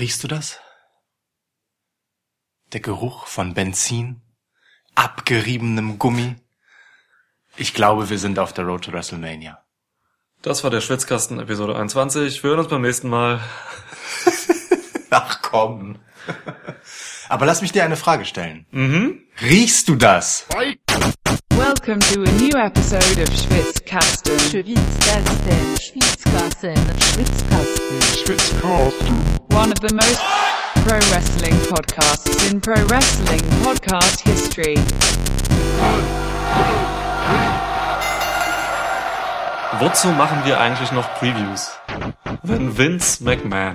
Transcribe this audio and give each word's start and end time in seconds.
Riechst 0.00 0.24
du 0.24 0.28
das? 0.28 0.58
Der 2.72 2.80
Geruch 2.80 3.26
von 3.26 3.52
Benzin, 3.52 4.22
abgeriebenem 4.94 5.98
Gummi. 5.98 6.36
Ich 7.58 7.74
glaube, 7.74 8.08
wir 8.08 8.18
sind 8.18 8.38
auf 8.38 8.54
der 8.54 8.64
Road 8.64 8.84
to 8.84 8.92
WrestleMania. 8.92 9.62
Das 10.40 10.64
war 10.64 10.70
der 10.70 10.80
Schwitzkasten 10.80 11.38
Episode 11.38 11.76
21. 11.76 12.42
Wir 12.42 12.48
hören 12.48 12.60
uns 12.60 12.68
beim 12.68 12.80
nächsten 12.80 13.10
Mal. 13.10 13.40
Ach 15.10 15.42
komm. 15.42 15.98
Aber 17.28 17.44
lass 17.44 17.60
mich 17.60 17.72
dir 17.72 17.84
eine 17.84 17.96
Frage 17.96 18.24
stellen. 18.24 18.64
Mhm. 18.70 19.20
Riechst 19.42 19.86
du 19.86 19.96
das? 19.96 20.46
Welcome 21.90 22.14
to 22.14 22.22
a 22.22 22.32
new 22.38 22.56
episode 22.56 23.18
of 23.18 23.28
Schwitzkasten. 23.30 24.38
Schwitzkasten, 24.38 25.76
Schwitzkasten, 25.76 26.76
Schwitzkasten, 27.00 28.00
Schwitzkasten. 28.14 29.16
One 29.50 29.72
of 29.72 29.80
the 29.80 29.92
most 29.92 30.20
pro 30.86 30.98
wrestling 31.10 31.54
podcasts 31.66 32.48
in 32.48 32.60
pro 32.60 32.76
wrestling 32.86 33.40
podcast 33.64 34.20
history. 34.20 34.76
Wozu 39.80 40.12
machen 40.12 40.44
wir 40.44 40.60
eigentlich 40.60 40.92
noch 40.92 41.12
Previews? 41.18 41.72
Wenn 42.44 42.78
Vince 42.78 43.24
McMahon 43.24 43.74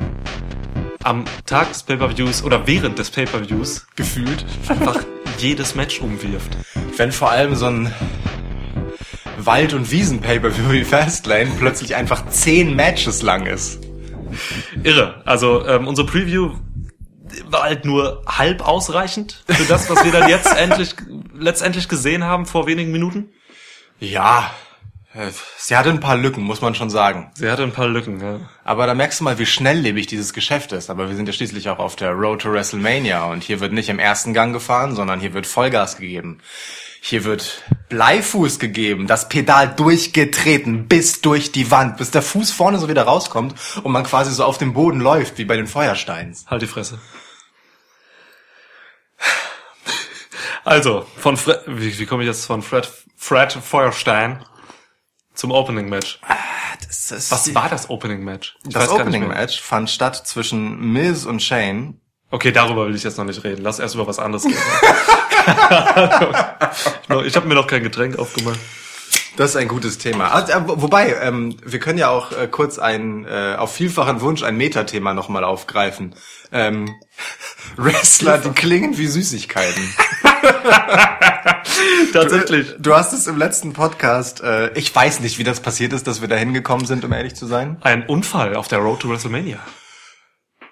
am 1.05 1.25
Tag 1.45 1.69
des 1.69 1.83
Pay-Per-Views 1.83 2.43
oder 2.43 2.67
während 2.67 2.97
des 2.97 3.11
Pay-Per-Views 3.11 3.87
gefühlt 3.95 4.45
einfach 4.67 5.03
jedes 5.37 5.75
Match 5.75 6.01
umwirft. 6.01 6.57
Wenn 6.97 7.11
vor 7.11 7.29
allem 7.29 7.55
so 7.55 7.67
ein 7.67 7.93
Wald- 9.37 9.73
und 9.73 9.91
Wiesen-Pay-Per-View 9.91 10.71
wie 10.71 10.83
Fastlane 10.83 11.51
plötzlich 11.59 11.95
einfach 11.95 12.27
zehn 12.29 12.75
Matches 12.75 13.21
lang 13.21 13.45
ist. 13.45 13.79
Irre. 14.83 15.21
Also 15.25 15.65
ähm, 15.67 15.87
unsere 15.87 16.07
Preview 16.07 16.55
war 17.45 17.63
halt 17.63 17.85
nur 17.85 18.23
halb 18.25 18.67
ausreichend 18.67 19.43
für 19.47 19.65
das, 19.65 19.89
was 19.89 20.03
wir 20.03 20.11
dann 20.11 20.29
jetzt 20.29 20.47
endlich 20.57 20.95
letztendlich 21.33 21.87
gesehen 21.87 22.23
haben 22.23 22.45
vor 22.45 22.65
wenigen 22.65 22.91
Minuten. 22.91 23.29
Ja, 23.99 24.51
sie 25.57 25.77
hatte 25.77 25.89
ein 25.89 25.99
paar 25.99 26.17
Lücken, 26.17 26.43
muss 26.43 26.61
man 26.61 26.75
schon 26.75 26.89
sagen. 26.89 27.31
Sie 27.35 27.49
hatte 27.49 27.63
ein 27.63 27.71
paar 27.71 27.87
Lücken, 27.87 28.19
ja. 28.19 28.39
Aber 28.63 28.85
da 28.85 28.93
merkst 28.93 29.19
du 29.19 29.23
mal, 29.23 29.39
wie 29.39 29.45
schnelllebig 29.45 30.07
dieses 30.07 30.33
Geschäft 30.33 30.71
ist. 30.71 30.89
Aber 30.89 31.09
wir 31.09 31.15
sind 31.15 31.27
ja 31.27 31.33
schließlich 31.33 31.69
auch 31.69 31.79
auf 31.79 31.95
der 31.95 32.11
Road 32.11 32.41
to 32.41 32.51
WrestleMania 32.51 33.25
und 33.25 33.43
hier 33.43 33.59
wird 33.59 33.73
nicht 33.73 33.89
im 33.89 33.99
ersten 33.99 34.33
Gang 34.33 34.53
gefahren, 34.53 34.95
sondern 34.95 35.19
hier 35.19 35.33
wird 35.33 35.47
Vollgas 35.47 35.97
gegeben. 35.97 36.39
Hier 37.01 37.23
wird 37.23 37.63
Bleifuß 37.89 38.57
gegeben, 38.57 39.05
das 39.05 39.29
Pedal 39.29 39.73
durchgetreten 39.75 40.87
bis 40.87 41.21
durch 41.21 41.51
die 41.51 41.69
Wand, 41.69 41.97
bis 41.97 42.09
der 42.09 42.23
Fuß 42.23 42.51
vorne 42.51 42.79
so 42.79 42.89
wieder 42.89 43.03
rauskommt 43.03 43.53
und 43.83 43.91
man 43.91 44.03
quasi 44.03 44.31
so 44.31 44.43
auf 44.43 44.57
dem 44.57 44.73
Boden 44.73 44.99
läuft, 44.99 45.37
wie 45.37 45.45
bei 45.45 45.55
den 45.55 45.67
Feuersteins. 45.67 46.45
Halt 46.47 46.63
die 46.63 46.67
Fresse. 46.67 46.99
Also, 50.63 51.05
von 51.17 51.37
Fred, 51.37 51.61
wie, 51.67 51.99
wie 51.99 52.05
komme 52.07 52.23
ich 52.23 52.27
jetzt 52.27 52.47
von 52.47 52.63
Fred, 52.63 52.91
Fred 53.15 53.53
Feuerstein 53.53 54.43
zum 55.35 55.51
Opening 55.51 55.89
Match? 55.89 56.19
Das 56.87 57.11
ist 57.11 57.31
Was 57.31 57.53
war 57.55 57.69
das 57.69 57.89
Opening 57.89 58.23
Match? 58.23 58.57
Ich 58.67 58.73
das 58.73 58.89
Opening. 58.89 59.27
Match 59.27 59.61
fand 59.61 59.89
statt 59.89 60.27
zwischen 60.27 60.93
Miz 60.93 61.25
und 61.25 61.41
Shane. 61.41 61.99
Okay, 62.31 62.51
darüber 62.51 62.87
will 62.87 62.95
ich 62.95 63.03
jetzt 63.03 63.17
noch 63.17 63.25
nicht 63.25 63.43
reden. 63.43 63.61
Lass 63.61 63.79
erst 63.79 63.95
über 63.95 64.07
was 64.07 64.19
anderes 64.19 64.45
reden. 64.45 64.57
ich 67.25 67.35
habe 67.35 67.47
mir 67.47 67.55
noch 67.55 67.67
kein 67.67 67.83
Getränk 67.83 68.17
aufgemacht. 68.17 68.59
Das 69.37 69.49
ist 69.49 69.55
ein 69.57 69.67
gutes 69.67 69.97
Thema. 69.97 70.31
Also, 70.31 70.53
äh, 70.53 70.61
wobei, 70.65 71.13
ähm, 71.21 71.57
wir 71.63 71.79
können 71.79 71.99
ja 71.99 72.09
auch 72.09 72.31
äh, 72.31 72.47
kurz 72.47 72.79
ein, 72.79 73.25
äh, 73.25 73.55
auf 73.57 73.73
vielfachen 73.73 74.21
Wunsch 74.21 74.43
ein 74.43 74.55
Metathema 74.55 75.13
nochmal 75.13 75.43
aufgreifen. 75.43 76.15
Ähm, 76.51 76.95
Wrestler, 77.75 78.37
die 78.37 78.51
klingen 78.51 78.97
wie 78.97 79.07
Süßigkeiten. 79.07 79.93
Tatsächlich. 82.13 82.75
Du 82.79 82.95
hast 82.95 83.13
es 83.13 83.27
im 83.27 83.37
letzten 83.37 83.73
Podcast, 83.73 84.41
äh, 84.41 84.71
ich 84.73 84.95
weiß 84.95 85.19
nicht, 85.19 85.37
wie 85.37 85.43
das 85.43 85.59
passiert 85.59 85.93
ist, 85.93 86.07
dass 86.07 86.21
wir 86.21 86.27
da 86.27 86.35
hingekommen 86.35 86.85
sind, 86.85 87.03
um 87.03 87.11
ehrlich 87.13 87.35
zu 87.35 87.45
sein. 87.45 87.77
Ein 87.81 88.05
Unfall 88.05 88.55
auf 88.55 88.67
der 88.67 88.79
Road 88.79 89.01
to 89.01 89.09
WrestleMania. 89.09 89.59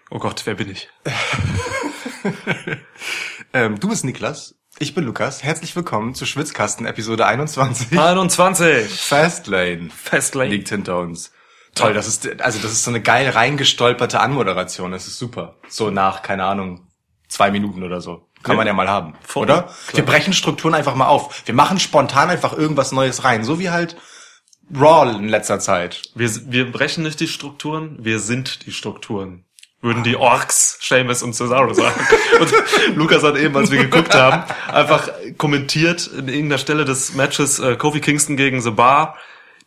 Oh 0.09 0.20
Gott, 0.20 0.42
wer 0.46 0.56
bin 0.56 0.70
ich? 0.70 0.90
Ähm, 3.56 3.80
du 3.80 3.88
bist 3.90 4.03
Niklas, 4.03 4.56
ich 4.80 4.96
bin 4.96 5.03
Lukas. 5.03 5.44
Herzlich 5.44 5.75
willkommen 5.75 6.16
zu 6.16 6.25
Schwitzkasten 6.25 6.88
Episode 6.88 7.28
21. 7.28 8.00
21. 8.00 9.00
Fastlane 9.00 9.92
Fastlane. 9.92 10.50
liegt 10.50 10.69
hinter 10.69 10.98
uns. 10.98 11.31
Toll, 11.75 11.94
das 11.94 12.08
ist, 12.08 12.42
also 12.42 12.59
das 12.59 12.72
ist 12.72 12.84
so 12.84 12.90
eine 12.90 13.02
geil 13.02 13.30
reingestolperte 13.30 14.19
Anmoderation. 14.19 14.92
Das 14.92 15.06
ist 15.06 15.19
super. 15.19 15.59
So 15.68 15.92
nach, 15.92 16.24
keine 16.24 16.46
Ahnung, 16.46 16.88
zwei 17.28 17.52
Minuten 17.52 17.84
oder 17.84 18.02
so. 18.02 18.28
Kann 18.44 18.54
Ja. 18.54 18.58
man 18.58 18.68
ja 18.68 18.74
mal 18.74 18.90
haben. 18.90 19.14
Voll, 19.26 19.44
oder? 19.44 19.64
klar. 19.64 19.74
Wir 19.94 20.06
brechen 20.06 20.34
Strukturen 20.34 20.76
einfach 20.76 20.96
mal 20.96 21.08
auf. 21.08 21.42
Wir 21.46 21.56
machen 21.56 21.80
spontan 21.80 22.30
einfach 22.30 22.54
irgendwas 22.54 22.92
Neues 22.92 23.24
rein. 23.24 23.44
So 23.44 23.59
wie 23.59 23.70
halt 23.70 23.96
Raw 24.76 25.09
in 25.09 25.30
letzter 25.30 25.59
Zeit. 25.59 26.02
Wir, 26.16 26.30
wir 26.52 26.72
brechen 26.72 27.04
nicht 27.04 27.20
die 27.20 27.28
Strukturen, 27.28 27.98
wir 28.00 28.20
sind 28.20 28.66
die 28.66 28.72
Strukturen. 28.72 29.46
Würden 29.81 30.04
die 30.04 30.16
Orks, 30.16 30.78
Seamus 30.81 31.24
und 31.24 31.34
Cesaro 31.34 31.74
sagen. 31.74 32.00
Und 32.40 32.54
Lukas 32.96 33.22
hat 33.22 33.36
eben, 33.36 33.56
als 33.58 33.70
wir 33.70 33.80
geguckt 33.84 34.16
haben, 34.16 34.44
einfach 34.72 35.10
kommentiert 35.38 36.08
in 36.08 36.30
irgendeiner 36.30 36.58
Stelle 36.58 36.86
des 36.86 37.16
Matches 37.16 37.60
äh, 37.60 37.75
Kofi 37.75 38.00
Kingston 38.00 38.38
gegen 38.38 38.62
The 38.62 38.72
Bar, 38.72 39.18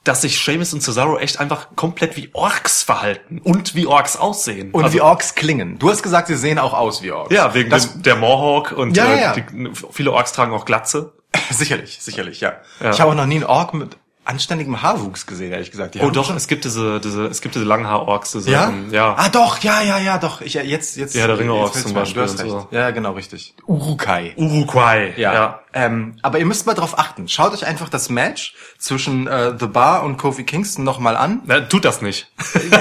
dass 0.09 0.22
sich 0.22 0.39
Seamus 0.43 0.72
und 0.72 0.81
Cesaro 0.83 1.19
echt 1.19 1.41
einfach 1.41 1.69
komplett 1.77 2.17
wie 2.17 2.31
Orks 2.33 2.83
verhalten 2.83 3.41
und 3.43 3.75
wie 3.75 3.87
Orks 3.87 4.17
aussehen. 4.17 4.71
Und 4.71 4.84
Also- 4.84 4.94
wie 4.94 5.00
Orks 5.00 5.34
klingen. 5.34 5.78
Du 5.78 5.91
hast 5.91 6.03
gesagt, 6.03 6.28
sie 6.28 6.37
sehen 6.37 6.59
auch 6.59 6.75
aus 6.75 7.03
wie 7.03 7.11
Orks. 7.12 7.34
Ja, 7.34 7.55
wegen 7.55 7.71
das, 7.71 7.93
dem, 7.93 8.03
der 8.03 8.17
Mohawk 8.17 8.72
und 8.72 8.97
Ja, 8.97 9.06
äh, 9.06 9.21
ja. 9.21 9.33
Die, 9.34 9.44
viele 9.93 10.12
Orks 10.12 10.33
tragen 10.33 10.53
auch 10.53 10.65
Glatze. 10.65 11.12
sicherlich, 11.50 11.99
sicherlich, 12.00 12.41
ja. 12.41 12.55
Ja. 12.81 12.91
Ich 12.91 13.00
habe 13.00 13.11
auch 13.11 13.15
noch 13.17 13.27
nie 13.27 13.37
einen 13.37 13.44
Ork 13.44 13.75
mit 13.75 13.97
anständigem 14.25 14.83
Haarwuchs 14.83 15.27
gesehen, 15.27 15.53
ehrlich 15.53 15.71
gesagt. 15.71 15.94
Die 15.94 16.00
Oh 16.00 16.11
doch, 16.11 16.34
es 16.34 16.49
gibt 16.49 16.65
diese, 16.65 16.99
diese, 17.00 17.27
es 17.27 17.41
gibt 17.41 17.55
diese 17.55 17.65
Langhaar-Orks, 17.65 18.33
diese, 18.33 18.50
Ja? 18.50 18.69
ähm, 18.71 18.88
ja. 18.91 19.15
Ah, 19.17 19.28
doch, 19.28 19.59
ja, 19.61 19.83
ja, 19.83 19.99
ja, 19.99 20.19
doch. 20.19 20.41
Ich, 20.41 20.55
jetzt, 20.55 20.97
jetzt. 20.97 21.15
Ja, 21.15 21.28
der 21.28 21.38
Ringe 21.38 21.53
jetzt 21.53 21.61
Orks 21.61 21.73
fällt's 21.75 21.87
zum. 21.88 21.94
Beispiel 21.94 22.23
Du 22.23 22.28
hast 22.28 22.41
recht. 22.41 22.50
so. 22.50 22.67
Ja, 22.73 22.91
genau, 22.91 23.12
richtig. 23.12 23.55
Urukai. 23.69 24.34
Uruguay. 24.37 25.12
Ja. 25.17 25.61
Ähm, 25.78 26.14
aber 26.22 26.38
ihr 26.38 26.47
müsst 26.47 26.64
mal 26.66 26.72
drauf 26.72 26.98
achten. 26.98 27.28
Schaut 27.28 27.53
euch 27.53 27.66
einfach 27.66 27.91
das 27.91 28.09
Match 28.09 28.54
zwischen 28.78 29.26
äh, 29.26 29.53
The 29.60 29.66
Bar 29.66 30.04
und 30.04 30.16
Kofi 30.16 30.42
Kingston 30.44 30.84
nochmal 30.84 31.19
an. 31.19 31.42
Na, 31.44 31.60
tut 31.60 31.84
das 31.84 32.00
nicht. 32.00 32.32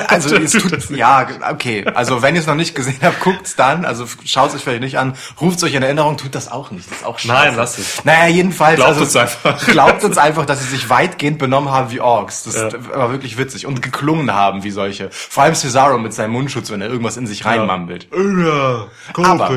Also 0.08 0.34
es 0.38 0.52
Tut 0.54 0.62
tut, 0.62 0.72
das 0.72 0.90
nicht. 0.90 1.00
ja, 1.00 1.28
okay. 1.52 1.86
Also 1.94 2.22
wenn 2.22 2.36
ihr 2.36 2.40
es 2.40 2.48
noch 2.48 2.56
nicht 2.56 2.74
gesehen 2.74 3.00
habt, 3.02 3.20
guckt's 3.20 3.58
dann. 3.58 3.84
Also 3.84 4.06
schaut 4.24 4.52
es 4.52 4.56
euch 4.56 4.64
vielleicht 4.64 4.82
nicht 4.82 4.98
an. 4.98 5.14
Ruft 5.42 5.62
euch 5.64 5.74
in 5.74 5.84
Erinnerung. 5.84 6.16
Tut 6.16 6.36
das 6.36 6.50
auch 6.50 6.72
nicht. 6.72 6.90
Das 6.90 7.00
ist 7.00 7.06
auch 7.06 7.20
scheiße. 7.20 7.34
Nein, 7.34 7.56
lasst 7.58 7.80
es. 7.80 8.06
Naja, 8.06 8.28
jedenfalls. 8.34 8.78
Glaubt 8.78 8.90
also, 8.92 9.02
uns 9.02 9.16
einfach. 9.18 9.66
Glaubt 9.68 10.04
uns 10.06 10.18
einfach, 10.18 10.46
dass 10.46 10.62
sie 10.62 10.70
sich 10.70 10.90
weitgehend 10.90 11.38
benommen 11.38 11.72
haben 11.72 11.92
wie 11.92 12.00
Orks. 12.00 12.44
Das 12.44 12.56
Ja. 12.56 12.70
war 12.96 13.12
wirklich 13.12 13.38
witzig. 13.38 13.66
Und 13.66 13.82
geklungen 13.82 14.34
haben 14.34 14.64
wie 14.64 14.72
solche. 14.72 15.10
Vor 15.12 15.44
allem 15.44 15.56
Cesaro 15.56 15.98
mit 15.98 16.14
seinem 16.14 16.32
Mundschutz, 16.32 16.72
wenn 16.72 16.82
er 16.82 16.88
irgendwas 16.88 17.18
in 17.18 17.28
sich 17.28 17.44
reinmammelt. 17.44 18.08
Ja, 18.14 18.88
Aber 19.22 19.52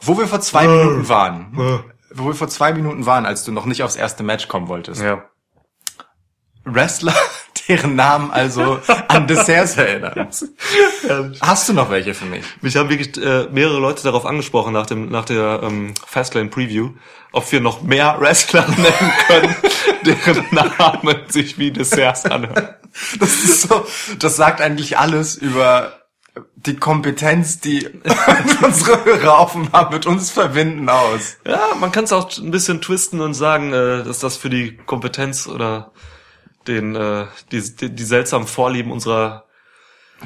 wo 0.00 0.18
wir 0.18 0.26
vor 0.26 0.40
zwei 0.40 0.66
Minuten 0.66 1.08
waren, 1.08 1.84
wo 2.14 2.26
wir 2.26 2.34
vor 2.34 2.48
zwei 2.48 2.72
Minuten 2.72 3.06
waren, 3.06 3.26
als 3.26 3.44
du 3.44 3.52
noch 3.52 3.66
nicht 3.66 3.82
aufs 3.82 3.96
erste 3.96 4.22
Match 4.22 4.48
kommen 4.48 4.68
wolltest, 4.68 5.02
Ja. 5.02 5.24
Wrestler, 6.64 7.14
deren 7.68 7.96
Namen 7.96 8.30
also 8.30 8.78
an 9.08 9.26
Desserts 9.26 9.76
erinnern. 9.76 10.28
Hast 11.40 11.68
du 11.68 11.72
noch 11.72 11.90
welche 11.90 12.14
für 12.14 12.24
mich? 12.24 12.44
Mich 12.60 12.76
haben 12.76 12.88
wirklich 12.88 13.16
äh, 13.24 13.48
mehrere 13.50 13.78
Leute 13.80 14.02
darauf 14.04 14.26
angesprochen 14.26 14.72
nach 14.72 14.86
dem 14.86 15.08
nach 15.08 15.24
der 15.24 15.60
ähm, 15.64 15.94
Fastlane 16.06 16.50
Preview, 16.50 16.90
ob 17.32 17.50
wir 17.50 17.60
noch 17.60 17.82
mehr 17.82 18.16
Wrestler 18.20 18.66
nennen 18.68 19.12
können, 19.26 19.56
deren 20.04 20.46
Namen 20.52 21.16
sich 21.28 21.58
wie 21.58 21.72
Desserts 21.72 22.26
anhören. 22.26 22.68
Das 23.18 23.30
ist 23.42 23.62
so, 23.62 23.86
das 24.18 24.36
sagt 24.36 24.60
eigentlich 24.60 24.98
alles 24.98 25.34
über 25.34 26.01
die 26.56 26.76
Kompetenz, 26.76 27.60
die 27.60 27.86
unsere 28.62 29.04
Hörer 29.04 29.38
offenbar 29.40 29.90
mit 29.90 30.06
uns 30.06 30.30
verbinden 30.30 30.88
aus. 30.88 31.36
Ja, 31.46 31.74
man 31.78 31.92
kann 31.92 32.04
es 32.04 32.12
auch 32.12 32.30
ein 32.38 32.50
bisschen 32.50 32.80
twisten 32.80 33.20
und 33.20 33.34
sagen, 33.34 33.72
äh, 33.72 34.02
dass 34.04 34.20
das 34.20 34.36
für 34.36 34.48
die 34.50 34.76
Kompetenz 34.76 35.46
oder 35.46 35.92
den 36.66 36.94
äh, 36.96 37.26
die, 37.50 37.60
die, 37.76 37.90
die 37.94 38.04
seltsamen 38.04 38.46
Vorlieben 38.46 38.92
unserer 38.92 39.44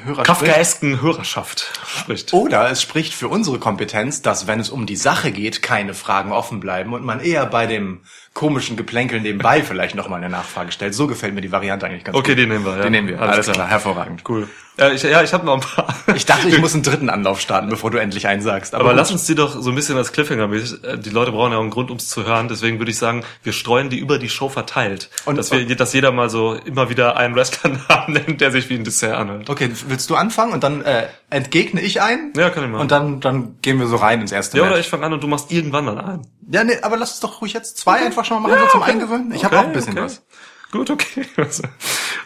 Hörer 0.04 0.24
kafkaesken 0.24 1.00
Hörerschaft 1.00 1.72
spricht. 1.86 2.34
Oder 2.34 2.70
es 2.70 2.82
spricht 2.82 3.14
für 3.14 3.28
unsere 3.28 3.58
Kompetenz, 3.58 4.20
dass 4.20 4.46
wenn 4.46 4.60
es 4.60 4.68
um 4.68 4.84
die 4.84 4.94
Sache 4.96 5.32
geht, 5.32 5.62
keine 5.62 5.94
Fragen 5.94 6.32
offen 6.32 6.60
bleiben 6.60 6.92
und 6.92 7.02
man 7.02 7.18
eher 7.20 7.46
bei 7.46 7.66
dem 7.66 8.02
komischen 8.34 8.76
Geplänkel 8.76 9.20
nebenbei 9.22 9.62
vielleicht 9.64 9.94
nochmal 9.94 10.18
eine 10.18 10.28
Nachfrage 10.28 10.70
stellt. 10.70 10.94
So 10.94 11.06
gefällt 11.06 11.34
mir 11.34 11.40
die 11.40 11.50
Variante 11.50 11.86
eigentlich 11.86 12.04
ganz 12.04 12.16
Okay, 12.16 12.32
gut. 12.32 12.38
den 12.38 12.50
nehmen 12.50 12.64
wir. 12.66 12.76
Ja. 12.76 12.82
Den 12.82 12.92
nehmen 12.92 13.08
wir. 13.08 13.20
Alles, 13.20 13.32
Alles, 13.32 13.44
klar. 13.46 13.54
klar. 13.56 13.68
hervorragend. 13.68 14.22
Cool. 14.28 14.48
Ja, 14.78 14.90
ich, 14.90 15.02
ja, 15.04 15.22
ich 15.22 15.32
habe 15.32 15.46
noch 15.46 15.54
ein 15.54 15.60
paar. 15.60 15.88
Ich 16.14 16.26
dachte, 16.26 16.48
ich 16.48 16.58
muss 16.60 16.74
einen 16.74 16.82
dritten 16.82 17.08
Anlauf 17.08 17.40
starten, 17.40 17.68
bevor 17.70 17.90
du 17.90 17.98
endlich 17.98 18.26
einen 18.26 18.42
sagst. 18.42 18.74
Aber 18.74 18.90
gut. 18.90 18.96
lass 18.96 19.10
uns 19.10 19.24
die 19.24 19.34
doch 19.34 19.58
so 19.60 19.70
ein 19.70 19.74
bisschen 19.74 19.96
als 19.96 20.12
Cliffhanger 20.12 20.48
mäßig. 20.48 20.84
äh, 20.84 20.98
Die 20.98 21.08
Leute 21.10 21.32
brauchen 21.32 21.52
ja 21.52 21.58
auch 21.58 21.62
einen 21.62 21.70
Grund, 21.70 21.88
ums 21.90 22.08
zu 22.08 22.26
hören. 22.26 22.48
Deswegen 22.48 22.78
würde 22.78 22.90
ich 22.90 22.98
sagen, 22.98 23.24
wir 23.42 23.52
streuen 23.54 23.88
die 23.88 23.98
über 23.98 24.18
die 24.18 24.28
Show 24.28 24.48
verteilt. 24.50 25.08
Und 25.24 25.36
dass 25.38 25.50
wir, 25.50 25.64
dass 25.76 25.92
jeder 25.94 26.12
mal 26.12 26.28
so 26.28 26.52
immer 26.54 26.90
wieder 26.90 27.16
einen 27.16 27.34
Wrestler-Namen 27.34 28.12
nennt, 28.26 28.40
der 28.42 28.50
sich 28.52 28.68
wie 28.68 28.74
ein 28.74 28.84
Dessert 28.84 29.14
anhört. 29.16 29.48
Okay, 29.48 29.70
willst 29.88 30.10
du 30.10 30.14
anfangen 30.14 30.52
und 30.52 30.62
dann 30.62 30.82
äh, 30.82 31.06
entgegne 31.30 31.80
ich 31.80 32.02
einen? 32.02 32.32
Ja, 32.36 32.50
kann 32.50 32.62
ich 32.64 32.70
machen. 32.70 32.82
Und 32.82 32.90
dann, 32.90 33.20
dann 33.20 33.56
gehen 33.62 33.78
wir 33.80 33.86
so 33.86 33.96
rein 33.96 34.20
ins 34.20 34.32
erste 34.32 34.58
Ja, 34.58 34.64
Match. 34.64 34.72
oder 34.72 34.80
ich 34.80 34.88
fange 34.88 35.06
an 35.06 35.12
und 35.14 35.22
du 35.22 35.26
machst 35.26 35.50
irgendwann 35.52 35.86
dann 35.86 35.98
ein. 35.98 36.26
Ja, 36.50 36.64
nee, 36.64 36.76
aber 36.82 36.98
lass 36.98 37.12
uns 37.12 37.20
doch 37.20 37.40
ruhig 37.40 37.54
jetzt 37.54 37.78
zwei 37.78 38.04
einfach 38.04 38.24
schon 38.26 38.42
mal 38.42 38.48
machen, 38.50 38.60
so 38.66 38.72
zum 38.72 38.82
Eingewöhnen. 38.82 39.32
Ich 39.34 39.44
habe 39.44 39.58
auch 39.58 39.64
ein 39.64 39.72
bisschen 39.72 39.96
was. 39.96 40.22
Gut, 40.70 40.90
okay. 40.90 41.24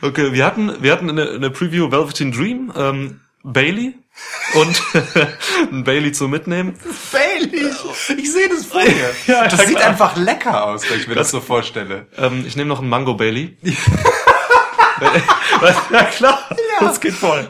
Okay, 0.02 0.32
wir 0.32 0.44
hatten, 0.46 0.82
wir 0.82 0.92
hatten 0.92 1.10
eine, 1.10 1.30
eine 1.30 1.50
Preview 1.50 1.90
Velveteen 1.90 2.32
Dream, 2.32 2.72
ähm, 2.76 3.20
Bailey 3.42 3.94
und 4.54 4.82
ein 5.72 5.84
Bailey 5.84 6.12
zum 6.12 6.30
Mitnehmen. 6.30 6.74
Bailey, 7.12 7.70
ich 8.16 8.32
sehe 8.32 8.48
das 8.48 8.66
vor 8.66 8.82
mir. 8.82 8.90
Ja, 9.26 9.44
das 9.44 9.60
ja, 9.60 9.66
sieht 9.66 9.76
klar. 9.76 9.88
einfach 9.90 10.16
lecker 10.16 10.64
aus, 10.64 10.88
wenn 10.90 11.00
ich 11.00 11.06
mir 11.08 11.14
das 11.14 11.30
so 11.30 11.40
vorstelle. 11.40 12.06
Ähm, 12.16 12.44
ich 12.46 12.56
nehme 12.56 12.68
noch 12.68 12.80
einen 12.80 12.88
Mango 12.88 13.14
Bailey. 13.14 13.56
ja 15.90 16.04
klar, 16.04 16.48
das 16.80 17.00
geht 17.00 17.14
voll. 17.14 17.48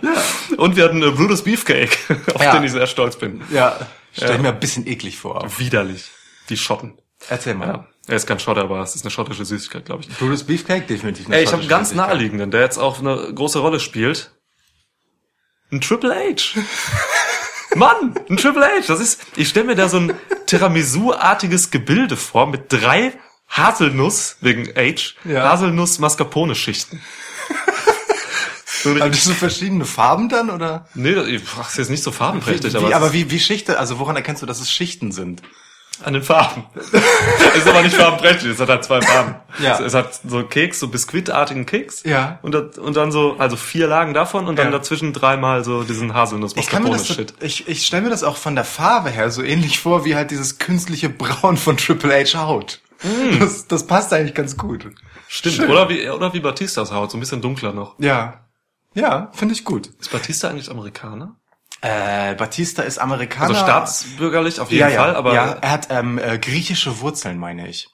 Und 0.57 0.77
wir 0.77 0.85
hatten 0.85 1.03
äh, 1.03 1.11
Brutus 1.11 1.43
Beefcake, 1.43 1.97
auf 2.35 2.43
Ja. 2.43 2.53
den 2.55 2.65
ich 2.65 2.73
sehr 2.73 2.87
stolz 2.87 3.17
bin. 3.17 3.43
Ja, 3.51 3.79
stell 4.13 4.29
Ja. 4.31 4.35
ich 4.37 4.41
mir 4.43 4.49
ein 4.51 4.61
bisschen 4.61 4.87
eklig 4.87 5.19
vor. 5.19 5.47
Widerlich. 5.59 6.11
Die 6.49 6.57
Schotten. 6.57 6.95
Erzähl 7.29 7.55
mal. 7.55 7.87
Er 8.11 8.17
ist 8.17 8.27
kein 8.27 8.41
Schotter, 8.41 8.63
aber 8.63 8.81
es 8.81 8.97
ist 8.97 9.05
eine 9.05 9.13
schottische 9.13 9.45
Süßigkeit, 9.45 9.85
glaube 9.85 10.03
ich. 10.03 10.09
Brutus 10.19 10.43
Beefcake 10.43 10.89
definitiv. 10.89 11.27
eine 11.27 11.37
Ey, 11.37 11.45
ich 11.45 11.53
habe 11.53 11.61
einen 11.61 11.69
ganz 11.69 11.95
naheliegenden, 11.95 12.51
der 12.51 12.61
jetzt 12.63 12.77
auch 12.77 12.99
eine 12.99 13.33
große 13.33 13.61
Rolle 13.61 13.79
spielt. 13.79 14.33
Ein 15.71 15.81
Triple 15.81 16.13
H. 16.13 16.59
Mann, 17.77 18.17
ein 18.29 18.37
Triple 18.37 18.65
H. 18.67 18.89
Das 18.89 18.99
ist, 18.99 19.23
ich 19.37 19.49
stelle 19.49 19.67
mir 19.67 19.77
da 19.77 19.89
so 19.89 19.99
ein 19.99 20.15
Tiramisu-artiges 20.47 21.71
Gebilde 21.71 22.17
vor 22.17 22.49
mit 22.49 22.65
drei 22.73 23.13
Haselnuss, 23.49 24.39
wegen 24.41 24.67
H, 24.75 25.15
Ja. 25.25 25.49
Haselnuss-Mascarpone-Schichten. 25.53 27.01
Aber 28.85 29.09
das 29.09 29.25
sind 29.25 29.37
verschiedene 29.37 29.85
Farben 29.85 30.29
dann, 30.29 30.51
oder? 30.51 30.89
nee, 30.95 31.15
das 31.15 31.27
ist 31.29 31.79
jetzt 31.79 31.91
nicht 31.91 32.03
so 32.03 32.11
farbenprächtig, 32.11 32.73
wie, 32.73 32.77
aber, 32.79 32.97
aber 32.97 33.07
es 33.09 33.13
wie, 33.13 33.31
wie 33.31 33.39
Schichte, 33.39 33.79
also 33.79 33.99
woran 33.99 34.17
erkennst 34.17 34.43
du, 34.43 34.47
dass 34.47 34.59
es 34.61 34.73
Schichten 34.73 35.13
sind? 35.13 35.43
An 36.05 36.13
den 36.15 36.23
Farben. 36.23 36.65
Es 36.75 36.93
ist 37.57 37.69
aber 37.69 37.83
nicht 37.83 37.97
farbenprächtig, 37.97 38.51
es 38.53 38.61
hat 38.61 38.69
halt 38.69 38.85
zwei 38.85 39.01
Farben. 39.03 39.35
Ja. 39.63 39.79
Es, 39.81 39.95
hat 39.95 40.21
so 40.27 40.43
Keks, 40.45 40.81
so 40.81 40.89
biskuitartigen 40.89 41.67
Keks. 41.67 42.03
Ja. 42.05 42.39
Und, 42.43 42.53
das- 42.53 42.79
und 42.79 42.97
dann 42.97 43.13
so, 43.13 43.37
also 43.39 43.57
vier 43.57 43.87
Lagen 43.87 44.15
davon 44.15 44.47
und 44.49 44.57
dann 44.59 44.67
Ja. 44.67 44.73
dazwischen 44.79 45.13
dreimal 45.13 45.65
so 45.65 45.83
diesen 45.83 46.15
haselnuss 46.15 46.55
Ich 46.57 46.69
kann 46.69 46.83
mir 46.83 46.91
das, 46.91 47.07
shit 47.07 47.35
ich, 47.41 47.69
ich 47.69 47.87
stelle 47.87 48.03
mir 48.03 48.11
das 48.11 48.25
auch 48.25 48.37
von 48.37 48.55
der 48.55 48.65
Farbe 48.65 49.11
her 49.11 49.31
so 49.31 49.43
ähnlich 49.43 49.79
vor, 49.81 50.05
wie 50.05 50.15
halt 50.15 50.31
dieses 50.31 50.59
künstliche 50.59 51.09
Braun 51.09 51.57
von 51.57 51.77
Triple 51.77 52.13
H 52.25 52.39
Haut. 52.47 52.81
Das, 53.39 53.67
das 53.67 53.87
passt 53.87 54.13
eigentlich 54.13 54.35
ganz 54.35 54.57
gut. 54.59 54.87
Stimmt. 55.29 55.55
Schön. 55.57 55.71
Oder 55.71 55.89
wie, 55.89 56.09
oder 56.11 56.35
wie 56.35 56.41
Batistas 56.41 56.93
Haut, 56.93 57.11
so 57.11 57.17
ein 57.17 57.21
bisschen 57.21 57.41
dunkler 57.41 57.73
noch. 57.73 57.95
Ja. 57.99 58.47
Ja, 58.95 59.31
finde 59.33 59.55
ich 59.55 59.65
gut. 59.65 59.87
Ist 60.01 60.11
Batista 60.13 60.49
eigentlich 60.49 60.71
Amerikaner? 60.71 61.37
Äh, 61.83 62.35
Batista 62.35 62.83
ist 62.83 62.99
Amerikaner. 62.99 63.51
Also 63.51 63.63
staatsbürgerlich 63.63 64.61
auf 64.61 64.71
jeden 64.71 64.81
ja, 64.83 64.89
ja, 64.89 65.03
Fall, 65.03 65.17
aber 65.17 65.35
ja, 65.35 65.53
er 65.61 65.71
hat 65.71 65.87
ähm, 65.91 66.19
äh, 66.19 66.39
griechische 66.39 67.01
Wurzeln, 67.01 67.39
meine 67.39 67.69
ich. 67.69 67.89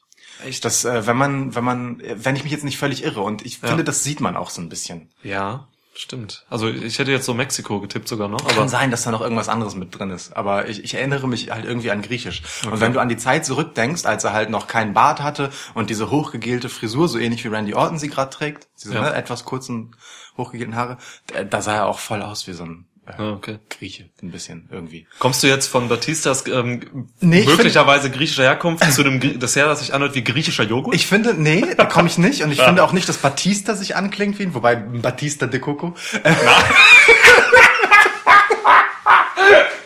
echt. 0.45 0.65
Das, 0.65 0.85
äh, 0.85 1.07
wenn 1.07 1.17
man, 1.17 1.55
wenn 1.55 1.65
man, 1.65 2.03
wenn 2.05 2.35
ich 2.37 2.43
mich 2.43 2.53
jetzt 2.53 2.65
nicht 2.65 2.79
völlig 2.79 3.05
irre 3.05 3.21
und 3.21 3.45
ich 3.47 3.61
Ja. 3.63 3.69
finde, 3.69 3.85
das 3.85 4.03
sieht 4.03 4.21
man 4.21 4.37
auch 4.37 4.51
so 4.51 4.61
ein 4.61 4.69
bisschen. 4.69 5.11
ja, 5.23 5.69
stimmt. 5.99 6.45
Also 6.51 6.69
ich 6.69 6.99
hätte 6.99 7.11
jetzt 7.11 7.25
so 7.25 7.33
Mexiko 7.33 7.81
getippt 7.81 8.07
sogar 8.07 8.29
noch, 8.29 8.47
Kann 8.47 8.59
aber 8.59 8.69
sein, 8.69 8.91
dass 8.91 9.05
da 9.05 9.11
noch 9.13 9.23
irgendwas 9.23 9.49
anderes 9.49 9.77
mit 9.77 9.99
drin 9.99 10.11
ist, 10.11 10.37
aber 10.37 10.69
ich, 10.69 10.85
ich 10.85 10.93
erinnere 10.93 11.27
mich 11.27 11.51
halt 11.53 11.65
irgendwie 11.65 11.91
an 11.91 12.03
Griechisch. 12.03 12.43
Und 12.71 12.81
wenn 12.83 12.93
du 12.93 13.01
an 13.01 13.09
die 13.09 13.17
Zeit 13.17 13.47
zurückdenkst, 13.47 14.05
als 14.05 14.25
er 14.25 14.35
halt 14.35 14.51
noch 14.51 14.67
keinen 14.67 14.93
Bart 14.93 15.23
hatte 15.23 15.49
und 15.73 15.89
diese 15.89 16.11
hochgegelte 16.11 16.69
Frisur, 16.69 17.09
so 17.09 17.19
ähnlich 17.19 17.45
wie 17.45 17.49
Randy 17.49 17.73
Orton 17.73 17.99
sie 17.99 18.09
gerade 18.11 18.29
trägt, 18.31 18.69
diese 18.83 18.95
Ja. 18.95 19.01
ne, 19.03 19.15
etwas 19.15 19.45
kurzen, 19.47 19.97
hochgegelten 20.37 20.77
Haare, 20.77 20.99
da, 21.29 21.45
da 21.45 21.63
sah 21.63 21.75
er 21.77 21.87
auch 21.87 21.99
voll 22.01 22.21
aus 22.21 22.47
wie 22.47 22.53
so 22.53 22.65
ein 22.65 22.85
äh, 23.07 23.13
Ah, 23.19 23.33
okay. 23.33 23.59
Grieche, 23.71 24.09
ein 24.23 24.31
bisschen 24.31 24.69
irgendwie. 24.73 25.07
Kommst 25.19 25.43
du 25.43 25.47
jetzt 25.47 25.67
von 25.69 25.89
Batistas 25.89 26.47
ähm, 26.49 27.09
Nee, 27.21 27.41
ich 27.41 27.47
möglicherweise 27.47 28.11
griechischer 28.11 28.43
Herkunft 28.43 28.85
zu 28.93 29.03
dem 29.03 29.21
Grie- 29.21 29.39
Dessert, 29.39 29.69
das 29.69 29.79
sich 29.81 29.95
anhört 29.95 30.15
wie 30.15 30.25
griechischer 30.25 30.65
Joghurt? 30.65 30.95
Ich 30.95 31.07
finde, 31.07 31.35
nee, 31.35 31.65
da 31.77 31.85
komme 31.85 32.09
ich 32.09 32.19
nicht. 32.19 32.43
Und 32.43 32.51
ich 32.53 32.61
finde 32.65 32.83
auch 32.83 32.93
nicht, 32.93 33.09
dass 33.09 33.19
Batista 33.19 33.75
sich 33.75 33.95
anklingt 33.97 34.39
wie 34.39 34.45
ihn, 34.45 34.55
wobei 34.55 34.77
Batista 34.77 35.47
de 35.47 35.61
Coco. 35.61 35.95
Äh, 36.23 36.35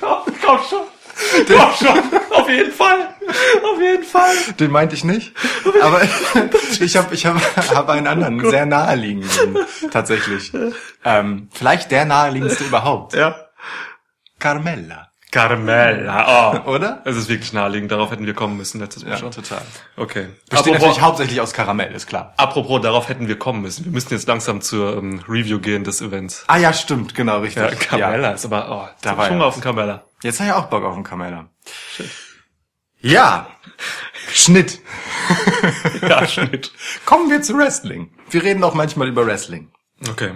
komm 0.00 0.58
schon. 0.68 0.86
Komm 1.46 1.70
schon. 1.78 2.19
Auf 2.50 2.56
jeden 2.56 2.72
Fall. 2.72 3.14
Auf 3.62 3.80
jeden 3.80 4.04
Fall. 4.04 4.34
Den 4.58 4.70
meinte 4.70 4.94
ich 4.94 5.04
nicht. 5.04 5.32
Aber 5.82 6.02
ich 6.80 6.96
habe 6.96 7.14
ich 7.14 7.26
hab, 7.26 7.36
hab 7.74 7.88
einen 7.88 8.06
anderen, 8.06 8.40
sehr 8.50 8.66
naheliegenden 8.66 9.58
tatsächlich. 9.92 10.52
Ähm, 11.04 11.48
vielleicht 11.52 11.90
der 11.90 12.04
naheliegendste 12.06 12.64
überhaupt. 12.64 13.14
Ja. 13.14 13.36
Carmella. 14.38 15.06
Carmella. 15.30 16.62
Oh. 16.66 16.70
Oder? 16.74 17.02
Es 17.04 17.14
ist 17.16 17.28
wirklich 17.28 17.52
naheliegend. 17.52 17.92
Darauf 17.92 18.10
hätten 18.10 18.26
wir 18.26 18.34
kommen 18.34 18.56
müssen 18.56 18.80
letztes 18.80 19.04
Mal 19.04 19.12
Ja, 19.12 19.16
schon. 19.16 19.30
total. 19.30 19.62
Okay. 19.96 20.28
Besteht 20.48 20.72
natürlich 20.74 21.00
hauptsächlich 21.00 21.40
aus 21.40 21.52
Karamell, 21.52 21.94
ist 21.94 22.08
klar. 22.08 22.34
apropos, 22.36 22.80
darauf 22.82 23.08
hätten 23.08 23.28
wir 23.28 23.38
kommen 23.38 23.62
müssen. 23.62 23.84
Wir 23.84 23.92
müssen 23.92 24.12
jetzt 24.12 24.26
langsam 24.26 24.60
zur 24.60 24.96
ähm, 24.96 25.22
Review 25.28 25.60
gehen 25.60 25.84
des 25.84 26.00
Events. 26.00 26.42
Ah 26.48 26.56
ja, 26.56 26.72
stimmt, 26.72 27.14
genau, 27.14 27.38
richtig. 27.40 27.62
Ja, 27.62 27.70
Carmella 27.76 28.28
Ja. 28.30 28.34
ist 28.34 28.44
aber, 28.44 28.66
oh, 28.70 28.88
Da 29.02 29.10
war 29.10 29.18
war 29.18 29.30
ja 29.30 29.44
auf 29.44 29.54
den 29.54 29.62
Carmella. 29.62 30.02
Jetzt 30.24 30.40
habe 30.40 30.50
ich 30.50 30.54
auch 30.56 30.66
Bock 30.66 30.82
auf 30.84 30.94
einen 30.94 31.04
Carmella. 31.04 31.48
Ja. 33.00 33.48
Schnitt. 34.32 34.80
Ja, 36.02 36.26
Schnitt. 36.26 36.72
Kommen 37.06 37.30
wir 37.30 37.42
zu 37.42 37.56
Wrestling. 37.56 38.10
Wir 38.30 38.42
reden 38.42 38.62
auch 38.64 38.74
manchmal 38.74 39.08
über 39.08 39.26
Wrestling. 39.26 39.70
Okay. 40.08 40.32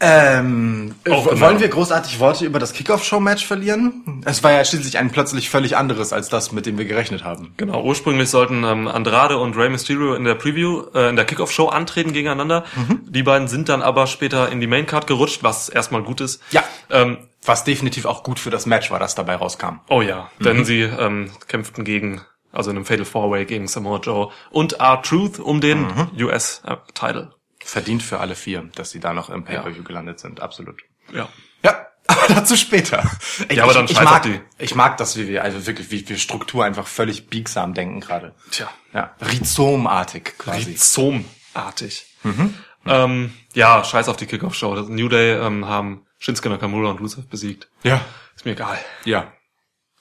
Ähm, 0.00 0.94
genau. 1.04 1.40
wollen 1.40 1.58
wir 1.60 1.68
großartig 1.68 2.20
Worte 2.20 2.44
über 2.44 2.58
das 2.58 2.72
Kickoff-Show-Match 2.72 3.44
verlieren? 3.46 4.22
Es 4.24 4.42
war 4.44 4.52
ja 4.52 4.64
schließlich 4.64 4.96
ein 4.98 5.10
plötzlich 5.10 5.50
völlig 5.50 5.76
anderes 5.76 6.12
als 6.12 6.28
das, 6.28 6.52
mit 6.52 6.66
dem 6.66 6.78
wir 6.78 6.84
gerechnet 6.84 7.24
haben. 7.24 7.52
Genau, 7.56 7.82
ursprünglich 7.82 8.30
sollten 8.30 8.62
ähm, 8.64 8.86
Andrade 8.88 9.38
und 9.38 9.56
Rey 9.56 9.68
Mysterio 9.68 10.14
in 10.14 10.24
der 10.24 10.34
Preview, 10.36 10.84
äh, 10.94 11.08
in 11.08 11.16
der 11.16 11.24
Kickoff-Show 11.24 11.66
antreten 11.68 12.12
gegeneinander. 12.12 12.64
Mhm. 12.76 13.00
Die 13.08 13.22
beiden 13.22 13.48
sind 13.48 13.68
dann 13.68 13.82
aber 13.82 14.06
später 14.06 14.50
in 14.50 14.60
die 14.60 14.66
Maincard 14.68 15.06
gerutscht, 15.06 15.42
was 15.42 15.68
erstmal 15.68 16.02
gut 16.02 16.20
ist. 16.20 16.42
Ja. 16.52 16.62
Ähm, 16.90 17.18
Was 17.44 17.64
definitiv 17.64 18.04
auch 18.04 18.22
gut 18.24 18.38
für 18.38 18.50
das 18.50 18.66
Match 18.66 18.90
war, 18.90 18.98
das 18.98 19.14
dabei 19.14 19.34
rauskam. 19.36 19.80
oh 19.88 20.02
ja, 20.02 20.30
Mhm. 20.38 20.44
denn 20.44 20.64
sie 20.64 20.80
ähm, 20.82 21.30
kämpften 21.48 21.84
gegen, 21.84 22.20
also 22.52 22.70
in 22.70 22.76
einem 22.76 22.84
Fatal 22.84 23.04
Four-Way 23.04 23.46
gegen 23.46 23.68
Samoa 23.68 23.98
Joe 23.98 24.28
und 24.50 24.74
R-Truth 24.80 25.38
um 25.40 25.60
den 25.60 25.82
Mhm. 25.82 26.08
US-Title. 26.24 27.30
Verdient 27.68 28.02
für 28.02 28.18
alle 28.18 28.34
vier, 28.34 28.66
dass 28.76 28.90
sie 28.90 28.98
da 28.98 29.12
noch 29.12 29.28
im 29.28 29.44
Pay-Per-View 29.44 29.82
gelandet 29.82 30.20
sind, 30.20 30.40
absolut. 30.40 30.80
Ja. 31.12 31.28
Ja, 31.62 31.86
aber 32.06 32.26
dazu 32.34 32.56
später. 32.56 33.02
Ey, 33.48 33.56
Ja, 33.56 33.64
aber 33.64 33.72
ich, 33.72 33.76
dann 33.78 33.84
ich 33.86 33.98
auf 33.98 34.04
mag, 34.04 34.22
die. 34.22 34.40
ich 34.58 34.74
mag 34.74 34.96
das, 34.96 35.16
wie 35.18 35.28
wir, 35.28 35.42
also 35.44 35.66
wirklich, 35.66 35.90
wie 35.90 36.08
wir 36.08 36.16
Struktur 36.16 36.64
einfach 36.64 36.86
völlig 36.86 37.28
biegsam 37.28 37.74
denken 37.74 38.00
gerade. 38.00 38.34
Tja. 38.50 38.70
Ja, 38.94 39.14
Rhizomartig 39.20 40.38
quasi. 40.38 40.70
Rhizomartig. 40.70 42.06
Mhm. 42.22 42.54
Ähm, 42.86 43.34
ja, 43.52 43.84
scheiß 43.84 44.08
auf 44.08 44.16
die 44.16 44.24
Kickoff-Show. 44.24 44.74
New 44.88 45.08
Day 45.10 45.32
ähm, 45.34 45.66
haben 45.66 46.06
Shinsuke 46.18 46.48
Nakamura 46.48 46.88
und 46.90 47.00
Rusev 47.00 47.26
besiegt. 47.28 47.68
Ja, 47.82 48.00
Ist 48.34 48.46
mir 48.46 48.52
egal. 48.52 48.78
ja. 49.04 49.30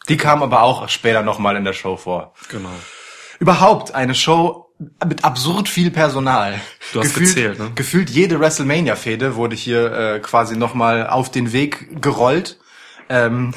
Die 0.08 0.15
kamen 0.15 0.42
aber 0.42 0.62
auch 0.62 0.88
später 0.88 1.22
nochmal 1.22 1.58
in 1.58 1.65
der 1.65 1.74
Show 1.74 1.98
vor. 1.98 2.34
Genau. 2.48 2.72
Überhaupt 3.39 3.94
eine 3.94 4.15
Show 4.15 4.67
mit 5.07 5.24
absurd 5.24 5.69
viel 5.69 5.89
Personal. 5.91 6.60
Du 6.93 7.00
hast 7.01 7.15
gezählt, 7.15 7.57
ne? 7.60 7.72
Gefühlt 7.75 8.10
jede 8.10 8.39
WrestleMania-Fehde 8.39 9.36
wurde 9.36 9.55
hier 9.55 9.91
äh, 9.91 10.19
quasi 10.19 10.55
nochmal 10.55 11.07
auf 11.07 11.31
den 11.31 11.51
Weg 11.51 12.01
gerollt. 12.01 12.60
Ähm, 13.10 13.53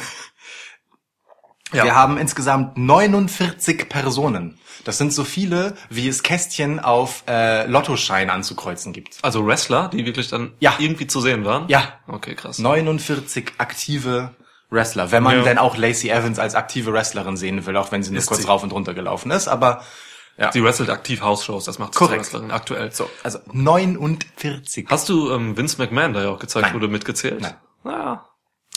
Ja. 1.72 1.84
Wir 1.84 1.94
haben 1.94 2.18
insgesamt 2.18 2.76
49 2.78 3.88
Personen. 3.88 4.58
Das 4.84 4.98
sind 4.98 5.12
so 5.12 5.22
viele, 5.24 5.76
wie 5.88 6.08
es 6.08 6.22
Kästchen 6.24 6.80
auf 6.80 7.22
äh, 7.28 7.66
Lottoschein 7.66 8.28
anzukreuzen 8.28 8.92
gibt. 8.92 9.18
Also 9.22 9.46
Wrestler, 9.46 9.88
die 9.92 10.04
wirklich 10.04 10.26
dann 10.28 10.52
Ja. 10.58 10.74
irgendwie 10.78 11.06
zu 11.06 11.20
sehen 11.20 11.44
waren? 11.44 11.68
Ja. 11.68 12.00
Okay, 12.08 12.34
krass. 12.34 12.58
49 12.58 13.52
aktive 13.58 14.34
Wrestler. 14.70 15.12
Wenn 15.12 15.22
man 15.22 15.36
Ja. 15.36 15.42
denn 15.44 15.58
auch 15.58 15.76
Lacey 15.76 16.08
Evans 16.10 16.38
als 16.40 16.54
aktive 16.56 16.92
Wrestlerin 16.92 17.36
sehen 17.36 17.64
will, 17.66 17.76
auch 17.76 17.92
wenn 17.92 18.02
sie 18.02 18.10
nur 18.10 18.18
Ist 18.20 18.26
kurz 18.26 18.40
sie. 18.40 18.46
rauf 18.48 18.62
und 18.64 18.72
runter 18.72 18.94
gelaufen 18.94 19.30
ist. 19.30 19.46
Aber 19.46 19.84
ja, 20.40 20.50
Sie 20.52 20.64
wrestelt 20.64 20.90
aktiv 20.90 21.20
House-Shows, 21.20 21.64
das 21.64 21.78
macht 21.78 21.92
sie 21.92 21.98
zur 21.98 22.06
Korrekt. 22.08 22.24
Wrestlerin 22.24 22.50
aktuell. 22.50 22.90
so, 22.92 23.08
also 23.22 23.38
49. 23.52 24.86
Hast 24.88 25.08
du 25.08 25.30
ähm, 25.30 25.56
Vince 25.56 25.76
McMahon 25.78 26.12
da 26.14 26.22
ja 26.22 26.30
auch 26.30 26.38
gezeigt, 26.38 26.66
Nein. 26.66 26.74
wurde 26.74 26.88
mitgezählt? 26.88 27.40
Nein. 27.40 27.54
Naja. 27.84 28.26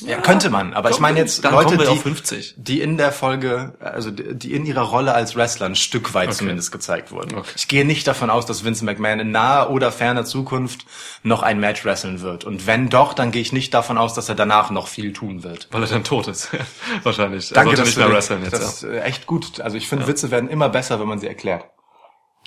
Ja, 0.05 0.19
könnte 0.19 0.50
man, 0.50 0.74
aber 0.74 0.89
ich 0.89 1.00
meine 1.00 1.19
jetzt 1.19 1.43
Leute, 1.43 1.77
die, 1.77 1.88
auf 1.88 2.01
50. 2.01 2.55
die 2.57 2.81
in 2.81 2.98
der 2.98 3.12
Folge, 3.12 3.74
also 3.79 4.12
die 4.12 4.53
in 4.53 4.65
ihrer 4.65 4.81
Rolle 4.81 5.13
als 5.13 5.36
Wrestler 5.36 5.65
ein 5.67 5.75
Stück 5.75 6.13
weit 6.13 6.33
zumindest 6.33 6.72
gezeigt 6.72 7.12
wurden. 7.12 7.36
Okay. 7.38 7.50
Ich 7.55 7.67
gehe 7.67 7.86
nicht 7.86 8.05
davon 8.07 8.29
aus, 8.29 8.45
dass 8.45 8.63
Vince 8.63 8.83
McMahon 8.86 9.19
in 9.19 9.31
naher 9.31 9.69
oder 9.69 9.91
ferner 9.91 10.25
Zukunft 10.25 10.86
noch 11.24 11.41
ein 11.43 11.60
Match 11.60 11.86
wresteln 11.86 12.22
wird. 12.22 12.43
Und 12.43 12.67
wenn 12.67 12.89
doch, 12.89 13.13
dann 13.13 13.31
gehe 13.31 13.41
ich 13.41 13.53
nicht 13.53 13.74
davon 13.74 13.98
aus, 13.98 14.13
dass 14.13 14.29
er 14.29 14.36
danach 14.36 14.69
noch 14.72 14.88
viel 14.88 15.13
tun 15.13 15.43
wird. 15.43 15.67
Weil 15.72 15.83
er 15.83 15.89
dann 15.89 16.03
tot 16.03 16.27
ist. 16.27 16.50
Wahrscheinlich. 17.03 17.51
Er 17.51 17.55
Danke, 17.55 17.75
dass 17.75 17.86
nicht 17.86 17.95
du 17.98 18.00
mehr 18.01 18.10
den- 18.10 18.15
wrestlen 18.15 18.43
jetzt. 18.43 18.53
Das 18.53 18.81
Ja. 18.81 18.89
ist 18.89 18.95
äh, 18.95 19.01
echt 19.03 19.25
gut. 19.27 19.60
Also 19.62 19.77
ich 19.77 19.88
finde, 19.88 20.07
Witze 20.07 20.31
werden 20.31 20.50
immer 20.50 20.69
besser, 20.69 21.00
wenn 21.00 21.07
man 21.07 21.19
sie 21.19 21.27
erklärt. 21.27 21.65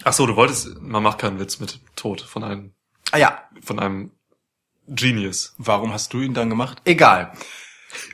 Ach 0.05 0.13
so, 0.13 0.27
du 0.27 0.37
wolltest, 0.37 0.81
man 0.81 1.03
macht 1.03 1.19
keinen 1.19 1.41
Witz 1.41 1.59
mit 1.59 1.81
Tod 1.97 2.21
von 2.21 2.45
einem, 2.45 2.73
Ah 3.13 3.19
ja, 3.19 3.39
von 3.65 3.79
einem 3.79 4.11
Genius, 4.89 5.55
warum 5.59 5.93
hast 5.93 6.13
du 6.13 6.21
ihn 6.21 6.35
dann 6.35 6.51
gemacht? 6.51 6.81
Egal. 6.85 7.33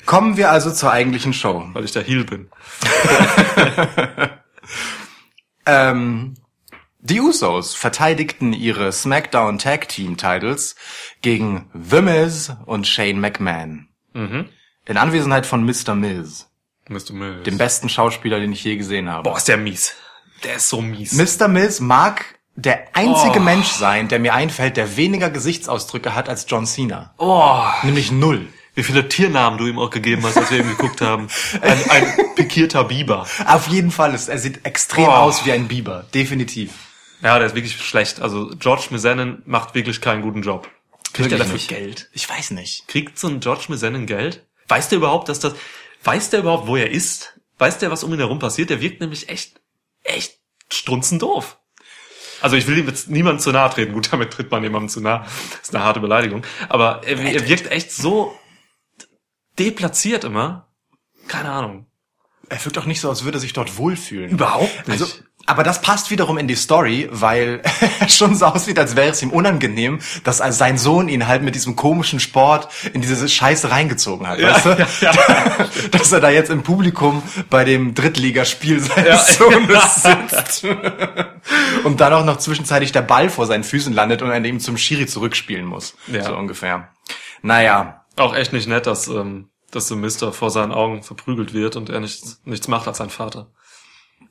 Kommen 0.07 0.37
wir 0.37 0.51
also 0.51 0.71
zur 0.71 0.93
eigentlichen 0.93 1.33
Show. 1.33 1.69
weil 1.73 1.85
ich 1.85 1.93
der 1.93 2.03
Heel 2.03 2.25
bin. 2.25 2.51
Ähm, 5.67 6.35
die 6.99 7.21
Usos 7.21 7.75
verteidigten 7.75 8.53
ihre 8.53 8.93
SmackDown 8.93 9.59
Tag 9.59 9.89
Team 9.89 10.17
Titles 10.17 10.75
gegen 11.21 11.71
The 11.73 12.01
Miz 12.03 12.53
und 12.67 12.87
Shane 12.87 13.21
McMahon. 13.21 13.89
In 14.15 14.97
Anwesenheit 14.97 15.47
von 15.47 15.65
Mr. 15.65 15.95
Miz, 15.95 16.49
Mr. 16.89 17.13
Mills. 17.13 17.45
dem 17.45 17.59
besten 17.59 17.89
Schauspieler, 17.89 18.41
den 18.41 18.53
ich 18.53 18.65
je 18.65 18.77
gesehen 18.77 19.09
habe. 19.09 19.23
Boah, 19.23 19.37
ist 19.37 19.49
der 19.49 19.57
mies. 19.57 19.95
Der 20.45 20.57
ist 20.57 20.69
so 20.69 20.81
mies. 20.83 21.13
Mr. 21.13 21.49
Miz 21.49 21.81
mag 21.81 22.25
der 22.55 22.89
einzige 22.95 23.39
Oh. 23.39 23.43
Mensch 23.43 23.69
sein, 23.69 24.09
der 24.09 24.19
mir 24.19 24.35
einfällt, 24.35 24.77
der 24.77 24.97
weniger 24.97 25.31
Gesichtsausdrücke 25.31 26.15
hat 26.15 26.29
als 26.29 26.47
John 26.49 26.67
Cena. 26.67 27.15
oh, 27.19 27.63
Nämlich 27.83 28.13
null. 28.13 28.47
wie 28.75 28.83
viele 28.83 29.09
Tiernamen 29.09 29.59
du 29.59 29.67
ihm 29.67 29.79
auch 29.79 29.91
gegeben 29.91 30.23
hast, 30.25 30.37
als 30.37 30.51
wir 30.51 30.59
eben 30.61 30.71
geguckt 30.71 31.01
haben. 31.01 31.29
Ein, 31.61 31.91
ein 31.91 32.15
pikierter 32.37 32.85
Biber. 32.85 33.27
Auf 33.47 33.69
jeden 33.69 33.91
Fall 33.91 34.15
ist 34.15 34.29
er 34.29 34.39
sieht 34.39 34.65
extrem 34.67 35.05
Oh. 35.07 35.11
aus 35.11 35.45
wie 35.47 35.53
ein 35.53 35.69
Biber, 35.69 36.05
definitiv. 36.15 36.73
Ja, 37.23 37.39
der 37.39 37.47
ist 37.47 37.55
wirklich 37.55 37.77
schlecht. 37.81 38.21
Also 38.21 38.51
George 38.59 38.87
Mizanin 38.91 39.43
macht 39.47 39.75
wirklich 39.75 40.01
keinen 40.01 40.23
guten 40.23 40.43
Job. 40.43 40.69
Kriegt 41.13 41.31
er 41.33 41.39
dafür 41.39 41.53
nicht. 41.55 41.69
Geld? 41.69 42.09
Ich 42.13 42.29
weiß 42.29 42.51
nicht. 42.53 42.89
Kriegt 42.89 43.19
so 43.19 43.29
ein 43.29 43.41
George 43.41 43.67
Mizanin 43.69 44.07
Geld? 44.07 44.45
Weiß 44.69 44.89
der 44.89 44.99
überhaupt, 44.99 45.29
dass 45.29 45.39
das, 45.41 45.55
weiß 46.05 46.31
der 46.31 46.41
überhaupt, 46.41 46.67
wo 46.67 46.77
er 46.77 46.91
ist? 46.91 47.39
Weiß 47.59 47.79
der, 47.79 47.91
was 47.91 48.03
um 48.03 48.13
ihn 48.13 48.19
herum 48.19 48.39
passiert? 48.39 48.71
Der 48.71 48.81
wirkt 48.81 49.01
nämlich 49.01 49.29
echt, 49.29 49.61
echt 50.03 50.39
strunzendoof. 50.71 51.59
Also 52.43 52.57
ich 52.57 52.67
will 52.67 52.77
ihm 52.77 52.89
jetzt 52.89 53.09
niemandem 53.09 53.41
zu 53.41 53.53
nahe 53.53 53.71
treten. 53.71 53.93
Gut, 53.93 54.13
damit 54.13 54.33
tritt 54.33 54.51
man 54.51 54.63
jemandem 54.63 54.89
zu 54.89 55.01
nahe. 55.01 55.21
Das 55.21 55.69
ist 55.69 55.75
eine 55.75 55.85
harte 55.85 56.01
Beleidigung. 56.01 56.45
Aber 56.69 57.03
er, 57.05 57.19
er 57.19 57.49
wirkt 57.49 57.71
echt 57.71 57.93
so 57.93 58.37
deplatziert 59.59 60.25
immer. 60.25 60.69
Keine 61.29 61.51
Ahnung. 61.51 61.87
Er 62.49 62.63
wirkt 62.65 62.77
auch 62.79 62.85
nicht 62.85 63.01
so, 63.01 63.09
als 63.09 63.25
würde 63.25 63.39
er 63.39 63.41
sich 63.41 63.53
dort 63.53 63.79
wohlfühlen. 63.79 64.31
Überhaupt 64.31 64.89
nicht. 64.89 65.01
Also, 65.01 65.23
aber 65.47 65.65
das 65.65 65.83
passt 65.83 66.11
wiederum 66.11 66.39
in 66.39 66.47
die 66.47 66.55
Story, 66.55 67.09
weil 67.11 67.63
er 68.01 68.09
schon 68.09 68.35
so 68.35 68.47
aussieht, 68.47 68.79
als 68.79 68.97
wäre 68.97 69.11
es 69.11 69.23
ihm 69.23 69.31
unangenehm, 69.31 69.99
dass 70.25 70.39
sein 70.39 70.79
Sohn 70.79 71.09
ihn 71.09 71.27
halt 71.27 71.43
mit 71.43 71.55
diesem 71.55 71.75
komischen 71.75 72.21
Sport 72.21 72.69
in 72.93 73.01
diese 73.01 73.29
Scheiße 73.29 73.71
reingezogen 73.71 74.29
hat, 74.29 74.41
weißt 74.41 74.67
du? 74.67 75.89
Dass 75.91 76.13
er 76.13 76.21
da 76.21 76.31
jetzt 76.31 76.51
im 76.51 76.63
Publikum 76.63 77.23
bei 77.51 77.65
dem 77.65 77.95
Drittligaspiel 77.95 78.81
seines 78.81 79.37
Sohnes 79.37 80.03
sitzt. 80.03 80.65
Und 81.85 82.01
dann 82.01 82.13
auch 82.13 82.25
noch 82.25 82.39
zwischenzeitlich 82.39 82.93
der 82.93 83.03
Ball 83.03 83.29
vor 83.29 83.47
seinen 83.47 83.65
Füßen 83.65 83.93
landet 83.93 84.23
und 84.23 84.31
er 84.31 84.45
ihm 84.45 84.61
zum 84.61 84.77
Schiri 84.77 85.07
zurückspielen 85.07 85.67
muss. 85.67 85.97
Ja. 86.07 86.23
So 86.23 86.37
ungefähr. 86.37 86.89
Naja. 87.43 88.05
Auch 88.17 88.35
echt 88.35 88.53
nicht 88.53 88.69
nett, 88.69 88.87
dass, 88.87 89.09
ähm, 89.09 89.51
dass 89.71 89.89
der 89.89 89.97
Mister 89.97 90.33
vor 90.33 90.51
seinen 90.51 90.73
Augen 90.73 91.03
verprügelt 91.03 91.53
wird 91.53 91.77
und 91.77 91.91
er 91.91 92.01
nichts, 92.01 92.41
nichts 92.45 92.69
macht 92.69 92.87
als 92.87 92.99
sein 92.99 93.11
Vater. 93.11 93.51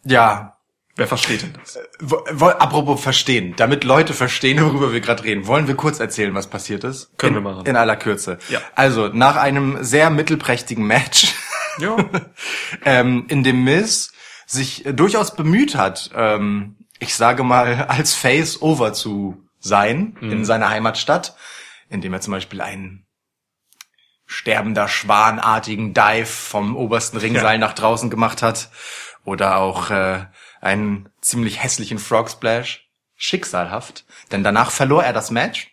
Ja, 0.04 0.58
Wer 1.02 1.08
versteht 1.08 1.42
denn 1.42 1.54
das? 1.60 1.80
Wo- 2.00 2.48
Apropos 2.48 3.02
verstehen, 3.02 3.54
damit 3.58 3.84
Leute 3.84 4.14
verstehen, 4.14 4.62
worüber 4.64 4.94
wir 4.94 5.02
gerade 5.02 5.24
reden, 5.24 5.48
wollen 5.48 5.68
wir 5.68 5.76
kurz 5.76 6.00
erzählen, 6.00 6.34
was 6.36 6.48
passiert 6.48 6.84
ist? 6.84 7.18
Können 7.18 7.38
in, 7.38 7.44
wir 7.44 7.52
machen. 7.52 7.66
In 7.66 7.76
aller 7.76 7.96
Kürze. 7.96 8.38
Ja. 8.50 8.62
Also, 8.76 9.08
nach 9.08 9.36
einem 9.36 9.84
sehr 9.84 10.10
mittelprächtigen 10.10 10.86
Match, 10.86 11.34
Ja. 11.80 11.96
ähm, 12.86 13.26
in 13.30 13.44
dem 13.44 13.64
Miz 13.64 14.12
sich 14.46 14.86
äh, 14.86 14.94
durchaus 14.94 15.36
bemüht 15.36 15.76
hat, 15.76 16.12
ähm, 16.16 16.76
ich 17.00 17.16
sage 17.16 17.44
mal, 17.44 17.86
als 17.88 18.14
Face 18.14 18.62
over 18.62 18.94
zu 18.94 19.38
sein 19.60 20.18
Mhm. 20.22 20.32
in 20.32 20.46
seiner 20.46 20.70
Heimatstadt, 20.70 21.36
indem 21.90 22.14
er 22.14 22.22
zum 22.22 22.32
Beispiel 22.34 22.62
einen 22.62 23.06
sterbender 24.26 24.88
Schwanartigen 24.88 25.94
Dive 25.94 26.26
vom 26.26 26.76
obersten 26.76 27.18
Ringseil 27.18 27.54
Ja. 27.60 27.68
nach 27.68 27.74
draußen 27.74 28.10
gemacht 28.10 28.42
hat 28.42 28.70
oder 29.26 29.58
auch 29.58 29.90
äh, 29.92 30.26
einen 30.62 31.10
ziemlich 31.20 31.62
hässlichen 31.62 32.00
Frog 32.00 32.30
Splash. 32.30 32.88
Schicksalhaft, 33.22 34.04
denn 34.32 34.44
danach 34.44 34.72
verlor 34.72 35.04
er 35.04 35.14
das 35.14 35.30
Match. 35.30 35.72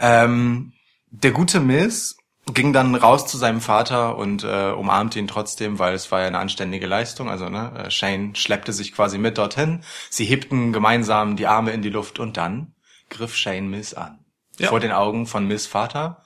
Ähm, 0.00 0.72
der 1.10 1.32
gute 1.32 1.60
Miz 1.60 2.16
ging 2.46 2.72
dann 2.72 2.94
raus 2.94 3.26
zu 3.26 3.36
seinem 3.36 3.60
Vater 3.60 4.16
und 4.16 4.42
äh, 4.42 4.70
umarmte 4.70 5.18
ihn 5.18 5.28
trotzdem, 5.28 5.78
weil 5.78 5.92
es 5.92 6.10
war 6.10 6.22
ja 6.22 6.26
eine 6.26 6.38
anständige 6.38 6.86
Leistung. 6.86 7.28
Also 7.28 7.50
ne, 7.50 7.72
äh, 7.76 7.90
Shane 7.90 8.34
schleppte 8.34 8.72
sich 8.72 8.94
quasi 8.94 9.18
mit 9.18 9.36
dorthin. 9.36 9.82
Sie 10.08 10.24
hebten 10.24 10.72
gemeinsam 10.72 11.36
die 11.36 11.46
Arme 11.46 11.72
in 11.72 11.82
die 11.82 11.90
Luft 11.90 12.18
und 12.18 12.38
dann 12.38 12.74
griff 13.10 13.36
Shane 13.36 13.68
Miz 13.68 13.92
an. 13.92 14.24
Ja. 14.58 14.68
Vor 14.68 14.80
den 14.80 14.92
Augen 14.92 15.26
von 15.26 15.46
Miz 15.46 15.66
Vater, 15.66 16.22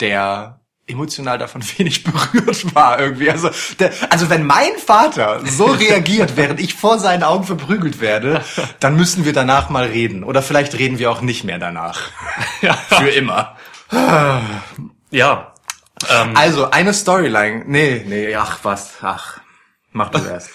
der 0.00 0.60
emotional 0.88 1.38
davon 1.38 1.62
wenig 1.78 2.04
berührt 2.04 2.74
war 2.74 2.98
irgendwie. 2.98 3.30
Also, 3.30 3.50
der, 3.78 3.92
also 4.10 4.30
wenn 4.30 4.46
mein 4.46 4.76
Vater 4.84 5.40
so 5.44 5.64
reagiert, 5.66 6.36
während 6.36 6.60
ich 6.60 6.74
vor 6.74 6.98
seinen 6.98 7.22
Augen 7.22 7.44
verprügelt 7.44 8.00
werde, 8.00 8.42
dann 8.80 8.96
müssen 8.96 9.24
wir 9.24 9.32
danach 9.32 9.70
mal 9.70 9.86
reden. 9.86 10.24
Oder 10.24 10.42
vielleicht 10.42 10.74
reden 10.78 10.98
wir 10.98 11.10
auch 11.10 11.20
nicht 11.20 11.44
mehr 11.44 11.58
danach. 11.58 12.00
Für 12.88 13.08
immer. 13.08 13.56
Ja. 15.10 15.54
Ähm, 16.08 16.36
Also 16.36 16.70
eine 16.70 16.94
Storyline. 16.94 17.64
Nee, 17.66 18.04
nee, 18.06 18.34
ach 18.34 18.58
was, 18.62 18.94
ach. 19.02 19.40
Mach 19.92 20.10
du 20.10 20.18
erst. 20.18 20.50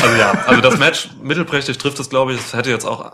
also 0.00 0.16
ja, 0.16 0.32
also 0.46 0.60
das 0.62 0.78
Match 0.78 1.10
mittelprächtig 1.22 1.78
trifft 1.78 2.00
es, 2.00 2.08
glaube 2.10 2.32
ich. 2.32 2.40
Es 2.40 2.54
hätte 2.54 2.70
jetzt 2.70 2.86
auch 2.86 3.12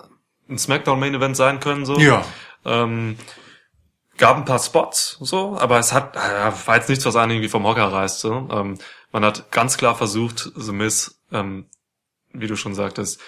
ein 0.49 0.59
Smackdown 0.59 0.99
Main 1.01 1.15
Event 1.15 1.37
sein 1.37 1.61
können, 1.61 1.85
so. 1.85 1.99
Ja. 1.99 2.25
Ähm, 2.65 3.19
gab 4.17 4.37
ein 4.37 4.45
paar 4.45 4.59
Spots, 4.59 5.19
so, 5.21 5.57
aber 5.59 5.79
es 5.79 5.93
hat, 5.93 6.17
äh, 6.17 6.53
war 6.67 6.77
jetzt 6.77 6.89
nichts, 6.89 7.05
was 7.05 7.17
einen 7.17 7.33
irgendwie 7.33 7.49
vom 7.49 7.65
Hocker 7.67 7.93
reißt, 7.93 8.21
so. 8.21 8.49
Ähm, 8.51 8.79
man 9.13 9.25
hat 9.25 9.51
ganz 9.51 9.77
klar 9.77 9.95
versucht, 9.95 10.53
The 10.55 10.73
Miz, 10.73 11.21
ähm, 11.33 11.67
wie 12.33 12.47
du 12.47 12.57
schon 12.57 12.75
sagtest, 12.75 13.21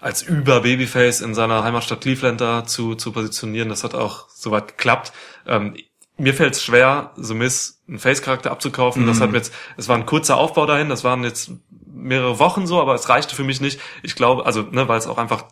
als 0.00 0.22
über 0.22 0.60
Babyface 0.60 1.20
in 1.20 1.34
seiner 1.34 1.64
Heimatstadt 1.64 2.02
Cleveland 2.02 2.40
da 2.40 2.66
zu, 2.66 2.94
zu 2.94 3.12
positionieren. 3.12 3.68
Das 3.68 3.84
hat 3.84 3.94
auch 3.94 4.28
soweit 4.28 4.68
geklappt. 4.68 5.12
Ähm, 5.46 5.76
mir 6.16 6.34
fällt 6.34 6.54
es 6.54 6.62
schwer, 6.62 7.12
The 7.16 7.34
Miz 7.34 7.82
einen 7.88 7.98
Face-Charakter 7.98 8.50
abzukaufen. 8.50 9.06
Das 9.06 9.20
hat 9.20 9.30
mir 9.30 9.38
jetzt, 9.38 9.52
es 9.76 9.88
war 9.88 9.96
ein 9.96 10.06
kurzer 10.06 10.36
Aufbau 10.36 10.66
dahin, 10.66 10.88
das 10.88 11.04
waren 11.04 11.24
jetzt 11.24 11.52
mehrere 11.86 12.38
Wochen 12.38 12.66
so, 12.66 12.80
aber 12.80 12.94
es 12.94 13.08
reichte 13.08 13.34
für 13.34 13.44
mich 13.44 13.60
nicht. 13.60 13.80
Ich 14.02 14.14
glaube, 14.14 14.46
also, 14.46 14.62
ne, 14.62 14.88
weil 14.88 14.98
es 14.98 15.06
auch 15.06 15.18
einfach 15.18 15.46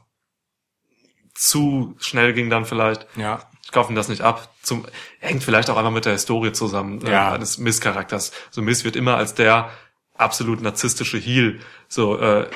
zu 1.35 1.97
schnell 1.99 2.33
ging 2.33 2.51
dann 2.51 2.65
vielleicht. 2.65 3.07
Ja. 3.17 3.41
Ich 3.65 3.71
kaufe 3.73 3.93
ihm 3.93 3.97
das 3.97 4.09
nicht 4.09 4.23
ab. 4.23 4.49
Zum, 4.63 4.87
hängt 5.21 5.43
vielleicht 5.45 5.71
auch 5.71 5.77
einfach 5.77 5.91
mit 5.93 6.05
der 6.05 6.13
Historie 6.13 6.53
zusammen, 6.53 7.01
Ja. 7.07 7.31
äh, 7.31 7.35
eines 7.35 7.59
Miss-Charakters. 7.59 8.33
So 8.51 8.61
Miss 8.63 8.85
wird 8.85 8.97
immer 8.97 9.17
als 9.17 9.35
der 9.35 9.71
absolut 10.17 10.61
narzisstische 10.61 11.17
Heel 11.19 11.61
so 11.89 12.19
äh, 12.19 12.49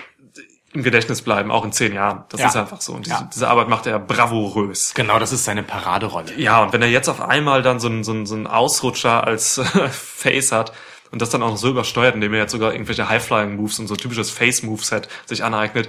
im 0.73 0.83
Gedächtnis 0.83 1.23
bleiben, 1.23 1.51
auch 1.51 1.65
in 1.65 1.73
zehn 1.73 1.95
Jahren. 1.95 2.25
Das 2.29 2.41
Ja. 2.41 2.49
ist 2.49 2.57
einfach 2.57 2.81
so. 2.83 2.93
Und 2.93 3.07
diese, 3.07 3.15
Ja. 3.17 3.31
diese 3.33 3.49
Arbeit 3.49 3.69
macht 3.69 3.87
er 3.87 3.99
bravourös. 3.99 4.93
Genau, 4.95 5.19
das 5.19 5.33
ist 5.33 5.45
seine 5.45 5.63
Paraderolle. 5.63 6.35
Ja, 6.37 6.63
und 6.63 6.73
wenn 6.75 6.83
er 6.83 6.89
jetzt 6.89 7.09
auf 7.09 7.21
einmal 7.23 7.63
dann 7.63 7.81
so 7.81 7.89
einen, 7.89 8.05
so 8.05 8.13
einen, 8.13 8.27
so 8.27 8.35
einen 8.35 8.47
Ausrutscher 8.47 9.25
als 9.27 9.61
Face 9.91 10.53
hat 10.53 10.73
und 11.13 11.23
das 11.23 11.31
dann 11.31 11.43
auch 11.43 11.51
noch 11.51 11.57
so 11.57 11.71
übersteuert, 11.71 12.15
indem 12.15 12.35
er 12.35 12.41
jetzt 12.41 12.53
sogar 12.53 12.73
irgendwelche 12.73 13.09
High-Flying-Moves 13.09 13.79
und 13.79 13.87
so 13.87 13.97
typisches 13.97 14.31
Face-Moveset 14.31 15.09
sich 15.25 15.45
aneignet, 15.45 15.89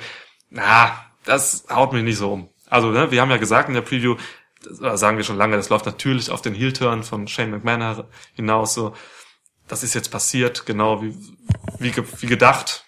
na, 0.49 0.91
das 1.25 1.65
haut 1.69 1.91
mich 1.91 2.03
nicht 2.03 2.17
so 2.17 2.31
um. 2.31 2.49
Also, 2.69 2.89
ne, 2.91 3.11
wir 3.11 3.19
haben 3.19 3.31
ja 3.31 3.37
gesagt 3.37 3.67
in 3.67 3.73
der 3.75 3.81
Preview, 3.81 4.15
das 4.69 4.79
oder 4.79 4.97
sagen 4.97 5.17
wir 5.17 5.23
schon 5.23 5.37
lange, 5.37 5.55
das 5.57 5.69
läuft 5.69 5.85
natürlich 5.85 6.29
auf 6.29 6.41
den 6.41 6.53
Heel-Turn 6.53 7.03
von 7.03 7.27
Shane 7.27 7.51
McMahon 7.51 8.03
hinaus, 8.35 8.73
so. 8.73 8.93
Das 9.67 9.83
ist 9.83 9.93
jetzt 9.93 10.11
passiert, 10.11 10.65
genau 10.65 11.01
wie, 11.01 11.13
wie, 11.79 11.93
wie 12.21 12.27
gedacht. 12.27 12.85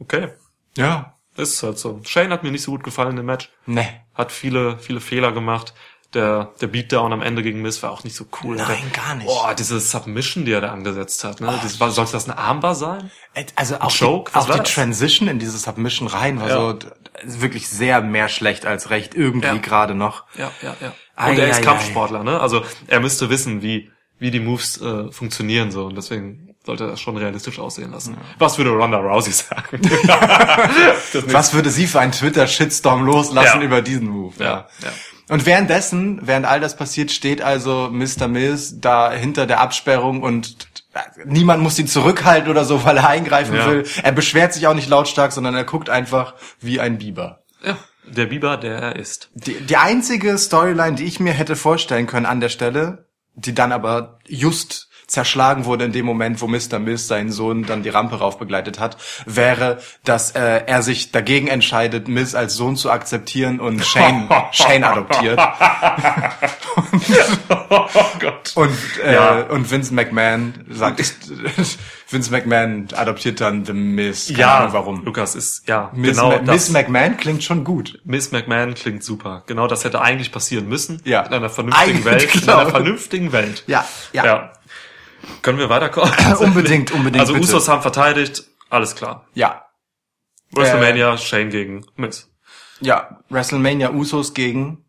Okay, 0.00 0.28
Ja. 0.76 1.14
ist 1.36 1.62
halt 1.62 1.78
so. 1.78 2.00
Shane 2.04 2.32
hat 2.32 2.42
mir 2.42 2.50
nicht 2.50 2.62
so 2.62 2.72
gut 2.72 2.82
gefallen 2.82 3.16
im 3.18 3.26
Match 3.26 3.50
Ne. 3.66 3.86
hat 4.14 4.32
viele, 4.32 4.78
viele 4.78 5.00
Fehler 5.00 5.30
gemacht. 5.32 5.74
Der, 6.14 6.54
der 6.62 6.68
Beatdown 6.68 7.12
am 7.12 7.20
Ende 7.20 7.42
gegen 7.42 7.60
Miss 7.60 7.82
war 7.82 7.90
auch 7.90 8.02
nicht 8.02 8.16
so 8.16 8.24
cool. 8.42 8.56
Nein, 8.56 8.66
der, 8.94 9.02
gar 9.02 9.14
nicht. 9.14 9.26
Boah, 9.26 9.54
diese 9.54 9.78
Submission, 9.78 10.46
die 10.46 10.52
er 10.52 10.62
da 10.62 10.72
angesetzt 10.72 11.22
hat. 11.22 11.42
Ne? 11.42 11.58
das 11.62 11.80
war, 11.80 11.90
sollte 11.90 12.12
das 12.12 12.26
eine 12.26 12.38
Armbar 12.38 12.74
sein? 12.74 13.10
Also 13.56 13.78
auch 13.80 13.94
Choke? 13.94 14.30
die, 14.30 14.34
Was 14.36 14.44
auch 14.48 14.52
die 14.54 14.58
das? 14.60 14.72
Transition 14.72 15.28
in 15.28 15.38
diese 15.38 15.58
Submission 15.58 16.08
rein 16.08 16.40
war 16.40 16.48
Ja. 16.48 16.56
so 16.56 16.78
wirklich 17.24 17.68
sehr 17.68 18.00
mehr 18.00 18.30
schlecht 18.30 18.64
als 18.64 18.88
recht 18.88 19.14
irgendwie 19.14 19.48
Ja. 19.48 19.56
gerade 19.58 19.94
noch. 19.94 20.24
Ja, 20.38 20.50
ja, 20.62 20.76
ja. 20.80 20.92
Ei, 21.14 21.32
Und 21.32 21.38
er 21.40 21.50
ist 21.50 21.58
ei, 21.58 21.62
Kampfsportler, 21.62 22.24
ne? 22.24 22.40
Also 22.40 22.62
er 22.86 23.00
müsste 23.00 23.28
wissen, 23.28 23.60
wie, 23.60 23.90
wie 24.18 24.30
die 24.30 24.40
Moves 24.40 24.80
äh, 24.80 25.12
funktionieren 25.12 25.70
so 25.72 25.84
und 25.84 25.94
deswegen 25.96 26.54
sollte 26.64 26.86
das 26.86 27.00
schon 27.02 27.18
realistisch 27.18 27.58
aussehen 27.58 27.90
lassen. 27.92 28.16
Was 28.38 28.56
würde 28.56 28.70
Ronda 28.70 28.96
Rousey 28.98 29.32
sagen? 29.32 29.80
Was 31.26 31.52
würde 31.54 31.70
sie 31.70 31.86
für 31.86 32.00
einen 32.00 32.12
Twitter-Shitstorm 32.12 33.04
loslassen 33.04 33.60
Ja. 33.60 33.66
über 33.66 33.82
diesen 33.82 34.08
Move? 34.08 34.34
Ja, 34.38 34.68
ja. 34.82 34.88
Und 35.28 35.44
währenddessen, 35.46 36.20
während 36.26 36.46
all 36.46 36.60
das 36.60 36.76
passiert, 36.76 37.10
steht 37.10 37.42
also 37.42 37.88
Mr. 37.92 38.28
Mills 38.28 38.80
da 38.80 39.12
hinter 39.12 39.46
der 39.46 39.60
Absperrung 39.60 40.22
und 40.22 40.56
niemand 41.24 41.62
muss 41.62 41.78
ihn 41.78 41.86
zurückhalten 41.86 42.50
oder 42.50 42.64
so, 42.64 42.84
weil 42.84 42.96
er 42.96 43.08
eingreifen 43.08 43.54
Ja. 43.56 43.66
will. 43.70 43.84
Er 44.02 44.12
beschwert 44.12 44.52
sich 44.54 44.66
auch 44.66 44.74
nicht 44.74 44.88
lautstark, 44.88 45.32
sondern 45.32 45.54
er 45.54 45.64
guckt 45.64 45.90
einfach 45.90 46.34
wie 46.60 46.80
ein 46.80 46.98
Biber. 46.98 47.42
ja, 47.64 47.76
der 48.06 48.26
Biber, 48.26 48.56
der 48.56 48.78
er 48.78 48.96
ist. 48.96 49.28
Die, 49.34 49.54
die 49.60 49.76
einzige 49.76 50.38
Storyline, 50.38 50.94
die 50.96 51.04
ich 51.04 51.20
mir 51.20 51.32
hätte 51.34 51.56
vorstellen 51.56 52.06
können 52.06 52.24
an 52.26 52.40
der 52.40 52.48
Stelle, 52.48 53.06
die 53.34 53.54
dann 53.54 53.70
aber 53.70 54.18
just 54.26 54.87
zerschlagen 55.08 55.64
wurde 55.64 55.84
in 55.86 55.92
dem 55.92 56.06
Moment, 56.06 56.40
wo 56.40 56.46
Mr. 56.46 56.78
Mills 56.78 57.08
seinen 57.08 57.32
Sohn 57.32 57.64
dann 57.64 57.82
die 57.82 57.88
Rampe 57.88 58.16
rauf 58.20 58.38
begleitet 58.38 58.78
hat, 58.78 58.96
wäre, 59.26 59.78
dass 60.04 60.32
äh, 60.32 60.62
er 60.66 60.82
sich 60.82 61.10
dagegen 61.10 61.48
entscheidet, 61.48 62.06
Miz 62.08 62.34
als 62.34 62.54
Sohn 62.54 62.76
zu 62.76 62.90
akzeptieren 62.90 63.58
und 63.58 63.84
Shane, 63.84 64.28
Shane 64.52 64.84
adoptiert. 64.84 65.40
Oh 67.70 67.86
Gott. 68.20 68.52
Und, 68.54 68.76
äh, 69.04 69.14
Ja. 69.14 69.40
und 69.48 69.70
Vince 69.70 69.92
McMahon 69.92 70.54
sagt, 70.70 71.00
Vince 72.10 72.30
McMahon 72.30 72.88
adoptiert 72.94 73.40
dann 73.40 73.64
The 73.64 73.72
Miz. 73.72 74.26
Keine 74.28 74.38
Ja, 74.38 74.58
Ahnung 74.58 74.72
warum. 74.72 75.04
Lukas 75.04 75.34
ist, 75.34 75.66
ja, 75.68 75.90
Miss, 75.94 76.16
genau 76.16 76.30
Ma. 76.42 76.52
Miss 76.52 76.70
McMahon 76.70 77.16
klingt 77.16 77.44
schon 77.44 77.64
gut. 77.64 78.00
Miss 78.04 78.32
McMahon 78.32 78.74
klingt 78.74 79.04
super. 79.04 79.42
Genau 79.46 79.66
das 79.66 79.84
hätte 79.84 80.00
eigentlich 80.00 80.32
passieren 80.32 80.68
müssen. 80.68 81.00
Ja. 81.04 81.22
In 81.22 81.34
einer 81.34 81.50
vernünftigen 81.50 81.90
Eigentlich, 81.90 82.04
Welt. 82.04 82.34
In 82.34 82.40
genau. 82.40 82.56
einer 82.58 82.70
vernünftigen 82.70 83.32
Welt. 83.32 83.64
Ja, 83.66 83.84
ja. 84.12 84.24
ja. 84.24 84.52
Können 85.42 85.58
wir 85.58 85.68
weiterkommen? 85.68 86.12
Unbedingt, 86.40 86.90
unbedingt, 86.92 87.20
Also 87.20 87.32
bitte. 87.34 87.44
Usos 87.46 87.68
haben 87.68 87.82
verteidigt, 87.82 88.44
alles 88.70 88.94
klar. 88.94 89.26
Ja. 89.34 89.64
WrestleMania, 90.52 91.16
Shane 91.18 91.50
gegen 91.50 91.86
Miz. 91.96 92.30
Ja, 92.80 93.22
WrestleMania 93.28 93.90
Usos 93.90 94.34
gegen. 94.34 94.84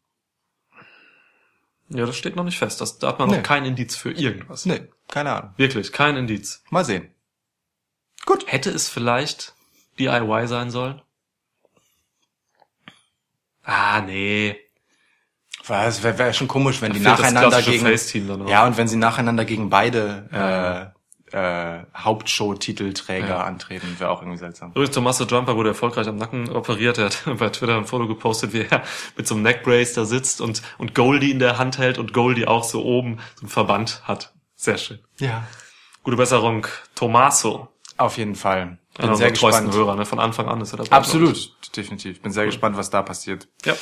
Ja, 1.89 2.05
das 2.05 2.15
steht 2.17 2.35
noch 2.35 2.43
nicht 2.43 2.57
fest. 2.59 2.81
Das, 2.81 2.99
da 2.99 3.07
hat 3.07 3.19
man 3.19 3.29
Nee. 3.29 3.37
noch 3.37 3.43
kein 3.43 3.65
Indiz 3.65 3.95
für 3.95 4.11
irgendwas. 4.11 4.65
Nee, 4.65 4.87
keine 5.07 5.33
Ahnung. 5.35 5.53
Wirklich, 5.57 5.91
kein 5.91 6.15
Indiz. 6.17 6.63
Mal 6.69 6.85
sehen. 6.85 7.13
Gut. 8.25 8.45
Hätte 8.51 8.69
es 8.69 8.89
vielleicht 8.89 9.55
DIY 9.97 10.47
sein 10.47 10.69
sollen? 10.69 11.01
Ah, 13.63 14.01
nee. 14.01 14.55
Es 15.69 16.03
wäre 16.03 16.17
wär 16.17 16.33
schon 16.33 16.47
komisch, 16.47 16.81
wenn 16.81 16.93
die 16.93 16.99
nacheinander 16.99 17.61
gegen. 17.61 18.47
Ja, 18.47 18.65
und 18.65 18.77
wenn 18.77 18.87
sie 18.87 18.97
nacheinander 18.97 19.45
gegen 19.45 19.69
beide 19.69 20.93
äh, 21.31 21.37
äh, 21.37 21.83
Hauptshow-Titelträger 21.95 23.27
Ja. 23.27 23.43
antreten, 23.43 23.95
wäre 23.99 24.09
auch 24.09 24.21
irgendwie 24.21 24.39
seltsam. 24.39 24.71
Übrigens, 24.71 24.91
Tommaso 24.95 25.25
Jumper 25.25 25.55
wurde 25.55 25.69
erfolgreich 25.69 26.07
am 26.07 26.15
Nacken 26.15 26.49
operiert. 26.49 26.97
Er 26.97 27.05
hat 27.05 27.23
bei 27.37 27.49
Twitter 27.49 27.77
ein 27.77 27.85
Foto 27.85 28.07
gepostet, 28.07 28.53
wie 28.53 28.61
er 28.69 28.83
mit 29.15 29.27
so 29.27 29.35
einem 29.35 29.43
Neckbrace 29.43 29.93
da 29.93 30.05
sitzt 30.05 30.41
und, 30.41 30.61
und 30.77 30.95
Goldie 30.95 31.31
in 31.31 31.39
der 31.39 31.57
Hand 31.57 31.77
hält 31.77 31.97
und 31.97 32.13
Goldie 32.13 32.47
auch 32.47 32.63
so 32.63 32.83
oben 32.83 33.19
so 33.35 33.41
einen 33.41 33.49
Verband 33.49 34.01
hat. 34.05 34.33
Sehr 34.55 34.77
schön. 34.77 34.99
Ja. 35.19 35.43
Gute 36.03 36.17
Besserung, 36.17 36.65
Tommaso. 36.95 37.67
Auf 37.97 38.17
jeden 38.17 38.35
Fall. 38.35 38.79
Bin 38.97 39.05
Einer 39.07 39.15
sehr 39.15 39.29
gespannt. 39.31 39.73
Hörer, 39.73 39.95
ne? 39.95 40.05
Von 40.05 40.19
Anfang 40.19 40.47
an 40.47 40.61
ist 40.61 40.73
er 40.73 40.77
dabei. 40.77 40.91
Absolut, 40.95 41.51
definitiv. 41.75 42.21
Bin 42.21 42.31
sehr 42.31 42.45
gespannt, 42.45 42.75
was 42.77 42.89
da 42.89 43.01
passiert. 43.01 43.47
Ja. 43.65 43.75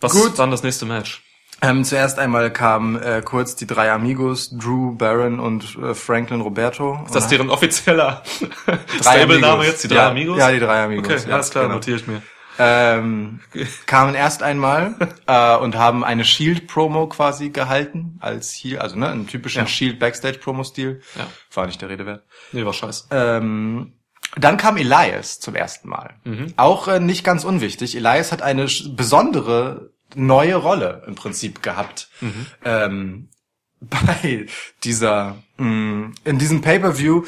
Was 0.00 0.12
Gut. 0.12 0.30
war 0.30 0.36
dann 0.36 0.50
das 0.50 0.62
nächste 0.62 0.86
Match? 0.86 1.22
Ähm, 1.62 1.84
zuerst 1.84 2.18
einmal 2.18 2.52
kamen 2.52 3.00
äh, 3.00 3.22
kurz 3.24 3.56
die 3.56 3.66
drei 3.66 3.90
Amigos, 3.90 4.50
Drew, 4.50 4.94
Baron 4.94 5.40
und 5.40 5.78
äh, 5.82 5.94
Franklin 5.94 6.42
Roberto. 6.42 7.00
Ist 7.06 7.14
das 7.14 7.28
deren 7.28 7.48
offizieller 7.48 8.22
Stable-Name 9.00 9.64
jetzt, 9.64 9.82
die 9.84 9.88
drei 9.88 9.96
ja, 9.96 10.10
Amigos? 10.10 10.38
Ja, 10.38 10.52
die 10.52 10.60
drei 10.60 10.84
Amigos. 10.84 11.06
Okay, 11.10 11.28
ja, 11.30 11.34
alles 11.34 11.50
klar, 11.50 11.64
genau. 11.64 11.76
notiere 11.76 11.96
ich 11.96 12.06
mir. 12.06 12.20
ähm, 12.58 13.40
kamen 13.86 14.14
erst 14.14 14.42
einmal 14.42 14.96
äh, 15.26 15.56
und 15.56 15.76
haben 15.76 16.04
eine 16.04 16.26
Shield-Promo 16.26 17.06
quasi 17.06 17.48
gehalten 17.48 18.18
als 18.20 18.52
Heel, 18.52 18.78
also 18.78 18.96
ne, 18.98 19.08
einen 19.08 19.26
typischen 19.26 19.62
Ja. 19.62 19.66
Shield-Backstage-Promo-Stil. 19.66 21.00
Ja. 21.16 21.26
War 21.54 21.66
nicht 21.66 21.80
der 21.80 21.88
Rede 21.88 22.04
wert. 22.04 22.24
Nee, 22.52 22.66
war 22.66 22.74
scheiße. 22.74 23.06
Ähm, 23.10 23.94
dann 24.38 24.56
kam 24.56 24.76
Elias 24.76 25.40
zum 25.40 25.54
ersten 25.54 25.88
Mal. 25.88 26.14
Mhm. 26.24 26.52
Auch 26.56 26.88
äh, 26.88 27.00
nicht 27.00 27.24
ganz 27.24 27.44
unwichtig. 27.44 27.96
Elias 27.96 28.32
hat 28.32 28.42
eine 28.42 28.66
besondere 28.90 29.90
neue 30.14 30.56
Rolle 30.56 31.02
im 31.06 31.14
Prinzip 31.14 31.62
gehabt. 31.62 32.08
Mhm. 32.20 32.46
Ähm, 32.64 33.28
bei 33.80 34.46
dieser, 34.84 35.36
mh, 35.58 36.12
in 36.24 36.38
diesem 36.38 36.60
Pay-Per-View 36.62 37.24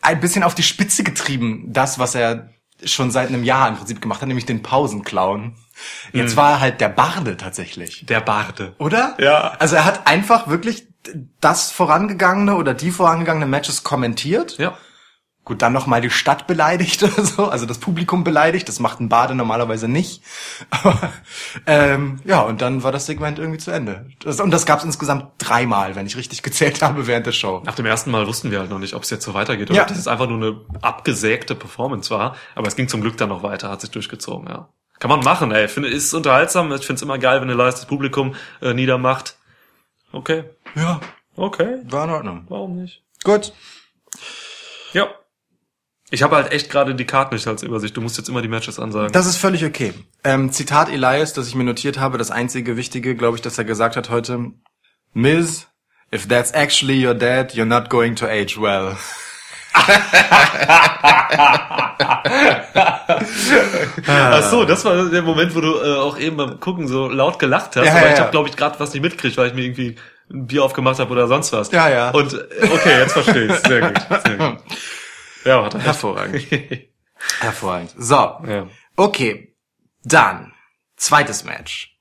ein 0.00 0.20
bisschen 0.20 0.42
auf 0.42 0.54
die 0.54 0.62
Spitze 0.62 1.02
getrieben, 1.04 1.64
das, 1.72 1.98
was 1.98 2.14
er 2.14 2.50
schon 2.84 3.10
seit 3.10 3.28
einem 3.28 3.42
Jahr 3.44 3.68
im 3.68 3.76
Prinzip 3.76 4.00
gemacht 4.00 4.20
hat, 4.20 4.28
nämlich 4.28 4.46
den 4.46 4.62
Pausenclown. 4.62 5.56
Jetzt 6.12 6.32
Mhm. 6.32 6.36
war 6.36 6.50
er 6.52 6.60
halt 6.60 6.80
der 6.80 6.88
Barde 6.88 7.36
tatsächlich. 7.36 8.06
Der 8.06 8.20
Barde. 8.20 8.74
Oder? 8.78 9.16
Ja. 9.18 9.54
Also 9.58 9.76
er 9.76 9.84
hat 9.84 10.06
einfach 10.06 10.48
wirklich 10.48 10.86
das 11.40 11.70
vorangegangene 11.70 12.54
oder 12.56 12.74
die 12.74 12.90
vorangegangene 12.90 13.46
Matches 13.46 13.82
kommentiert. 13.84 14.58
Ja. 14.58 14.76
Gut, 15.48 15.62
dann 15.62 15.72
noch 15.72 15.86
mal 15.86 16.02
die 16.02 16.10
Stadt 16.10 16.46
beleidigt 16.46 17.02
oder 17.02 17.24
so, 17.24 17.48
also 17.48 17.64
das 17.64 17.78
Publikum 17.78 18.22
beleidigt. 18.22 18.68
Das 18.68 18.80
macht 18.80 19.00
ein 19.00 19.08
Bade 19.08 19.34
normalerweise 19.34 19.88
nicht. 19.88 20.22
Aber 20.70 21.10
ähm, 21.64 22.20
ja, 22.26 22.42
und 22.42 22.60
dann 22.60 22.82
war 22.82 22.92
das 22.92 23.06
Segment 23.06 23.38
irgendwie 23.38 23.56
zu 23.58 23.70
Ende. 23.70 24.10
Das, 24.22 24.40
und 24.40 24.50
das 24.50 24.66
gab 24.66 24.80
es 24.80 24.84
insgesamt 24.84 25.28
dreimal, 25.38 25.96
wenn 25.96 26.04
ich 26.06 26.18
richtig 26.18 26.42
gezählt 26.42 26.82
habe 26.82 27.06
während 27.06 27.24
der 27.24 27.32
Show. 27.32 27.62
Nach 27.64 27.74
dem 27.74 27.86
ersten 27.86 28.10
Mal 28.10 28.26
wussten 28.26 28.50
wir 28.50 28.58
halt 28.58 28.68
noch 28.68 28.78
nicht, 28.78 28.92
ob 28.92 29.04
es 29.04 29.08
jetzt 29.10 29.24
so 29.24 29.32
weitergeht 29.32 29.70
oder 29.70 29.76
Ja. 29.78 29.82
ob 29.84 29.88
das 29.88 30.06
einfach 30.06 30.28
nur 30.28 30.36
eine 30.36 30.60
abgesägte 30.82 31.54
Performance 31.54 32.10
war. 32.10 32.36
Aber 32.54 32.68
es 32.68 32.76
ging 32.76 32.86
zum 32.88 33.00
Glück 33.00 33.16
dann 33.16 33.30
noch 33.30 33.42
weiter, 33.42 33.70
hat 33.70 33.80
sich 33.80 33.90
durchgezogen, 33.90 34.48
ja. 34.50 34.68
Kann 34.98 35.08
man 35.08 35.20
machen, 35.20 35.50
ey. 35.50 35.66
Finde, 35.68 35.88
ist 35.88 36.12
unterhaltsam. 36.12 36.70
Ich 36.72 36.84
finde 36.84 36.96
es 36.96 37.02
immer 37.02 37.16
geil, 37.18 37.40
wenn 37.40 37.48
Elias 37.48 37.76
das 37.76 37.86
Publikum 37.86 38.34
äh, 38.60 38.74
niedermacht. 38.74 39.38
Okay. 40.12 40.44
Ja, 40.74 41.00
Okay. 41.36 41.78
war 41.84 42.04
in 42.04 42.10
Ordnung. 42.10 42.44
Warum 42.50 42.76
nicht? 42.76 43.02
Gut. 43.24 43.54
Ja. 44.92 45.08
Ich 46.10 46.22
habe 46.22 46.36
halt 46.36 46.52
echt 46.52 46.70
gerade 46.70 46.94
die 46.94 47.04
Karten 47.04 47.34
nicht 47.34 47.46
als 47.46 47.62
Übersicht. 47.62 47.96
Du 47.96 48.00
musst 48.00 48.16
jetzt 48.16 48.28
immer 48.28 48.40
die 48.40 48.48
Matches 48.48 48.78
ansagen. 48.78 49.12
Das 49.12 49.26
ist 49.26 49.36
völlig 49.36 49.64
okay. 49.64 49.92
Ähm, 50.24 50.50
Zitat 50.52 50.88
Elias, 50.88 51.34
das 51.34 51.48
ich 51.48 51.54
mir 51.54 51.64
notiert 51.64 51.98
habe, 51.98 52.16
das 52.16 52.30
einzige 52.30 52.76
Wichtige, 52.76 53.14
glaube 53.14 53.36
ich, 53.36 53.42
dass 53.42 53.58
er 53.58 53.64
gesagt 53.64 53.96
hat 53.96 54.08
heute. 54.08 54.52
Miz, 55.12 55.66
if 56.14 56.26
that's 56.26 56.50
actually 56.52 57.06
your 57.06 57.14
dad, 57.14 57.52
you're 57.52 57.66
not 57.66 57.90
going 57.90 58.14
to 58.16 58.26
age 58.26 58.58
well. 58.58 58.96
Ach 64.06 64.50
so, 64.50 64.64
das 64.64 64.84
war 64.84 65.04
der 65.10 65.22
Moment, 65.22 65.54
wo 65.54 65.60
du 65.60 65.74
äh, 65.76 65.96
auch 65.98 66.18
eben 66.18 66.36
beim 66.36 66.58
Gucken 66.58 66.88
so 66.88 67.08
laut 67.08 67.38
gelacht 67.38 67.76
hast. 67.76 67.84
Ja, 67.86 67.92
aber 67.92 68.06
ja, 68.06 68.14
ich 68.14 68.20
habe, 68.20 68.30
glaube 68.30 68.48
ich, 68.48 68.56
gerade 68.56 68.80
was 68.80 68.92
nicht 68.94 69.02
mitgekriegt, 69.02 69.36
weil 69.36 69.48
ich 69.48 69.54
mir 69.54 69.62
irgendwie 69.62 69.96
ein 70.30 70.46
Bier 70.46 70.64
aufgemacht 70.64 70.98
habe 70.98 71.12
oder 71.12 71.26
sonst 71.26 71.52
was. 71.52 71.70
Ja, 71.70 71.88
ja. 71.88 72.10
Und 72.10 72.32
äh, 72.32 72.68
okay, 72.72 72.98
jetzt 73.00 73.12
verstehe 73.12 73.46
ich. 73.46 73.54
Sehr 73.56 73.80
gut. 73.80 74.00
Sehr 74.24 74.36
gut. 74.36 74.58
Ja, 75.48 75.64
hat 75.64 75.74
er. 75.74 75.80
Hervorragend. 75.80 76.46
Hervorragend. 77.40 77.94
So. 77.96 78.14
Ja. 78.14 78.68
Okay. 78.96 79.56
Dann. 80.04 80.52
Zweites 80.96 81.44
Match. 81.44 81.98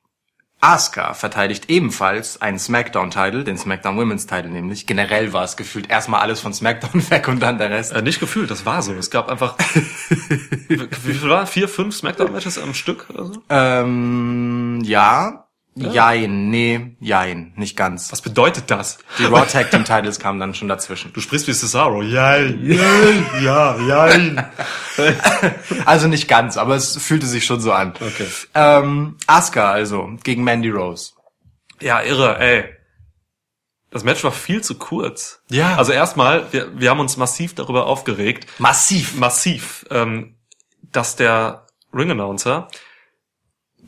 Asuka 0.59 1.13
verteidigt 1.13 1.69
ebenfalls 1.69 2.41
einen 2.41 2.59
SmackDown-Title, 2.59 3.43
den 3.45 3.57
SmackDown 3.57 3.95
Women's 3.95 4.25
Title 4.25 4.49
nämlich. 4.49 4.85
Generell 4.85 5.31
war 5.31 5.43
es 5.43 5.55
gefühlt 5.55 5.89
erstmal 5.89 6.19
alles 6.21 6.41
von 6.41 6.53
SmackDown 6.53 7.09
weg 7.09 7.27
und 7.29 7.39
dann 7.39 7.57
der 7.57 7.69
Rest. 7.69 7.93
Äh, 7.93 8.01
nicht 8.01 8.19
gefühlt, 8.19 8.51
das 8.51 8.65
war 8.65 8.81
so. 8.81 8.91
Es 8.93 9.11
gab 9.11 9.29
einfach, 9.29 9.55
wie 10.67 10.81
wie 11.05 11.13
viel 11.13 11.29
war? 11.29 11.47
Vier, 11.47 11.69
fünf 11.69 11.95
Smackdown-Matches 11.95 12.57
am 12.57 12.73
Stück 12.73 13.09
oder 13.09 13.27
so? 13.27 13.43
Ähm, 13.49 14.81
ja. 14.83 15.46
Jein. 15.79 16.49
Nee, 16.49 16.95
jein. 16.99 17.53
Nicht 17.55 17.77
ganz. 17.77 18.11
Was 18.11 18.21
bedeutet 18.21 18.71
das? 18.71 18.97
Die 19.19 19.25
Raw 19.25 19.45
Tag 19.45 19.71
Team 19.71 19.85
Titles 19.85 20.19
kamen 20.19 20.39
dann 20.39 20.53
schon 20.53 20.67
dazwischen. 20.67 21.13
Du 21.13 21.21
sprichst 21.21 21.47
wie 21.47 21.53
Cesaro. 21.53 22.01
Jein. 22.01 22.65
Ja, 23.41 23.77
jein. 23.79 24.45
Also 25.85 26.07
nicht 26.07 26.27
ganz, 26.27 26.57
aber 26.57 26.75
es 26.75 26.97
fühlte 26.97 27.27
sich 27.27 27.45
schon 27.45 27.61
so 27.61 27.71
an. 27.71 27.93
Okay. 27.95 28.27
Ähm, 28.55 29.15
Asuka 29.27 29.69
also 29.71 30.09
gegen 30.23 30.43
Mandy 30.43 30.69
Rose. 30.71 31.11
Ja, 31.79 32.01
irre, 32.01 32.39
ey. 32.39 32.65
Das 33.91 34.03
Match 34.03 34.23
war 34.23 34.31
viel 34.31 34.61
zu 34.63 34.75
kurz. 34.75 35.41
Ja. 35.49 35.75
Also 35.75 35.91
erstmal, 35.91 36.51
wir, 36.51 36.79
wir 36.79 36.89
haben 36.89 36.99
uns 36.99 37.15
massiv 37.15 37.53
darüber 37.53 37.85
aufgeregt, 37.85 38.47
Massiv. 38.57 39.15
massiv, 39.15 39.85
ähm, 39.91 40.35
dass 40.91 41.15
der 41.15 41.67
Ring-Announcer 41.93 42.67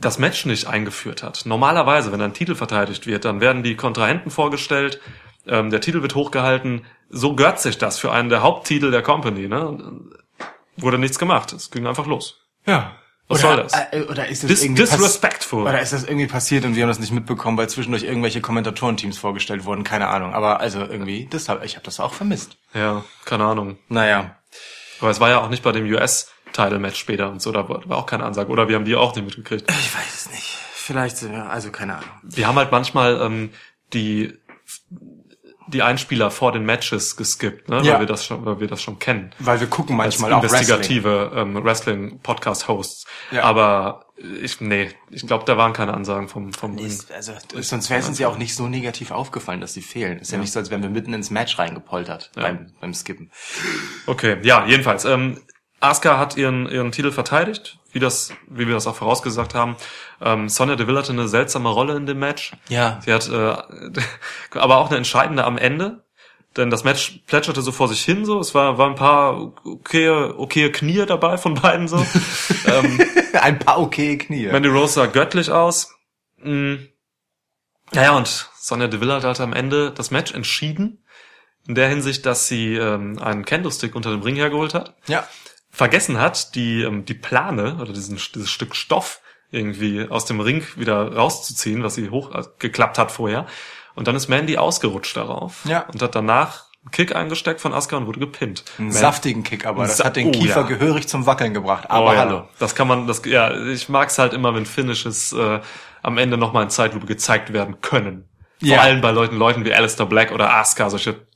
das 0.00 0.18
Match 0.18 0.46
nicht 0.46 0.66
eingeführt 0.66 1.22
hat. 1.22 1.42
Normalerweise, 1.44 2.12
wenn 2.12 2.20
ein 2.20 2.32
Titel 2.32 2.54
verteidigt 2.54 3.06
wird, 3.06 3.24
dann 3.24 3.40
werden 3.40 3.62
die 3.62 3.76
Kontrahenten 3.76 4.30
vorgestellt, 4.30 5.00
ähm, 5.46 5.70
der 5.70 5.80
Titel 5.80 6.02
wird 6.02 6.14
hochgehalten. 6.14 6.84
So 7.08 7.34
gehört 7.34 7.60
sich 7.60 7.78
das 7.78 7.98
für 7.98 8.12
einen 8.12 8.28
der 8.28 8.42
Haupttitel 8.42 8.90
der 8.90 9.02
Company. 9.02 9.48
Ne? 9.48 10.00
Wurde 10.76 10.98
nichts 10.98 11.18
gemacht. 11.18 11.52
Es 11.52 11.70
ging 11.70 11.86
einfach 11.86 12.06
los. 12.06 12.46
Ja. 12.66 12.92
Was 13.28 13.44
oder, 13.44 13.54
soll 13.54 13.62
das? 13.62 13.72
Äh, 13.92 14.02
oder 14.10 14.28
ist 14.28 14.42
das 14.42 14.48
Dis 14.48 14.64
irgendwie 14.64 14.82
disrespectful. 14.82 15.62
Oder 15.62 15.80
ist 15.80 15.92
das 15.92 16.04
irgendwie 16.04 16.26
passiert 16.26 16.64
und 16.64 16.74
wir 16.74 16.82
haben 16.82 16.88
das 16.88 16.98
nicht 16.98 17.12
mitbekommen, 17.12 17.56
weil 17.56 17.68
zwischendurch 17.68 18.02
irgendwelche 18.02 18.40
Kommentatorenteams 18.40 19.18
vorgestellt 19.18 19.64
wurden? 19.64 19.84
Keine 19.84 20.08
Ahnung. 20.08 20.34
Aber 20.34 20.60
also 20.60 20.80
irgendwie, 20.80 21.28
das 21.30 21.48
hab, 21.48 21.64
ich 21.64 21.76
habe 21.76 21.84
das 21.84 22.00
auch 22.00 22.12
vermisst. 22.12 22.56
Ja, 22.74 23.04
keine 23.24 23.44
Ahnung. 23.44 23.78
Naja. 23.88 24.36
Aber 25.00 25.10
es 25.10 25.20
war 25.20 25.30
ja 25.30 25.40
auch 25.40 25.48
nicht 25.48 25.62
bei 25.62 25.72
dem 25.72 25.86
US-Title-Match 26.50 26.98
später 26.98 27.30
und 27.30 27.40
so, 27.42 27.52
da 27.52 27.68
war 27.68 27.98
auch 27.98 28.06
keine 28.06 28.24
Ansage. 28.24 28.50
Oder 28.50 28.68
wir 28.68 28.76
haben 28.76 28.84
die 28.84 28.96
auch 28.96 29.14
nicht 29.14 29.24
mitgekriegt. 29.24 29.70
Ich 29.70 29.94
weiß 29.94 30.14
es 30.14 30.30
nicht. 30.30 30.58
Vielleicht, 30.72 31.22
ja, 31.22 31.46
also 31.46 31.70
keine 31.70 31.96
Ahnung. 31.96 32.10
Wir 32.22 32.46
haben 32.46 32.56
halt 32.56 32.72
manchmal 32.72 33.20
ähm, 33.20 33.50
die 33.92 34.38
die 35.68 35.82
Einspieler 35.82 36.32
vor 36.32 36.50
den 36.50 36.64
Matches 36.64 37.16
geskippt, 37.16 37.68
ne? 37.68 37.82
Ja. 37.84 37.92
weil 37.92 38.00
wir 38.00 38.06
das 38.06 38.24
schon, 38.24 38.44
weil 38.44 38.58
wir 38.58 38.66
das 38.66 38.82
schon 38.82 38.98
kennen. 38.98 39.30
Weil 39.38 39.60
wir 39.60 39.68
gucken 39.68 39.96
manchmal 39.96 40.32
als 40.32 40.38
auch 40.38 40.42
Wrestling. 40.42 40.76
investigative 40.76 41.32
ähm, 41.32 41.64
Wrestling-Podcast-Hosts. 41.64 43.06
Ja. 43.30 43.44
Aber 43.44 44.06
ich, 44.42 44.60
nee, 44.60 44.90
ich 45.10 45.24
glaube, 45.28 45.44
da 45.44 45.56
waren 45.56 45.72
keine 45.72 45.94
Ansagen 45.94 46.28
vom, 46.28 46.52
vom. 46.52 46.76
Ist, 46.76 47.12
also, 47.12 47.34
sonst 47.60 47.88
wäre 47.88 48.00
es 48.00 48.08
uns 48.08 48.18
ja 48.18 48.26
auch 48.26 48.36
nicht 48.36 48.56
so 48.56 48.66
negativ 48.66 49.12
aufgefallen, 49.12 49.60
dass 49.60 49.74
die 49.74 49.82
fehlen. 49.82 50.18
Ist 50.18 50.32
ja, 50.32 50.38
nicht 50.38 50.50
so, 50.50 50.58
als 50.58 50.70
wären 50.70 50.82
wir 50.82 50.90
mitten 50.90 51.12
ins 51.14 51.30
Match 51.30 51.56
reingepoltert 51.56 52.32
beim, 52.34 52.72
beim 52.80 52.92
Skippen. 52.92 53.30
Okay, 54.06 54.38
ja, 54.42 54.66
jedenfalls. 54.66 55.04
Ähm, 55.04 55.40
Asuka 55.80 56.18
hat 56.18 56.36
ihren, 56.36 56.68
ihren 56.68 56.92
Titel 56.92 57.10
verteidigt, 57.10 57.78
wie 57.92 57.98
das, 57.98 58.32
wie 58.48 58.66
wir 58.66 58.74
das 58.74 58.86
auch 58.86 58.96
vorausgesagt 58.96 59.54
haben. 59.54 59.76
Ähm, 60.20 60.48
Sonja 60.48 60.76
Deville 60.76 60.98
hatte 60.98 61.12
eine 61.12 61.26
seltsame 61.26 61.70
Rolle 61.70 61.96
in 61.96 62.06
dem 62.06 62.18
Match. 62.18 62.52
Ja. 62.68 63.00
Sie 63.04 63.12
hat 63.12 63.28
äh, 63.28 63.56
aber 64.58 64.78
auch 64.78 64.88
eine 64.88 64.98
entscheidende 64.98 65.44
am 65.44 65.58
Ende. 65.58 66.04
Denn 66.56 66.68
das 66.68 66.82
Match 66.82 67.20
plätscherte 67.26 67.62
so 67.62 67.70
vor 67.70 67.88
sich 67.88 68.02
hin, 68.02 68.24
so. 68.24 68.40
Es 68.40 68.54
war, 68.54 68.76
war 68.76 68.88
ein 68.88 68.96
paar 68.96 69.52
okay, 69.64 70.10
okay 70.10 70.70
Knie 70.72 71.06
dabei 71.06 71.38
von 71.38 71.54
beiden, 71.54 71.86
so. 71.86 71.96
ähm, 72.66 73.00
Ein 73.40 73.58
paar 73.58 73.78
okay 73.78 74.18
Knie. 74.18 74.48
Mandy 74.48 74.68
Rose 74.68 74.94
sah 74.94 75.06
göttlich 75.06 75.50
aus. 75.50 75.94
Mm. 76.38 76.76
Naja, 77.92 78.16
und 78.16 78.48
Sonja 78.56 78.88
Deville 78.88 79.14
hat 79.14 79.24
halt 79.24 79.40
am 79.40 79.52
Ende 79.52 79.92
das 79.92 80.10
Match 80.10 80.34
entschieden. 80.34 81.04
In 81.68 81.74
der 81.76 81.88
Hinsicht, 81.88 82.26
dass 82.26 82.48
sie 82.48 82.74
ähm, 82.74 83.18
einen 83.20 83.44
Candlestick 83.44 83.94
unter 83.94 84.10
dem 84.10 84.22
Ring 84.22 84.34
hergeholt 84.34 84.74
hat. 84.74 84.96
Ja. 85.06 85.28
Vergessen 85.80 86.20
hat, 86.20 86.54
die, 86.56 86.82
ähm, 86.82 87.06
die 87.06 87.14
Plane 87.14 87.78
oder 87.80 87.94
diesen, 87.94 88.20
dieses 88.34 88.50
Stück 88.50 88.76
Stoff 88.76 89.22
irgendwie 89.50 90.06
aus 90.06 90.26
dem 90.26 90.38
Ring 90.38 90.62
wieder 90.76 91.16
rauszuziehen, 91.16 91.82
was 91.82 91.94
sie 91.94 92.10
hochgeklappt 92.10 92.98
hat 92.98 93.10
vorher. 93.10 93.46
Und 93.94 94.06
dann 94.06 94.14
ist 94.14 94.28
Mandy 94.28 94.58
ausgerutscht 94.58 95.16
darauf. 95.16 95.64
Ja. 95.64 95.86
Und 95.90 96.02
hat 96.02 96.14
danach 96.14 96.66
einen 96.82 96.90
Kick 96.90 97.16
eingesteckt 97.16 97.62
von 97.62 97.72
Asuka 97.72 97.96
und 97.96 98.06
wurde 98.06 98.20
gepinnt. 98.20 98.62
Einen 98.76 98.92
saftigen 98.92 99.42
Kick, 99.42 99.64
aber 99.64 99.84
das 99.84 99.96
Sa- 99.96 100.04
hat 100.04 100.16
den 100.16 100.28
oh, 100.28 100.32
Kiefer 100.32 100.60
ja. 100.60 100.66
gehörig 100.66 101.08
zum 101.08 101.24
Wackeln 101.24 101.54
gebracht. 101.54 101.90
Aber 101.90 102.10
Oh 102.10 102.12
ja, 102.12 102.18
hallo. 102.18 102.48
Das 102.58 102.74
kann 102.74 102.86
man, 102.86 103.06
das, 103.06 103.22
ja, 103.24 103.50
ich 103.68 103.88
mag's 103.88 104.18
halt 104.18 104.34
immer, 104.34 104.54
wenn 104.54 104.66
Finishes 104.66 105.32
äh, 105.32 105.60
am 106.02 106.18
Ende 106.18 106.36
nochmal 106.36 106.64
in 106.64 106.70
Zeitlupe 106.70 107.06
gezeigt 107.06 107.54
werden 107.54 107.80
können. 107.80 108.28
Vor 108.62 108.80
allem 108.80 109.00
bei 109.00 109.12
Leuten, 109.12 109.36
Leuten 109.36 109.64
wie 109.64 109.72
Alistair 109.72 110.04
Black 110.04 110.30
oder 110.30 110.52
Asuka, 110.52 110.90
solche 110.90 111.26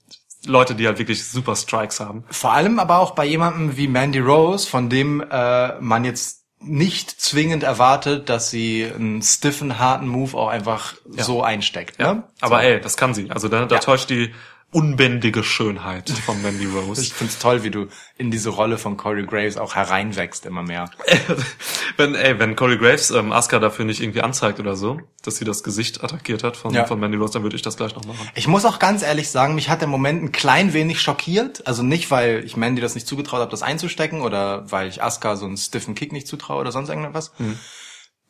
Leute, 0.47 0.75
die 0.75 0.87
halt 0.87 0.99
wirklich 0.99 1.27
super 1.27 1.57
Strikes 1.57 2.01
haben. 2.01 2.25
Vor 2.31 2.53
allem 2.53 2.79
aber 2.79 2.99
auch 2.99 3.13
bei 3.13 3.25
jemandem 3.25 3.77
wie 3.77 3.89
Mandy 3.89 4.19
Rose, 4.21 4.69
von 4.69 4.89
dem 4.89 5.21
äh, 5.31 5.81
man 5.81 6.05
jetzt 6.05 6.43
nicht 6.61 7.11
zwingend 7.21 7.63
erwartet, 7.63 8.29
dass 8.31 8.51
sie 8.51 8.91
einen 8.95 9.21
stiffen, 9.23 9.79
harten 9.79 10.09
Move 10.09 10.35
auch 10.37 10.49
einfach 10.49 10.95
so 11.11 11.43
einsteckt. 11.43 11.99
Ne? 11.99 12.23
Aber 12.41 12.57
so. 12.61 12.63
ey, 12.63 12.81
das 12.81 12.97
kann 12.97 13.13
sie. 13.13 13.31
Also 13.31 13.49
da, 13.49 13.67
da 13.67 13.75
Ja. 13.75 13.81
täuscht 13.81 14.09
die 14.09 14.33
unbändige 14.75 15.45
Schönheit 15.45 16.11
von 16.11 16.43
Mandy 16.43 16.67
Rose. 16.67 17.01
Ich 17.01 17.13
find's 17.15 17.39
toll, 17.39 17.63
wie 17.63 17.71
du 17.71 17.87
in 18.19 18.31
diese 18.33 18.51
Rolle 18.51 18.77
von 18.77 18.97
Corey 18.97 19.25
Graves 19.25 19.57
auch 19.57 19.77
hereinwächst 19.77 20.47
immer 20.47 20.63
mehr. 20.63 20.91
wenn, 21.97 22.15
ey, 22.17 22.39
wenn 22.41 22.57
Corey 22.57 22.77
Graves 22.77 23.11
ähm, 23.13 23.33
Asuka 23.33 23.61
dafür 23.61 23.85
nicht 23.85 24.01
irgendwie 24.03 24.23
anzeigt 24.23 24.59
oder 24.59 24.75
so, 24.75 25.01
dass 25.23 25.37
sie 25.37 25.45
das 25.45 25.63
Gesicht 25.63 26.03
attackiert 26.03 26.43
hat 26.43 26.57
von, 26.57 26.75
Ja. 26.75 26.87
von 26.87 26.99
Mandy 26.99 27.17
Rose, 27.17 27.35
dann 27.35 27.45
würde 27.45 27.55
ich 27.55 27.63
das 27.63 27.77
gleich 27.77 27.95
noch 27.95 28.05
machen. 28.05 28.29
Ich 28.35 28.49
muss 28.49 28.65
auch 28.65 28.81
ganz 28.81 29.03
ehrlich 29.03 29.31
sagen, 29.31 29.55
mich 29.55 29.69
hat 29.69 29.81
der 29.81 29.89
Moment 29.89 30.23
ein 30.25 30.33
klein 30.33 30.73
wenig 30.73 31.01
schockiert. 31.01 31.67
Also 31.67 31.85
nicht, 31.85 32.11
weil 32.11 32.43
ich 32.45 32.57
Mandy 32.57 32.83
das 32.83 32.97
nicht 32.97 33.07
zugetraut 33.07 33.41
habe, 33.41 33.51
das 33.53 33.63
einzustecken 33.63 34.23
oder 34.23 34.71
weil 34.73 34.89
ich 34.89 35.03
Asuka 35.03 35.37
so 35.37 35.47
einen 35.47 35.57
stiffen 35.57 35.95
Kick 35.95 36.13
nicht 36.13 36.27
zutraue 36.27 36.61
oder 36.61 36.73
sonst 36.73 36.89
irgendwas. 36.89 37.33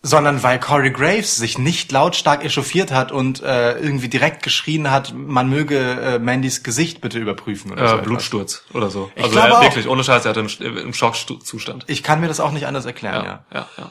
Sondern 0.07 0.43
weil 0.43 0.61
Corey 0.61 0.91
Graves 0.91 1.37
sich 1.37 1.57
nicht 1.57 1.91
lautstark 1.91 2.45
echauffiert 2.45 2.93
hat 2.93 3.11
und 3.11 3.43
äh, 3.43 3.79
irgendwie 3.79 4.09
direkt 4.09 4.43
geschrien 4.43 4.91
hat, 4.91 5.15
man 5.15 5.49
möge 5.49 5.79
äh, 5.79 6.19
Mandys 6.19 6.63
Gesicht 6.63 7.01
bitte 7.01 7.19
überprüfen 7.19 7.73
oder 7.73 7.81
so. 7.81 7.87
Äh, 7.87 7.95
etwas. 7.95 8.07
Blutsturz 8.07 8.65
oder 8.75 8.91
so. 8.91 9.11
Ich 9.17 9.25
also 9.25 9.39
er, 9.39 9.57
auch. 9.57 9.63
wirklich, 9.63 9.89
ohne 9.89 10.05
Scheiß, 10.05 10.27
er 10.27 10.31
hatte 10.31 10.41
einen, 10.41 10.77
im 10.77 10.93
Schockzustand. 10.93 11.85
Ich 11.87 12.03
kann 12.03 12.21
mir 12.21 12.29
das 12.29 12.39
auch 12.39 12.53
nicht 12.53 12.67
anders 12.67 12.85
erklären, 12.85 13.25
ja. 13.25 13.45
ja, 13.53 13.69
ja. 13.79 13.91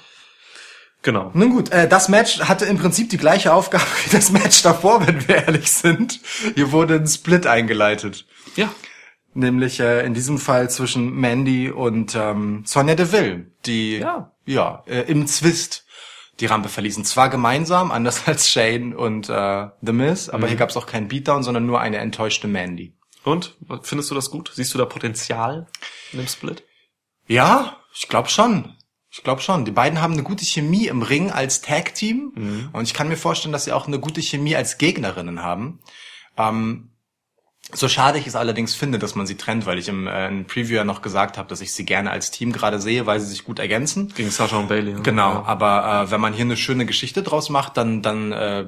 Genau. 1.04 1.32
Nun 1.34 1.50
gut, 1.50 1.70
äh, 1.72 1.88
das 1.88 2.10
Match 2.10 2.40
hatte 2.40 2.66
im 2.66 2.78
Prinzip 2.78 3.10
die 3.10 3.18
gleiche 3.18 3.54
Aufgabe 3.54 3.84
wie 4.06 4.16
das 4.16 4.32
Match 4.32 4.62
davor, 4.64 5.06
wenn 5.06 5.28
wir 5.28 5.36
ehrlich 5.48 5.72
sind. 5.72 6.22
Hier 6.56 6.72
wurde 6.72 6.96
ein 6.96 7.08
Split 7.08 7.46
eingeleitet. 7.46 8.26
Ja. 8.56 8.70
Nämlich 9.34 9.80
äh, 9.80 10.06
in 10.06 10.14
diesem 10.14 10.38
Fall 10.38 10.70
zwischen 10.70 11.12
Mandy 11.14 11.70
und 11.70 12.16
ähm, 12.16 12.64
Sonja 12.66 12.96
Deville, 12.96 13.48
die 13.66 13.98
Ja. 13.98 14.32
ja 14.46 14.84
äh, 14.86 15.02
im 15.02 15.28
Zwist 15.28 15.83
die 16.40 16.46
Rampe 16.46 16.70
verließen. 16.70 17.06
Zwar 17.06 17.30
gemeinsam, 17.30 17.92
anders 17.92 18.24
als 18.28 18.50
Shane 18.50 18.96
und 18.96 19.30
äh, 19.30 19.68
The 19.82 19.94
Miz, 19.94 20.30
aber 20.30 20.48
hier 20.48 20.58
gab 20.58 20.70
es 20.70 20.78
auch 20.78 20.86
keinen 20.86 21.08
Beatdown, 21.08 21.44
sondern 21.44 21.66
nur 21.66 21.80
eine 21.80 21.98
enttäuschte 21.98 22.48
Mandy. 22.48 22.94
Und? 23.24 23.56
Findest 23.84 24.12
du 24.12 24.16
das 24.16 24.32
gut? 24.32 24.52
Siehst 24.54 24.74
du 24.74 24.78
da 24.78 24.86
Potenzial 24.86 25.68
in 26.12 26.20
dem 26.20 26.28
Split? 26.28 26.64
Ja, 27.28 27.78
ich 27.94 28.10
glaube 28.10 28.28
schon. 28.30 28.76
Ich 29.10 29.24
glaube 29.24 29.42
schon. 29.42 29.64
Die 29.64 29.72
beiden 29.72 30.02
haben 30.02 30.14
eine 30.14 30.24
gute 30.24 30.44
Chemie 30.44 30.88
im 30.88 31.04
Ring 31.04 31.32
als 31.32 31.62
Tag-Team. 31.62 32.70
Und 32.74 32.84
ich 32.84 32.94
kann 32.94 33.08
mir 33.08 33.16
vorstellen, 33.16 33.54
dass 33.54 33.64
sie 33.64 33.72
auch 33.72 33.88
eine 33.88 34.00
gute 34.00 34.22
Chemie 34.22 34.56
als 34.56 34.78
Gegnerinnen 34.78 35.42
haben. 35.42 35.80
Ähm, 36.36 36.90
so 37.74 37.88
schade 37.90 38.20
ich 38.20 38.28
es 38.28 38.36
allerdings 38.36 38.76
finde, 38.76 39.00
dass 39.00 39.16
man 39.16 39.26
sie 39.28 39.36
trennt, 39.36 39.66
weil 39.66 39.78
ich 39.80 39.88
im, 39.88 40.08
äh, 40.08 40.28
im 40.28 40.46
Preview 40.46 40.76
ja 40.76 40.84
noch 40.84 41.02
gesagt 41.02 41.38
habe, 41.38 41.48
dass 41.50 41.62
ich 41.62 41.74
sie 41.74 41.86
gerne 41.86 42.12
als 42.12 42.32
Team 42.32 42.52
gerade 42.52 42.80
sehe, 42.80 43.06
weil 43.06 43.20
sie 43.20 43.28
sich 43.28 43.44
gut 43.44 43.60
ergänzen. 43.60 44.14
Gegen 44.16 44.30
Sasha 44.32 44.58
und 44.58 44.68
Bailey. 44.68 44.94
ne? 44.94 45.02
Genau, 45.02 45.34
Ja. 45.34 45.44
aber 45.46 46.04
äh, 46.08 46.12
wenn 46.12 46.22
man 46.22 46.34
hier 46.34 46.46
eine 46.46 46.58
schöne 46.58 46.86
Geschichte 46.86 47.24
draus 47.24 47.50
macht, 47.50 47.78
dann 47.78 48.02
dann 48.02 48.32
äh, 48.32 48.66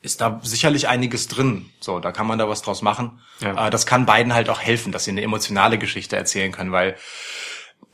ist 0.00 0.20
da 0.20 0.38
sicherlich 0.44 0.86
einiges 0.88 1.26
drin. 1.26 1.66
So, 1.80 1.98
da 1.98 2.12
kann 2.12 2.26
man 2.28 2.38
da 2.38 2.48
was 2.48 2.62
draus 2.62 2.82
machen. 2.82 3.18
Ja. 3.40 3.66
Äh, 3.66 3.70
das 3.70 3.84
kann 3.84 4.06
beiden 4.06 4.32
halt 4.32 4.48
auch 4.48 4.60
helfen, 4.60 4.92
dass 4.92 5.04
sie 5.04 5.10
eine 5.10 5.22
emotionale 5.22 5.76
Geschichte 5.78 6.14
erzählen 6.16 6.52
können, 6.52 6.70
weil 6.70 6.96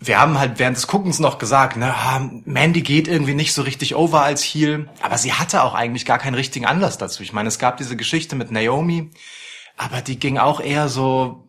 wir 0.01 0.21
haben 0.21 0.39
halt 0.39 0.59
während 0.59 0.77
des 0.77 0.87
Guckens 0.87 1.19
noch 1.19 1.39
gesagt, 1.39 1.79
ne, 1.79 1.95
ah, 1.95 2.21
Mandy 2.45 2.83
geht 2.83 3.09
irgendwie 3.09 3.33
nicht 3.33 3.55
so 3.55 3.63
richtig 3.63 3.95
over 3.95 4.23
als 4.23 4.43
Heel, 4.43 4.89
aber 5.01 5.17
sie 5.17 5.33
hatte 5.33 5.63
auch 5.63 5.73
eigentlich 5.75 6.05
gar 6.05 6.19
keinen 6.19 6.35
richtigen 6.35 6.67
Anlass 6.67 6.99
dazu. 6.99 7.23
Ich 7.23 7.33
meine, 7.33 7.49
es 7.49 7.59
gab 7.59 7.79
diese 7.79 7.97
Geschichte 7.97 8.37
mit 8.37 8.51
Naomi, 8.51 9.11
aber 9.77 10.01
die 10.01 10.19
ging 10.19 10.39
auch 10.39 10.61
eher 10.61 10.89
so, 10.89 11.49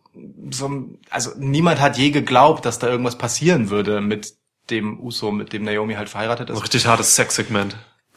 so, 0.50 0.70
also 1.10 1.30
niemand 1.36 1.80
hat 1.80 1.98
je 1.98 2.10
geglaubt, 2.10 2.64
dass 2.64 2.78
da 2.78 2.88
irgendwas 2.88 3.18
passieren 3.18 3.70
würde 3.70 4.00
mit 4.00 4.34
dem 4.70 4.98
Uso, 5.00 5.30
mit 5.30 5.52
dem 5.52 5.64
Naomi 5.64 5.94
halt 5.94 6.08
verheiratet 6.08 6.50
Ein 6.50 6.56
ist. 6.56 6.62
richtig 6.62 6.86
hartes 6.86 7.14
Sexsegment. 7.14 7.76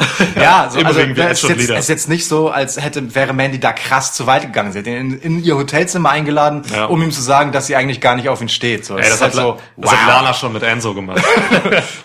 Ja, 0.40 0.68
so, 0.70 0.78
also 0.80 1.00
es 1.00 1.42
ist, 1.42 1.48
jetzt, 1.48 1.70
ist 1.70 1.88
jetzt 1.88 2.08
nicht 2.08 2.26
so, 2.26 2.48
als 2.50 2.80
hätte 2.82 3.14
wäre 3.14 3.32
Mandy 3.32 3.58
da 3.60 3.72
krass 3.72 4.12
zu 4.12 4.26
weit 4.26 4.42
gegangen. 4.42 4.72
Sie 4.72 4.78
hat 4.80 4.86
ihn 4.86 4.94
in, 4.94 5.18
in 5.20 5.44
ihr 5.44 5.56
Hotelzimmer 5.56 6.10
eingeladen, 6.10 6.62
Ja. 6.72 6.86
um 6.86 7.02
ihm 7.02 7.10
zu 7.10 7.20
sagen, 7.22 7.52
dass 7.52 7.66
sie 7.66 7.76
eigentlich 7.76 8.00
gar 8.00 8.16
nicht 8.16 8.28
auf 8.28 8.40
ihn 8.40 8.48
steht. 8.48 8.84
So, 8.84 8.96
Ey, 8.96 9.02
es 9.02 9.08
das, 9.08 9.14
ist 9.16 9.22
halt 9.22 9.34
hat, 9.34 9.40
so, 9.42 9.58
das 9.76 9.90
hat. 9.92 10.08
Lana 10.08 10.34
schon 10.34 10.52
mit 10.52 10.62
Enzo 10.62 10.94
gemacht. 10.94 11.22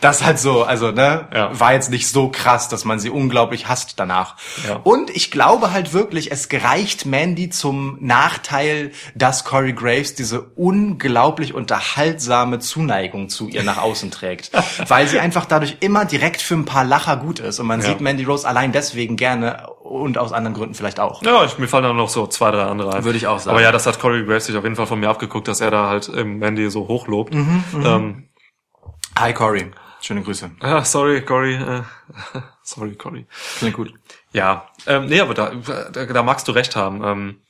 Das 0.02 0.24
halt 0.24 0.40
so, 0.40 0.64
also 0.64 0.92
ne, 0.92 1.28
Ja. 1.34 1.60
war 1.60 1.74
jetzt 1.74 1.90
nicht 1.92 2.08
so 2.10 2.30
krass, 2.30 2.70
dass 2.70 2.86
man 2.86 3.00
sie 3.00 3.10
unglaublich 3.10 3.68
hasst 3.68 3.94
danach. 3.98 4.36
Ja. 4.68 4.78
Und 4.84 5.10
ich 5.12 5.32
glaube 5.32 5.72
halt 5.72 5.94
wirklich, 5.94 6.32
es 6.32 6.50
gereicht 6.50 7.06
Mandy 7.06 7.50
zum 7.50 7.98
Nachteil, 8.02 8.92
dass 9.16 9.44
Corey 9.46 9.74
Graves 9.74 10.16
diese 10.16 10.42
unglaublich 10.56 11.54
unterhaltsame 11.54 12.60
Zuneigung 12.60 13.30
zu 13.30 13.48
ihr 13.48 13.64
nach 13.64 13.78
außen 13.78 14.12
trägt, 14.12 14.52
weil 14.88 15.08
sie 15.08 15.20
einfach 15.20 15.46
dadurch 15.46 15.78
immer 15.82 16.06
direkt 16.06 16.42
für 16.42 16.56
ein 16.56 16.66
paar 16.66 16.84
Lacher 16.86 17.18
gut 17.18 17.40
ist 17.40 17.60
und 17.60 17.68
man 17.68 17.81
Ja. 17.82 17.90
sieht 17.90 18.02
Mandy 18.02 18.24
Rose 18.24 18.48
allein 18.48 18.72
deswegen 18.72 19.18
gerne 19.18 19.68
und 19.84 20.18
aus 20.18 20.32
anderen 20.32 20.54
Gründen 20.56 20.74
vielleicht 20.74 21.00
auch. 21.00 21.22
Ja, 21.24 21.44
ich, 21.46 21.58
mir 21.58 21.68
fallen 21.68 21.84
da 21.84 21.94
noch 21.94 22.10
so 22.10 22.28
zwei, 22.28 22.52
drei 22.52 22.64
andere 22.64 22.94
ein. 22.94 23.04
Würde 23.04 23.18
ich 23.18 23.28
auch 23.28 23.40
sagen. 23.40 23.56
Aber 23.56 23.62
ja, 23.64 23.72
das 23.72 23.86
hat 23.86 24.00
Corey 24.00 24.26
Graves 24.26 24.46
sich 24.46 24.56
auf 24.56 24.64
jeden 24.64 24.76
Fall 24.76 24.88
von 24.88 25.00
mir 25.00 25.10
abgeguckt, 25.10 25.48
dass 25.48 25.62
er 25.62 25.72
da 25.72 25.90
halt 25.90 26.10
ähm, 26.16 26.40
Mandy 26.40 26.70
so 26.70 26.88
hochlobt. 26.88 27.34
Mhm, 27.34 27.64
ähm, 27.84 28.30
Hi 29.20 29.34
Corey, 29.34 29.72
schöne 30.00 30.22
Grüße. 30.22 30.52
ah, 30.62 30.84
sorry, 30.84 31.22
Corey. 31.24 31.56
Äh, 31.56 31.82
sorry, 32.64 32.96
Corey. 32.96 33.28
Klingt 33.60 33.76
gut. 33.76 33.94
Ja, 34.34 34.68
ähm, 34.88 35.08
nee, 35.08 35.20
aber 35.20 35.34
da, 35.34 35.52
da, 35.92 36.06
da 36.06 36.24
magst 36.24 36.48
du 36.48 36.54
recht 36.54 36.76
haben. 36.76 37.04
Ähm, 37.04 37.42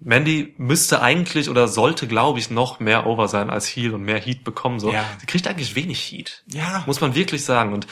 Mandy 0.00 0.54
müsste 0.58 1.00
eigentlich 1.00 1.48
oder 1.48 1.66
sollte, 1.66 2.06
glaube 2.06 2.38
ich, 2.38 2.50
noch 2.50 2.78
mehr 2.78 3.06
over 3.06 3.26
sein 3.26 3.48
als 3.48 3.66
Heal 3.66 3.94
und 3.94 4.02
mehr 4.02 4.20
Heat 4.20 4.44
bekommen. 4.44 4.78
So. 4.78 4.92
Ja. 4.92 5.04
Sie 5.18 5.26
kriegt 5.26 5.48
eigentlich 5.48 5.74
wenig 5.76 5.98
Heat. 6.00 6.44
Ja. 6.46 6.84
Muss 6.86 7.00
man 7.00 7.14
wirklich 7.14 7.44
sagen. 7.44 7.72
Und 7.72 7.86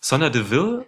Sonja 0.00 0.30
Deville 0.30 0.86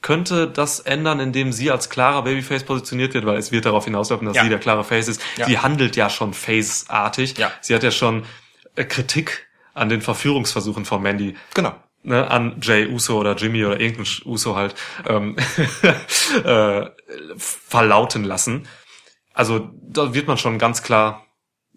könnte 0.00 0.48
das 0.48 0.80
ändern, 0.80 1.20
indem 1.20 1.52
sie 1.52 1.70
als 1.70 1.88
klarer 1.88 2.22
Babyface 2.24 2.64
positioniert 2.64 3.14
wird, 3.14 3.24
weil 3.24 3.36
es 3.38 3.52
wird 3.52 3.66
darauf 3.66 3.84
hinauslaufen, 3.84 4.26
dass 4.26 4.36
Ja. 4.36 4.42
sie 4.42 4.48
der 4.48 4.58
klare 4.58 4.82
Face 4.82 5.06
ist. 5.08 5.20
Ja. 5.36 5.46
Sie 5.46 5.58
handelt 5.58 5.94
ja 5.94 6.10
schon 6.10 6.34
Face-artig. 6.34 7.38
Ja. 7.38 7.52
Sie 7.60 7.74
hat 7.74 7.84
ja 7.84 7.92
schon 7.92 8.24
äh, 8.74 8.84
Kritik 8.84 9.46
an 9.74 9.88
den 9.88 10.00
Verführungsversuchen 10.02 10.84
von 10.84 11.02
Mandy 11.02 11.36
Genau. 11.54 11.74
ne, 12.02 12.28
an 12.28 12.58
Jay 12.60 12.86
Uso 12.88 13.16
oder 13.18 13.36
Jimmy 13.36 13.64
oder 13.64 13.78
irgendein 13.80 14.06
Uso 14.24 14.56
halt 14.56 14.74
ähm, 15.06 15.36
äh, 16.44 16.86
verlauten 17.36 18.24
lassen. 18.24 18.66
Also 19.34 19.70
da 19.82 20.12
wird 20.14 20.26
man 20.26 20.36
schon 20.36 20.58
ganz 20.58 20.82
klar 20.82 21.26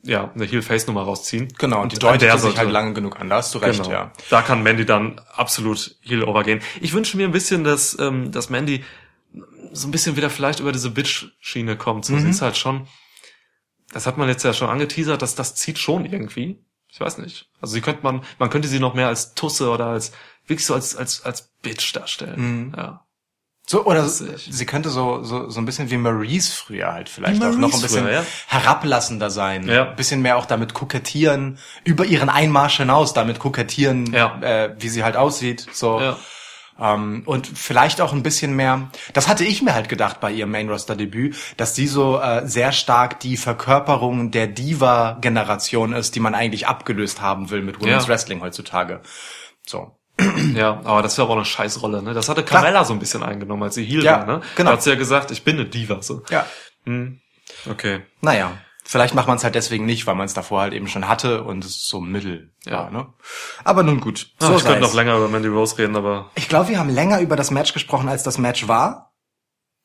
ja 0.05 0.31
eine 0.33 0.45
Heel-Face-Nummer 0.45 1.01
rausziehen. 1.03 1.47
Genau, 1.57 1.81
und 1.81 1.91
die 1.91 1.95
an 1.97 1.99
deutete 2.01 2.25
der 2.25 2.37
sich 2.37 2.57
halt 2.57 2.69
lange 2.71 2.93
genug 2.93 3.19
an, 3.19 3.29
da 3.29 3.37
hast 3.37 3.53
du 3.53 3.57
recht, 3.59 3.83
Genau. 3.83 3.91
ja. 3.91 4.11
Da 4.29 4.41
kann 4.41 4.63
Mandy 4.63 4.85
dann 4.85 5.19
absolut 5.33 5.95
Heel 6.01 6.23
overgehen. 6.23 6.61
Ich 6.79 6.93
wünsche 6.93 7.17
mir 7.17 7.27
ein 7.27 7.31
bisschen, 7.31 7.63
dass, 7.63 7.97
ähm, 7.99 8.31
dass 8.31 8.49
Mandy 8.49 8.83
so 9.73 9.87
ein 9.87 9.91
bisschen 9.91 10.15
wieder 10.15 10.29
vielleicht 10.29 10.59
über 10.59 10.71
diese 10.71 10.91
Bitch-Schiene 10.91 11.75
kommt. 11.75 12.05
So, 12.05 12.13
Mhm. 12.13 12.19
Sie 12.21 12.29
ist 12.29 12.41
halt 12.41 12.55
schon, 12.55 12.87
das 13.91 14.05
hat 14.07 14.17
man 14.17 14.29
jetzt 14.29 14.43
ja 14.43 14.53
schon 14.53 14.69
angeteasert, 14.69 15.21
dass 15.21 15.35
das 15.35 15.55
zieht 15.55 15.77
schon 15.79 16.05
irgendwie. 16.05 16.59
Ich 16.89 16.99
weiß 16.99 17.17
nicht. 17.17 17.49
Also 17.59 17.73
sie 17.73 17.81
könnte 17.81 18.03
man, 18.03 18.21
man 18.39 18.49
könnte 18.49 18.67
sie 18.69 18.79
noch 18.79 18.93
mehr 18.93 19.07
als 19.07 19.33
Tusse 19.33 19.69
oder 19.69 19.87
als, 19.87 20.13
wirklich 20.47 20.65
so 20.65 20.73
als, 20.73 20.95
als, 20.95 21.23
als 21.25 21.49
Bitch 21.61 21.93
darstellen. 21.95 22.67
Mhm. 22.67 22.73
Ja. 22.77 23.04
So, 23.67 23.83
oder 23.85 24.07
sie 24.07 24.65
könnte 24.67 24.89
so, 24.89 25.23
so, 25.23 25.49
so 25.49 25.59
ein 25.59 25.65
bisschen 25.65 25.89
wie 25.89 25.97
Maurice 25.97 26.55
früher 26.55 26.93
halt 26.93 27.09
vielleicht 27.09 27.41
auch 27.43 27.51
noch 27.55 27.73
ein 27.73 27.81
bisschen 27.81 28.03
früher, 28.03 28.11
ja. 28.13 28.25
herablassender 28.47 29.31
sein. 29.31 29.67
Ja. 29.67 29.89
Ein 29.89 29.95
bisschen 29.95 30.21
mehr 30.21 30.37
auch 30.37 30.45
damit 30.45 30.75
kokettieren, 30.75 31.57
über 31.83 32.05
ihren 32.05 32.29
Einmarsch 32.29 32.77
hinaus 32.77 33.13
damit 33.13 33.39
kokettieren, 33.39 34.13
Ja. 34.13 34.39
äh, 34.41 34.75
wie 34.77 34.89
sie 34.89 35.03
halt 35.03 35.17
aussieht. 35.17 35.65
So. 35.73 35.99
Ja. 35.99 36.17
Ähm, 36.79 37.23
und 37.25 37.47
vielleicht 37.47 38.01
auch 38.01 38.13
ein 38.13 38.21
bisschen 38.21 38.55
mehr, 38.55 38.89
das 39.13 39.27
hatte 39.27 39.45
ich 39.45 39.61
mir 39.63 39.73
halt 39.73 39.89
gedacht 39.89 40.19
bei 40.19 40.29
ihrem 40.31 40.51
Main-Roster-Debüt, 40.51 41.35
dass 41.57 41.73
sie 41.73 41.87
so 41.87 42.19
äh, 42.19 42.45
sehr 42.47 42.71
stark 42.71 43.19
die 43.21 43.37
Verkörperung 43.37 44.29
der 44.29 44.45
Diva-Generation 44.47 45.93
ist, 45.93 46.15
die 46.15 46.19
man 46.19 46.35
eigentlich 46.35 46.67
abgelöst 46.67 47.21
haben 47.21 47.49
will 47.49 47.61
mit 47.61 47.79
Women's 47.81 48.03
Ja. 48.03 48.09
Wrestling 48.09 48.41
heutzutage. 48.41 49.01
So. 49.65 49.97
Ja, 50.53 50.79
aber 50.85 51.01
das 51.01 51.17
wäre 51.17 51.27
auch 51.27 51.35
eine 51.35 51.43
Scheißrolle, 51.45 52.01
ne? 52.01 52.13
Das 52.13 52.29
hatte 52.29 52.43
Klar. 52.43 52.61
Carmella 52.61 52.85
so 52.85 52.93
ein 52.93 52.99
bisschen 52.99 53.21
eingenommen, 53.23 53.63
als 53.63 53.75
sie 53.75 53.83
Heel 53.83 54.03
Ja, 54.03 54.19
war, 54.19 54.25
ne? 54.25 54.41
genau. 54.55 54.69
Da 54.71 54.77
hat 54.77 54.83
sie 54.83 54.89
ja 54.91 54.95
gesagt, 54.95 55.31
ich 55.31 55.43
bin 55.43 55.55
eine 55.57 55.65
Diva, 55.65 56.01
so. 56.01 56.23
Ja. 56.29 56.45
Hm. 56.85 57.19
Okay. 57.69 58.03
Naja, 58.21 58.57
vielleicht 58.85 59.13
macht 59.13 59.27
man 59.27 59.37
es 59.37 59.43
halt 59.43 59.55
deswegen 59.55 59.85
nicht, 59.85 60.07
weil 60.07 60.15
man 60.15 60.25
es 60.25 60.33
davor 60.33 60.61
halt 60.61 60.73
eben 60.73 60.87
schon 60.87 61.07
hatte 61.09 61.43
und 61.43 61.65
es 61.65 61.85
so 61.87 61.99
mittel 61.99 62.53
Ja. 62.65 62.83
war. 62.83 62.91
Ne? 62.91 63.07
Aber 63.65 63.83
nun 63.83 63.99
gut. 63.99 64.31
Ah, 64.39 64.47
So 64.47 64.55
ich 64.57 64.63
könnte 64.63 64.81
noch 64.81 64.93
länger 64.93 65.17
über 65.17 65.27
Mandy 65.27 65.49
Rose 65.49 65.77
reden, 65.77 65.95
aber 65.97 66.31
Ich 66.35 66.47
glaube, 66.47 66.69
wir 66.69 66.79
haben 66.79 66.89
länger 66.89 67.19
über 67.19 67.35
das 67.35 67.51
Match 67.51 67.73
gesprochen, 67.73 68.07
als 68.07 68.23
das 68.23 68.37
Match 68.37 68.67
war. 68.69 69.13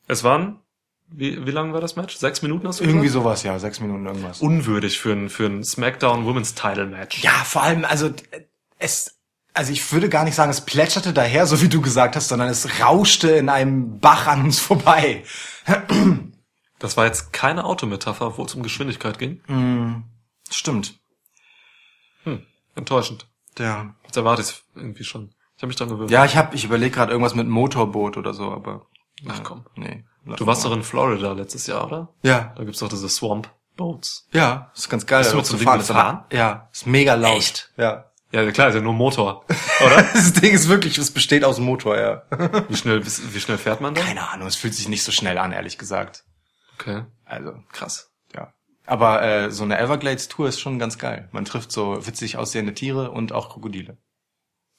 es 0.07 0.23
waren, 0.23 0.61
wie, 1.09 1.45
wie 1.45 1.51
lang 1.51 1.73
war 1.73 1.81
das 1.81 1.97
Match? 1.97 2.17
Sechs 2.17 2.41
Minuten 2.43 2.69
hast 2.69 2.79
du 2.79 2.85
Irgendwie 2.85 3.07
gesagt? 3.07 3.25
sowas, 3.25 3.43
ja, 3.43 3.59
sechs 3.59 3.81
Minuten 3.81 4.07
irgendwas. 4.07 4.41
Unwürdig 4.41 5.01
für 5.01 5.13
ein, 5.13 5.29
für 5.29 5.47
ein 5.47 5.65
SmackDown 5.65 6.25
Women's 6.25 6.55
Title 6.55 6.87
Match. 6.87 7.21
ja, 7.25 7.33
vor 7.45 7.63
allem, 7.63 7.85
also 7.85 8.07
äh, 8.07 8.45
es, 8.79 9.17
also 9.55 9.73
ich 9.73 9.93
würde 9.93 10.09
gar 10.09 10.25
nicht 10.25 10.35
sagen, 10.35 10.51
es 10.51 10.61
plätscherte 10.61 11.13
daher, 11.13 11.47
so 11.47 11.61
wie 11.61 11.69
du 11.69 11.81
gesagt 11.81 12.17
hast, 12.17 12.29
sondern 12.29 12.49
es 12.49 12.81
rauschte 12.81 13.31
in 13.31 13.49
einem 13.49 13.99
Bach 13.99 14.27
an 14.27 14.45
uns 14.45 14.61
vorbei. 14.61 15.25
Das 16.79 16.97
war 16.97 17.05
jetzt 17.05 17.33
keine 17.33 17.65
Autometapher, 17.65 18.39
wo 18.39 18.45
es 18.45 18.55
um 18.55 18.63
Geschwindigkeit 18.63 19.19
ging. 19.19 20.05
Stimmt. 20.51 20.99
Hm. 22.25 22.47
Enttäuschend. 22.75 23.27
Ja. 23.59 23.95
Jetzt 24.05 24.17
erwarte 24.17 24.43
ich 24.43 24.63
irgendwie 24.75 25.05
schon. 25.05 25.35
Ich 25.57 25.63
habe 25.63 25.69
mich 25.69 25.77
dran 25.77 25.89
gewöhnt. 25.89 26.11
Ja, 26.11 26.25
ich 26.25 26.37
habe, 26.37 26.57
ich 26.57 26.65
überlege 26.65 26.95
gerade 26.95 27.13
irgendwas 27.13 27.35
mit 27.35 27.47
Motorboot 27.47 28.17
oder 28.17 28.33
so, 28.33 28.51
aber. 28.51 28.87
Ach 29.29 29.43
komm. 29.43 29.67
Nee. 29.77 30.05
Du 30.37 30.47
warst 30.47 30.65
doch 30.65 30.73
in 30.73 30.83
Florida 30.83 31.33
letztes 31.33 31.67
Jahr, 31.67 31.87
oder? 31.87 32.09
Ja. 32.23 32.55
Da 32.57 32.65
gibt's 32.65 32.81
doch 32.81 32.89
diese 32.89 33.09
Swamp 33.09 33.51
Boats. 33.77 34.27
Ja, 34.33 34.71
ist 34.75 34.89
ganz 34.89 35.07
geil. 35.07 35.21
Bist 35.21 35.33
du 35.33 35.37
mit 35.39 35.47
so 35.47 35.57
zu 35.57 35.69
einem 35.69 36.23
Ding 36.29 36.39
Ja, 36.39 36.69
ist 36.73 36.87
mega 36.87 37.15
laut. 37.15 37.37
Echt? 37.37 37.73
Ja. 37.77 38.10
Ja, 38.33 38.49
klar, 38.53 38.69
ist 38.69 38.75
ja 38.77 38.81
nur 38.81 38.93
Motor. 38.93 39.45
Oder? 39.85 40.03
Das 40.13 40.33
Ding 40.35 40.53
ist 40.53 40.69
wirklich, 40.69 40.97
es 40.99 41.11
besteht 41.11 41.45
aus 41.45 41.59
Motor, 41.59 41.99
ja. 41.99 42.23
wie 42.69 42.77
schnell, 42.77 43.05
wie 43.05 43.41
schnell 43.41 43.59
fährt 43.59 43.81
man 43.81 43.95
da? 43.95 44.03
Keine 44.03 44.29
Ahnung, 44.29 44.47
es 44.47 44.57
fühlt 44.57 44.75
sich 44.75 44.89
nicht 44.89 45.03
so 45.03 45.11
schnell 45.13 45.39
an, 45.39 45.53
ehrlich 45.53 45.79
gesagt. 45.79 46.25
Okay. 46.79 47.05
Also, 47.25 47.55
Krass. 47.73 48.11
ja. 48.35 48.53
Aber 48.87 49.23
äh, 49.23 49.51
so 49.51 49.65
eine 49.65 49.79
Everglades-Tour 49.79 50.49
ist 50.49 50.61
schon 50.61 50.79
ganz 50.79 50.99
geil. 50.99 51.29
Man 51.33 51.45
trifft 51.45 51.73
so 51.73 52.07
witzig 52.07 52.37
aussehende 52.37 52.75
Tiere 52.75 53.11
und 53.11 53.33
auch 53.33 53.51
Krokodile. 53.51 53.99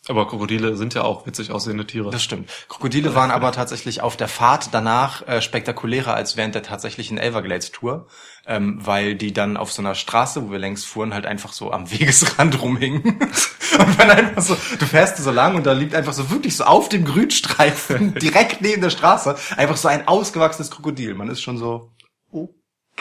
Aber 0.08 0.28
Krokodile 0.28 0.78
sind 0.78 0.96
ja 0.96 1.04
auch 1.04 1.28
witzig 1.28 1.52
aussehende 1.52 1.86
Tiere. 1.86 2.10
Das 2.10 2.24
stimmt. 2.24 2.50
Krokodile 2.68 3.14
waren 3.14 3.30
aber 3.30 3.52
tatsächlich 3.52 4.02
auf 4.02 4.18
der 4.18 4.28
Fahrt 4.28 4.70
danach 4.72 5.28
äh, 5.28 5.42
spektakulärer 5.44 6.16
als 6.16 6.36
während 6.36 6.56
der 6.56 6.64
tatsächlichen 6.64 7.20
Everglades-Tour, 7.20 8.08
ähm, 8.48 8.80
weil 8.82 9.14
die 9.14 9.32
dann 9.32 9.58
auf 9.58 9.72
so 9.72 9.84
einer 9.84 9.94
Straße, 9.94 10.44
wo 10.44 10.52
wir 10.52 10.58
längs 10.58 10.84
fuhren, 10.86 11.14
halt 11.14 11.28
einfach 11.28 11.54
so 11.54 11.72
am 11.72 11.92
Wegesrand 12.00 12.60
rumhingen. 12.64 13.04
und 13.04 14.00
wenn 14.00 14.10
einfach 14.10 14.42
so, 14.42 14.58
du 14.80 14.86
fährst 14.88 15.18
so 15.18 15.30
lang 15.30 15.56
und 15.56 15.68
da 15.68 15.74
liegt 15.74 15.94
einfach 15.94 16.14
so 16.14 16.32
wirklich 16.32 16.58
so 16.58 16.64
auf 16.64 16.90
dem 16.90 17.06
Grünstreifen, 17.06 18.16
direkt 18.22 18.62
neben 18.62 18.82
der 18.82 18.90
Straße, 18.90 19.36
einfach 19.56 19.78
so 19.78 19.88
ein 19.88 20.08
ausgewachsenes 20.08 20.72
Krokodil. 20.72 21.14
Man 21.14 21.30
ist 21.30 21.42
schon 21.42 21.60
so, 21.60 21.92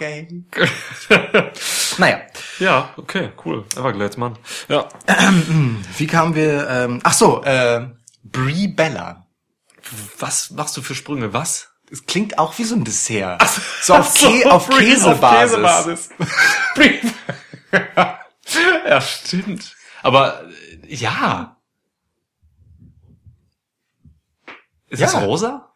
okay. 0.01 0.45
naja. 1.99 2.21
Ja, 2.59 2.95
okay, 2.97 3.33
cool. 3.45 3.65
Everglades, 3.77 4.17
Mann. 4.17 4.39
Ja. 4.69 4.89
Wie 5.99 6.07
kamen 6.07 6.35
wir, 6.35 6.69
ähm, 6.69 7.01
ach 7.03 7.13
so, 7.13 7.43
äh, 7.45 7.89
Brie 8.23 8.69
Bella. 8.69 9.27
Was 10.19 10.51
machst 10.51 10.77
du 10.77 10.83
für 10.83 10.95
Sprünge? 10.95 11.33
Was? 11.33 11.69
Es 11.91 12.07
klingt 12.07 12.39
auch 12.39 12.57
wie 12.59 12.63
so 12.65 12.77
ein 12.77 12.85
Dessert. 12.85 13.43
so 13.83 13.95
auf, 13.95 14.17
so, 14.17 14.31
Kä 14.31 14.45
auf 14.49 14.69
Brie 14.69 14.91
Käsebasis. 14.91 16.11
Brie- 16.77 17.01
ja, 18.87 19.01
stimmt. 19.01 19.75
Aber 20.03 20.45
äh, 20.89 20.95
ja. 20.95 21.57
Ist 24.89 25.01
Ja. 25.01 25.07
das 25.07 25.23
rosa? 25.23 25.73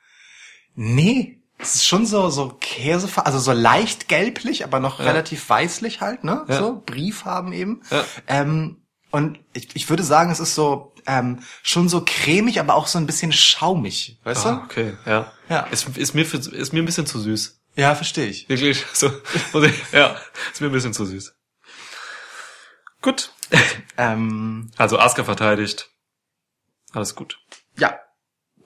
Nee, 0.77 1.43
es 1.59 1.77
ist 1.77 1.87
schon 1.87 2.05
so, 2.07 2.29
so 2.31 2.49
Käse, 2.61 3.09
also 3.25 3.39
so 3.39 3.53
leicht 3.53 4.09
gelblich, 4.09 4.65
aber 4.65 4.81
noch 4.81 4.99
Ja. 4.99 5.07
relativ 5.07 5.49
weißlich 5.49 6.01
halt, 6.01 6.25
ne? 6.25 6.45
Ja. 6.49 6.59
So, 6.59 6.83
Brieffarben 6.85 7.53
eben. 7.53 7.83
Ja. 7.91 8.05
Ähm, 8.27 8.83
und 9.11 9.39
ich, 9.53 9.75
ich 9.77 9.89
würde 9.89 10.03
sagen, 10.03 10.31
es 10.31 10.41
ist 10.41 10.55
so, 10.55 10.93
ähm, 11.07 11.41
schon 11.63 11.89
so 11.89 12.03
cremig, 12.05 12.59
aber 12.61 12.75
auch 12.75 12.87
so 12.89 12.99
ein 12.99 13.07
bisschen 13.07 13.33
schaumig, 13.33 14.19
weißt 14.25 14.47
Ah, 14.47 14.63
okay, 14.65 14.97
ja. 15.07 15.33
Ja. 15.49 15.61
Ist, 15.67 15.97
ist, 15.97 16.15
mir, 16.15 16.25
für, 16.27 16.39
ist 16.39 16.73
mir 16.73 16.83
ein 16.83 16.87
bisschen 16.87 17.07
zu 17.07 17.21
süß. 17.21 17.61
du? 17.77 17.81
Ja, 17.81 17.95
verstehe 17.95 18.27
ich. 18.27 18.49
Wirklich, 18.49 18.85
so. 18.93 19.11
ja, 19.93 20.17
ist 20.53 20.61
mir 20.61 20.67
ein 20.69 20.73
bisschen 20.73 20.93
zu 20.95 21.05
süß. 21.07 21.35
Gut. 23.03 23.31
Ähm, 23.97 24.73
Also 24.77 24.99
Asuka 24.99 25.23
verteidigt. 25.23 25.89
Alles 26.93 27.15
gut. 27.15 27.39
ja. 27.79 27.97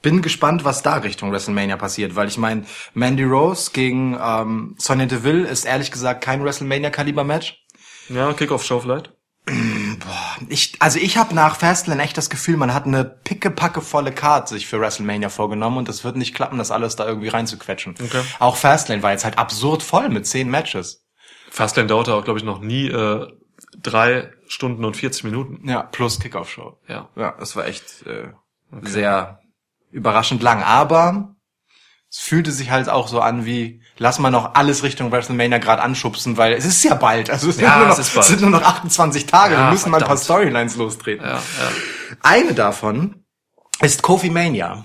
Bin 0.02 0.22
gespannt, 0.22 0.64
was 0.64 0.82
da 0.82 0.94
Richtung 0.96 1.32
WrestleMania 1.32 1.76
passiert, 1.76 2.14
weil 2.14 2.28
ich 2.28 2.38
meine, 2.38 2.64
Mandy 2.94 3.24
Rose 3.24 3.70
gegen 3.72 4.16
ähm, 4.20 4.76
Sonya 4.78 5.06
Deville 5.06 5.46
ist 5.46 5.64
ehrlich 5.64 5.90
gesagt 5.90 6.22
kein 6.22 6.44
WrestleMania-Kaliber-Match. 6.44 7.64
Ja, 8.08 8.32
Kickoff-Show 8.32 8.80
vielleicht. 8.80 9.12
Ich, 10.48 10.74
also 10.78 11.00
ich 11.00 11.16
habe 11.16 11.34
nach 11.34 11.56
Fastlane 11.56 12.02
echt 12.02 12.16
das 12.16 12.30
Gefühl, 12.30 12.56
man 12.56 12.72
hat 12.72 12.86
eine 12.86 13.04
pickepacke 13.04 13.80
volle 13.80 14.12
Card 14.12 14.48
sich 14.48 14.68
für 14.68 14.80
WrestleMania 14.80 15.28
vorgenommen 15.28 15.78
und 15.78 15.88
das 15.88 16.04
wird 16.04 16.16
nicht 16.16 16.34
klappen, 16.34 16.58
das 16.58 16.70
alles 16.70 16.94
da 16.94 17.06
irgendwie 17.06 17.28
reinzuquetschen. 17.28 17.96
Okay. 18.00 18.22
Auch 18.38 18.56
Fastlane 18.56 19.02
war 19.02 19.10
jetzt 19.10 19.24
halt 19.24 19.36
absurd 19.36 19.82
voll 19.82 20.08
mit 20.08 20.26
zehn 20.26 20.48
Matches. 20.48 21.04
Fastlane 21.50 21.88
dauerte 21.88 22.14
auch, 22.14 22.24
glaube 22.24 22.38
ich, 22.38 22.44
noch 22.44 22.60
nie 22.60 22.86
äh, 22.88 23.26
drei 23.82 24.32
Stunden 24.46 24.84
und 24.84 24.96
40 24.96 25.24
Minuten. 25.24 25.68
Ja, 25.68 25.82
plus 25.82 26.20
Kickoff-Show. 26.20 26.78
Ja. 26.86 27.08
Ja, 27.16 27.34
das 27.38 27.56
war 27.56 27.66
echt 27.66 28.06
äh, 28.06 28.28
sehr 28.82 29.40
überraschend 29.90 30.42
lang. 30.42 30.62
Aber 30.62 31.34
es 32.10 32.18
fühlte 32.18 32.52
sich 32.52 32.70
halt 32.70 32.88
auch 32.88 33.08
so 33.08 33.20
an 33.20 33.44
wie, 33.44 33.82
lass 33.98 34.18
mal 34.18 34.30
noch 34.30 34.54
alles 34.54 34.82
Richtung 34.82 35.12
WrestleMania 35.12 35.58
gerade 35.58 35.82
anschubsen, 35.82 36.36
weil 36.36 36.54
es 36.54 36.64
ist 36.64 36.82
ja 36.84 36.94
bald. 36.94 37.28
Also 37.30 37.48
es 37.50 37.56
sind, 37.56 37.64
Ja, 37.64 37.78
nur, 37.78 37.88
noch, 37.88 37.98
es 37.98 38.14
es 38.16 38.26
sind 38.28 38.40
nur 38.40 38.50
noch 38.50 38.62
28 38.62 39.26
Tage. 39.26 39.54
Ja, 39.54 39.66
Wir 39.66 39.72
müssen 39.72 39.90
mal 39.90 39.98
ein 39.98 40.06
paar 40.06 40.16
verdammt. 40.16 40.24
Storylines 40.24 40.76
lostreten. 40.76 41.24
Ja, 41.26 41.34
ja. 41.34 41.40
Eine 42.22 42.54
davon 42.54 43.24
ist 43.82 44.02
Kofi 44.02 44.30
Mania. 44.30 44.84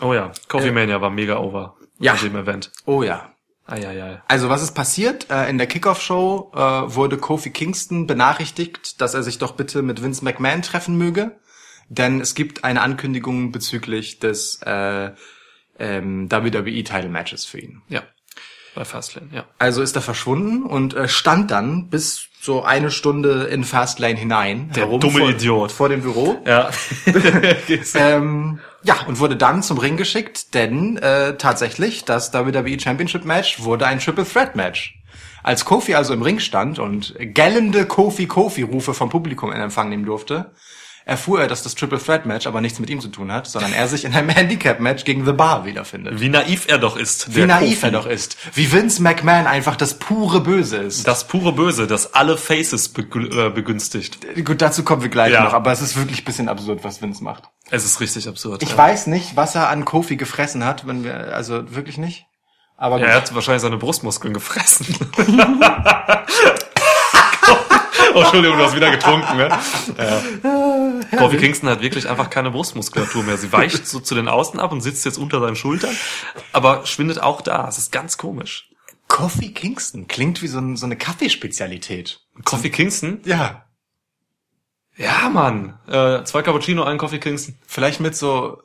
Oh 0.00 0.12
ja, 0.14 0.32
Coffee 0.48 0.70
Mania 0.72 1.00
war 1.00 1.10
mega 1.10 1.36
over 1.38 1.76
Ja. 1.98 2.14
bei 2.14 2.20
dem 2.20 2.36
Event. 2.36 2.72
Oh 2.86 3.02
ja. 3.02 3.30
Eieiei. 3.66 4.20
Also 4.28 4.50
was 4.50 4.62
ist 4.62 4.72
passiert? 4.74 5.30
Äh, 5.30 5.48
in 5.48 5.56
der 5.56 5.66
Kickoff-Show 5.66 6.52
äh, 6.54 6.58
wurde 6.94 7.16
Kofi 7.16 7.48
Kingston 7.50 8.06
benachrichtigt, 8.06 9.00
dass 9.00 9.14
er 9.14 9.22
sich 9.22 9.38
doch 9.38 9.52
bitte 9.52 9.80
mit 9.82 10.02
Vince 10.02 10.22
McMahon 10.22 10.60
treffen 10.62 10.98
möge, 10.98 11.40
denn 11.88 12.20
es 12.20 12.34
gibt 12.34 12.64
eine 12.64 12.82
Ankündigung 12.82 13.52
bezüglich 13.52 14.18
des 14.18 14.60
äh, 14.62 15.10
ähm, 15.78 16.30
WWE-Title-Matches 16.30 17.44
für 17.44 17.60
ihn. 17.60 17.82
Ja. 17.88 18.02
Bei 18.74 18.84
Fastlane, 18.84 19.28
ja. 19.32 19.44
Also 19.58 19.82
ist 19.82 19.94
er 19.94 20.02
verschwunden 20.02 20.64
und 20.64 20.94
äh, 20.94 21.08
stand 21.08 21.52
dann 21.52 21.90
bis 21.90 22.28
so 22.40 22.64
eine 22.64 22.90
Stunde 22.90 23.44
in 23.44 23.62
Fastlane 23.62 24.16
hinein. 24.16 24.70
Der 24.74 24.86
herum 24.86 25.00
dumme 25.00 25.20
vor, 25.20 25.30
Idiot. 25.30 25.72
Vor 25.72 25.88
dem 25.88 26.02
Büro. 26.02 26.42
Ja. 26.44 26.70
Ähm, 27.94 28.58
Ja, 28.84 29.00
und 29.06 29.18
wurde 29.18 29.36
dann 29.36 29.62
zum 29.62 29.78
Ring 29.78 29.96
geschickt, 29.96 30.54
denn 30.54 30.98
äh, 30.98 31.36
tatsächlich, 31.38 32.04
das 32.04 32.34
WWE 32.34 32.78
Championship 32.78 33.24
Match 33.24 33.60
wurde 33.60 33.86
ein 33.86 33.98
Triple 33.98 34.26
Threat 34.26 34.56
Match. 34.56 34.98
Als 35.42 35.64
Kofi 35.64 35.94
also 35.94 36.12
im 36.12 36.22
Ring 36.22 36.38
stand 36.38 36.78
und 36.78 37.14
gellende 37.18 37.86
Kofi-Kofi-Rufe 37.86 38.92
vom 38.92 39.08
Publikum 39.08 39.52
in 39.52 39.60
Empfang 39.60 39.88
nehmen 39.88 40.04
durfte, 40.04 40.52
erfuhr 41.06 41.40
er, 41.40 41.48
dass 41.48 41.62
das 41.62 41.74
Triple 41.74 41.98
Threat 42.02 42.24
Match 42.24 42.46
aber 42.46 42.60
nichts 42.60 42.78
mit 42.78 42.88
ihm 42.88 43.00
zu 43.00 43.08
tun 43.08 43.30
hat, 43.30 43.46
sondern 43.46 43.72
er 43.72 43.88
sich 43.88 44.04
in 44.04 44.14
einem 44.14 44.28
Handicap-Match 44.34 45.04
gegen 45.04 45.26
The 45.26 45.32
Bar 45.32 45.64
wiederfindet. 45.66 46.20
Wie 46.20 46.28
naiv 46.30 46.66
er 46.68 46.78
doch 46.78 46.96
ist. 46.96 47.34
Wie 47.34 47.44
naiv 47.44 47.80
Kofi. 47.80 47.86
er 47.86 47.92
doch 47.92 48.06
ist. 48.06 48.36
Wie 48.54 48.72
Vince 48.72 49.02
McMahon 49.02 49.46
einfach 49.46 49.76
das 49.76 49.94
pure 49.98 50.40
Böse 50.40 50.78
ist. 50.78 51.06
Das 51.06 51.26
pure 51.28 51.52
Böse, 51.52 51.86
das 51.86 52.14
alle 52.14 52.36
Faces 52.38 52.92
äh, 52.96 53.50
begünstigt. 53.50 54.18
Gut, 54.44 54.62
dazu 54.62 54.82
kommen 54.82 55.02
wir 55.02 55.10
gleich 55.10 55.32
Ja. 55.32 55.44
noch, 55.44 55.52
aber 55.52 55.72
es 55.72 55.82
ist 55.82 55.96
wirklich 55.96 56.22
ein 56.22 56.24
bisschen 56.24 56.48
absurd, 56.48 56.84
was 56.84 57.02
Vince 57.02 57.22
macht. 57.22 57.44
Es 57.70 57.84
ist 57.84 58.00
richtig 58.00 58.26
absurd. 58.28 58.62
Ich 58.62 58.70
ja. 58.70 58.78
weiß 58.78 59.06
nicht, 59.08 59.36
was 59.36 59.54
er 59.54 59.68
an 59.68 59.84
Kofi 59.84 60.16
gefressen 60.16 60.64
hat, 60.64 60.86
wenn 60.86 61.04
wir, 61.04 61.34
also 61.34 61.74
wirklich 61.74 61.98
nicht. 61.98 62.26
Aber 62.76 62.98
Ja, 62.98 63.06
er 63.06 63.16
hat 63.16 63.34
wahrscheinlich 63.34 63.62
seine 63.62 63.76
Brustmuskeln 63.76 64.34
gefressen. 64.34 64.86
oh, 68.14 68.20
Entschuldigung, 68.20 68.58
du 68.58 68.64
hast 68.64 68.76
wieder 68.76 68.90
getrunken, 68.90 69.36
ne? 69.36 69.48
Ja. 69.98 71.18
Kofi 71.18 71.36
Kingston 71.36 71.68
hat 71.68 71.82
wirklich 71.82 72.08
einfach 72.08 72.30
keine 72.30 72.50
Brustmuskulatur 72.50 73.22
mehr. 73.22 73.36
Sie 73.36 73.52
weicht 73.52 73.86
so 73.86 74.00
zu 74.00 74.14
den 74.14 74.28
Außen 74.28 74.58
ab 74.60 74.72
und 74.72 74.80
sitzt 74.80 75.04
jetzt 75.04 75.18
unter 75.18 75.40
seinen 75.40 75.56
Schultern, 75.56 75.94
aber 76.52 76.86
schwindet 76.86 77.20
auch 77.22 77.40
da. 77.40 77.68
Es 77.68 77.78
ist 77.78 77.92
ganz 77.92 78.16
komisch. 78.18 78.70
Kofi 79.08 79.52
Kingston 79.52 80.08
klingt 80.08 80.42
wie 80.42 80.48
so, 80.48 80.58
ein, 80.58 80.76
so 80.76 80.86
eine 80.86 80.96
Kaffeespezialität. 80.96 82.20
Kofi 82.44 82.70
Kingston? 82.70 83.20
Ja. 83.24 83.66
Ja, 84.96 85.28
Mann. 85.28 85.78
Äh, 85.88 86.24
zwei 86.24 86.42
Cappuccino, 86.42 86.84
ein 86.84 86.98
Kofi 86.98 87.18
Kingston. 87.18 87.56
Vielleicht 87.66 88.00
mit 88.00 88.16
so, 88.16 88.62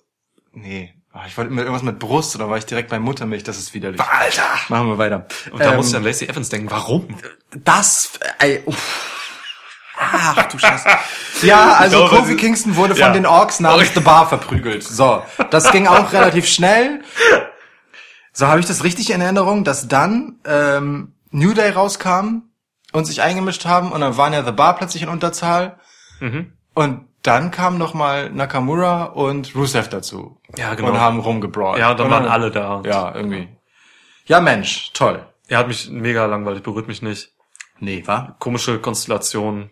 nee, 0.54 0.94
Ah, 1.12 1.24
ich 1.28 1.36
wollte 1.38 1.50
mit 1.52 1.64
irgendwas 1.64 1.82
mit 1.82 1.98
Brust 1.98 2.36
oder 2.36 2.52
war 2.52 2.58
ich 2.58 2.66
direkt 2.68 2.90
bei 2.90 3.00
Muttermilch, 3.00 3.44
das 3.44 3.58
ist 3.58 3.74
widerlich. 3.74 4.00
Alter! 4.00 4.44
Machen 4.70 4.90
wir 4.90 4.98
weiter. 5.00 5.26
Und 5.52 5.60
da 5.60 5.72
Ähm, 5.72 5.78
muss 5.78 5.90
ich 5.90 5.96
an 5.96 6.04
Lacey 6.04 6.28
Evans 6.28 6.50
denken. 6.50 6.70
Warum? 6.70 7.18
Das, 7.64 8.12
ey, 8.38 8.62
uff. 8.66 9.19
Ach 10.02 10.44
du 10.48 10.58
Scheiße. 10.58 10.88
Ja, 11.44 11.74
also 11.74 11.98
glaube, 12.08 12.16
Kofi 12.18 12.36
Kingston 12.38 12.76
wurde 12.78 12.94
von 12.96 13.02
Ja. 13.08 13.12
den 13.14 13.26
Orks 13.26 13.60
namens 13.60 13.94
The 13.94 14.00
Bar 14.00 14.28
verprügelt. 14.30 14.84
So, 14.84 15.22
das 15.52 15.72
ging 15.72 15.88
auch 15.88 16.14
relativ 16.14 16.48
schnell. 16.48 17.02
So 18.34 18.48
habe 18.48 18.60
ich 18.60 18.66
das 18.66 18.84
richtig 18.84 19.12
in 19.12 19.22
Erinnerung, 19.22 19.64
dass 19.64 19.88
dann 19.88 20.40
ähm, 20.46 21.14
New 21.32 21.54
Day 21.54 21.72
rauskam 21.72 22.44
und 22.94 23.06
sich 23.06 23.22
eingemischt 23.22 23.66
haben 23.66 23.92
und 23.92 24.02
dann 24.02 24.16
waren 24.18 24.34
ja 24.34 24.44
The 24.44 24.52
Bar 24.52 24.76
plötzlich 24.78 25.04
in 25.04 25.10
Unterzahl 25.10 25.78
Mhm. 26.22 26.54
und 26.74 27.06
dann 27.24 27.52
kam 27.52 27.78
noch 27.78 27.94
mal 27.94 28.30
Nakamura 28.30 29.04
und 29.06 29.54
Rusev 29.56 29.90
dazu. 29.90 30.40
Ja, 30.58 30.74
genau. 30.76 30.90
Und 30.92 31.00
haben 31.00 31.20
rumgebrawlt. 31.20 31.78
Ja, 31.80 31.94
dann 31.94 32.08
Und 32.08 32.12
waren 32.14 32.26
alle 32.28 32.50
da. 32.52 32.82
Ja, 32.86 33.14
irgendwie. 33.14 33.50
Ja, 34.26 34.40
Mensch, 34.40 34.92
toll. 34.94 35.26
Er 35.48 35.58
hat 35.60 35.68
mich 35.68 35.90
mega 35.90 36.26
langweilig, 36.26 36.64
berührt 36.64 36.88
mich 36.88 37.02
nicht. 37.02 37.32
Nee, 37.80 38.04
war? 38.06 38.36
Komische 38.40 38.80
Konstellation. 38.80 39.70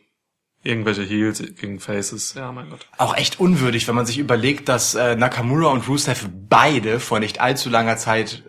Irgendwelche 0.68 1.04
Heels 1.04 1.42
gegen 1.56 1.80
Faces. 1.80 2.34
Ja, 2.36 2.52
mein 2.52 2.70
Gott. 2.70 2.86
Auch 2.98 3.16
echt 3.16 3.40
unwürdig, 3.40 3.88
wenn 3.88 3.96
man 3.96 4.06
sich 4.06 4.20
überlegt, 4.20 4.68
dass 4.68 4.96
äh, 4.96 5.16
Nakamura 5.16 5.68
und 5.70 5.88
Rusev 5.88 6.28
beide 6.50 7.00
vor 7.00 7.20
nicht 7.20 7.40
allzu 7.40 7.70
langer 7.70 7.96
Zeit 7.96 8.44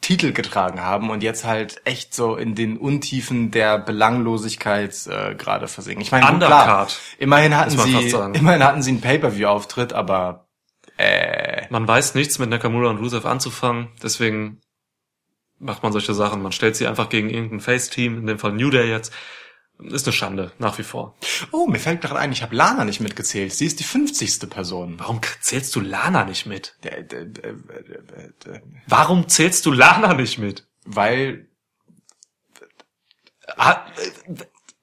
Titel 0.00 0.32
getragen 0.32 0.80
haben 0.80 1.10
und 1.10 1.22
jetzt 1.22 1.44
halt 1.44 1.80
echt 1.84 2.14
so 2.14 2.36
in 2.36 2.54
den 2.54 2.76
Untiefen 2.76 3.50
der 3.50 3.78
Belanglosigkeit 3.78 4.94
äh, 5.08 5.34
gerade 5.34 5.66
versinken. 5.66 6.02
Ich 6.02 6.12
meine, 6.12 6.26
gut, 6.26 6.36
klar, 6.36 6.62
Undercard, 6.62 7.00
immerhin 7.18 7.56
hatten 7.56 7.70
sie, 7.70 8.10
immerhin 8.34 8.62
hatten 8.62 8.82
sie 8.82 8.90
einen 8.90 9.00
Pay-per-view-Auftritt, 9.00 9.94
aber 9.94 10.46
Man 11.70 11.88
weiß 11.88 12.14
nichts 12.14 12.38
mit 12.38 12.50
Nakamura 12.50 12.90
und 12.90 12.98
Rusev 12.98 13.26
anzufangen, 13.26 13.88
deswegen 14.00 14.60
macht 15.58 15.82
man 15.82 15.90
solche 15.90 16.14
Sachen. 16.14 16.40
Man 16.40 16.52
stellt 16.52 16.76
sie 16.76 16.86
einfach 16.86 17.08
gegen 17.08 17.30
irgendein 17.30 17.60
Face-Team, 17.60 18.18
in 18.18 18.26
dem 18.26 18.38
Fall 18.38 18.52
New 18.52 18.70
Day 18.70 18.88
jetzt. 18.88 19.12
Ist 19.80 20.06
eine 20.06 20.12
Schande, 20.12 20.52
nach 20.58 20.78
wie 20.78 20.82
vor. 20.84 21.14
oh, 21.50 21.66
mir 21.66 21.78
fällt 21.80 22.00
gerade 22.00 22.18
ein, 22.18 22.32
ich 22.32 22.42
habe 22.42 22.54
Lana 22.54 22.84
nicht 22.84 23.00
mitgezählt. 23.00 23.52
Sie 23.52 23.66
ist 23.66 23.80
die 23.80 23.84
50. 23.84 24.48
Person. 24.48 24.94
Warum 24.98 25.20
zählst 25.40 25.74
du 25.74 25.80
Lana 25.80 26.24
nicht 26.24 26.46
mit? 26.46 26.76
Der- 26.84 27.02
der- 27.02 27.24
der- 27.24 28.62
Warum 28.86 29.28
zählst 29.28 29.66
du 29.66 29.72
Lana 29.72 30.14
nicht 30.14 30.38
mit? 30.38 30.66
Weil 30.86 31.48
äh, 33.56 33.74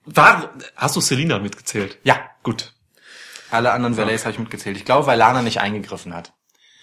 war, 0.05 0.49
hast 0.75 0.95
du 0.95 1.01
Selina 1.01 1.39
mitgezählt? 1.39 1.97
ja, 2.03 2.19
Gut. 2.43 2.73
alle 3.49 3.71
anderen 3.71 3.97
Valets 3.97 4.23
habe 4.25 4.33
ich 4.33 4.39
mitgezählt. 4.39 4.77
Ich 4.77 4.85
glaube, 4.85 5.07
weil 5.07 5.17
Lana 5.17 5.41
nicht 5.41 5.61
eingegriffen 5.61 6.13
hat. 6.13 6.33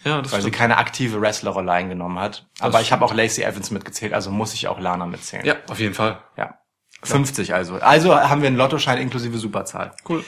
Ja, 0.05 0.23
das 0.23 0.33
weil 0.33 0.41
sie 0.41 0.49
stimmt. 0.49 0.57
keine 0.57 0.77
aktive 0.79 1.21
Wrestlerrolle 1.21 1.73
eingenommen 1.73 2.19
hat. 2.19 2.49
Aber 2.61 2.81
ich 2.81 2.93
habe 2.93 3.05
auch 3.05 3.13
Lacey 3.13 3.43
Evans 3.43 3.71
mitgezählt, 3.71 4.13
also 4.15 4.31
muss 4.31 4.55
ich 4.55 4.69
auch 4.69 4.79
Lana 4.81 5.07
mitzählen. 5.07 5.45
Ja, 5.45 5.57
auf 5.69 5.79
jeden 5.81 5.95
Fall. 5.95 6.23
ja. 6.37 6.59
50 7.03 7.55
also. 7.55 7.77
Also 7.77 8.15
haben 8.15 8.43
wir 8.43 8.49
einen 8.49 8.57
Lottoschein 8.57 8.99
inklusive 8.99 9.39
Superzahl. 9.39 9.95
Cool. 10.09 10.25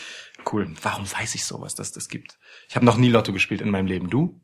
Cool. 0.51 0.73
Warum 0.83 1.11
weiß 1.11 1.35
ich 1.35 1.45
sowas, 1.45 1.75
dass 1.75 1.93
das 1.93 2.09
gibt? 2.09 2.39
Ich 2.69 2.77
habe 2.77 2.87
noch 2.87 2.97
nie 2.97 3.09
Lotto 3.09 3.33
gespielt 3.33 3.61
in 3.61 3.71
meinem 3.71 3.87
Leben. 3.87 4.09
Du? 4.09 4.41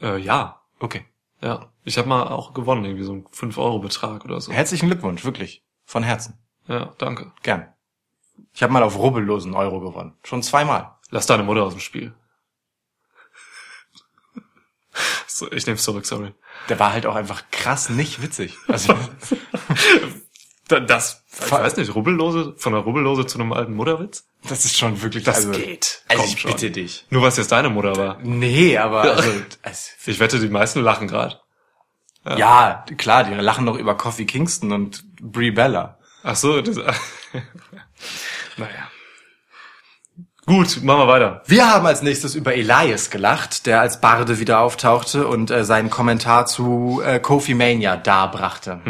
Äh, 0.00 0.18
ja. 0.18 0.62
Okay. 0.80 1.06
Ja. 1.40 1.72
Ich 1.84 1.98
habe 1.98 2.08
mal 2.08 2.28
auch 2.28 2.52
gewonnen, 2.52 2.84
irgendwie 2.84 3.04
so 3.04 3.12
ein 3.14 3.26
5-Euro-Betrag 3.28 4.24
oder 4.24 4.40
so. 4.40 4.52
Herzlichen 4.52 4.88
Glückwunsch, 4.88 5.24
wirklich. 5.24 5.64
Von 5.84 6.02
Herzen. 6.02 6.38
Ja, 6.66 6.94
danke. 6.98 7.32
Gern. 7.42 7.72
Ich 8.52 8.62
habe 8.62 8.72
mal 8.72 8.82
auf 8.82 8.98
rubbellosen 8.98 9.54
Euro 9.54 9.80
gewonnen. 9.80 10.16
Schon 10.22 10.42
zweimal. 10.42 10.96
Lass 11.10 11.26
deine 11.26 11.42
Mutter 11.42 11.62
aus 11.64 11.74
dem 11.74 11.80
Spiel. 11.80 12.14
So, 15.28 15.52
ich 15.52 15.64
nehme 15.66 15.76
es 15.76 15.84
zurück, 15.84 16.04
sorry. 16.04 16.34
Der 16.68 16.80
war 16.80 16.92
halt 16.92 17.06
auch 17.06 17.14
einfach 17.14 17.44
krass 17.52 17.90
nicht 17.90 18.20
witzig. 18.20 18.56
Also, 18.66 18.98
Das, 20.68 21.24
ich 21.32 21.50
weiß 21.50 21.76
nicht, 21.78 21.94
Rubbellose, 21.94 22.54
von 22.58 22.74
einer 22.74 22.82
Rubbellose 22.84 23.26
zu 23.26 23.38
einem 23.38 23.52
alten 23.52 23.74
Mutterwitz? 23.74 24.24
das 24.48 24.64
ist 24.64 24.76
schon 24.76 25.00
wirklich... 25.02 25.24
Das 25.24 25.36
also, 25.36 25.50
geht. 25.52 26.02
Also 26.08 26.22
Komm 26.22 26.32
ich 26.32 26.40
schon. 26.40 26.50
bitte 26.52 26.70
dich. 26.70 27.06
Nur 27.10 27.22
was 27.22 27.36
jetzt 27.38 27.52
deine 27.52 27.70
Mutter 27.70 27.96
war. 27.96 28.18
Nee, 28.22 28.76
aber 28.76 29.02
also, 29.02 29.30
es, 29.62 29.92
Ich 30.06 30.20
wette, 30.20 30.38
die 30.38 30.48
meisten 30.48 30.80
lachen 30.80 31.08
gerade. 31.08 31.40
ja, 32.36 32.84
klar, 32.96 33.24
die 33.24 33.34
lachen 33.34 33.64
noch 33.64 33.76
über 33.76 33.96
Coffee 33.96 34.26
Kingston 34.26 34.72
und 34.72 35.04
Brie 35.20 35.50
Bella. 35.50 35.98
Ach 36.22 36.36
so, 36.36 36.60
das, 36.60 36.76
naja. 38.56 38.90
Gut, 40.44 40.82
machen 40.82 41.00
wir 41.00 41.08
weiter. 41.08 41.42
Wir 41.46 41.70
haben 41.70 41.86
als 41.86 42.02
nächstes 42.02 42.34
über 42.34 42.54
Elias 42.54 43.10
gelacht, 43.10 43.66
der 43.66 43.80
als 43.80 44.00
Barde 44.00 44.38
wieder 44.38 44.60
auftauchte 44.60 45.26
und 45.26 45.50
äh, 45.50 45.64
seinen 45.64 45.90
Kommentar 45.90 46.46
zu 46.46 47.02
äh, 47.04 47.20
Kofi 47.20 47.54
Mania 47.54 47.96
darbrachte. 47.96 48.80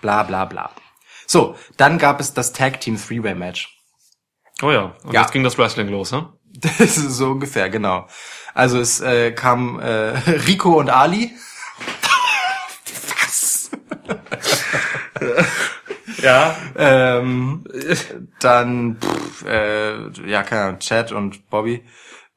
Bla 0.00 0.22
bla 0.22 0.44
bla. 0.44 0.70
So, 1.32 1.54
dann 1.76 1.98
gab 1.98 2.18
es 2.18 2.34
das 2.34 2.52
Tag 2.52 2.80
Team 2.80 2.96
Three-Way 3.00 3.36
Match. 3.36 3.78
Oh 4.62 4.72
ja, 4.72 4.96
und 5.04 5.12
Ja. 5.14 5.20
jetzt 5.20 5.30
ging 5.30 5.44
das 5.44 5.56
Wrestling 5.58 5.86
los, 5.86 6.10
ne? 6.10 6.28
Das 6.60 6.80
ist 6.80 6.96
so 7.16 7.30
ungefähr, 7.30 7.70
genau. 7.70 8.08
Also 8.52 8.80
es 8.80 9.00
äh, 9.00 9.30
kam 9.30 9.78
äh, 9.78 10.08
Rico 10.48 10.80
und 10.80 10.90
Ali. 10.90 11.30
Was? 13.20 13.70
Ja. 16.20 16.56
Ähm, 16.76 17.64
dann, 18.40 18.96
pff, 19.00 19.44
äh, 19.46 20.10
ja, 20.28 20.42
keine 20.42 20.62
Ahnung, 20.62 20.80
Chad 20.80 21.12
und 21.12 21.48
Bobby. 21.48 21.84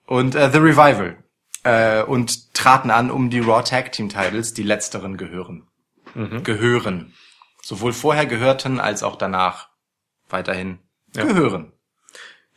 Und 0.06 0.36
äh, 0.36 0.52
The 0.52 0.60
Revival. 0.60 1.18
Äh, 1.64 2.04
und 2.04 2.54
traten 2.54 2.92
an 2.92 3.10
um 3.10 3.32
die 3.32 3.40
Raw 3.40 3.64
Tag 3.64 3.92
Team 3.92 4.08
Titles, 4.10 4.54
die 4.54 4.64
letzteren 4.64 5.18
gehören. 5.18 5.68
Gehören. 6.44 7.14
Sowohl 7.64 7.94
vorher 7.94 8.26
gehörten 8.26 8.80
als 8.80 9.04
auch 9.04 9.16
danach 9.16 9.70
weiterhin 10.30 10.80
gehören. 11.14 11.72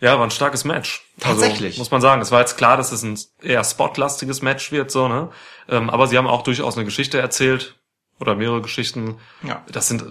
Ja, 0.01 0.19
war 0.19 0.27
ein 0.27 0.31
starkes 0.31 0.65
Match. 0.65 1.07
Tatsächlich. 1.21 1.75
Also, 1.75 1.81
muss 1.81 1.91
man 1.91 2.01
sagen. 2.01 2.21
Es 2.21 2.33
war 2.33 2.41
jetzt 2.41 2.59
klar, 2.59 2.77
dass 2.77 2.93
es 2.93 3.03
ein 3.03 3.19
eher 3.41 3.65
spotlastiges 3.65 4.43
Match 4.43 4.73
wird, 4.73 4.91
so, 4.91 5.09
ne? 5.09 5.31
Ähm, 5.69 5.89
aber 5.89 6.07
sie 6.07 6.19
haben 6.19 6.27
auch 6.27 6.43
durchaus 6.43 6.77
eine 6.77 6.85
Geschichte 6.85 7.19
erzählt. 7.19 7.79
Oder 8.19 8.35
mehrere 8.35 8.63
Geschichten. 8.63 9.19
Ja. 9.43 9.63
Das 9.71 9.89
sind, 9.89 10.05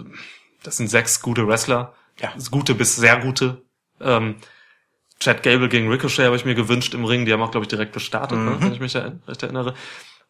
das 0.62 0.76
sind 0.76 0.88
sechs 0.88 1.20
gute 1.20 1.46
Wrestler. 1.46 1.92
Ja. 2.20 2.32
Gute 2.50 2.74
bis 2.74 2.96
sehr 2.96 3.18
gute. 3.18 3.62
Ähm, 4.00 4.36
Chad 5.20 5.42
Gable 5.42 5.68
gegen 5.68 5.90
Ricochet 5.90 6.24
habe 6.26 6.36
ich 6.36 6.44
mir 6.44 6.54
gewünscht 6.54 6.94
im 6.94 7.04
Ring. 7.04 7.26
Die 7.26 7.32
haben 7.32 7.42
auch, 7.42 7.50
glaube 7.50 7.64
ich, 7.64 7.68
direkt 7.68 7.92
gestartet, 7.92 8.38
ne? 8.38 8.56
wenn 8.60 8.72
ich 8.72 8.80
mich 8.80 8.96
recht 8.96 9.42
erinnere. 9.42 9.74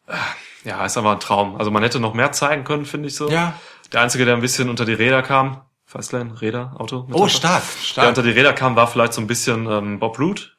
Äh, 0.07 0.15
Ja, 0.63 0.85
ist 0.85 0.97
aber 0.97 1.11
ein 1.11 1.19
Traum. 1.19 1.55
Also 1.57 1.71
man 1.71 1.83
hätte 1.83 1.99
noch 1.99 2.13
mehr 2.13 2.31
zeigen 2.31 2.63
können, 2.63 2.85
finde 2.85 3.07
ich 3.09 3.15
so. 3.15 3.29
Ja. 3.29 3.59
Der 3.91 4.01
Einzige, 4.01 4.25
der 4.25 4.35
ein 4.35 4.41
bisschen 4.41 4.69
unter 4.69 4.85
die 4.85 4.93
Räder 4.93 5.21
kam, 5.23 5.61
Fastlane, 5.85 6.41
Räder, 6.41 6.75
Auto. 6.77 7.07
Oh, 7.13 7.27
stark, 7.27 7.63
Der 7.63 7.81
stark. 7.83 8.07
unter 8.09 8.23
die 8.23 8.31
Räder 8.31 8.53
kam, 8.53 8.75
war 8.75 8.87
vielleicht 8.87 9.13
so 9.13 9.21
ein 9.21 9.27
bisschen 9.27 9.65
ähm, 9.67 9.99
Bob 9.99 10.19
Root. 10.19 10.57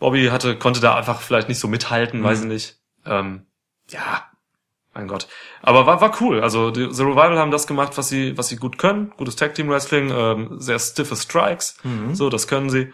Bobby 0.00 0.26
hatte, 0.28 0.56
konnte 0.56 0.80
da 0.80 0.96
einfach 0.96 1.20
vielleicht 1.20 1.48
nicht 1.48 1.60
so 1.60 1.68
mithalten, 1.68 2.24
weiß 2.24 2.40
ich 2.40 2.46
nicht. 2.46 2.76
Ähm, 3.06 3.46
ja, 3.90 4.24
mein 4.94 5.06
Gott. 5.06 5.28
Aber 5.62 5.86
war, 5.86 6.00
war 6.00 6.16
cool. 6.20 6.40
Also 6.42 6.70
die 6.70 6.92
The 6.92 7.02
Revival 7.02 7.38
haben 7.38 7.50
das 7.50 7.66
gemacht, 7.66 7.96
was 7.96 8.08
sie, 8.08 8.36
was 8.36 8.48
sie 8.48 8.56
gut 8.56 8.78
können. 8.78 9.12
Gutes 9.16 9.36
Tag 9.36 9.54
Team 9.54 9.68
Wrestling, 9.68 10.10
ähm, 10.10 10.56
sehr 10.58 10.78
stiffe 10.78 11.16
Strikes. 11.16 11.76
So, 12.12 12.28
das 12.30 12.48
können 12.48 12.70
sie. 12.70 12.92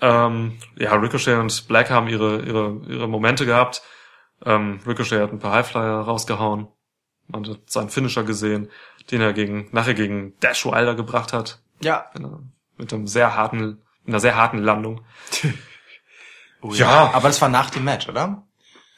Ähm, 0.00 0.58
ja, 0.76 0.94
Ricochet 0.94 1.38
und 1.38 1.68
Black 1.68 1.90
haben 1.90 2.08
ihre, 2.08 2.40
ihre, 2.42 2.80
ihre 2.88 3.08
Momente 3.08 3.46
gehabt. 3.46 3.82
Ähm, 4.44 4.80
Ricochet 4.86 5.20
hat 5.20 5.32
ein 5.32 5.38
paar 5.40 5.52
Highflyer 5.52 6.00
rausgehauen. 6.00 6.68
Man 7.26 7.46
hat 7.48 7.58
seinen 7.70 7.88
Finisher 7.90 8.22
gesehen, 8.22 8.70
den 9.10 9.20
er 9.20 9.32
gegen, 9.32 9.68
nachher 9.72 9.94
gegen 9.94 10.32
Dash 10.40 10.64
Wilder 10.66 10.94
gebracht 10.94 11.32
hat. 11.32 11.60
Ja. 11.80 12.06
Mit 12.78 12.92
einem 12.92 13.06
sehr 13.06 13.36
harten, 13.36 13.82
einer 14.06 14.20
sehr 14.20 14.36
harten 14.36 14.58
Landung. 14.58 15.00
Oh, 16.62 16.72
Ja. 16.72 17.10
Aber 17.12 17.28
das 17.28 17.40
war 17.42 17.48
nach 17.48 17.70
dem 17.70 17.84
Match, 17.84 18.08
oder? 18.08 18.42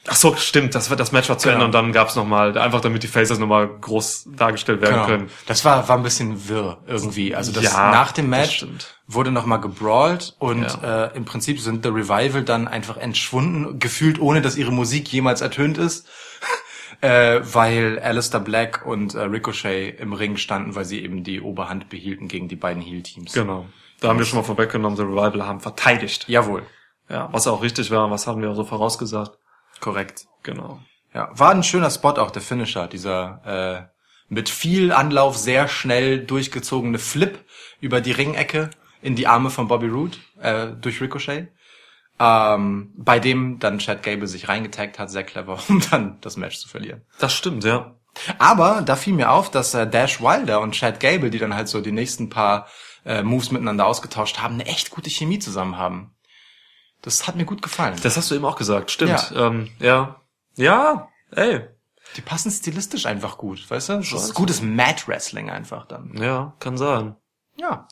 Ach 0.08 0.14
so, 0.14 0.36
stimmt, 0.36 0.76
das, 0.76 0.88
war- 0.88 0.96
das 0.96 1.10
Match 1.10 1.28
war 1.28 1.36
zu 1.36 1.48
Genau. 1.48 1.54
Ende 1.56 1.66
und 1.66 1.72
dann 1.72 1.90
gab's 1.92 2.14
noch 2.14 2.24
mal 2.24 2.56
einfach 2.56 2.80
damit 2.80 3.02
die 3.02 3.08
Faces 3.08 3.40
nochmal 3.40 3.66
groß 3.66 4.28
dargestellt 4.36 4.80
werden 4.80 5.04
können. 5.04 5.22
Genau. 5.26 5.32
Das 5.46 5.64
war, 5.64 5.88
war 5.88 5.96
ein 5.96 6.04
bisschen 6.04 6.48
wirr 6.48 6.78
irgendwie. 6.86 7.34
Also 7.34 7.50
das 7.50 7.64
Ja, 7.64 7.90
nach 7.90 8.12
dem 8.12 8.30
Match 8.30 8.64
wurde 9.08 9.32
nochmal 9.32 9.60
gebrawlt 9.60 10.36
und 10.38 10.62
Ja. 10.62 11.06
äh, 11.06 11.16
im 11.16 11.24
Prinzip 11.24 11.58
sind 11.58 11.82
The 11.82 11.88
Revival 11.88 12.44
dann 12.44 12.68
einfach 12.68 12.98
entschwunden, 12.98 13.80
gefühlt 13.80 14.20
ohne 14.20 14.42
dass 14.42 14.54
ihre 14.56 14.70
Musik 14.70 15.12
jemals 15.12 15.40
ertönt 15.40 15.76
ist. 15.76 16.06
Äh, 17.06 17.40
weil 17.54 17.98
Alistair 18.00 18.40
Black 18.40 18.84
und 18.84 19.14
äh, 19.14 19.20
Ricochet 19.20 20.00
im 20.00 20.12
Ring 20.12 20.36
standen, 20.36 20.74
weil 20.74 20.84
sie 20.84 21.02
eben 21.02 21.22
die 21.22 21.40
Oberhand 21.40 21.88
behielten 21.88 22.26
gegen 22.26 22.48
die 22.48 22.56
beiden 22.56 22.82
Heel-Teams. 22.82 23.32
Genau. 23.32 23.66
Da 24.00 24.08
haben 24.08 24.18
wir 24.18 24.26
schon 24.26 24.38
mal 24.40 24.44
vorweggenommen, 24.44 24.96
The 24.96 25.04
Revival 25.04 25.46
haben 25.46 25.60
verteidigt. 25.60 26.28
Jawohl, 26.28 26.64
Ja, 27.08 27.28
was 27.32 27.46
auch 27.46 27.62
richtig 27.62 27.90
war, 27.90 28.10
was 28.10 28.26
haben 28.26 28.42
wir 28.42 28.50
auch 28.50 28.56
so 28.56 28.64
vorausgesagt. 28.64 29.38
korrekt. 29.80 30.26
Genau. 30.42 30.80
Ja, 31.14 31.30
war 31.32 31.50
ein 31.52 31.62
schöner 31.62 31.90
Spot 31.90 32.10
auch, 32.10 32.30
der 32.30 32.42
Finisher, 32.42 32.88
dieser 32.88 33.88
äh, 33.90 33.96
mit 34.28 34.48
viel 34.48 34.92
Anlauf 34.92 35.36
sehr 35.36 35.68
schnell 35.68 36.18
durchgezogene 36.24 36.98
Flip 36.98 37.38
über 37.80 38.00
die 38.00 38.12
Ringecke 38.12 38.70
in 39.00 39.14
die 39.14 39.26
Arme 39.26 39.50
von 39.50 39.68
Bobby 39.68 39.86
Roode 39.86 40.16
äh, 40.40 40.68
durch 40.80 41.00
Ricochet. 41.00 41.48
Ähm, 42.18 42.92
bei 42.96 43.18
dem 43.18 43.58
dann 43.58 43.78
Chad 43.78 44.02
Gable 44.02 44.26
sich 44.26 44.48
reingetaggt 44.48 44.98
hat, 44.98 45.10
sehr 45.10 45.24
clever, 45.24 45.58
um 45.68 45.82
dann 45.90 46.18
das 46.20 46.36
Match 46.36 46.58
zu 46.58 46.68
verlieren. 46.68 47.02
Das 47.18 47.34
stimmt, 47.34 47.64
ja. 47.64 47.94
Aber 48.38 48.82
da 48.82 48.96
fiel 48.96 49.12
mir 49.12 49.30
auf, 49.30 49.50
dass 49.50 49.74
äh, 49.74 49.86
Dash 49.86 50.20
Wilder 50.20 50.60
und 50.60 50.72
Chad 50.72 51.00
Gable, 51.00 51.30
die 51.30 51.38
dann 51.38 51.54
halt 51.54 51.68
so 51.68 51.80
die 51.80 51.92
nächsten 51.92 52.30
paar 52.30 52.66
äh, 53.04 53.22
Moves 53.22 53.50
miteinander 53.50 53.86
ausgetauscht 53.86 54.38
haben, 54.38 54.54
eine 54.54 54.66
echt 54.66 54.90
gute 54.90 55.10
Chemie 55.10 55.38
zusammen 55.38 55.76
haben. 55.76 56.14
Das 57.02 57.26
hat 57.26 57.36
mir 57.36 57.44
gut 57.44 57.62
gefallen. 57.62 57.96
Das 58.02 58.16
hast 58.16 58.30
du 58.30 58.34
eben 58.34 58.44
auch 58.44 58.56
gesagt, 58.56 58.90
stimmt. 58.90 59.30
Ja. 59.32 59.46
Ähm, 59.46 59.70
ja. 59.78 60.20
Ja, 60.56 61.08
ey. 61.32 61.60
die 62.16 62.22
passen 62.22 62.50
stilistisch 62.50 63.04
einfach 63.04 63.36
gut, 63.36 63.70
weißt 63.70 63.90
du? 63.90 63.96
Das 63.98 64.10
ist 64.10 64.34
gutes 64.34 64.62
Mat 64.62 65.06
Wrestling 65.06 65.50
einfach 65.50 65.86
dann. 65.86 66.16
Ja, 66.16 66.54
kann 66.58 66.78
sein. 66.78 67.14
Ja. 67.56 67.86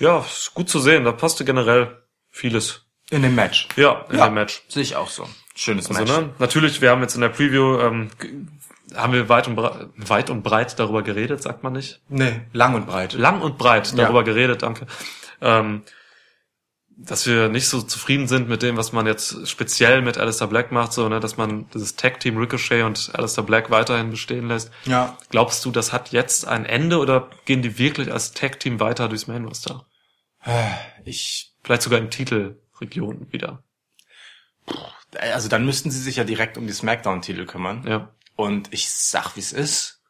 Ja, 0.00 0.18
ist 0.18 0.52
gut 0.54 0.68
zu 0.68 0.80
sehen. 0.80 1.04
Da 1.04 1.12
passte 1.12 1.44
generell 1.44 2.02
vieles. 2.28 2.87
In 3.10 3.22
dem 3.22 3.34
Match. 3.34 3.68
Ja, 3.76 4.04
in 4.10 4.18
Ja. 4.18 4.26
dem 4.28 4.34
Match. 4.34 4.62
Sehe 4.68 4.82
ich 4.82 4.96
auch 4.96 5.08
so. 5.08 5.28
Schönes 5.54 5.88
Also, 5.88 6.00
Match. 6.02 6.12
ne, 6.12 6.30
natürlich, 6.38 6.80
wir 6.80 6.90
haben 6.90 7.00
jetzt 7.02 7.14
in 7.14 7.20
der 7.20 7.30
Preview, 7.30 7.78
ähm, 7.80 8.10
haben 8.94 9.12
wir 9.12 9.28
weit 9.28 9.48
und, 9.48 9.56
breit, 9.56 9.86
weit 9.96 10.30
und 10.30 10.42
breit 10.42 10.78
darüber 10.78 11.02
geredet, 11.02 11.42
sagt 11.42 11.62
man 11.62 11.72
nicht. 11.72 12.00
Nee, 12.08 12.40
lang 12.52 12.74
und 12.74 12.86
breit. 12.86 13.12
Lang 13.14 13.40
und 13.42 13.58
breit 13.58 13.90
Ja. 13.92 13.96
darüber 14.04 14.24
geredet, 14.24 14.62
danke. 14.62 14.86
Ähm, 15.40 15.82
dass 17.00 17.26
wir 17.26 17.48
nicht 17.48 17.68
so 17.68 17.80
zufrieden 17.80 18.26
sind 18.26 18.48
mit 18.48 18.60
dem, 18.62 18.76
was 18.76 18.92
man 18.92 19.06
jetzt 19.06 19.46
speziell 19.48 20.02
mit 20.02 20.18
Alistair 20.18 20.48
Black 20.48 20.72
macht, 20.72 20.92
so, 20.92 21.08
ne, 21.08 21.20
dass 21.20 21.36
man 21.36 21.68
dieses 21.72 21.94
Tag-Team 21.96 22.36
Ricochet 22.36 22.82
und 22.82 23.10
Alistair 23.14 23.44
Black 23.44 23.70
weiterhin 23.70 24.10
bestehen 24.10 24.48
lässt. 24.48 24.70
Ja. 24.84 25.16
Glaubst 25.30 25.64
du, 25.64 25.70
das 25.70 25.92
hat 25.92 26.10
jetzt 26.10 26.46
ein 26.48 26.64
Ende 26.66 26.98
oder 26.98 27.30
gehen 27.44 27.62
die 27.62 27.78
wirklich 27.78 28.12
als 28.12 28.32
Tag-Team 28.32 28.80
weiter 28.80 29.08
durchs 29.08 29.26
Main 29.28 29.44
Roster? 29.44 29.86
Ich, 31.04 31.52
Vielleicht 31.64 31.82
sogar 31.82 31.98
in 31.98 32.10
Titelregionen 32.78 33.32
wieder. 33.32 33.62
also 35.18 35.48
dann 35.48 35.64
müssten 35.64 35.90
sie 35.90 36.00
sich 36.00 36.16
ja 36.16 36.24
direkt 36.24 36.56
um 36.58 36.66
die 36.66 36.72
Smackdown-Titel 36.72 37.46
kümmern. 37.46 37.84
Ja. 37.86 38.12
Und 38.36 38.72
ich 38.72 38.90
sag, 38.90 39.36
wie's 39.36 39.52
ist. 39.52 40.02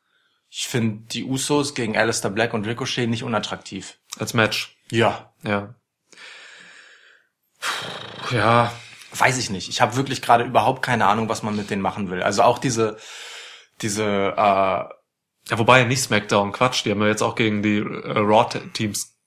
Ich 0.51 0.67
finde 0.67 1.05
die 1.09 1.25
Usos 1.25 1.75
gegen 1.75 1.97
Alistair 1.97 2.31
Black 2.31 2.55
und 2.55 2.67
Ricochet 2.67 3.09
nicht 3.09 3.23
unattraktiv. 3.23 3.99
Als 4.19 4.35
Match. 4.35 4.77
Ja. 4.91 5.33
Ja. 5.43 5.75
Ja, 8.31 8.73
Weiß 9.17 9.39
ich 9.39 9.49
nicht. 9.51 9.69
Ich 9.69 9.81
habe 9.81 9.97
wirklich 9.97 10.21
gerade 10.21 10.45
überhaupt 10.45 10.83
keine 10.83 11.07
Ahnung, 11.07 11.29
was 11.29 11.43
man 11.43 11.57
mit 11.57 11.71
denen 11.71 11.81
machen 11.83 12.11
will. 12.11 12.23
Also 12.23 12.43
auch 12.43 12.59
diese, 12.59 12.99
diese, 13.81 14.05
äh, 14.05 14.85
Ja, 15.51 15.59
wobei 15.59 15.85
nicht 15.85 16.03
SmackDown, 16.03 16.53
Quatsch, 16.53 16.85
die 16.85 16.91
haben 16.91 17.01
ja 17.01 17.09
jetzt 17.09 17.23
auch 17.23 17.35
gegen 17.35 17.63
die 17.63 17.79
äh, 17.79 18.19
Raw-Teams 18.19 19.18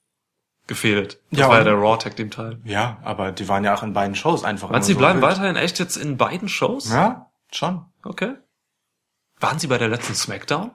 gefehlt. 0.68 1.20
Das 1.32 1.40
Ja, 1.42 1.50
war 1.50 1.58
ja 1.60 1.64
der 1.64 1.74
Raw-Tag-Team-Teil. 1.76 2.60
ja, 2.64 2.98
aber 3.04 3.32
die 3.32 3.48
waren 3.50 3.64
ja 3.64 3.74
auch 3.76 3.84
in 3.84 3.94
beiden 3.94 4.16
Shows 4.16 4.44
einfach. 4.44 4.70
Du, 4.70 4.76
immer 4.76 4.86
die 4.86 4.94
bleiben 4.94 5.20
so 5.20 5.28
wild. 5.28 5.38
weiterhin 5.38 5.56
echt 5.56 5.80
jetzt 5.80 5.98
in 5.98 6.18
beiden 6.18 6.48
Shows? 6.50 6.90
Ja, 6.92 7.30
schon. 7.52 7.86
Okay. 8.04 8.36
Waren 9.40 9.60
sie 9.60 9.68
bei 9.68 9.78
der 9.78 9.88
letzten 9.90 10.14
SmackDown? 10.16 10.72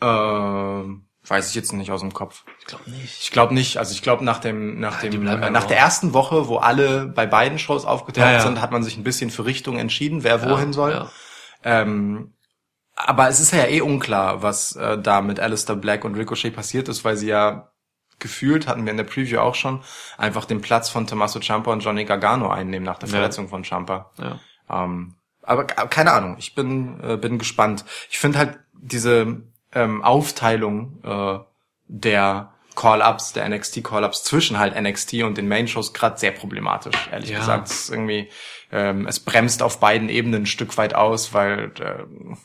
Ähm, 0.00 1.04
weiß 1.26 1.48
ich 1.50 1.54
jetzt 1.54 1.72
nicht 1.72 1.90
aus 1.90 2.00
dem 2.00 2.12
Kopf. 2.14 2.44
Ich 2.60 2.66
glaube 2.66 2.90
nicht. 2.90 3.20
Ich 3.22 3.30
glaube 3.30 3.54
nicht. 3.54 3.76
Also 3.76 3.92
ich 3.92 4.02
glaube 4.02 4.24
nach 4.24 4.38
dem 4.38 4.80
nach 4.80 5.00
die 5.00 5.10
dem 5.10 5.20
bleiben 5.22 5.42
äh, 5.42 5.46
bei 5.46 5.50
nach 5.50 5.62
Raw. 5.62 5.68
der 5.68 5.78
ersten 5.78 6.14
Woche, 6.14 6.48
wo 6.48 6.56
alle 6.58 7.06
bei 7.06 7.26
beiden 7.26 7.58
Shows 7.58 7.84
aufgetaucht 7.84 8.24
Ja, 8.24 8.32
ja. 8.32 8.40
sind, 8.40 8.60
hat 8.60 8.70
man 8.72 8.82
sich 8.82 8.96
ein 8.96 9.04
bisschen 9.04 9.30
für 9.30 9.44
Richtung 9.44 9.78
entschieden, 9.78 10.24
wer 10.24 10.48
wohin 10.48 10.72
soll. 10.72 10.92
Ja. 10.92 11.10
Ähm, 11.64 12.32
aber 12.94 13.28
es 13.28 13.40
ist 13.40 13.52
ja 13.52 13.66
eh 13.66 13.80
unklar, 13.80 14.42
was 14.42 14.74
äh, 14.76 14.98
da 14.98 15.20
mit 15.20 15.38
Alistair 15.38 15.76
Black 15.76 16.04
und 16.04 16.14
Ricochet 16.14 16.50
passiert 16.54 16.88
ist, 16.88 17.04
weil 17.04 17.16
sie 17.16 17.28
ja 17.28 17.70
gefühlt, 18.18 18.66
hatten 18.66 18.84
wir 18.84 18.90
in 18.90 18.96
der 18.96 19.04
Preview 19.04 19.38
auch 19.38 19.54
schon, 19.54 19.80
einfach 20.16 20.44
den 20.44 20.60
Platz 20.60 20.88
von 20.88 21.06
Tommaso 21.06 21.40
Ciampa 21.40 21.72
und 21.72 21.80
Johnny 21.80 22.04
Gargano 22.04 22.48
einnehmen 22.50 22.84
nach 22.86 22.98
der 22.98 23.08
Ja. 23.08 23.16
Verletzung 23.16 23.48
von 23.48 23.64
Ciampa. 23.64 24.10
ja. 24.18 24.38
Ähm, 24.70 25.14
aber 25.42 25.64
keine 25.64 26.12
Ahnung, 26.12 26.36
ich 26.38 26.54
bin, 26.54 27.00
äh, 27.02 27.16
bin 27.16 27.38
gespannt. 27.38 27.84
Ich 28.10 28.18
finde 28.18 28.38
halt 28.38 28.58
diese 28.74 29.40
ähm, 29.72 30.04
Aufteilung 30.04 30.98
äh, 31.02 31.38
der 31.86 32.52
Call-Ups, 32.76 33.32
der 33.32 33.48
NXT-Call-Ups 33.48 34.24
zwischen 34.24 34.58
halt 34.58 34.78
NXT 34.80 35.14
und 35.22 35.38
den 35.38 35.48
Main-Shows 35.48 35.94
gerade 35.94 36.18
sehr 36.18 36.32
problematisch, 36.32 36.94
ehrlich 37.10 37.30
Ja. 37.30 37.38
gesagt. 37.38 37.68
Es 37.70 37.88
irgendwie, 37.88 38.28
ähm, 38.70 39.06
es 39.06 39.20
bremst 39.20 39.62
auf 39.62 39.80
beiden 39.80 40.10
Ebenen 40.10 40.42
ein 40.42 40.46
Stück 40.46 40.76
weit 40.76 40.94
aus, 40.94 41.32
weil 41.32 41.72
ähm, 41.80 42.36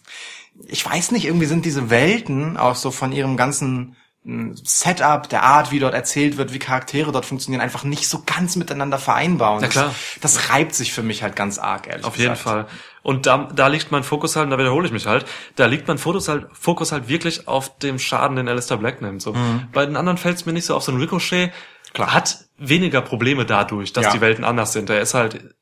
ich 0.67 0.85
weiß 0.85 1.11
nicht, 1.11 1.25
irgendwie 1.25 1.45
sind 1.45 1.65
diese 1.65 1.89
Welten 1.89 2.55
auch 2.57 2.75
so 2.75 2.89
von 2.89 3.11
ihrem 3.11 3.35
ganzen 3.37 3.95
Setup, 4.25 5.27
der 5.27 5.43
Art, 5.43 5.71
wie 5.71 5.79
dort 5.79 5.93
erzählt 5.93 6.37
wird, 6.37 6.53
wie 6.53 6.59
Charaktere 6.59 7.11
dort 7.11 7.25
funktionieren, 7.25 7.61
einfach 7.61 7.83
nicht 7.83 8.07
so 8.07 8.23
ganz 8.25 8.55
miteinander 8.55 8.97
vereinbar. 8.97 9.55
Und 9.55 9.61
Na 9.61 9.67
klar. 9.67 9.93
Das, 10.21 10.35
das 10.35 10.49
reibt 10.49 10.73
sich 10.73 10.93
für 10.93 11.03
mich 11.03 11.23
halt 11.23 11.35
ganz 11.35 11.59
arg, 11.59 11.87
ehrlich 11.87 12.05
Auf 12.05 12.15
gesagt. 12.15 12.37
jeden 12.37 12.41
Fall. 12.41 12.67
Und 13.01 13.25
da, 13.25 13.49
da 13.53 13.67
liegt 13.67 13.91
mein 13.91 14.03
Fokus 14.03 14.37
halt, 14.37 14.45
und 14.45 14.51
da 14.51 14.57
wiederhole 14.57 14.85
ich 14.87 14.93
mich 14.93 15.07
halt, 15.07 15.25
da 15.57 15.65
liegt 15.65 15.89
mein 15.89 15.97
Fokus 15.97 16.29
halt, 16.29 16.47
Fokus 16.53 16.93
halt 16.93 17.09
wirklich 17.09 17.49
auf 17.49 17.77
dem 17.79 17.99
Schaden, 17.99 18.37
den 18.37 18.47
Alistair 18.47 18.77
Black 18.77 19.01
nimmt. 19.01 19.21
So. 19.21 19.35
Bei 19.73 19.85
den 19.85 19.97
anderen 19.97 20.17
fällt 20.17 20.37
es 20.37 20.45
mir 20.45 20.53
nicht 20.53 20.65
so 20.65 20.75
auf. 20.75 20.83
So 20.83 20.93
ein 20.93 20.99
Ricochet 21.01 21.51
Klar. 21.93 22.13
hat 22.13 22.45
weniger 22.57 23.01
Probleme 23.01 23.45
dadurch, 23.45 23.91
dass 23.91 24.05
Ja. 24.05 24.11
die 24.13 24.21
Welten 24.21 24.45
anders 24.45 24.71
sind. 24.71 24.89
Er 24.89 25.01
ist 25.01 25.13
halt 25.15 25.53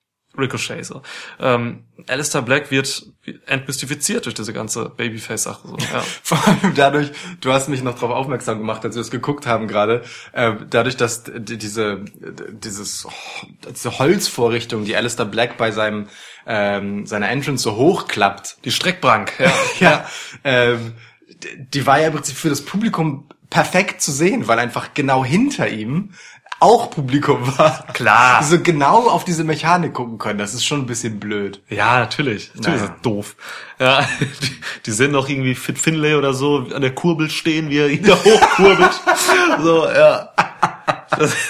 Ricochet 0.41 0.85
so. 0.85 1.01
Ähm, 1.39 1.85
Alistair 2.07 2.41
Black 2.41 2.71
wird 2.71 3.05
entmystifiziert 3.45 4.25
durch 4.25 4.35
diese 4.35 4.53
ganze 4.53 4.89
Babyface-Sache. 4.89 5.67
So. 5.67 5.77
Ja. 5.77 6.01
Vor 6.23 6.39
allem 6.47 6.73
dadurch, 6.75 7.11
du 7.39 7.53
hast 7.53 7.69
mich 7.69 7.83
noch 7.83 7.95
darauf 7.95 8.11
aufmerksam 8.11 8.57
gemacht, 8.57 8.83
als 8.83 8.95
wir 8.95 9.01
es 9.01 9.11
geguckt 9.11 9.45
haben 9.45 9.67
gerade, 9.67 10.03
äh, 10.33 10.53
dadurch, 10.69 10.97
dass 10.97 11.23
diese, 11.25 12.03
dieses, 12.51 13.05
oh, 13.05 13.11
diese 13.69 13.99
Holzvorrichtung, 13.99 14.85
die 14.85 14.95
Alistair 14.95 15.25
Black 15.25 15.57
bei 15.57 15.71
seinem, 15.71 16.07
ähm, 16.45 17.05
seiner 17.05 17.29
Entrance 17.29 17.63
so 17.63 17.75
hochklappt, 17.75 18.57
Die 18.65 18.71
Streckbank, 18.71 19.33
ja. 19.39 19.53
ja, 19.79 20.05
ähm, 20.43 20.93
die 21.57 21.85
war 21.85 21.99
ja 21.99 22.07
im 22.07 22.13
Prinzip 22.13 22.35
für 22.35 22.49
das 22.49 22.63
Publikum 22.63 23.27
perfekt 23.49 24.01
zu 24.01 24.11
sehen, 24.11 24.47
weil 24.47 24.59
einfach 24.59 24.93
genau 24.93 25.23
hinter 25.23 25.67
ihm 25.67 26.13
auch 26.61 26.91
Publikum 26.91 27.57
war. 27.57 27.85
Klar. 27.93 28.43
So 28.43 28.59
genau 28.59 29.07
auf 29.09 29.25
diese 29.25 29.43
Mechanik 29.43 29.93
gucken 29.93 30.17
können. 30.17 30.39
Das 30.39 30.53
ist 30.53 30.63
schon 30.65 30.81
ein 30.81 30.85
bisschen 30.85 31.19
blöd. 31.19 31.61
Ja, 31.69 31.99
natürlich. 31.99 32.51
Natürlich 32.55 32.81
Naja. 32.81 32.83
ist 32.85 32.93
das 32.95 33.01
doof. 33.01 33.35
Ja, 33.79 34.01
die, 34.41 34.51
die 34.85 34.91
sehen 34.91 35.13
doch 35.13 35.27
irgendwie 35.27 35.55
Fit 35.55 35.79
Finlay 35.79 36.15
oder 36.15 36.33
so 36.33 36.67
an 36.73 36.81
der 36.81 36.93
Kurbel 36.95 37.29
stehen, 37.29 37.69
wie 37.69 37.79
er 37.79 37.89
ihn 37.89 38.03
da 38.03 38.13
hochkurbelt. 38.23 39.01
so, 39.61 39.85
ja. 39.87 40.29
Das. 41.17 41.35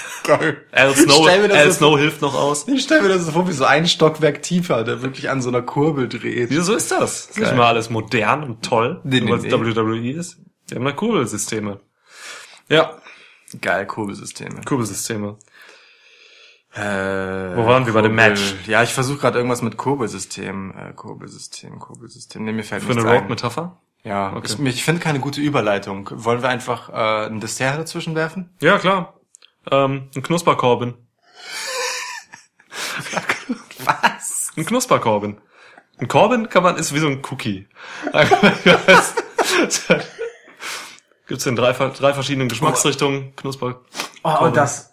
Al 0.70 0.94
Snow, 0.94 1.26
das 1.26 1.56
Al 1.58 1.66
so- 1.72 1.76
Snow 1.78 1.98
hilft 1.98 2.22
noch 2.22 2.34
aus. 2.36 2.68
Ich 2.68 2.82
stelle 2.84 3.02
mir 3.02 3.08
das 3.08 3.24
so 3.26 3.32
vor, 3.32 3.48
wie 3.48 3.52
so 3.52 3.64
ein 3.64 3.88
Stockwerk 3.88 4.40
tiefer, 4.42 4.84
der 4.84 5.02
wirklich 5.02 5.28
an 5.30 5.42
so 5.42 5.48
einer 5.48 5.62
Kurbel 5.62 6.08
dreht. 6.08 6.52
Ja, 6.52 6.60
so 6.62 6.74
ist 6.74 6.92
das. 6.92 7.26
Ist 7.26 7.38
nicht 7.40 7.56
mal 7.56 7.66
alles 7.66 7.90
modern 7.90 8.44
und 8.44 8.62
toll, 8.64 9.00
Nee, 9.02 9.20
nee, 9.20 9.30
weil 9.30 9.38
nee. 9.40 9.48
es 9.48 9.52
WWE 9.76 10.10
ist. 10.12 10.38
Die 10.70 10.76
haben 10.76 10.84
da 10.84 10.92
Kurbelsysteme. 10.92 11.80
Ja, 12.68 12.92
Geil, 13.60 13.86
Kurbelsysteme. 13.86 14.62
Kurbelsysteme. 14.64 15.36
Äh, 16.74 16.80
Wo 17.56 17.66
waren 17.66 17.84
wir 17.84 17.92
bei 17.92 18.00
dem 18.00 18.14
Match? 18.14 18.54
Ja, 18.66 18.82
ich 18.82 18.94
versuche 18.94 19.18
gerade 19.18 19.36
irgendwas 19.38 19.60
mit 19.60 19.76
Kurbelsystem. 19.76 20.72
Äh, 20.76 20.92
Kurbelsystem, 20.94 21.78
Kurbelsystem. 21.78 22.44
Nee, 22.44 22.52
mir 22.52 22.64
fällt 22.64 22.82
Für 22.82 22.92
eine. 22.92 23.02
Rogue-Metapher? 23.02 23.78
Ja, 24.04 24.32
Okay. 24.34 24.54
ich, 24.58 24.58
ich 24.76 24.84
finde 24.84 25.00
keine 25.02 25.20
gute 25.20 25.40
Überleitung. 25.42 26.08
Wollen 26.12 26.40
wir 26.42 26.48
einfach 26.48 26.88
äh, 26.88 27.26
ein 27.26 27.40
Dessert 27.40 27.78
dazwischen 27.78 28.14
werfen? 28.14 28.50
Ja, 28.60 28.78
klar. 28.78 29.20
Ähm, 29.70 30.08
ein 30.16 30.22
Knusperkorben. 30.22 30.94
Was? 33.84 34.50
Ein 34.56 34.64
Knusperkorben. 34.64 35.40
Ein 35.98 36.08
Corbin 36.08 36.48
kann 36.48 36.62
man, 36.62 36.76
ist 36.76 36.94
wie 36.94 36.98
so 36.98 37.06
ein 37.06 37.22
Cookie. 37.30 37.68
Gibt's 41.26 41.46
in 41.46 41.56
drei, 41.56 41.72
drei 41.72 42.12
verschiedenen 42.14 42.48
Geschmacksrichtungen, 42.48 43.34
Knusper. 43.36 43.80
Oh, 44.24 44.44
und 44.44 44.56
das, 44.56 44.90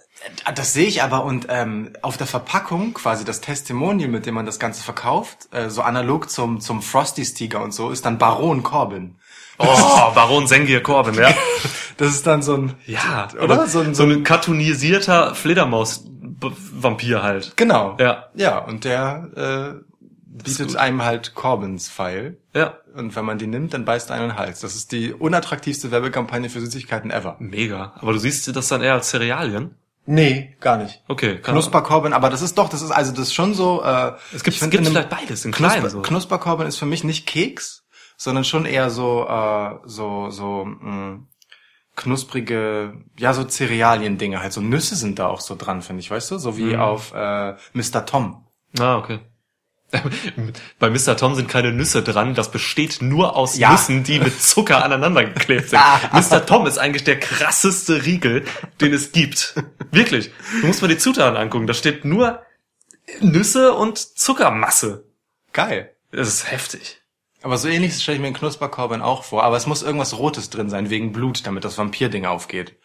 das 0.56 0.74
sehe 0.74 0.88
ich 0.88 1.02
aber 1.04 1.24
und 1.24 1.48
ähm, 1.50 1.94
auf 2.02 2.18
der 2.18 2.28
Verpackung 2.28 2.94
quasi 2.94 3.26
das 3.26 3.42
Testimonial, 3.42 4.10
mit 4.10 4.26
dem 4.26 4.36
man 4.36 4.46
das 4.46 4.60
Ganze 4.60 4.84
verkauft, 4.84 5.48
äh, 5.52 5.70
so 5.70 5.82
analog 5.82 6.30
zum 6.30 6.62
zum 6.62 6.82
Frosty 6.82 7.26
Sticker 7.26 7.62
und 7.62 7.74
so, 7.74 7.90
ist 7.90 8.06
dann 8.06 8.18
Baron 8.18 8.64
Corbin. 8.64 9.16
Oh, 9.58 9.66
Baron 10.16 10.48
Sengir 10.48 10.82
Corbin, 10.82 11.16
ja. 11.16 11.34
Das 11.98 12.10
ist 12.10 12.26
dann 12.26 12.42
so 12.42 12.56
ein 12.56 12.76
Ja, 12.86 13.28
oder 13.34 13.44
oder 13.44 13.68
so 13.68 13.80
ein, 13.82 13.94
so 13.94 14.04
ein 14.04 14.24
cartoonisierter 14.24 15.36
Fledermaus-Vampir 15.36 17.22
halt. 17.24 17.54
genau. 17.58 17.98
Ja. 18.00 18.30
Ja, 18.36 18.60
und 18.60 18.86
der 18.86 19.82
äh, 19.84 19.89
bietet 20.32 20.76
einem 20.76 21.04
halt 21.04 21.34
Corbins 21.36 21.90
Pfeil. 21.90 22.38
Ja, 22.54 22.78
Und 22.96 23.16
wenn 23.16 23.26
man 23.26 23.38
die 23.40 23.48
nimmt, 23.48 23.74
dann 23.74 23.84
beißt 23.86 24.12
einen 24.12 24.24
in 24.26 24.30
den 24.30 24.38
Hals. 24.38 24.60
Das 24.62 24.76
ist 24.76 24.92
die 24.92 25.14
unattraktivste 25.14 25.92
Werbekampagne 25.92 26.50
für 26.50 26.60
Süßigkeiten 26.62 27.12
ever. 27.12 27.36
mega. 27.40 27.94
Aber 28.00 28.14
du 28.14 28.20
siehst 28.20 28.56
das 28.56 28.68
dann 28.68 28.82
eher 28.82 28.94
als 28.94 29.10
Cerealien? 29.10 29.76
Nee, 30.06 30.56
gar 30.60 30.78
nicht. 30.78 31.04
Okay, 31.08 31.38
kann 31.40 31.54
Knusper 31.54 31.82
Corbin, 31.84 32.14
aber 32.14 32.30
das 32.32 32.42
ist 32.42 32.58
doch, 32.58 32.68
das 32.70 32.82
ist 32.82 32.90
also 32.90 33.12
das 33.12 33.28
ist 33.28 33.34
schon 33.34 33.54
so. 33.54 33.84
Äh, 33.84 34.14
Es 34.34 34.44
gibt, 34.44 34.48
ich 34.48 34.56
es 34.56 34.60
find, 34.60 34.72
gibt 34.72 34.82
in 34.82 34.88
einem- 34.88 34.94
vielleicht 35.08 35.10
beides 35.10 35.46
in 35.46 35.52
klein 35.52 35.72
Knusper, 35.82 35.90
so. 35.90 36.02
Knusper 36.02 36.38
Corbin 36.40 36.66
ist 36.68 36.78
für 36.78 36.88
mich 36.88 37.04
nicht 37.04 37.28
Keks, 37.28 37.84
sondern 38.18 38.44
schon 38.44 38.66
eher 38.66 38.90
so 38.90 39.28
äh, 39.28 39.76
so 39.86 40.32
so 40.32 40.66
mh, 40.66 41.20
knusprige, 41.96 42.94
ja 43.18 43.34
so 43.34 43.44
Cerealien-Dinge 43.44 44.40
halt. 44.42 44.54
So 44.54 44.62
Nüsse 44.62 44.96
sind 44.96 45.20
da 45.20 45.28
auch 45.28 45.42
so 45.42 45.56
dran, 45.56 45.82
finde 45.82 46.00
ich, 46.02 46.10
weißt 46.10 46.32
du, 46.32 46.38
so 46.38 46.58
wie 46.58 46.74
Mhm. 46.76 46.80
auf 46.80 47.14
äh, 47.14 47.54
Mr. 47.74 48.06
Tom. 48.06 48.46
Ah, 48.80 48.98
okay. 48.98 49.20
Bei 50.78 50.90
Mr. 50.90 51.18
Tom 51.18 51.36
sind 51.36 51.50
keine 51.50 51.72
Nüsse 51.72 52.04
dran, 52.04 52.36
das 52.36 52.52
besteht 52.52 53.02
nur 53.02 53.36
aus 53.36 53.58
Ja. 53.58 53.72
Nüssen, 53.72 54.04
die 54.04 54.20
mit 54.20 54.40
Zucker 54.42 54.84
aneinander 54.84 55.26
geklebt 55.26 55.70
sind. 55.70 55.82
Mr. 56.14 56.46
Tom 56.46 56.68
ist 56.68 56.78
eigentlich 56.78 57.04
der 57.04 57.20
krasseste 57.20 58.06
Riegel, 58.06 58.46
den 58.82 58.94
es 58.94 59.12
gibt. 59.12 59.56
Wirklich. 59.92 60.32
Du 60.62 60.68
musst 60.68 60.82
mal 60.82 60.88
die 60.88 60.98
Zutaten 60.98 61.38
angucken, 61.38 61.68
da 61.68 61.74
steht 61.74 62.06
nur 62.06 62.44
Nüsse 63.22 63.74
und 63.74 63.98
Zuckermasse. 63.98 65.06
Geil. 65.54 65.96
Das 66.12 66.28
ist 66.28 66.52
heftig. 66.52 67.02
Aber 67.42 67.58
so 67.58 67.68
ähnlich 67.68 68.00
stelle 68.02 68.18
ich 68.18 68.22
mir 68.22 68.28
den 68.30 68.36
Knusper 68.36 68.70
Corbin 68.70 69.02
auch 69.02 69.24
vor. 69.24 69.44
Aber 69.44 69.58
es 69.58 69.66
muss 69.66 69.82
irgendwas 69.82 70.18
Rotes 70.18 70.50
drin 70.50 70.70
sein 70.70 70.90
wegen 70.90 71.14
Blut, 71.14 71.48
damit 71.48 71.64
das 71.64 71.78
Vampir-Ding 71.78 72.26
aufgeht. 72.26 72.78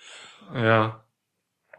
Ja. 0.55 1.05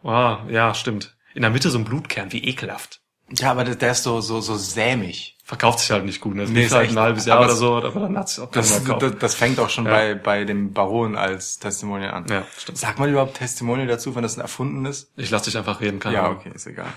Wow, 0.01 0.39
ja, 0.49 0.73
stimmt. 0.73 1.15
In 1.33 1.41
der 1.41 1.51
Mitte 1.51 1.69
so 1.69 1.77
ein 1.77 1.85
Blutkern, 1.85 2.31
wie 2.31 2.43
ekelhaft. 2.43 3.01
Ja, 3.37 3.51
aber 3.51 3.63
der, 3.63 3.75
der 3.75 3.91
ist 3.91 4.03
so 4.03 4.21
so 4.21 4.41
so 4.41 4.55
sämig. 4.55 5.31
Verkauft 5.43 5.79
sich 5.79 5.91
halt 5.91 6.05
nicht 6.05 6.21
gut. 6.21 6.33
Ne? 6.35 6.41
Das 6.43 6.49
Nee, 6.51 6.65
ist 6.65 6.71
halt 6.73 6.85
echt- 6.87 6.97
ein 6.97 6.99
halbes 7.03 7.25
Jahr 7.25 7.39
oder 7.39 7.55
so, 7.55 7.75
aber 7.77 7.99
dann 7.99 8.17
hat 8.17 8.29
sich 8.29 8.39
auch 8.43 8.49
Das, 8.49 8.83
das, 8.83 9.13
das 9.19 9.35
fängt 9.35 9.59
auch 9.59 9.69
schon 9.69 9.85
Ja. 9.85 9.91
bei, 9.91 10.15
bei 10.15 10.43
dem 10.43 10.73
Baron 10.73 11.15
als 11.15 11.59
Testimonial 11.59 12.11
an. 12.15 12.25
Ja, 12.29 12.43
stimmt. 12.57 12.79
Sagt 12.79 12.97
man 12.97 13.09
überhaupt 13.11 13.37
Testimonial 13.37 13.87
dazu, 13.87 14.15
wenn 14.15 14.23
das 14.23 14.37
ein 14.37 14.41
erfunden 14.41 14.85
ist? 14.85 15.11
Ich 15.17 15.29
lass 15.29 15.43
dich 15.43 15.55
einfach 15.55 15.81
reden, 15.81 15.99
keine 15.99 16.15
Ja, 16.15 16.29
okay, 16.31 16.51
ist 16.55 16.65
egal. 16.65 16.87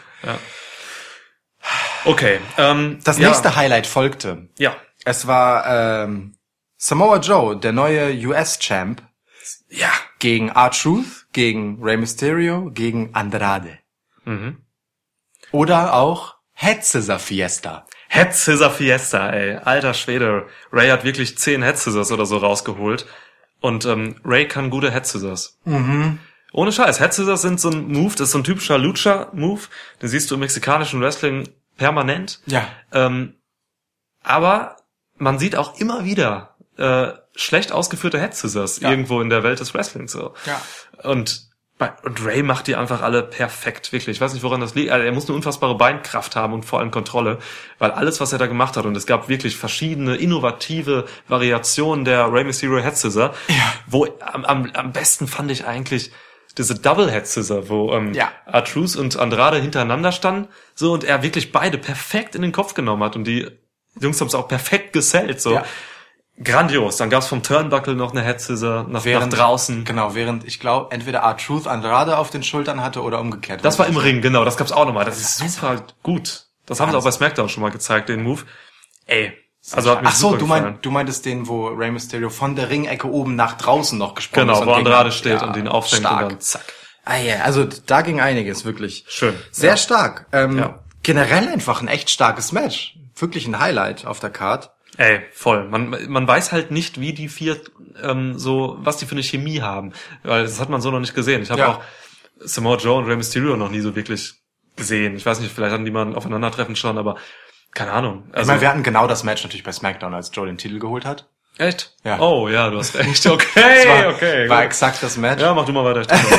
Okay. 2.05 2.41
Ähm, 2.57 3.01
Das 3.05 3.18
ja, 3.18 3.28
nächste 3.28 3.55
Highlight 3.57 3.86
folgte. 3.86 4.49
Ja. 4.59 4.74
Es 5.05 5.26
war 5.26 6.05
ähm, 6.05 6.34
Samoa 6.76 7.18
Joe, 7.18 7.57
der 7.57 7.72
neue 7.72 8.14
US-Champ, 8.28 9.03
Ja. 9.68 9.91
gegen 10.18 10.49
R-Truth, 10.49 11.26
gegen 11.32 11.82
Rey 11.82 11.97
Mysterio, 11.97 12.70
gegen 12.72 13.14
Andrade. 13.14 13.78
Mhm. 14.24 14.59
Oder 15.53 15.94
auch 15.94 16.36
Head 16.55 16.84
Scissor 16.84 17.18
Fiesta. 17.18 17.86
Head 18.09 18.34
Scissor 18.34 18.70
Fiesta, 18.70 19.30
ey. 19.30 19.57
Alter 19.57 19.94
Schwede. 19.94 20.46
Ray 20.72 20.88
hat 20.88 21.05
wirklich 21.05 21.38
zehn 21.38 21.62
Head 21.62 21.78
Scissors 21.78 22.11
oder 22.11 22.26
so 22.26 22.38
rausgeholt. 22.38 23.07
Und 23.61 23.84
ähm, 23.86 24.16
Ray 24.24 24.46
kann 24.49 24.70
gute 24.70 24.92
Head 24.92 25.07
Scissors. 25.07 25.59
Mhm. 25.64 26.18
Ohne 26.53 26.72
Scheiß. 26.72 26.99
Head 27.01 27.12
Scissors 27.12 27.42
sind 27.42 27.61
so 27.61 27.70
ein 27.70 27.88
Move, 27.88 28.12
das 28.12 28.28
ist 28.28 28.30
so 28.32 28.38
ein 28.38 28.44
typischer 28.44 28.78
Lucha-Move. 28.78 29.62
Den 30.01 30.09
siehst 30.09 30.30
du 30.30 30.34
im 30.34 30.40
mexikanischen 30.40 31.01
Wrestling 31.01 31.49
permanent. 31.76 32.40
Ja. 32.46 32.66
Ähm, 32.92 33.34
aber 34.22 34.76
man 35.16 35.38
sieht 35.38 35.57
auch 35.57 35.78
immer 35.78 36.05
wieder 36.05 36.57
äh, 36.76 37.12
schlecht 37.34 37.72
ausgeführte 37.72 38.20
Head 38.20 38.34
Scissors 38.34 38.80
Ja. 38.80 38.90
irgendwo 38.90 39.20
in 39.20 39.30
der 39.30 39.42
Welt 39.42 39.61
des 39.61 39.74
Wrestlings 39.74 40.12
so. 40.12 40.34
Ja. 40.46 40.61
Und 41.09 41.47
und 42.03 42.24
Ray 42.24 42.43
macht 42.43 42.66
die 42.66 42.74
einfach 42.76 43.03
alle 43.03 43.22
perfekt, 43.22 43.93
wirklich. 43.93 44.16
Ich 44.16 44.20
weiß 44.20 44.33
nicht, 44.35 44.43
woran 44.43 44.61
das 44.61 44.74
liegt. 44.74 44.91
Also 44.91 45.05
er 45.05 45.12
muss 45.12 45.26
eine 45.29 45.37
unfassbare 45.37 45.76
Beinkraft 45.76 46.35
haben 46.35 46.53
und 46.53 46.64
vor 46.64 46.81
allem 46.81 46.91
Kontrolle, 46.91 47.39
weil 47.79 47.93
alles, 47.93 48.20
was 48.20 48.33
er 48.33 48.39
da 48.39 48.47
gemacht 48.47 48.76
hat, 48.76 48.85
und 48.85 48.97
es 48.97 49.07
gab 49.07 49.29
wirklich 49.29 49.57
verschiedene 49.57 50.16
innovative 50.16 51.07
Variationen 51.29 52.05
der 52.05 52.33
Ray 52.33 52.45
Mysterio 52.45 52.83
Head 52.83 52.97
Scissor, 52.97 53.35
wo 53.87 54.07
am, 54.20 54.45
am, 54.45 54.70
am 54.74 54.93
besten 54.93 55.29
fand 55.29 55.51
ich 55.51 55.66
eigentlich 55.66 56.11
diese 56.57 56.74
Double 56.74 57.11
Head 57.11 57.26
Scissor, 57.26 57.68
wo 57.68 57.93
ähm, 57.93 58.12
Ja. 58.14 58.33
Artruse 58.47 59.01
und 59.01 59.16
Andrade 59.16 59.59
hintereinander 59.59 60.11
standen, 60.11 60.49
so 60.74 60.93
und 60.93 61.05
er 61.05 61.22
wirklich 61.22 61.53
beide 61.53 61.79
perfekt 61.79 62.35
in 62.35 62.43
den 62.43 62.53
Kopf 62.53 62.74
genommen 62.74 63.05
hat 63.05 63.14
und 63.14 63.24
die 63.24 63.47
Jungs 64.01 64.20
haben 64.20 64.29
es 64.29 64.35
auch 64.35 64.49
perfekt 64.49 64.93
gesellt, 64.93 65.41
so. 65.41 65.55
Ja. 65.55 65.64
Grandios. 66.43 66.97
Dann 66.97 67.11
gab's 67.11 67.26
vom 67.26 67.43
Turnbuckle 67.43 67.95
noch 67.95 68.12
eine 68.12 68.22
Head 68.24 68.41
Scissor 68.41 68.84
nach, 68.89 69.05
nach 69.05 69.28
draußen. 69.28 69.84
Genau, 69.84 70.14
während 70.14 70.45
ich 70.45 70.61
glaube, 70.61 70.93
entweder 70.93 71.20
R-Truth 71.20 71.66
Andrade 71.66 72.16
auf 72.18 72.30
den 72.30 72.43
Schultern 72.43 72.82
hatte 72.82 73.03
oder 73.03 73.20
umgekehrt. 73.20 73.64
Das 73.64 73.78
war 73.78 73.86
im 73.86 73.97
Ring, 73.97 74.20
genau, 74.22 74.45
das 74.45 74.57
gab's 74.57 74.72
auch 74.72 74.86
nochmal. 74.86 75.05
Das 75.05 75.18
ist 75.18 75.39
super 75.39 75.82
gut. 76.03 76.45
Das 76.66 76.80
haben 76.80 76.91
sie 76.93 76.99
auch 76.99 77.05
bei 77.05 77.11
SmackDown 77.11 77.49
schon 77.49 77.62
mal 77.62 77.70
gezeigt, 77.70 78.09
den 78.09 78.22
Move. 78.22 78.43
Ey, 79.07 79.32
also 79.72 79.91
hat 79.91 80.03
mir 80.03 80.09
Ach 80.09 80.14
so, 80.14 80.28
super 80.28 80.39
du, 80.39 80.47
mein, 80.47 80.78
du 80.82 80.91
meintest 80.91 81.24
den, 81.24 81.49
wo 81.49 81.68
Rey 81.68 81.91
Mysterio 81.91 82.30
von 82.30 82.55
der 82.57 82.68
Ringecke 82.70 83.09
oben 83.11 83.34
nach 83.36 83.55
draußen 83.57 83.99
noch 83.99 84.14
gesprungen 84.14 84.49
Genau, 84.49 84.59
ist. 84.59 84.62
und 84.62 84.66
wo 84.68 84.72
Andrade 84.74 85.11
steht 85.12 85.41
Ja, 85.41 85.47
und 85.49 85.57
ihn 85.57 85.66
auffängt 85.66 86.03
stark. 86.03 86.22
und 86.24 86.32
dann 86.32 86.41
zack. 86.41 86.62
Ah 87.05 87.16
ja, 87.16 87.41
also 87.43 87.66
da 87.86 88.03
ging 88.03 88.20
einiges, 88.20 88.64
wirklich. 88.66 89.05
Schön. 89.09 89.34
Sehr 89.51 89.70
Ja. 89.70 89.76
stark. 89.78 90.26
Ähm, 90.32 90.59
Ja. 90.59 90.78
Generell 91.03 91.49
einfach 91.49 91.80
ein 91.80 91.89
echt 91.89 92.11
starkes 92.11 92.53
Match. 92.53 92.97
Wirklich 93.16 93.47
ein 93.47 93.59
Highlight 93.59 94.05
auf 94.07 94.20
der 94.20 94.28
Card. 94.30 94.70
Ey, 94.99 95.20
voll. 95.32 95.64
Man, 95.68 95.96
man 96.09 96.26
weiß 96.28 96.53
halt 96.53 96.70
nicht, 96.70 97.01
wie 97.01 97.12
die 97.14 97.28
vier 97.28 97.59
ähm, 98.03 98.36
so, 98.38 98.76
was 98.80 98.96
die 98.99 99.07
für 99.07 99.12
eine 99.12 99.22
Chemie 99.22 99.62
haben. 99.62 99.92
Weil 100.24 100.42
das 100.42 100.61
hat 100.61 100.68
man 100.68 100.80
so 100.80 100.90
noch 100.90 101.01
nicht 101.01 101.14
gesehen. 101.14 101.40
Ich 101.42 101.51
habe 101.51 101.61
Ja. 101.61 101.68
auch 101.68 101.80
Samoa 102.40 102.76
Joe 102.76 102.99
und 102.99 103.07
Rey 103.07 103.16
Mysterio 103.16 103.57
noch 103.57 103.70
nie 103.70 103.80
so 103.80 103.94
wirklich 103.96 104.34
gesehen. 104.76 105.16
Ich 105.16 105.24
weiß 105.24 105.40
nicht, 105.40 105.55
vielleicht 105.55 105.72
hatten 105.72 105.84
die 105.84 105.90
mal 105.90 106.05
ein 106.05 106.14
Aufeinandertreffen 106.14 106.76
schon, 106.76 106.99
aber 106.99 107.16
keine 107.74 107.92
Ahnung. 107.92 108.24
Ich 108.30 108.36
Also, 108.36 108.49
meine, 108.51 108.61
wir 108.61 108.68
hatten 108.68 108.82
genau 108.82 109.07
das 109.07 109.22
Match 109.24 109.42
natürlich 109.44 109.64
bei 109.64 109.72
SmackDown, 109.72 110.14
als 110.14 110.30
Joe 110.34 110.46
den 110.46 110.59
Titel 110.59 110.78
geholt 110.80 111.05
hat. 111.05 111.28
echt? 111.59 111.94
Ja. 112.05 112.18
Oh 112.20 112.49
ja, 112.49 112.68
du 112.70 112.78
hast 112.78 112.96
recht. 112.96 113.24
Okay, 113.26 113.88
war, 113.88 114.09
okay. 114.14 114.49
war 114.49 114.59
gut. 114.59 114.66
exakt 114.66 115.03
das 115.03 115.16
Match. 115.16 115.40
Ja, 115.42 115.55
mach 115.55 115.64
du 115.64 115.72
mal 115.72 115.84
weiter. 115.84 116.05
Stimmt, 116.05 116.30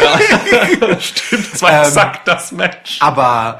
ja. 0.80 1.00
Stimmt 1.00 1.52
das 1.52 1.62
war 1.62 1.70
Ähm, 1.72 1.80
exakt 1.82 2.28
das 2.28 2.52
Match. 2.52 2.96
Aber 3.00 3.58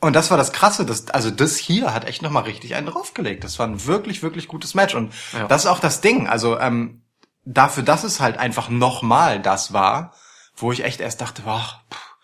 und 0.00 0.14
das 0.14 0.30
war 0.30 0.36
das 0.36 0.52
Krasse, 0.52 0.84
das, 0.84 1.08
also 1.10 1.30
das 1.30 1.56
hier 1.56 1.94
hat 1.94 2.04
echt 2.04 2.22
nochmal 2.22 2.44
richtig 2.44 2.74
einen 2.74 2.86
draufgelegt. 2.86 3.44
Das 3.44 3.58
war 3.58 3.66
ein 3.66 3.84
wirklich, 3.86 4.22
wirklich 4.22 4.48
gutes 4.48 4.74
Match. 4.74 4.94
Und 4.94 5.12
Ja. 5.32 5.46
das 5.46 5.64
ist 5.64 5.70
auch 5.70 5.80
das 5.80 6.00
Ding. 6.00 6.28
Also 6.28 6.58
ähm, 6.58 7.02
dafür, 7.44 7.82
dass 7.82 8.04
es 8.04 8.20
halt 8.20 8.38
einfach 8.38 8.68
nochmal 8.68 9.40
das 9.40 9.72
war, 9.72 10.12
wo 10.56 10.72
ich 10.72 10.84
echt 10.84 11.00
erst 11.00 11.20
dachte, 11.20 11.42
boah, 11.42 11.80
pff, 11.92 12.16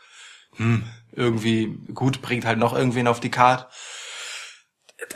hm, 0.57 0.85
irgendwie 1.13 1.79
gut, 1.95 2.23
bringt 2.23 2.45
halt 2.45 2.59
noch 2.59 2.75
irgendwen 2.75 3.07
auf 3.07 3.21
die 3.21 3.31
Karte. 3.31 3.67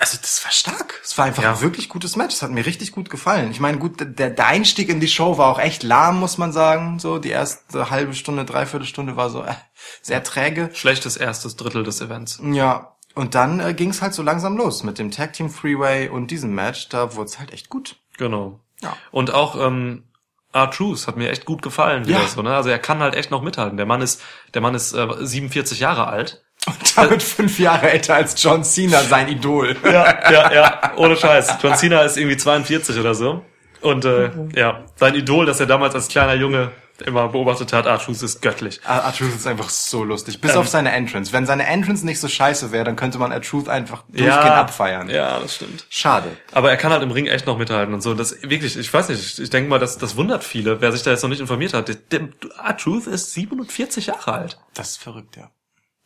Also 0.01 0.19
das 0.21 0.45
war 0.45 0.51
stark. 0.51 1.01
Es 1.05 1.17
war 1.17 1.25
einfach 1.27 1.43
Ja. 1.43 1.53
ein 1.55 1.61
wirklich 1.61 1.89
gutes 1.89 2.17
Match. 2.17 2.35
Es 2.35 2.43
hat 2.43 2.51
mir 2.51 2.67
richtig 2.67 2.93
gut 2.93 3.09
gefallen. 3.11 3.51
Ich 3.51 3.61
meine, 3.61 3.79
gut, 3.79 4.01
der, 4.01 4.31
der 4.31 4.47
Einstieg 4.47 4.89
in 4.89 5.01
die 5.01 5.09
Show 5.09 5.39
war 5.39 5.49
auch 5.49 5.59
echt 5.59 5.83
lahm, 5.83 6.19
muss 6.21 6.39
man 6.39 6.53
sagen. 6.53 6.99
So 6.99 7.19
die 7.19 7.31
erste 7.31 7.91
halbe 7.91 8.15
Stunde, 8.15 8.45
dreiviertel 8.45 8.87
Stunde 8.87 9.17
war 9.17 9.31
so 9.31 9.43
äh, 9.43 9.55
sehr 10.03 10.23
träge. 10.25 10.71
Schlechtes 10.75 11.17
erstes 11.17 11.57
Drittel 11.57 11.83
des 11.85 12.01
Events. 12.01 12.41
Ja, 12.43 12.97
und 13.15 13.35
dann 13.35 13.61
äh, 13.61 13.75
ging 13.75 13.91
es 13.91 14.03
halt 14.03 14.13
so 14.15 14.23
langsam 14.23 14.57
los 14.57 14.83
mit 14.83 14.99
dem 14.99 15.11
Tag 15.11 15.33
Team 15.33 15.49
Freeway 15.51 16.09
und 16.09 16.31
diesem 16.31 16.55
Match. 16.55 16.89
Da 16.89 17.15
wurde 17.15 17.27
es 17.31 17.39
halt 17.39 17.53
echt 17.53 17.69
gut. 17.71 17.97
Genau. 18.19 18.61
Ja. 18.83 18.97
Und 19.11 19.33
auch 19.33 19.55
ähm, 19.59 20.05
R-Truth 20.53 21.07
hat 21.07 21.17
mir 21.17 21.31
echt 21.31 21.45
gut 21.45 21.63
gefallen 21.63 22.07
wieder 22.07 22.21
Ja. 22.21 22.27
so, 22.29 22.43
ne? 22.43 22.55
Also 22.55 22.69
er 22.71 22.79
kann 22.79 22.99
halt 23.01 23.15
echt 23.15 23.31
noch 23.31 23.43
mithalten. 23.43 23.77
Der 23.77 23.87
Mann 23.87 24.01
ist, 24.03 24.21
der 24.55 24.63
Mann 24.63 24.75
ist 24.75 24.93
äh, 24.95 25.07
47 25.19 25.81
Jahre 25.81 26.09
alt. 26.09 26.43
Und 26.67 26.97
damit 26.97 27.23
fünf 27.23 27.59
Jahre 27.59 27.91
älter 27.91 28.15
als 28.17 28.43
John 28.43 28.65
Cena, 28.65 29.01
sein 29.03 29.29
Idol. 29.29 29.77
Ja, 29.85 30.31
ja, 30.33 30.53
ja, 30.53 30.93
ohne 30.97 31.17
Scheiß. 31.17 31.59
John 31.63 31.77
Cena 31.77 32.03
ist 32.03 32.17
irgendwie 32.17 32.37
42 32.37 32.99
oder 32.99 33.15
so. 33.15 33.45
Und 33.83 34.05
äh, 34.05 34.31
ja, 34.55 34.85
sein 34.97 35.15
Idol, 35.15 35.47
das 35.47 35.61
er 35.61 35.67
damals 35.67 35.95
als 35.95 36.09
kleiner 36.09 36.35
Junge 36.35 36.73
immer 37.05 37.29
beobachtet 37.29 37.75
hat, 37.75 37.85
R-Truth 37.87 38.23
ist 38.23 38.41
göttlich. 38.41 38.81
R-Truth 38.85 39.35
ist 39.35 39.47
einfach 39.47 39.69
so 39.69 40.03
lustig. 40.03 40.41
Bis 40.41 40.53
Ähm. 40.55 40.61
auf 40.61 40.69
seine 40.69 40.93
Entrance. 40.93 41.31
Wenn 41.33 41.45
seine 41.45 41.67
Entrance 41.67 42.05
nicht 42.07 42.19
so 42.19 42.27
scheiße 42.27 42.73
wäre, 42.73 42.85
dann 42.85 42.97
könnte 42.97 43.19
man 43.19 43.33
R-Truth 43.33 43.69
einfach 43.69 44.03
durchgehend 44.09 44.33
abfeiern. 44.35 45.11
Ja, 45.11 45.39
das 45.39 45.57
stimmt. 45.57 45.85
Schade. 45.91 46.31
Aber 46.53 46.71
er 46.71 46.79
kann 46.79 46.91
halt 46.93 47.03
im 47.03 47.11
Ring 47.11 47.27
echt 47.27 47.47
noch 47.47 47.59
mithalten 47.59 47.93
und 47.95 48.01
so. 48.01 48.15
Das 48.15 48.43
wirklich, 48.43 48.79
ich 48.79 48.93
weiß 48.93 49.11
nicht, 49.11 49.39
ich, 49.39 49.51
denke 49.51 49.69
mal, 49.69 49.79
das, 49.79 49.99
das 49.99 50.17
wundert 50.17 50.43
viele, 50.43 50.81
wer 50.81 50.91
sich 50.91 51.03
da 51.03 51.11
jetzt 51.11 51.23
noch 51.23 51.29
nicht 51.31 51.41
informiert 51.41 51.75
hat. 51.75 51.91
R-Truth 51.91 53.07
ist 53.09 53.35
47 53.35 54.07
Jahre 54.07 54.33
alt. 54.33 54.59
Das 54.75 54.93
ist 54.93 55.03
verrückt, 55.03 55.37
ja. 55.37 55.51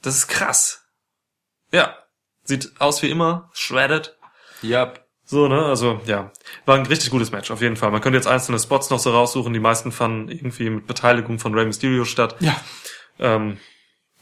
Das 0.03 0.17
ist 0.17 0.29
krass. 0.29 0.85
Ja. 1.73 1.97
Sieht 2.45 2.73
aus 2.81 3.03
wie 3.03 3.11
immer, 3.11 3.51
shredded. 3.53 4.17
Ja. 4.63 4.95
So, 5.25 5.47
ne? 5.47 5.65
Also, 5.65 6.01
ja. 6.07 6.33
War 6.67 6.77
ein 6.77 6.87
richtig 6.87 7.11
gutes 7.11 7.31
Match, 7.31 7.51
auf 7.51 7.61
jeden 7.61 7.77
Fall. 7.77 7.91
Man 7.91 8.01
könnte 8.01 8.17
jetzt 8.17 8.27
einzelne 8.27 8.59
Spots 8.59 8.91
noch 8.91 8.99
so 8.99 9.13
raussuchen. 9.13 9.53
Die 9.53 9.61
meisten 9.61 9.93
fanden 9.93 10.29
irgendwie 10.29 10.71
mit 10.71 10.87
Beteiligung 10.87 11.39
von 11.39 11.55
Rey 11.55 11.67
Mysterio 11.67 12.05
statt. 12.05 12.35
Ja. 12.41 12.57
Ähm, 13.19 13.59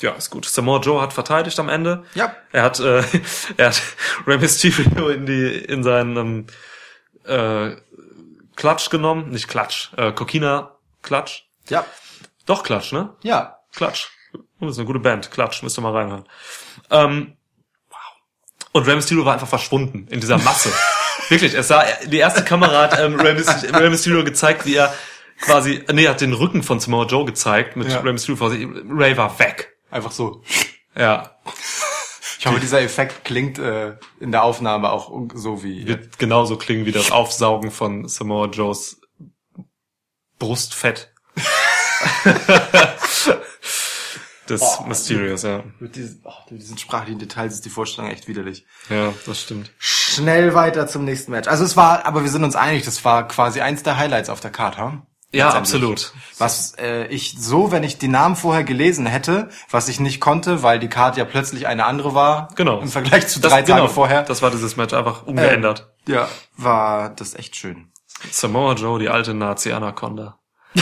ja, 0.01 0.13
ist 0.13 0.31
gut. 0.31 0.45
Samoa 0.45 0.81
Joe 0.81 1.01
hat 1.01 1.13
verteidigt 1.13 1.59
am 1.59 1.69
Ende. 1.69 2.05
Ja. 2.15 2.37
Er 2.53 2.63
hat, 2.65 2.79
äh, 2.81 3.03
er 3.57 3.69
hat 3.69 3.83
Rey 4.27 4.39
Mysterio 4.39 5.09
in 5.09 5.25
die, 5.25 5.57
in 5.57 5.83
seinen, 5.83 6.17
ähm, 6.17 6.47
äh, 7.25 7.77
Klatsch 8.57 8.91
genommen. 8.91 9.31
Nicht 9.31 9.49
Klatsch, 9.49 9.91
äh, 9.97 10.13
Kokina 10.13 10.77
Klatsch. 11.03 11.45
Ja. 11.69 11.87
Doch 12.45 12.65
Klatsch, 12.65 12.93
ne? 12.93 13.15
Ja. 13.23 13.61
Klatsch. 13.73 14.09
Oh, 14.61 14.65
das 14.67 14.73
ist 14.73 14.79
eine 14.79 14.87
gute 14.87 14.99
Band. 14.99 15.31
Klatsch, 15.31 15.63
müsst 15.63 15.79
ihr 15.79 15.83
mal 15.83 15.93
reinhören. 15.93 16.25
Ähm, 16.91 17.37
und 18.73 18.87
Rey 18.87 18.97
Mysterio 18.97 19.25
war 19.25 19.35
einfach 19.35 19.49
verschwunden 19.49 20.07
in 20.11 20.21
dieser 20.21 20.39
Masse. 20.39 20.71
Wirklich, 21.29 21.55
es 21.55 21.69
sah, 21.69 21.85
die 22.07 22.19
erste 22.19 22.43
Kamera 22.45 22.83
hat 22.83 22.99
ähm, 22.99 23.19
Rey, 23.21 23.35
Mysterio, 23.35 23.77
Rey 23.77 23.91
Mysterio 23.91 24.25
gezeigt, 24.25 24.67
wie 24.67 24.75
er 24.77 24.93
quasi, 25.41 25.85
nee, 25.93 26.05
er 26.05 26.11
hat 26.11 26.21
den 26.21 26.33
Rücken 26.33 26.63
von 26.63 26.81
Samoa 26.81 27.07
Joe 27.07 27.25
gezeigt 27.25 27.77
mit 27.77 27.89
Ja. 27.89 28.01
Rey 28.01 28.13
Mysterio 28.13 28.37
vor 28.37 28.51
sich. 28.51 28.67
Rey 28.67 29.17
war 29.17 29.39
weg. 29.39 29.77
Einfach 29.91 30.11
so. 30.13 30.43
Ja, 30.97 31.37
Ich 32.39 32.47
hoffe, 32.47 32.61
dieser 32.61 32.81
Effekt 32.83 33.25
klingt 33.25 33.59
äh, 33.59 33.97
in 34.21 34.33
der 34.33 34.43
Aufnahme 34.43 34.91
auch 34.91 35.11
so 35.35 35.63
wie. 35.63 35.87
wird 35.87 36.19
genauso 36.19 36.57
klingen 36.57 36.85
wie 36.87 36.93
das 36.93 37.11
Aufsaugen 37.11 37.71
von 37.71 38.09
Samoa 38.09 38.47
Joes 38.47 39.01
Brustfett. 40.39 41.13
Des 44.49 44.63
Mysterios, 44.87 45.43
ja. 45.43 45.63
Mit 45.79 45.97
diesen, 45.97 46.23
oh, 46.25 46.33
mit 46.51 46.61
diesen 46.63 46.79
sprachlichen 46.79 47.19
Details 47.19 47.55
ist 47.55 47.65
die 47.65 47.71
Vorstellung 47.71 48.11
echt 48.11 48.29
widerlich. 48.29 48.65
Ja, 48.89 49.13
das 49.27 49.41
stimmt. 49.43 49.73
Schnell 49.79 50.55
weiter 50.55 50.87
zum 50.87 51.05
nächsten 51.05 51.33
Match. 51.33 51.49
Also 51.49 51.65
es 51.65 51.77
war, 51.77 52.07
aber 52.07 52.23
wir 52.23 52.31
sind 52.31 52.45
uns 52.45 52.57
einig, 52.57 52.85
das 52.85 53.05
war 53.05 53.29
quasi 53.29 53.61
eins 53.61 53.83
der 53.83 53.99
Highlights 53.99 54.31
auf 54.31 54.41
der 54.41 54.51
Karte. 54.51 54.83
Hm? 54.83 55.03
Ja, 55.31 55.51
absolut. 55.51 56.15
Was 56.39 56.73
äh, 56.79 57.07
ich 57.09 57.37
so, 57.39 57.71
wenn 57.71 57.83
ich 57.83 57.99
die 57.99 58.09
Namen 58.09 58.35
vorher 58.35 58.65
gelesen 58.65 59.05
hätte, 59.05 59.51
was 59.71 59.89
ich 59.91 60.01
nicht 60.01 60.21
konnte, 60.21 60.63
weil 60.63 60.79
die 60.79 60.89
Karte 60.89 61.19
ja 61.19 61.27
plötzlich 61.27 61.67
eine 61.67 61.85
andere 61.85 62.15
war. 62.15 62.49
Genau. 62.55 62.81
Im 62.81 62.89
Vergleich 62.89 63.29
zu 63.29 63.39
Das- 63.39 63.53
drei 63.53 63.61
genau, 63.61 63.89
vorher. 63.89 64.23
Das 64.23 64.41
war 64.41 64.51
dieses 64.51 64.77
Match 64.79 64.95
einfach 64.95 65.27
umgeändert. 65.27 65.93
ja, 66.07 66.29
war 66.57 67.11
das 67.11 67.35
echt 67.35 67.57
schön. 67.57 67.93
Samoa 68.31 68.73
Joe, 68.73 68.99
die 68.99 69.11
alte 69.11 69.35
Nazi-Anaconda. 69.35 70.39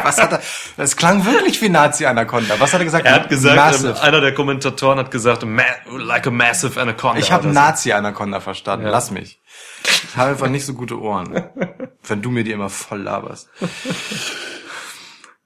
Was 0.04 0.20
hat 0.20 0.32
er? 0.32 0.42
Das 0.76 0.96
klang 0.96 1.24
wirklich 1.24 1.60
wie 1.62 1.68
Nazi 1.68 2.06
Anaconda. 2.06 2.58
Was 2.58 2.72
hat 2.72 2.80
er 2.80 2.84
gesagt? 2.84 3.06
Er 3.06 3.14
hat 3.14 3.28
gesagt, 3.28 3.56
Massive. 3.56 3.88
ähm, 3.90 3.96
einer 4.02 4.20
der 4.20 4.34
Kommentatoren 4.34 4.98
hat 4.98 5.10
gesagt, 5.10 5.44
like 5.44 6.26
a 6.26 6.30
massive 6.30 6.80
anaconda. 6.80 7.18
Ich 7.20 7.32
habe 7.32 7.44
oder 7.48 7.54
so. 7.54 7.60
Nazi 7.60 7.92
Anaconda 7.92 8.40
verstanden. 8.40 8.86
Ja. 8.86 8.92
Lass 8.92 9.10
mich. 9.10 9.40
Ich 9.84 10.16
habe 10.16 10.30
einfach 10.30 10.48
nicht 10.48 10.66
so 10.66 10.74
gute 10.74 11.00
Ohren, 11.00 11.44
wenn 12.06 12.22
du 12.22 12.30
mir 12.30 12.44
die 12.44 12.52
immer 12.52 12.68
voll 12.70 13.02
laberst. 13.02 13.48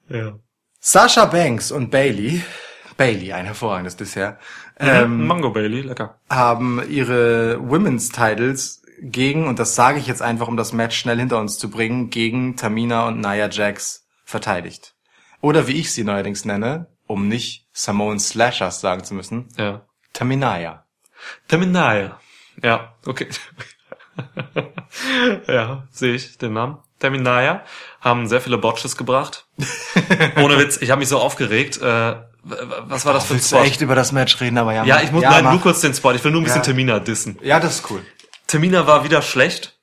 Ja. 0.09 0.33
Sasha 0.79 1.25
Banks 1.25 1.71
und 1.71 1.89
Bailey, 1.89 2.43
Bailey, 2.97 3.33
ein 3.33 3.45
hervorragendes 3.45 3.95
Dessert, 3.97 4.39
ähm, 4.79 5.25
Mango 5.25 5.49
Bailey, 5.51 5.81
lecker. 5.81 6.19
haben 6.29 6.81
ihre 6.89 7.57
Women's 7.67 8.09
Titles 8.09 8.83
gegen, 9.01 9.47
und 9.47 9.57
das 9.59 9.75
sage 9.75 9.99
ich 9.99 10.07
jetzt 10.07 10.21
einfach, 10.21 10.47
um 10.47 10.57
das 10.57 10.73
Match 10.73 10.97
schnell 10.97 11.17
hinter 11.17 11.39
uns 11.39 11.57
zu 11.57 11.69
bringen, 11.69 12.09
gegen 12.09 12.55
Tamina 12.55 13.07
und 13.07 13.19
Nia 13.19 13.49
Jax 13.49 14.04
verteidigt. 14.25 14.95
Oder 15.41 15.67
wie 15.67 15.73
ich 15.79 15.93
sie 15.93 16.03
neuerdings 16.03 16.43
nenne, 16.45 16.87
um 17.07 17.27
nicht 17.27 17.67
Samoan 17.71 18.19
Slashers 18.19 18.81
sagen 18.81 19.03
zu 19.03 19.13
müssen, 19.13 19.47
Ja. 19.57 19.85
Taminaya. 20.13 20.85
Terminal. 21.47 22.17
Ja, 22.63 22.93
okay. 23.05 23.27
ja, 25.47 25.87
sehe 25.91 26.13
ich 26.15 26.37
den 26.37 26.53
Namen. 26.53 26.77
Terminaya 26.99 27.63
haben 28.01 28.27
sehr 28.27 28.39
viele 28.41 28.57
Botches 28.57 28.95
gebracht. 28.95 29.45
Ohne 30.37 30.57
Witz, 30.57 30.77
ich 30.77 30.89
habe 30.91 30.99
mich 30.99 31.09
so 31.09 31.19
aufgeregt. 31.19 31.77
Äh, 31.81 32.15
was 32.43 33.05
war 33.05 33.13
das 33.13 33.25
für 33.25 33.33
ein 33.33 33.37
Willst 33.37 33.51
du 33.51 33.55
Spot? 33.57 33.65
echt 33.65 33.81
über 33.81 33.95
das 33.95 34.11
Match 34.11 34.39
reden, 34.39 34.57
aber 34.57 34.73
ja. 34.73 34.85
Ja, 34.85 35.01
ich 35.01 35.11
muss 35.11 35.23
nein, 35.23 35.43
mach. 35.43 35.51
nur 35.51 35.61
kurz 35.61 35.81
den 35.81 35.93
Spot. 35.93 36.11
Ich 36.13 36.23
will 36.23 36.31
nur 36.31 36.41
ein 36.41 36.45
bisschen 36.45 36.61
Ja. 36.61 36.65
Termina 36.65 36.99
dissen. 36.99 37.37
Ja, 37.41 37.59
das 37.59 37.75
ist 37.79 37.91
cool. 37.91 38.01
Termina 38.47 38.87
war 38.87 39.03
wieder 39.03 39.21
schlecht. 39.21 39.74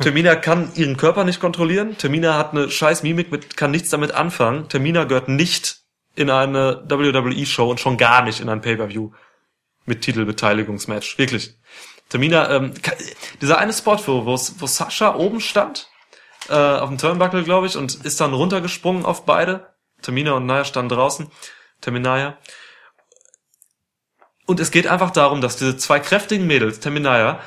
Termina 0.00 0.34
kann 0.36 0.70
ihren 0.74 0.96
Körper 0.96 1.24
nicht 1.24 1.40
kontrollieren. 1.40 1.96
Termina 1.96 2.36
hat 2.36 2.52
eine 2.52 2.70
scheiß 2.70 3.02
Mimik, 3.02 3.30
mit, 3.30 3.56
kann 3.56 3.70
nichts 3.70 3.90
damit 3.90 4.12
anfangen. 4.12 4.68
Termina 4.68 5.04
gehört 5.04 5.28
nicht 5.28 5.78
in 6.14 6.30
eine 6.30 6.84
WWE-Show 6.88 7.70
und 7.70 7.80
schon 7.80 7.96
gar 7.96 8.22
nicht 8.22 8.40
in 8.40 8.48
ein 8.48 8.60
Pay-Per-View 8.60 9.10
mit 9.86 10.02
Titelbeteiligungsmatch. 10.02 11.18
Wirklich. 11.18 11.54
Termina, 12.08 12.50
ähm, 12.50 12.74
dieser 13.40 13.58
eine 13.58 13.72
Spot, 13.72 13.98
wo, 14.06 14.26
wo, 14.26 14.32
wo 14.34 14.66
Sascha 14.66 15.14
oben 15.14 15.40
stand, 15.40 15.88
äh, 16.48 16.54
auf 16.54 16.88
dem 16.88 16.98
Turnbuckle, 16.98 17.44
glaube 17.44 17.66
ich, 17.66 17.76
und 17.76 18.04
ist 18.04 18.20
dann 18.20 18.34
runtergesprungen 18.34 19.04
auf 19.04 19.24
beide. 19.24 19.72
Termina 20.02 20.32
und 20.32 20.46
Naya 20.46 20.64
standen 20.64 20.94
draußen. 20.94 21.30
Terminaya. 21.80 22.38
Und 24.46 24.60
es 24.60 24.70
geht 24.70 24.86
einfach 24.86 25.10
darum, 25.10 25.40
dass 25.40 25.56
diese 25.56 25.76
zwei 25.76 26.00
kräftigen 26.00 26.46
Mädels, 26.46 26.80
Terminaya, 26.80 27.40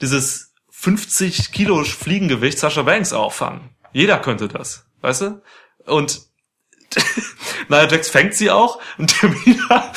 dieses 0.00 0.51
50 0.82 1.52
Kilo 1.52 1.84
Fliegengewicht 1.84 2.58
Sascha 2.58 2.82
Banks 2.82 3.12
auffangen. 3.12 3.70
Jeder 3.92 4.18
könnte 4.18 4.48
das, 4.48 4.84
weißt 5.00 5.20
du? 5.20 5.42
Und 5.86 6.22
Nia 7.68 7.86
Jax 7.88 8.10
fängt 8.10 8.34
sie 8.34 8.50
auch 8.50 8.80
und 8.98 9.06
Termina 9.20 9.92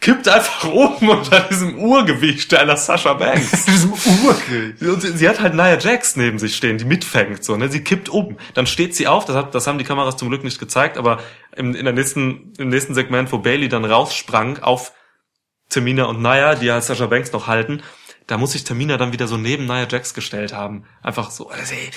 kippt 0.00 0.28
einfach 0.28 0.68
oben 0.68 1.08
unter 1.08 1.40
diesem 1.40 1.80
Urgewicht 1.80 2.54
einer 2.54 2.76
Sascha 2.76 3.14
Banks. 3.14 3.64
Diesem 3.66 3.92
Urgrill. 3.92 4.76
Und 4.88 5.02
sie, 5.02 5.16
sie 5.16 5.28
hat 5.28 5.40
halt 5.40 5.54
Nia 5.54 5.76
Jax 5.76 6.14
neben 6.14 6.38
sich 6.38 6.54
stehen, 6.54 6.78
die 6.78 6.84
mitfängt, 6.84 7.42
so, 7.42 7.56
ne? 7.56 7.68
Sie 7.68 7.82
kippt 7.82 8.08
um. 8.08 8.36
Dann 8.54 8.68
steht 8.68 8.94
sie 8.94 9.08
auf, 9.08 9.24
das, 9.24 9.34
hat, 9.34 9.52
das 9.52 9.66
haben 9.66 9.78
die 9.78 9.84
Kameras 9.84 10.16
zum 10.16 10.28
Glück 10.28 10.44
nicht 10.44 10.60
gezeigt, 10.60 10.96
aber 10.96 11.18
im, 11.56 11.74
in 11.74 11.84
der 11.84 11.94
nächsten, 11.94 12.52
im 12.56 12.68
nächsten 12.68 12.94
Segment, 12.94 13.32
wo 13.32 13.38
Bailey 13.38 13.68
dann 13.68 13.84
raussprang 13.84 14.60
auf 14.60 14.92
Tamina 15.70 16.04
und 16.04 16.22
Nia, 16.22 16.54
die 16.54 16.70
halt 16.70 16.84
Sasha 16.84 17.06
Banks 17.06 17.32
noch 17.32 17.48
halten, 17.48 17.82
da 18.30 18.38
muss 18.38 18.52
sich 18.52 18.64
Tamina 18.64 18.96
dann 18.96 19.12
wieder 19.12 19.26
so 19.26 19.36
neben 19.36 19.64
Nia 19.66 19.86
Jax 19.88 20.14
gestellt 20.14 20.52
haben. 20.52 20.84
Einfach 21.02 21.30
so, 21.30 21.48
also, 21.50 21.74
ey, 21.74 21.90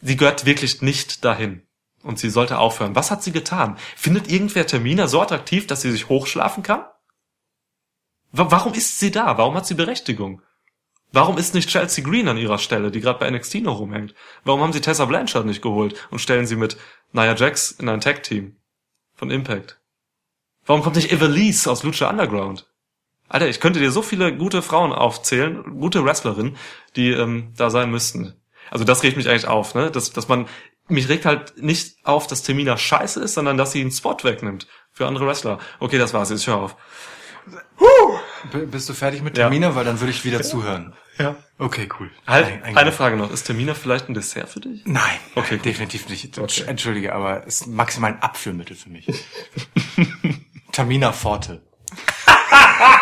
sie 0.00 0.16
gehört 0.16 0.46
wirklich 0.46 0.80
nicht 0.82 1.24
dahin. 1.24 1.66
Und 2.02 2.18
sie 2.18 2.30
sollte 2.30 2.58
aufhören. 2.58 2.94
Was 2.96 3.10
hat 3.10 3.22
sie 3.22 3.30
getan? 3.32 3.76
Findet 3.96 4.30
irgendwer 4.30 4.66
Tamina 4.66 5.06
so 5.06 5.20
attraktiv, 5.20 5.66
dass 5.66 5.82
sie 5.82 5.90
sich 5.92 6.08
hochschlafen 6.08 6.62
kann? 6.62 6.84
Wa- 8.32 8.50
Warum 8.50 8.74
ist 8.74 8.98
sie 8.98 9.10
da? 9.10 9.38
Warum 9.38 9.54
hat 9.54 9.66
sie 9.66 9.74
Berechtigung? 9.74 10.42
Warum 11.12 11.36
ist 11.36 11.54
nicht 11.54 11.68
Chelsea 11.68 12.02
Green 12.02 12.26
an 12.28 12.38
ihrer 12.38 12.58
Stelle, 12.58 12.90
die 12.90 13.00
gerade 13.00 13.18
bei 13.18 13.30
NXT 13.30 13.56
noch 13.56 13.78
rumhängt? 13.78 14.14
Warum 14.44 14.62
haben 14.62 14.72
sie 14.72 14.80
Tessa 14.80 15.04
Blanchard 15.04 15.46
nicht 15.46 15.62
geholt 15.62 15.94
und 16.10 16.20
stellen 16.20 16.46
sie 16.46 16.56
mit 16.56 16.76
Nia 17.12 17.34
Jax 17.36 17.70
in 17.72 17.88
ein 17.88 18.00
Tag-Team 18.00 18.56
von 19.14 19.30
Impact? 19.30 19.78
Warum 20.64 20.82
kommt 20.82 20.96
nicht 20.96 21.12
Evelise 21.12 21.70
aus 21.70 21.82
Lucha 21.82 22.08
Underground? 22.08 22.71
Alter, 23.32 23.48
ich 23.48 23.60
könnte 23.60 23.80
dir 23.80 23.90
so 23.90 24.02
viele 24.02 24.36
gute 24.36 24.60
Frauen 24.60 24.92
aufzählen, 24.92 25.62
gute 25.80 26.04
Wrestlerinnen, 26.04 26.56
die 26.96 27.10
ähm, 27.10 27.52
da 27.56 27.70
sein 27.70 27.90
müssten. 27.90 28.34
Also 28.70 28.84
das 28.84 29.02
regt 29.02 29.16
mich 29.16 29.28
eigentlich 29.28 29.46
auf, 29.48 29.74
ne? 29.74 29.90
Dass, 29.90 30.12
dass 30.12 30.28
man 30.28 30.46
mich 30.88 31.08
regt 31.08 31.24
halt 31.24 31.54
nicht 31.56 31.96
auf, 32.04 32.26
dass 32.26 32.42
Termina 32.42 32.76
scheiße 32.76 33.20
ist, 33.20 33.34
sondern 33.34 33.56
dass 33.56 33.72
sie 33.72 33.80
einen 33.80 33.90
Spot 33.90 34.16
wegnimmt 34.22 34.66
für 34.92 35.06
andere 35.06 35.26
Wrestler. 35.26 35.58
Okay, 35.80 35.96
das 35.96 36.12
war's, 36.12 36.28
jetzt 36.30 36.46
hör 36.46 36.56
auf. 36.58 36.76
B- 38.52 38.66
Bist 38.66 38.88
du 38.88 38.92
fertig 38.94 39.22
mit 39.22 39.38
Ja. 39.38 39.44
Termina? 39.44 39.74
Weil 39.74 39.84
dann 39.84 39.98
würde 40.00 40.10
ich 40.10 40.24
wieder 40.24 40.42
zuhören. 40.42 40.94
Ja. 41.18 41.36
Okay, 41.58 41.88
cool. 42.00 42.10
Halt, 42.26 42.46
Ein- 42.46 42.62
ein- 42.64 42.76
eine 42.76 42.92
Frage 42.92 43.16
noch. 43.16 43.30
Ist 43.32 43.44
Termina 43.44 43.74
vielleicht 43.74 44.08
ein 44.08 44.14
Dessert 44.14 44.48
für 44.50 44.60
dich? 44.60 44.82
Nein, 44.84 45.02
Okay, 45.36 45.56
gut. 45.56 45.64
definitiv 45.64 46.08
nicht. 46.08 46.38
Okay. 46.38 46.64
Entschuldige, 46.66 47.14
aber 47.14 47.46
es 47.46 47.62
ist 47.62 47.66
maximal 47.68 48.12
ein 48.12 48.22
Abführmittel 48.22 48.76
für 48.76 48.90
mich. 48.90 49.06
Tamina 50.72 51.12
Forte. 51.12 51.62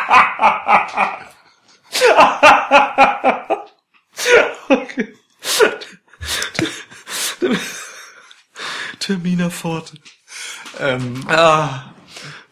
Termina 8.99 9.51
Forte. 9.51 9.95
Ähm, 10.79 11.25
Ah, 11.29 11.93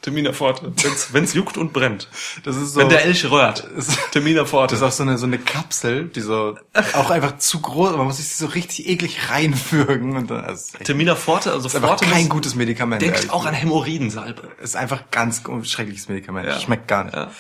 Termina 0.01 0.33
Forte. 0.33 0.73
Wenn's, 0.83 1.13
wenn's 1.13 1.35
juckt 1.35 1.57
und 1.59 1.73
brennt. 1.73 2.09
das 2.45 2.57
ist 2.57 2.73
so. 2.73 2.81
Wenn 2.81 2.89
der 2.89 3.05
Elch 3.05 3.31
röhrt. 3.31 3.69
Termina 4.13 4.45
Forte. 4.45 4.75
das 4.75 4.81
ist 4.81 4.87
auch 4.87 4.93
so 4.97 5.03
eine, 5.03 5.19
so 5.19 5.27
eine 5.27 5.39
Kapsel, 5.39 6.05
die 6.07 6.21
so 6.21 6.57
auch 6.95 7.11
einfach 7.11 7.39
zu 7.39 7.61
groß, 7.61 7.93
man 7.97 8.07
muss 8.07 8.17
sich 8.19 8.35
so 8.35 8.47
richtig 8.47 8.89
eklig 8.89 9.29
reinwürgen 9.31 10.17
und 10.17 10.31
dann, 10.31 10.45
also, 10.45 10.79
ist, 10.79 10.85
Termina 10.85 11.15
Forte, 11.17 11.53
also 11.53 11.67
ist 11.67 11.77
Forte 11.77 12.07
kein 12.07 12.23
muss- 12.23 12.29
gutes 12.31 12.55
Medikament. 12.55 13.03
denkt 13.03 13.31
auch 13.31 13.45
an. 13.45 13.55
Hämorrhoidensalbe. 13.55 14.49
ist 14.63 14.77
einfach 14.77 15.11
ganz 15.11 15.43
schreckliches 15.65 16.09
Medikament. 16.09 16.47
Ja. 16.47 16.61
Schmeckt 16.61 16.89
gar 16.89 17.05
nicht. 17.05 17.15
Ja. 17.17 17.31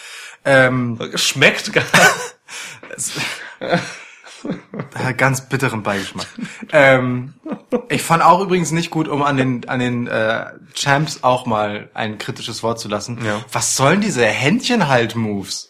Ähm, 0.48 0.98
Schmeckt 1.14 1.72
gar 1.72 1.84
hat 4.94 5.18
ganz 5.18 5.48
bitteren 5.48 5.82
Beigeschmack. 5.82 6.26
ähm, 6.72 7.34
ich 7.88 8.02
fand 8.02 8.22
auch 8.22 8.40
übrigens 8.40 8.70
nicht 8.70 8.90
gut, 8.90 9.08
um 9.08 9.22
an 9.22 9.36
den 9.36 9.68
an 9.68 9.80
den 9.80 10.06
äh, 10.06 10.46
Champs 10.74 11.22
auch 11.22 11.44
mal 11.46 11.90
ein 11.94 12.18
kritisches 12.18 12.62
Wort 12.62 12.78
zu 12.80 12.88
lassen. 12.88 13.18
Ja. 13.24 13.44
Was 13.52 13.76
sollen 13.76 14.00
diese 14.00 14.24
Händchenhalt-Moves? 14.24 15.68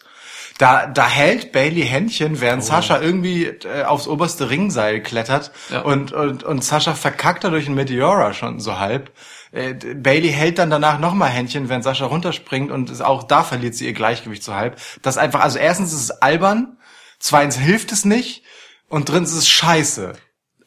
Da, 0.59 0.87
da 0.87 1.07
hält 1.07 1.51
Bailey 1.53 1.85
Händchen, 1.87 2.41
während 2.41 2.63
Sascha 2.65 2.99
irgendwie 2.99 3.45
äh, 3.45 3.83
aufs 3.85 4.07
oberste 4.07 4.49
Ringseil 4.49 5.01
klettert 5.01 5.51
Ja. 5.69 5.81
und, 5.81 6.11
und, 6.11 6.43
und 6.43 6.63
Sascha 6.63 6.95
verkackt 6.95 7.45
dadurch 7.45 7.65
einen 7.67 7.75
Meteora 7.75 8.33
schon 8.33 8.59
so 8.59 8.77
halb. 8.77 9.09
Äh, 9.51 9.73
Bailey 9.73 10.29
hält 10.31 10.59
dann 10.59 10.69
danach 10.69 10.99
nochmal 10.99 11.29
Händchen, 11.29 11.69
während 11.69 11.83
Sascha 11.83 12.05
runterspringt 12.05 12.71
und 12.71 12.89
es- 12.89 13.01
auch 13.01 13.23
da 13.23 13.43
verliert 13.43 13.75
sie 13.75 13.85
ihr 13.87 13.93
Gleichgewicht 13.93 14.43
so 14.43 14.53
halb. 14.53 14.77
Das 15.01 15.15
ist 15.15 15.21
einfach, 15.21 15.41
also 15.41 15.57
erstens 15.59 15.93
ist 15.93 16.01
es 16.01 16.11
albern, 16.11 16.77
zweitens 17.19 17.57
hilft 17.57 17.91
es 17.91 18.05
nicht 18.05 18.43
und 18.87 19.09
drittens 19.09 19.31
ist 19.31 19.37
es 19.39 19.49
scheiße. 19.49 20.13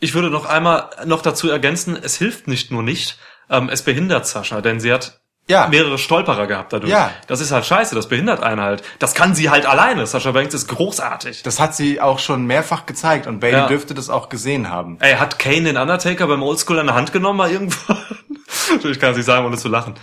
Ich 0.00 0.14
würde 0.14 0.30
noch 0.30 0.46
einmal 0.46 0.90
noch 1.06 1.22
dazu 1.22 1.48
ergänzen, 1.48 1.96
es 2.00 2.16
hilft 2.16 2.48
nicht 2.48 2.70
nur 2.72 2.82
nicht, 2.82 3.18
ähm, 3.48 3.68
es 3.68 3.82
behindert 3.82 4.26
Sascha, 4.26 4.60
denn 4.60 4.80
sie 4.80 4.92
hat 4.92 5.21
Ja. 5.48 5.66
mehrere 5.68 5.98
Stolperer 5.98 6.46
gehabt 6.46 6.72
dadurch. 6.72 6.90
Ja. 6.90 7.10
Das 7.26 7.40
ist 7.40 7.50
halt 7.50 7.66
scheiße, 7.66 7.94
das 7.94 8.08
behindert 8.08 8.42
einen 8.42 8.60
halt. 8.60 8.82
Das 9.00 9.14
kann 9.14 9.34
sie 9.34 9.50
halt 9.50 9.66
alleine. 9.66 10.06
Sascha 10.06 10.30
Banks 10.30 10.54
ist 10.54 10.68
großartig. 10.68 11.42
Das 11.42 11.58
hat 11.60 11.74
sie 11.74 12.00
auch 12.00 12.20
schon 12.20 12.46
mehrfach 12.46 12.86
gezeigt 12.86 13.26
und 13.26 13.40
Bailey 13.40 13.58
Ja. 13.58 13.66
dürfte 13.66 13.92
das 13.92 14.08
auch 14.08 14.28
gesehen 14.28 14.70
haben. 14.70 14.98
Ey, 15.00 15.14
hat 15.16 15.38
Kane 15.38 15.62
den 15.64 15.76
Undertaker 15.76 16.26
beim 16.28 16.42
Oldschool 16.42 16.78
an 16.78 16.86
der 16.86 16.94
Hand 16.94 17.12
genommen 17.12 17.38
mal 17.38 17.50
irgendwo? 17.50 17.94
ich 18.88 19.00
kann 19.00 19.10
es 19.10 19.16
nicht 19.16 19.26
sagen, 19.26 19.44
ohne 19.44 19.56
zu 19.58 19.68
lachen. 19.68 19.94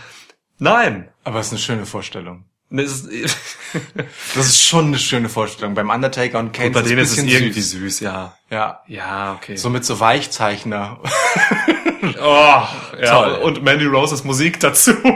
Nein. 0.58 1.10
Aber 1.24 1.40
es 1.40 1.48
ist 1.48 1.54
eine 1.54 1.60
schöne 1.62 1.86
Vorstellung. 1.86 2.46
Es 2.72 3.02
ist, 3.06 3.38
Das 4.36 4.46
ist 4.46 4.62
schon 4.62 4.88
eine 4.88 5.00
schöne 5.00 5.30
Vorstellung. 5.30 5.74
Beim 5.74 5.90
Undertaker 5.90 6.38
und 6.38 6.52
Kane 6.54 6.68
und 6.68 6.74
bei 6.74 6.82
denen 6.84 7.00
ist 7.00 7.18
es 7.18 7.24
irgendwie 7.24 7.62
süß. 7.62 7.72
süß. 7.80 8.00
ja. 8.02 8.36
Ja. 8.52 8.82
Ja, 8.88 9.34
okay. 9.34 9.56
So 9.56 9.70
mit 9.70 9.86
so 9.86 10.00
Weichzeichner. 10.00 11.00
Oh, 12.02 12.64
ja, 13.02 13.10
Toll. 13.10 13.34
und 13.44 13.64
Mandy 13.64 13.86
Roses 13.86 14.24
Musik 14.24 14.60
dazu. 14.60 14.92
weißt 14.92 15.16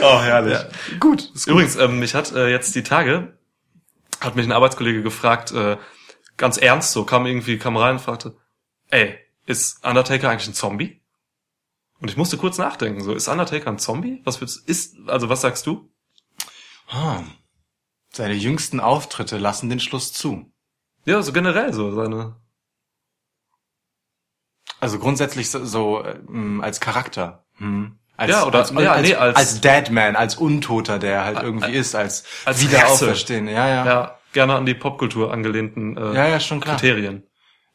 du? 0.00 0.06
Oh, 0.06 0.20
herrlich. 0.20 0.58
Gut. 1.00 1.30
Übrigens, 1.46 1.76
ähm, 1.76 1.98
mich 1.98 2.14
hat 2.14 2.32
äh, 2.32 2.48
jetzt 2.48 2.74
die 2.74 2.82
Tage, 2.82 3.38
hat 4.20 4.36
mich 4.36 4.46
ein 4.46 4.52
Arbeitskollege 4.52 5.02
gefragt, 5.02 5.52
äh, 5.52 5.76
ganz 6.36 6.56
ernst 6.58 6.92
so, 6.92 7.04
kam 7.04 7.26
irgendwie, 7.26 7.58
kam 7.58 7.76
rein 7.76 7.94
und 7.96 8.00
fragte, 8.00 8.36
ey, 8.90 9.18
ist 9.46 9.84
Undertaker 9.84 10.30
eigentlich 10.30 10.48
ein 10.48 10.54
Zombie? 10.54 11.00
Und 12.00 12.10
ich 12.10 12.16
musste 12.16 12.36
kurz 12.36 12.58
nachdenken, 12.58 13.02
so, 13.02 13.14
ist 13.14 13.28
Undertaker 13.28 13.70
ein 13.70 13.78
Zombie? 13.78 14.20
Was 14.24 14.40
würdest, 14.40 14.68
ist, 14.68 14.96
also 15.06 15.28
was 15.28 15.40
sagst 15.40 15.66
du? 15.66 15.90
Ah. 16.88 17.22
Seine 18.12 18.34
jüngsten 18.34 18.80
Auftritte 18.80 19.38
lassen 19.38 19.68
den 19.70 19.80
Schluss 19.80 20.12
zu. 20.12 20.52
Ja, 21.04 21.22
so 21.22 21.32
generell 21.32 21.72
so, 21.72 21.92
seine, 21.94 22.36
Also 24.86 24.98
grundsätzlich 25.00 25.50
so, 25.50 25.64
so 25.64 26.04
ähm, 26.04 26.60
als 26.62 26.78
Charakter. 26.80 27.44
Hm. 27.58 27.98
Als, 28.16 28.30
Ja, 28.30 28.46
oder- 28.46 28.60
als, 28.60 28.70
ja, 28.70 28.92
als, 28.92 29.08
nee, 29.08 29.14
als- 29.14 29.36
als 29.36 29.60
Deadman, 29.60 30.14
als 30.16 30.36
Untoter, 30.36 30.98
der 30.98 31.24
halt 31.24 31.42
irgendwie 31.42 31.72
ist, 31.72 31.94
als, 31.94 32.24
als 32.44 32.62
Wiederauferstehen. 32.62 33.48
Ja, 33.48 33.68
ja, 33.68 33.84
ja. 33.84 34.18
gerne 34.32 34.54
an 34.54 34.64
die 34.64 34.74
Popkultur 34.74 35.32
angelehnten 35.32 35.96
äh, 35.96 36.14
Ja, 36.14 36.28
ja, 36.28 36.40
schon 36.40 36.60
klar. 36.60 36.76
Kriterien. 36.76 37.24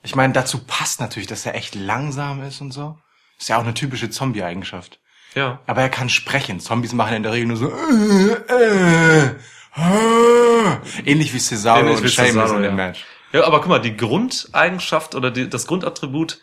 Ich 0.03 0.16
meine, 0.16 0.34
dazu 0.34 0.59
passt 0.66 0.99
natürlich, 0.99 1.28
dass 1.28 1.45
er 1.45 1.53
echt 1.55 1.76
langsam 1.76 2.41
ist 2.43 2.62
und 2.62 2.72
so. 2.72 2.97
Ist 3.39 3.49
ja 3.49 3.57
auch 3.57 3.64
eine 3.64 3.74
typische 3.74 4.09
Zombie-Eigenschaft. 4.09 4.99
Ja. 5.36 5.59
Aber 5.68 5.82
er 5.82 5.89
kann 5.89 6.09
sprechen. 6.09 6.59
Zombies 6.59 6.93
machen 6.93 7.16
in 7.16 7.24
der 7.24 7.34
Regel 7.34 7.47
nur 7.47 7.57
so. 7.57 7.68
Äh, 7.70 8.34
äh, 8.49 9.26
äh. 9.26 9.32
Ähnlich 11.05 11.34
wie 11.34 11.39
Cesaro 11.39 11.80
Ähnlich 11.82 11.97
und 11.97 12.03
wie 12.03 12.09
Sheamus 12.09 12.32
Cesaro, 12.32 12.55
in 12.57 12.64
dem 12.64 12.78
ja. 12.78 12.88
Match. 12.88 13.05
Ja, 13.32 13.45
aber 13.45 13.59
guck 13.59 13.70
mal, 13.70 13.80
die 13.80 13.95
Grundeigenschaft 13.95 15.16
oder 15.16 15.32
die, 15.32 15.49
das 15.49 15.68
Grundattribut, 15.68 16.39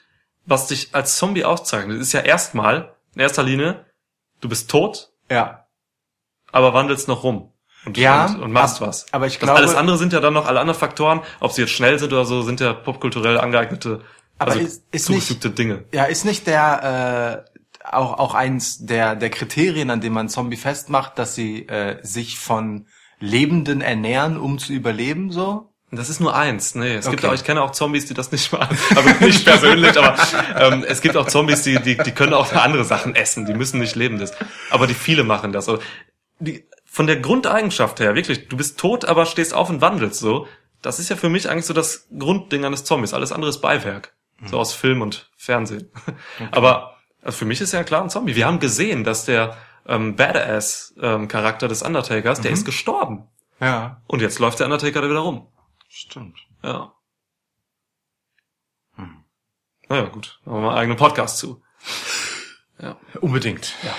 was 0.48 0.66
dich 0.66 0.94
als 0.94 1.16
Zombie 1.16 1.44
auszeichnet, 1.44 2.00
ist 2.00 2.12
ja 2.12 2.20
erstmal, 2.20 2.94
in 3.14 3.20
erster 3.20 3.42
Linie, 3.42 3.84
du 4.40 4.48
bist 4.48 4.70
tot, 4.70 5.12
Ja. 5.30 5.66
aber 6.52 6.74
wandelst 6.74 7.08
noch 7.08 7.22
rum. 7.22 7.52
Und, 7.86 7.96
Ja, 7.96 8.26
und, 8.26 8.42
und 8.42 8.52
machst 8.52 8.82
ab- 8.82 8.88
was. 8.88 9.12
aber 9.12 9.26
ich 9.26 9.34
das 9.34 9.40
glaube- 9.44 9.58
alles 9.60 9.74
andere 9.74 9.96
sind 9.98 10.12
ja 10.12 10.20
dann 10.20 10.34
noch 10.34 10.46
alle 10.46 10.60
anderen 10.60 10.78
Faktoren, 10.78 11.20
ob 11.40 11.52
sie 11.52 11.62
jetzt 11.62 11.70
schnell 11.72 11.98
sind 11.98 12.12
oder 12.12 12.24
so, 12.24 12.42
sind 12.42 12.60
ja 12.60 12.72
popkulturell 12.72 13.38
angeeignete, 13.38 14.02
Aber 14.38 14.52
also 14.52 14.64
ist- 14.64 14.84
ist 14.90 15.08
nicht- 15.10 15.20
zugefügte 15.26 15.50
Dinge. 15.50 15.84
Ja, 15.92 16.04
ist 16.04 16.24
nicht 16.24 16.46
der 16.46 17.44
äh, 17.54 17.58
auch 17.90 18.18
auch 18.18 18.34
eins 18.34 18.84
der 18.84 19.14
der 19.16 19.30
Kriterien, 19.30 19.90
an 19.90 20.00
dem 20.00 20.12
man 20.12 20.28
Zombie 20.28 20.56
festmacht, 20.56 21.18
dass 21.18 21.34
sie 21.34 21.66
äh, 21.68 21.98
sich 22.04 22.38
von 22.38 22.86
Lebenden 23.20 23.80
ernähren, 23.80 24.36
um 24.38 24.58
zu 24.58 24.72
überleben, 24.72 25.30
so? 25.32 25.72
Das 25.90 26.10
ist 26.10 26.20
nur 26.20 26.34
eins. 26.36 26.74
Nee, 26.74 26.96
es 26.96 27.06
gibt 27.08 27.20
Okay. 27.24 27.30
auch, 27.30 27.34
ich 27.34 27.44
kenne 27.44 27.62
auch 27.62 27.70
Zombies, 27.70 28.04
die 28.06 28.14
das 28.14 28.30
nicht 28.30 28.52
machen. 28.52 28.76
Also 28.96 29.24
nicht 29.24 29.44
persönlich, 29.46 29.98
aber 29.98 30.16
ähm, 30.56 30.84
es 30.86 31.00
gibt 31.00 31.16
auch 31.16 31.26
Zombies, 31.26 31.62
die, 31.62 31.80
die, 31.80 31.96
die 31.96 32.12
können 32.12 32.34
auch 32.34 32.52
andere 32.52 32.84
Sachen 32.84 33.14
essen. 33.14 33.46
Die 33.46 33.54
müssen 33.54 33.80
nicht 33.80 33.96
lebendes. 33.96 34.32
Aber 34.70 34.86
die 34.86 34.94
viele 34.94 35.24
machen 35.24 35.52
das. 35.52 35.68
Also 35.68 35.82
die, 36.40 36.66
von 36.84 37.06
der 37.06 37.16
Grundeigenschaft 37.16 38.00
her, 38.00 38.14
wirklich, 38.14 38.48
du 38.48 38.56
bist 38.56 38.78
tot, 38.78 39.06
aber 39.06 39.24
stehst 39.24 39.54
auf 39.54 39.70
und 39.70 39.80
wandelst 39.80 40.20
so. 40.20 40.46
Das 40.82 40.98
ist 40.98 41.08
ja 41.08 41.16
für 41.16 41.28
mich 41.30 41.48
eigentlich 41.48 41.66
so 41.66 41.72
das 41.74 42.06
Grundding 42.16 42.64
eines 42.64 42.84
Zombies. 42.84 43.14
Alles 43.14 43.32
andere 43.32 43.48
ist 43.50 43.60
Beiwerk. 43.60 44.14
So 44.46 44.58
aus 44.58 44.72
Film 44.74 45.02
und 45.02 45.30
Fernsehen. 45.36 45.90
Aber 46.52 46.96
also 47.22 47.38
für 47.38 47.44
mich 47.44 47.60
ist 47.60 47.72
ja 47.72 47.82
klar 47.82 48.02
ein 48.02 48.10
Zombie. 48.10 48.36
Wir 48.36 48.46
haben 48.46 48.60
gesehen, 48.60 49.02
dass 49.04 49.24
der 49.24 49.56
ähm, 49.86 50.14
Badass-Charakter 50.16 51.66
des 51.66 51.82
Undertakers, 51.82 52.40
der 52.40 52.50
ist 52.52 52.64
gestorben. 52.64 53.24
Ja, 53.60 54.02
Und 54.06 54.22
jetzt 54.22 54.38
läuft 54.38 54.60
der 54.60 54.66
Undertaker 54.66 55.00
da 55.00 55.08
wieder 55.10 55.18
rum. 55.20 55.48
Stimmt. 55.88 56.38
Ja. 56.62 56.92
Naja, 59.88 60.04
gut. 60.06 60.38
Machen 60.44 60.56
wir 60.58 60.60
mal 60.62 60.68
einen 60.70 60.78
eigenen 60.78 60.98
Podcast 60.98 61.38
zu. 61.38 61.62
Unbedingt. 63.20 63.74
Ja. 63.82 63.94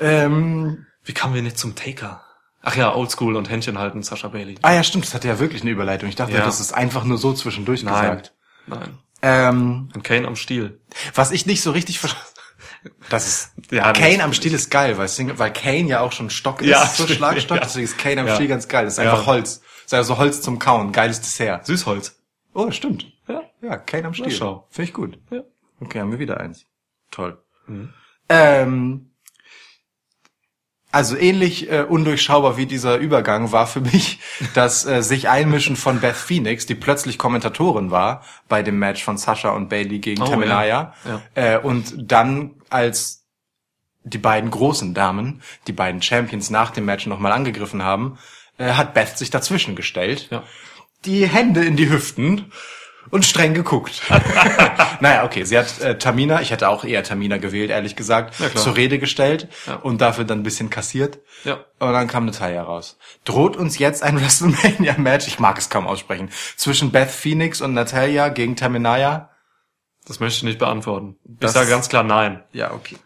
Ähm, 0.00 0.86
Wie 1.04 1.12
kamen 1.12 1.34
wir 1.34 1.42
nicht 1.42 1.58
zum 1.58 1.74
Taker? 1.74 2.24
Ach 2.62 2.74
ja, 2.76 2.94
Oldschool 2.94 3.36
und 3.36 3.50
Händchen 3.50 3.78
halten, 3.78 4.02
Sascha 4.02 4.28
Bailey. 4.28 4.54
ah 4.62 4.72
ja, 4.72 4.82
stimmt, 4.82 5.04
das 5.04 5.12
hatte 5.12 5.28
ja 5.28 5.38
wirklich 5.38 5.60
eine 5.62 5.70
Überleitung. 5.70 6.08
Ich 6.08 6.16
dachte, 6.16 6.32
Ja. 6.32 6.44
das 6.46 6.60
ist 6.60 6.72
einfach 6.72 7.04
nur 7.04 7.18
so 7.18 7.34
zwischendurch 7.34 7.82
Nein. 7.82 7.94
gesagt. 8.02 8.34
Nein. 8.66 8.98
Ähm, 9.20 9.90
Und 9.94 10.02
Kane 10.02 10.26
am 10.26 10.34
Stiel. 10.36 10.80
was 11.14 11.30
ich 11.30 11.44
nicht 11.44 11.60
so 11.62 11.70
richtig 11.72 11.98
verstehe. 12.00 12.22
Das 13.10 13.26
ist 13.28 13.52
Ja, 13.70 13.92
Kane 13.92 14.24
am 14.24 14.32
Stiel 14.32 14.54
ist 14.54 14.70
geil, 14.70 14.96
weil, 14.96 15.08
Sing- 15.08 15.38
weil 15.38 15.52
Kane 15.52 15.86
ja 15.88 16.00
auch 16.00 16.12
schon 16.12 16.30
Stock 16.30 16.62
ist, 16.62 16.68
Ja, 16.68 16.86
so 16.86 17.06
Schlagstock, 17.06 17.58
ja. 17.58 17.62
deswegen 17.64 17.84
ist 17.84 17.98
Kane 17.98 18.22
am 18.22 18.26
Ja. 18.28 18.34
Stiel 18.34 18.48
ganz 18.48 18.66
geil. 18.66 18.86
Das 18.86 18.94
ist 18.98 19.04
Ja. 19.04 19.12
einfach 19.12 19.26
Holz. 19.26 19.60
Ist 19.84 19.94
also 19.94 20.18
Holz 20.18 20.40
zum 20.42 20.58
Kauen, 20.58 20.92
geiles 20.92 21.20
Dessert. 21.20 21.66
Süßholz. 21.66 22.16
Oh, 22.54 22.70
stimmt. 22.70 23.06
Ja. 23.28 23.42
Ja, 23.62 23.76
Kane 23.76 24.06
am 24.06 24.14
Stiel. 24.14 24.30
schau. 24.30 24.66
Finde 24.70 24.88
ich 24.88 24.94
gut. 24.94 25.18
Ja. 25.30 25.40
Okay, 25.80 26.00
haben 26.00 26.10
wir 26.12 26.18
wieder 26.18 26.38
eins. 26.40 26.66
Toll. 27.10 27.42
Mhm. 27.66 27.92
Ähm, 28.28 29.10
also 30.92 31.16
ähnlich 31.16 31.70
äh, 31.70 31.82
undurchschaubar 31.82 32.56
wie 32.56 32.66
dieser 32.66 32.98
Übergang 32.98 33.50
war 33.50 33.66
für 33.66 33.80
mich 33.80 34.20
das 34.54 34.86
äh, 34.86 35.02
sich 35.02 35.28
Einmischen 35.28 35.74
von 35.76 36.00
Beth 36.00 36.14
Phoenix, 36.16 36.66
die 36.66 36.76
plötzlich 36.76 37.18
Kommentatorin 37.18 37.90
war 37.90 38.22
bei 38.48 38.62
dem 38.62 38.78
Match 38.78 39.02
von 39.02 39.18
Sasha 39.18 39.50
und 39.50 39.68
Bailey 39.68 39.98
gegen 39.98 40.22
Oh, 40.22 40.26
Taminaya. 40.26 40.94
ja. 41.04 41.22
Äh, 41.34 41.58
und 41.58 42.10
dann 42.12 42.52
als 42.70 43.26
die 44.04 44.18
beiden 44.18 44.50
großen 44.50 44.94
Damen, 44.94 45.42
die 45.66 45.72
beiden 45.72 46.00
Champions 46.02 46.50
nach 46.50 46.70
dem 46.70 46.84
Match 46.84 47.06
nochmal 47.06 47.32
angegriffen 47.32 47.82
haben, 47.82 48.18
äh, 48.58 48.72
hat 48.72 48.94
Beth 48.94 49.16
sich 49.18 49.30
dazwischen 49.30 49.76
gestellt 49.76 50.28
Ja. 50.30 50.42
die 51.04 51.26
Hände 51.26 51.64
in 51.64 51.76
die 51.76 51.90
Hüften 51.90 52.52
und 53.10 53.24
streng 53.26 53.52
geguckt. 53.52 54.00
naja, 55.00 55.24
okay, 55.24 55.44
sie 55.44 55.58
hat 55.58 55.78
äh, 55.80 55.98
Tamina, 55.98 56.40
ich 56.40 56.50
hätte 56.50 56.68
auch 56.70 56.84
eher 56.84 57.02
Tamina 57.02 57.36
gewählt, 57.36 57.70
ehrlich 57.70 57.96
gesagt, 57.96 58.38
Ja, 58.40 58.54
zur 58.54 58.76
Rede 58.76 58.98
gestellt 58.98 59.48
Ja. 59.66 59.76
und 59.76 60.00
dafür 60.00 60.24
dann 60.24 60.40
ein 60.40 60.42
bisschen 60.42 60.70
kassiert. 60.70 61.18
Ja. 61.44 61.64
Und 61.78 61.92
dann 61.92 62.06
kam 62.08 62.24
Natalia 62.24 62.62
raus. 62.62 62.96
Droht 63.24 63.56
uns 63.56 63.78
jetzt 63.78 64.02
ein 64.02 64.18
WrestleMania-Match, 64.20 65.26
ich 65.28 65.38
mag 65.38 65.58
es 65.58 65.68
kaum 65.68 65.86
aussprechen, 65.86 66.30
zwischen 66.56 66.92
Beth 66.92 67.10
Phoenix 67.10 67.60
und 67.60 67.74
Natalia 67.74 68.28
gegen 68.30 68.56
Taminaya? 68.56 69.30
Das 70.06 70.20
möchte 70.20 70.38
ich 70.38 70.42
nicht 70.44 70.58
beantworten. 70.58 71.16
Das- 71.24 71.50
ich 71.50 71.54
sage 71.54 71.70
ganz 71.70 71.88
klar 71.90 72.04
nein. 72.04 72.42
Ja, 72.52 72.72
okay. 72.72 72.96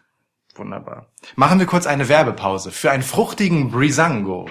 Wunderbar. 0.55 1.07
Machen 1.35 1.59
wir 1.59 1.65
kurz 1.65 1.87
eine 1.87 2.09
Werbepause 2.09 2.71
für 2.71 2.91
einen 2.91 3.03
fruchtigen 3.03 3.71
Brisango. 3.71 4.49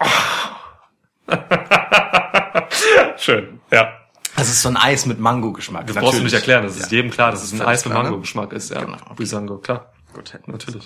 Schön. 3.16 3.60
Ja. 3.70 3.92
Das 4.36 4.48
ist 4.48 4.62
so 4.62 4.68
ein 4.68 4.76
Eis 4.76 5.06
mit 5.06 5.18
Mango-Geschmack. 5.18 5.88
Das 5.88 5.96
brauchst 5.96 6.20
du 6.20 6.22
nicht 6.22 6.32
erklären. 6.32 6.62
Das 6.62 6.76
ist 6.76 6.92
jedem 6.92 7.10
klar, 7.10 7.32
dass 7.32 7.42
es 7.42 7.52
ein 7.52 7.62
Eis 7.62 7.84
mit 7.84 7.94
ne? 7.94 8.02
Mango-Geschmack 8.02 8.52
ist. 8.52 8.70
Ja. 8.70 8.84
Genau. 8.84 8.98
Brisango, 9.16 9.58
klar. 9.58 9.92
Gut, 10.14 10.38
natürlich. 10.46 10.84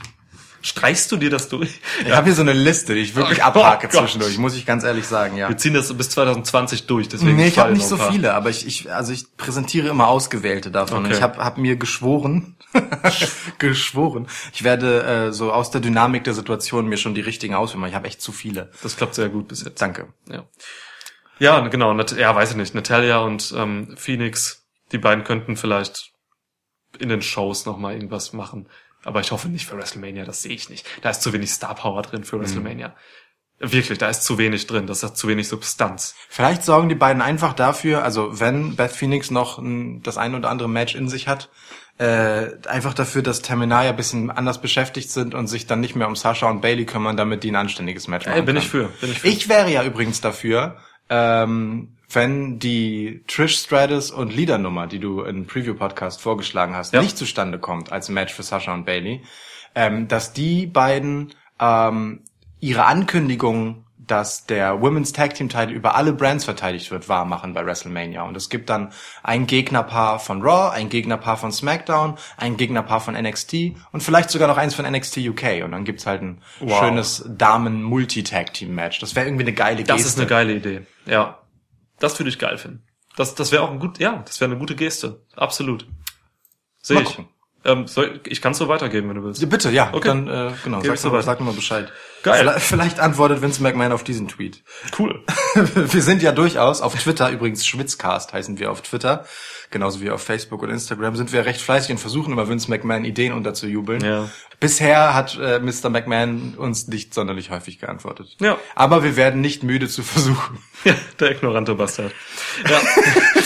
Streichst 0.63 1.11
du 1.11 1.17
dir 1.17 1.29
das 1.29 1.49
durch? 1.49 1.81
Ich 2.07 2.13
habe 2.13 2.27
hier 2.27 2.35
so 2.35 2.43
eine 2.43 2.53
Liste, 2.53 2.95
die 2.95 3.01
ich 3.01 3.15
wirklich 3.17 3.41
Oh 3.41 3.47
abhake 3.47 3.89
Gott. 3.89 4.01
zwischendurch, 4.01 4.39
muss 4.39 4.57
ich 4.57 4.65
ganz 4.65 4.85
ehrlich 4.85 5.07
sagen, 5.07 5.37
ja. 5.37 5.49
Wir 5.49 5.57
ziehen 5.57 5.75
das 5.75 5.93
bis 5.93 6.11
2020 6.11 6.87
durch, 6.87 7.09
deswegen 7.09 7.37
Nee, 7.37 7.49
ich 7.49 7.59
habe 7.59 7.73
nicht 7.73 7.87
so 7.87 7.97
viele, 7.97 8.35
aber 8.35 8.49
ich, 8.51 8.67
ich 8.67 8.93
also 8.93 9.13
ich 9.13 9.37
präsentiere 9.37 9.89
immer 9.89 10.09
ausgewählte 10.09 10.71
davon. 10.71 11.05
Okay. 11.05 11.15
Ich 11.15 11.23
habe 11.23 11.43
hab 11.45 11.59
mir 11.59 11.77
geschworen, 11.77 12.57
geschworen, 13.59 14.29
ich 14.53 14.63
werde 14.63 15.03
äh, 15.03 15.33
so 15.33 15.53
aus 15.53 15.71
der 15.71 15.81
Dynamik 15.81 16.25
der 16.25 16.35
Situation 16.35 16.87
mir 16.87 16.97
schon 16.97 17.15
die 17.15 17.21
richtigen 17.21 17.55
auswählen. 17.55 17.87
Ich 17.87 17.95
habe 17.95 18.07
echt 18.07 18.23
zu 18.23 18.33
viele. 18.33 18.71
Das 18.83 18.97
klappt 18.97 19.15
sehr 19.15 19.29
gut 19.29 19.49
bis 19.49 19.65
jetzt. 19.65 19.81
Danke. 19.83 20.09
Ja. 20.31 20.45
Ja, 21.39 21.59
genau. 21.69 21.93
Ja, 22.17 22.35
weiß 22.35 22.51
ich 22.53 22.57
nicht. 22.57 22.75
Natalia 22.75 23.19
und 23.19 23.53
ähm, 23.57 23.95
Phoenix, 23.97 24.65
die 24.93 24.99
beiden 24.99 25.25
könnten 25.25 25.57
vielleicht 25.57 26.13
in 26.99 27.09
den 27.09 27.23
Shows 27.23 27.67
noch 27.67 27.79
mal 27.79 27.95
irgendwas 27.95 28.33
machen. 28.33 28.69
Aber 29.05 29.21
ich 29.21 29.33
hoffe 29.33 29.49
nicht 29.49 29.67
für 29.67 29.77
WrestleMania. 29.77 30.25
Das 30.25 30.43
sehe 30.43 30.53
ich 30.53 30.69
nicht. 30.71 30.87
Da 31.03 31.11
ist 31.11 31.23
zu 31.23 31.33
wenig 31.33 31.51
Star 31.51 31.75
Power 31.75 32.03
drin 32.03 32.21
Mhm. 32.21 32.25
für 32.25 32.41
WrestleMania. 32.41 32.95
Wirklich, 33.59 33.99
da 33.99 34.09
ist 34.09 34.25
zu 34.25 34.39
wenig 34.39 34.67
drin, 34.67 34.89
das 34.89 35.05
hat 35.05 35.17
zu 35.17 35.29
wenig 35.29 35.47
Substanz. 35.47 36.17
Vielleicht 36.29 36.65
sorgen 36.65 36.89
die 36.89 36.97
beiden 36.97 37.23
einfach 37.23 37.53
dafür, 37.53 38.03
also 38.03 38.41
wenn 38.41 38.75
Beth 38.75 38.91
Phoenix 38.91 39.31
noch 39.31 39.59
ein, 39.59 40.03
das 40.03 40.19
ein 40.19 40.35
oder 40.35 40.51
andere 40.51 40.69
Match 40.69 40.97
in 40.97 41.09
sich 41.09 41.29
hat, 41.29 41.49
äh, 41.99 42.49
einfach 42.67 42.93
dafür, 42.93 43.23
dass 43.23 43.41
Terminalia 43.43 43.91
ein 43.91 43.97
bisschen 43.97 44.31
anders 44.33 44.61
beschäftigt 44.61 45.11
sind 45.13 45.35
und 45.37 45.47
sich 45.47 45.67
dann 45.69 45.79
nicht 45.81 45.95
mehr 45.95 46.09
um 46.09 46.17
Sasha 46.17 46.49
und 46.51 46.61
Bailey 46.61 46.87
kümmern, 46.87 47.17
damit 47.17 47.45
die 47.45 47.53
ein 47.53 47.57
anständiges 47.57 48.09
Match 48.09 48.27
machen 48.27 48.35
Ey, 48.37 48.43
bin 48.43 48.57
kann. 48.57 48.65
ich 48.65 48.69
für, 48.69 48.89
bin 49.01 49.13
ich 49.13 49.21
für. 49.21 49.29
Ich 49.29 49.49
wäre 49.49 49.71
ja 49.71 49.85
übrigens 49.85 50.21
dafür, 50.21 50.79
ähm, 51.09 51.97
wenn 52.15 52.59
die 52.59 53.23
Trish 53.27 53.57
Stratus 53.59 54.11
und 54.11 54.35
Leader 54.35 54.59
Nummer, 54.59 54.87
die 54.87 54.99
du 54.99 55.23
im 55.23 55.47
Preview 55.47 55.75
Podcast 55.75 56.21
vorgeschlagen 56.21 56.75
hast, 56.77 56.93
Ja. 56.95 57.03
nicht 57.03 57.17
zustande 57.19 57.59
kommt 57.59 57.93
als 57.93 58.09
Match 58.09 58.33
für 58.35 58.43
Sasha 58.43 58.73
und 58.75 58.85
Bailey, 58.85 59.23
ähm, 59.75 60.09
dass 60.09 60.33
die 60.33 60.67
beiden 60.67 61.33
ähm, 61.61 62.23
ihre 62.61 62.85
Ankündigung, 62.87 63.85
dass 64.05 64.47
der 64.47 64.83
Women's 64.83 65.13
Tag 65.13 65.35
Team 65.35 65.49
Title 65.49 65.73
über 65.73 65.95
alle 65.95 66.13
Brands 66.13 66.45
verteidigt 66.45 66.91
wird, 66.91 67.09
wahr 67.09 67.25
machen 67.25 67.55
bei 67.55 67.65
WrestleMania. 67.65 68.23
Und 68.25 68.37
es 68.37 68.49
gibt 68.51 68.69
dann 68.69 68.93
ein 69.23 69.47
Gegnerpaar 69.47 70.19
von 70.19 70.43
Raw, 70.43 70.71
ein 70.75 70.89
Gegnerpaar 70.89 71.37
von 71.37 71.53
SmackDown, 71.53 72.17
ein 72.37 72.57
Gegnerpaar 72.57 73.01
von 73.01 73.15
NXT 73.15 73.75
und 73.93 74.03
vielleicht 74.03 74.31
sogar 74.31 74.49
noch 74.49 74.59
eins 74.59 74.75
von 74.75 74.85
NXT 74.91 75.19
UK. 75.19 75.63
Und 75.65 75.71
dann 75.73 75.85
gibt's 75.85 76.05
halt 76.07 76.21
ein 76.23 76.43
Wow. 76.61 76.81
schönes 76.81 77.25
Damen-Multi-Tag-Team-Match. 77.29 78.99
Das 78.99 79.15
wäre 79.15 79.27
irgendwie 79.27 79.45
eine 79.45 79.53
geile 79.53 79.77
Geste. 79.79 79.93
Das 79.93 80.05
ist 80.05 80.19
eine 80.19 80.27
geile 80.29 80.55
Idee. 80.55 80.83
Ja. 81.07 81.39
Das 82.03 82.19
würde 82.19 82.31
ich 82.31 82.39
geil 82.39 82.59
finden. 82.59 82.83
Das, 83.17 83.35
das 83.37 83.53
wäre 83.53 83.63
auch 83.63 83.71
ein 83.71 83.79
gut, 83.79 83.99
ja, 83.99 84.23
das 84.27 84.41
wäre 84.41 84.51
eine 84.51 84.59
gute 84.59 84.75
Geste. 84.75 85.23
Absolut. 85.37 85.87
Sehe 86.81 87.03
ich. 87.03 87.19
Ähm, 87.65 87.87
soll, 87.87 88.21
ich 88.27 88.43
kann 88.43 88.53
es 88.53 88.59
so 88.59 88.67
weitergeben, 88.67 89.09
wenn 89.09 89.17
du 89.17 89.23
willst. 89.23 89.41
Ja, 89.41 89.47
Bitte, 89.47 89.71
ja. 89.71 89.91
Okay. 89.93 90.09
Dann, 90.09 90.27
äh, 90.27 90.53
genau, 90.65 90.81
Gebe 90.81 90.97
sag, 90.97 90.99
so 90.99 91.11
mal, 91.11 91.23
sag 91.23 91.41
mal 91.41 91.55
Bescheid. 91.55 91.93
Geil. 92.23 92.55
Vielleicht, 92.59 93.01
antwortet 93.01 93.43
Vince 93.43 93.63
McMahon 93.63 93.93
auf 93.93 94.05
diesen 94.05 94.29
Tweet. 94.29 94.63
Cool. 94.99 95.25
wir 95.55 96.03
sind 96.03 96.23
ja 96.23 96.33
durchaus 96.33 96.81
auf 96.81 96.95
Twitter, 96.95 97.31
übrigens 97.31 97.67
Schwitzcast 97.67 98.33
heißen 98.33 98.59
wir 98.59 98.71
auf 98.71 98.83
Twitter, 98.83 99.25
genauso 99.71 100.01
wie 100.01 100.11
auf 100.11 100.23
Facebook 100.23 100.63
und 100.63 100.71
Instagram, 100.71 101.17
sind 101.17 101.33
wir 101.33 101.45
recht 101.45 101.61
fleißig 101.61 101.93
und 101.93 101.99
versuchen 101.99 102.33
immer 102.33 102.49
Vince 102.49 102.71
McMahon 102.71 103.05
Ideen 103.05 103.33
unterzujubeln. 103.33 104.05
Ja. 104.05 104.29
Bisher 104.61 105.15
hat 105.15 105.37
äh, 105.43 105.59
Mr. 105.59 105.91
McMahon 105.91 106.55
uns 106.57 106.87
nicht 106.87 107.13
sonderlich 107.13 107.51
häufig 107.51 107.81
geantwortet. 107.81 108.37
Ja. 108.41 108.59
Aber 108.77 109.03
wir 109.03 109.17
werden 109.17 109.41
nicht 109.41 109.65
müde 109.65 109.89
zu 109.89 110.03
versuchen. 110.03 110.59
Ja, 110.85 110.97
der 111.21 111.31
ignorante 111.31 111.77
Bastard. 111.77 112.13
Ja. 112.69 112.81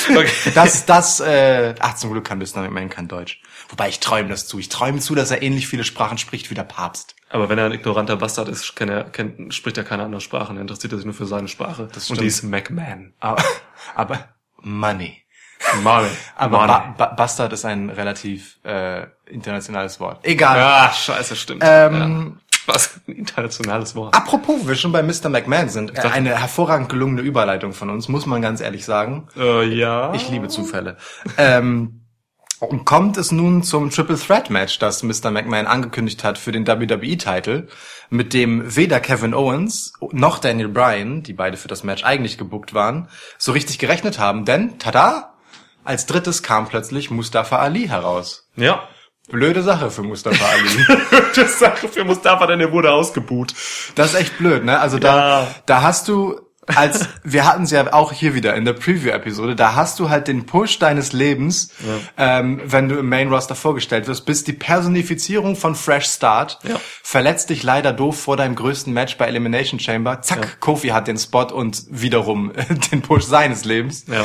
Okay. 0.09 0.53
Das, 0.55 0.87
das, 0.87 1.19
äh, 1.21 1.75
ach, 1.81 1.95
zum 1.97 2.13
Glück 2.13 2.25
kann 2.25 2.39
Mr. 2.39 2.61
McMahon 2.63 2.89
kein 2.91 3.09
Deutsch. 3.09 3.41
Wobei 3.69 3.89
ich 3.89 3.99
träume 3.99 4.29
das 4.29 4.47
zu. 4.47 4.59
Ich 4.61 4.69
träume 4.69 5.01
zu, 5.01 5.17
dass 5.17 5.33
er 5.33 5.43
ähnlich 5.43 5.67
viele 5.67 5.83
Sprachen 5.83 6.17
spricht 6.17 6.49
wie 6.51 6.55
der 6.55 6.63
Papst. 6.63 7.17
Aber 7.29 7.49
wenn 7.49 7.59
er 7.59 7.65
ein 7.67 7.73
ignoranter 7.73 8.17
Bastard 8.17 8.49
ist, 8.49 8.77
kennt 8.77 8.91
er, 8.91 9.05
kennt, 9.05 9.53
spricht 9.53 9.77
er 9.79 9.85
keine 9.85 10.05
andere 10.05 10.21
Sprache. 10.21 10.55
Er 10.55 10.61
interessiert 10.61 10.93
sich 10.93 11.05
nur 11.05 11.15
für 11.15 11.27
seine 11.27 11.49
Sprache. 11.49 11.89
Das 11.93 12.09
Und 12.09 12.17
stimmt. 12.17 12.21
die 12.21 12.27
ist 12.27 12.43
McMahon. 12.45 13.15
Aber, 13.19 13.43
aber 13.97 14.29
Money. 14.63 15.23
Money. 15.83 16.09
Aber 16.37 16.59
Money. 16.59 16.69
ba 16.69 16.95
ba 16.97 17.07
Bastard 17.15 17.53
ist 17.53 17.65
ein 17.65 17.91
relativ 17.91 18.59
äh, 18.63 19.07
internationales 19.27 19.99
Wort. 19.99 20.21
Egal. 20.25 20.61
Ah, 20.61 20.93
scheiße, 20.93 21.35
stimmt. 21.35 21.63
Ähm, 21.67 21.95
ja. 21.95 22.46
Was 22.67 23.01
ein 23.07 23.13
internationales 23.13 23.95
Wort. 23.95 24.15
Apropos, 24.15 24.67
wir 24.67 24.75
schon 24.75 24.93
bei 24.93 25.03
Mr. 25.03 25.29
McMahon 25.29 25.69
sind. 25.69 25.97
Äh, 25.97 26.03
eine 26.03 26.39
hervorragend 26.39 26.89
gelungene 26.89 27.23
Überleitung 27.23 27.73
von 27.73 27.91
uns, 27.91 28.09
muss 28.09 28.27
man 28.27 28.43
ganz 28.43 28.61
ehrlich 28.61 28.85
sagen. 28.85 29.29
Äh, 29.37 29.65
ja. 29.67 30.13
Ich 30.15 30.29
liebe 30.29 30.49
Zufälle. 30.49 30.97
ähm, 31.39 32.03
und 32.59 32.87
kommt 32.87 33.19
es 33.19 33.33
nun 33.33 33.63
zum 33.63 33.91
Triple 33.91 34.19
Threat 34.19 34.49
Match, 34.49 34.79
das 34.79 35.03
Mr. 35.03 35.31
McMahon 35.31 35.67
angekündigt 35.67 36.25
hat 36.25 36.39
für 36.39 36.53
den 36.53 36.67
WWE-Titel, 36.67 37.69
mit 38.09 38.33
dem 38.33 38.77
weder 38.77 38.99
Kevin 39.01 39.35
Owens 39.35 39.93
noch 40.13 40.39
Daniel 40.39 40.69
Bryan, 40.69 41.23
die 41.23 41.35
beide 41.35 41.59
für 41.59 41.69
das 41.69 41.85
Match 41.85 42.05
eigentlich 42.05 42.39
gebuckt 42.39 42.73
waren, 42.73 43.09
so 43.37 43.53
richtig 43.53 43.79
gerechnet 43.79 44.19
haben. 44.19 44.47
Denn, 44.47 44.79
tada, 44.79 45.35
als 45.85 46.07
drittes 46.07 46.43
kam 46.43 46.67
plötzlich 46.67 47.11
Mustafa 47.11 47.59
Ali 47.59 47.89
heraus. 47.89 48.49
Ja. 48.57 48.89
Blöde 49.29 49.63
Sache 49.63 49.91
für 49.91 50.03
Mustafa 50.03 50.45
Ali. 50.53 51.01
Das 51.35 51.59
Sache 51.59 51.89
für 51.89 52.05
Mustafa, 52.05 52.47
denn 52.47 52.61
er 52.61 52.73
wurde 52.73 52.93
ausgebuht. 52.93 53.55
Das 53.95 54.15
ist 54.15 54.21
echt 54.21 54.39
blöd, 54.39 54.65
ne? 54.65 54.79
Also 54.79 54.99
da, 54.99 55.17
Ja. 55.43 55.55
da 55.67 55.83
hast 55.83 56.09
du 56.09 56.41
als 56.75 57.09
wir 57.23 57.45
hatten 57.47 57.63
es 57.63 57.71
ja 57.71 57.93
auch 57.93 58.13
hier 58.13 58.35
wieder 58.35 58.57
in 58.57 58.65
der 58.65 58.73
Preview-Episode, 58.73 59.55
da 59.55 59.77
hast 59.77 60.01
du 60.01 60.11
halt 60.11 60.27
den 60.27 60.47
Push 60.47 60.81
deines 60.81 61.13
Lebens, 61.13 61.71
ähm, 62.19 62.61
wenn 62.65 62.89
du 62.89 62.97
im 62.99 63.09
Main 63.09 63.29
Roster 63.33 63.55
vorgestellt 63.55 64.09
wirst, 64.09 64.27
bist 64.27 64.49
die 64.49 64.53
Personifizierung 64.53 65.55
von 65.55 65.77
Fresh 65.77 66.07
Start, 66.07 66.59
Ja. 66.65 66.75
verletzt 67.05 67.51
dich 67.51 67.63
leider 67.63 67.93
doof 67.93 68.21
vor 68.21 68.37
deinem 68.37 68.57
größten 68.57 68.93
Match 68.93 69.17
bei 69.17 69.27
Elimination 69.27 69.79
Chamber, 69.79 70.23
zack, 70.23 70.59
Kofi 70.59 70.89
hat 70.89 71.07
den 71.07 71.19
Spot 71.19 71.45
und 71.53 71.85
wiederum 71.89 72.53
den 72.91 73.01
Push 73.01 73.23
seines 73.27 73.65
Lebens. 73.65 74.05
Ja. 74.09 74.25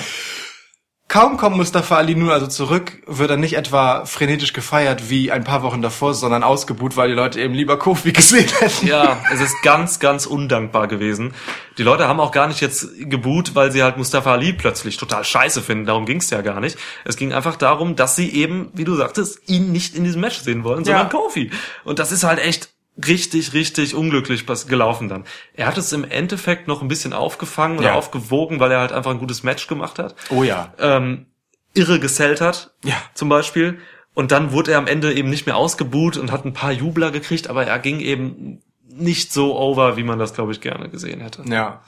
Kaum 1.12 1.36
kommt 1.36 1.58
Mustafa 1.58 1.98
Ali 1.98 2.16
nun 2.16 2.30
also 2.30 2.48
zurück, 2.48 2.94
wird 3.06 3.30
er 3.30 3.36
nicht 3.36 3.58
etwa 3.58 4.06
frenetisch 4.06 4.54
gefeiert 4.54 5.10
wie 5.10 5.30
ein 5.30 5.44
paar 5.44 5.62
Wochen 5.62 5.82
davor, 5.82 6.14
sondern 6.14 6.42
ausgebuht, 6.42 6.96
weil 6.96 7.10
die 7.10 7.16
Leute 7.16 7.42
eben 7.42 7.54
lieber 7.54 7.78
Kofi 7.78 8.12
gesehen 8.14 8.48
hätten. 8.60 8.88
Ja, 8.88 9.22
es 9.34 9.42
ist 9.42 9.62
ganz, 9.62 10.00
ganz 10.00 10.26
undankbar 10.26 10.88
gewesen. 10.88 11.34
Die 11.78 11.84
Leute 11.84 12.08
haben 12.08 12.22
auch 12.22 12.32
gar 12.32 12.48
nicht 12.48 12.62
jetzt 12.62 12.88
geboot, 12.98 13.56
weil 13.56 13.74
sie 13.74 13.84
halt 13.84 13.98
Mustafa 13.98 14.32
Ali 14.32 14.54
plötzlich 14.54 14.96
total 14.96 15.26
scheiße 15.26 15.62
finden. 15.62 15.86
Darum 15.86 16.06
ging 16.06 16.20
es 16.22 16.30
ja 16.30 16.42
gar 16.42 16.62
nicht. 16.62 16.78
Es 17.04 17.18
ging 17.18 17.34
einfach 17.34 17.58
darum, 17.58 17.98
dass 17.98 18.16
sie 18.16 18.34
eben, 18.34 18.70
wie 18.74 18.86
du 18.86 18.96
sagtest, 18.96 19.50
ihn 19.50 19.74
nicht 19.74 19.96
in 19.96 20.06
diesem 20.06 20.22
Match 20.22 20.40
sehen 20.40 20.64
wollen, 20.64 20.86
sondern 20.86 21.08
Ja. 21.08 21.10
Kofi. 21.10 21.52
Und 21.84 22.00
das 22.00 22.14
ist 22.14 22.24
halt 22.24 22.40
echt 22.40 22.70
richtig, 23.08 23.54
richtig 23.54 23.96
unglücklich 23.96 24.46
gelaufen 24.68 25.08
dann. 25.10 25.26
Er 25.54 25.68
hat 25.68 25.78
es 25.78 25.92
im 25.94 26.04
Endeffekt 26.04 26.68
noch 26.68 26.82
ein 26.82 26.88
bisschen 26.88 27.14
aufgefangen 27.14 27.78
oder 27.80 27.90
Ja. 27.90 27.96
aufgewogen, 27.96 28.60
weil 28.60 28.72
er 28.72 28.80
halt 28.80 28.92
einfach 28.92 29.12
ein 29.12 29.20
gutes 29.20 29.44
Match 29.44 29.68
gemacht 29.68 29.98
hat. 30.00 30.16
Oh 30.30 30.44
ja. 30.44 30.74
ähm, 30.80 31.26
irre 31.74 32.00
gesellt 32.00 32.42
hat, 32.42 32.74
Ja. 32.84 33.02
zum 33.14 33.30
Beispiel. 33.30 33.80
Und 34.14 34.32
dann 34.34 34.52
wurde 34.52 34.72
er 34.74 34.78
am 34.78 34.88
Ende 34.88 35.14
eben 35.14 35.30
nicht 35.30 35.46
mehr 35.46 35.56
ausgebuht 35.56 36.18
und 36.18 36.32
hat 36.32 36.44
ein 36.46 36.52
paar 36.54 36.74
Jubler 36.74 37.12
gekriegt, 37.12 37.50
aber 37.50 37.66
er 37.66 37.80
ging 37.80 38.02
eben 38.02 38.62
nicht 38.90 39.32
so 39.32 39.58
over, 39.58 39.96
wie 39.96 40.04
man 40.04 40.20
das, 40.20 40.34
glaube 40.34 40.52
ich, 40.52 40.60
gerne 40.60 40.90
gesehen 40.90 41.22
hätte. 41.22 41.44
Ja. 41.48 41.82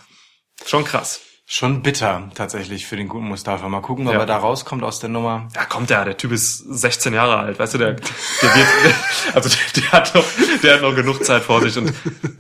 Schon 0.65 0.85
krass. 0.85 1.19
Schon 1.45 1.81
bitter 1.81 2.29
tatsächlich 2.35 2.85
für 2.87 2.95
den 2.95 3.09
guten 3.09 3.27
Mustafa. 3.27 3.67
Mal 3.67 3.81
gucken, 3.81 4.07
ob 4.07 4.13
Ja. 4.13 4.21
er 4.21 4.25
da 4.25 4.37
rauskommt 4.37 4.81
aus 4.81 4.99
der 5.01 5.09
Nummer. 5.09 5.49
Ja, 5.53 5.65
kommt 5.65 5.89
der, 5.89 6.05
der 6.05 6.15
Typ 6.15 6.31
ist 6.31 6.57
16 6.59 7.13
Jahre 7.13 7.37
alt, 7.37 7.59
weißt 7.59 7.73
du, 7.73 7.77
der, 7.79 7.91
der 7.95 8.55
wird, 8.55 8.67
also 9.35 9.49
der, 9.49 9.81
der 9.83 9.91
hat 9.91 10.15
noch, 10.15 10.23
der 10.63 10.73
hat 10.75 10.81
noch 10.81 10.95
genug 10.95 11.25
Zeit 11.25 11.43
vor 11.43 11.61
sich 11.61 11.77
und 11.77 11.93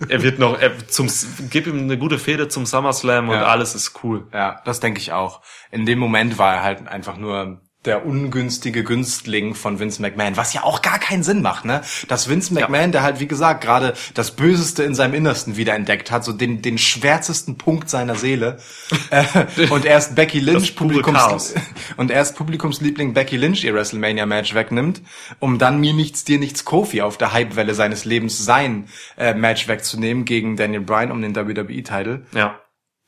er 0.07 0.23
wird 0.23 0.39
noch, 0.39 0.57
er, 0.57 0.87
zum, 0.87 1.09
gib 1.49 1.67
ihm 1.67 1.79
eine 1.79 1.97
gute 1.97 2.17
Fehde 2.17 2.47
zum 2.47 2.65
SummerSlam 2.65 3.27
und 3.27 3.35
Ja. 3.35 3.43
alles 3.43 3.75
ist 3.75 4.03
cool. 4.05 4.25
Ja, 4.31 4.61
das 4.63 4.79
denke 4.79 4.99
ich 5.01 5.11
auch. 5.11 5.41
In 5.69 5.85
dem 5.85 5.99
Moment 5.99 6.37
war 6.37 6.55
er 6.55 6.63
halt 6.63 6.87
einfach 6.87 7.17
nur 7.17 7.59
der 7.85 8.05
ungünstige 8.05 8.83
Günstling 8.83 9.55
von 9.55 9.79
Vince 9.79 10.01
McMahon, 10.01 10.37
was 10.37 10.53
ja 10.53 10.63
auch 10.63 10.81
gar 10.81 10.99
keinen 10.99 11.23
Sinn 11.23 11.41
macht, 11.41 11.65
ne? 11.65 11.81
Dass 12.07 12.29
Vince 12.29 12.53
McMahon, 12.53 12.91
der 12.91 13.03
halt, 13.03 13.19
wie 13.19 13.27
gesagt, 13.27 13.61
gerade 13.61 13.93
das 14.13 14.31
Böseste 14.31 14.83
in 14.83 14.95
seinem 14.95 15.13
Innersten 15.13 15.57
wiederentdeckt 15.57 16.09
hat, 16.09 16.23
so 16.23 16.31
den, 16.31 16.61
den 16.61 16.77
schwärzesten 16.77 17.57
Punkt 17.57 17.89
seiner 17.89 18.15
Seele. 18.15 18.57
äh, 19.09 19.23
und 19.69 19.85
erst 19.85 20.15
Becky 20.15 20.39
Lynch. 20.39 20.75
Publikums, 20.75 21.53
und 21.97 22.09
erst 22.09 22.37
Publikumsliebling 22.37 23.13
Becky 23.13 23.37
Lynch 23.37 23.63
ihr 23.63 23.73
WrestleMania-Match 23.73 24.53
wegnimmt, 24.53 25.01
um 25.39 25.57
dann 25.57 25.79
mir 25.79 25.93
nichts, 25.93 26.23
dir 26.23 26.39
nichts 26.39 26.65
Kofi 26.65 27.01
auf 27.01 27.17
der 27.17 27.33
Hypewelle 27.33 27.73
seines 27.73 28.05
Lebens 28.05 28.43
sein 28.45 28.87
äh, 29.17 29.33
Match 29.33 29.67
wegzunehmen 29.67 30.25
gegen 30.25 30.55
Daniel 30.55 30.81
Bryan 30.81 31.11
um 31.11 31.21
den 31.21 31.35
WWE-Titel 31.35 32.23
Ja. 32.33 32.62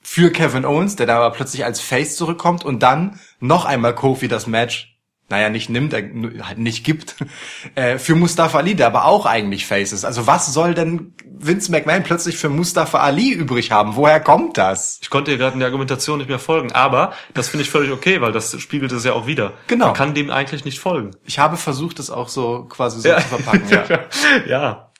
Für 0.08 0.30
Kevin 0.30 0.66
Owens, 0.66 0.96
der 0.96 1.08
da 1.08 1.18
aber 1.18 1.32
plötzlich 1.32 1.66
als 1.66 1.82
Face 1.82 2.16
zurückkommt 2.16 2.64
und 2.64 2.84
dann 2.84 3.20
noch 3.40 3.66
einmal 3.66 3.96
Kofi 3.96 4.28
das 4.28 4.46
Match, 4.46 5.00
naja, 5.30 5.50
nicht 5.50 5.72
nimmt, 5.72 5.94
er 5.94 6.04
halt 6.46 6.60
nicht 6.60 6.86
gibt, 6.86 7.16
äh, 7.76 7.98
für 7.98 8.14
Mustafa 8.14 8.60
Ali, 8.60 8.76
der 8.76 8.86
aber 8.86 9.06
auch 9.06 9.26
eigentlich 9.26 9.66
Face 9.66 9.92
ist. 9.94 10.06
Also 10.06 10.28
was 10.28 10.54
soll 10.54 10.76
denn 10.76 11.16
Vince 11.26 11.72
McMahon 11.72 12.04
plötzlich 12.04 12.38
für 12.38 12.50
Mustafa 12.50 13.00
Ali 13.00 13.32
übrig 13.32 13.72
haben? 13.72 13.96
Woher 13.96 14.20
kommt 14.20 14.60
das? 14.60 15.00
Ich 15.02 15.10
konnte 15.10 15.32
dir 15.32 15.40
gerade 15.40 15.56
in 15.56 15.60
der 15.60 15.70
Argumentation 15.70 16.20
nicht 16.20 16.30
mehr 16.30 16.38
folgen, 16.38 16.72
aber 16.72 17.14
das 17.34 17.50
finde 17.50 17.64
ich 17.64 17.72
völlig 17.72 17.92
okay, 17.92 18.22
weil 18.22 18.32
das 18.32 18.62
spiegelt 18.62 18.92
es 18.92 19.06
ja 19.06 19.14
auch 19.14 19.26
wieder. 19.26 19.54
Genau. 19.66 19.88
Man 19.88 19.96
kann 19.96 20.14
dem 20.14 20.30
eigentlich 20.30 20.66
nicht 20.66 20.78
folgen. 20.78 21.12
Ich 21.26 21.40
habe 21.40 21.58
versucht, 21.58 21.98
es 21.98 22.12
auch 22.12 22.30
so 22.30 22.66
quasi 22.66 23.02
so 23.02 23.12
zu 23.12 23.22
verpacken. 23.22 23.70
Ja. 23.70 24.00
ja. 24.48 24.92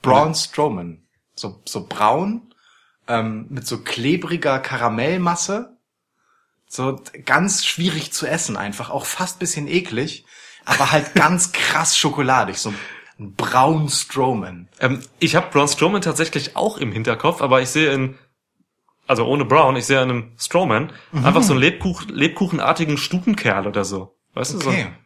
Braun 0.00 0.32
Strowman. 0.32 1.02
So, 1.34 1.60
so 1.64 1.86
braun, 1.88 2.53
ähm, 3.08 3.46
mit 3.50 3.66
so 3.66 3.78
klebriger 3.78 4.58
Karamellmasse. 4.58 5.76
So 6.66 7.00
ganz 7.24 7.64
schwierig 7.64 8.12
zu 8.12 8.26
essen 8.26 8.56
einfach, 8.56 8.90
auch 8.90 9.06
fast 9.06 9.38
bisschen 9.38 9.68
eklig, 9.68 10.24
aber 10.64 10.90
halt 10.92 11.14
ganz 11.14 11.52
krass 11.52 11.96
schokoladig, 11.96 12.58
so 12.58 12.72
ein 13.18 13.34
braun 13.34 13.88
Strowman. 13.88 14.68
Ähm, 14.80 15.00
ich 15.20 15.36
habe 15.36 15.50
Braun 15.50 15.68
Strowman 15.68 16.02
tatsächlich 16.02 16.56
auch 16.56 16.78
im 16.78 16.90
Hinterkopf, 16.90 17.42
aber 17.42 17.62
ich 17.62 17.68
sehe 17.68 17.92
in, 17.92 18.18
also 19.06 19.24
ohne 19.26 19.44
Braun, 19.44 19.76
ich 19.76 19.86
sehe 19.86 20.02
in 20.02 20.10
einem 20.10 20.32
Strowman 20.38 20.92
einfach 21.12 21.42
so 21.42 21.52
einen 21.52 21.60
Lebkuchen, 21.60 22.08
lebkuchenartigen 22.08 22.96
Stutenkerl 22.96 23.68
oder 23.68 23.84
so. 23.84 24.16
Weißt 24.32 24.54
du, 24.54 24.58
so 24.58 24.70
Okay. 24.70 24.82
ein 24.86 24.96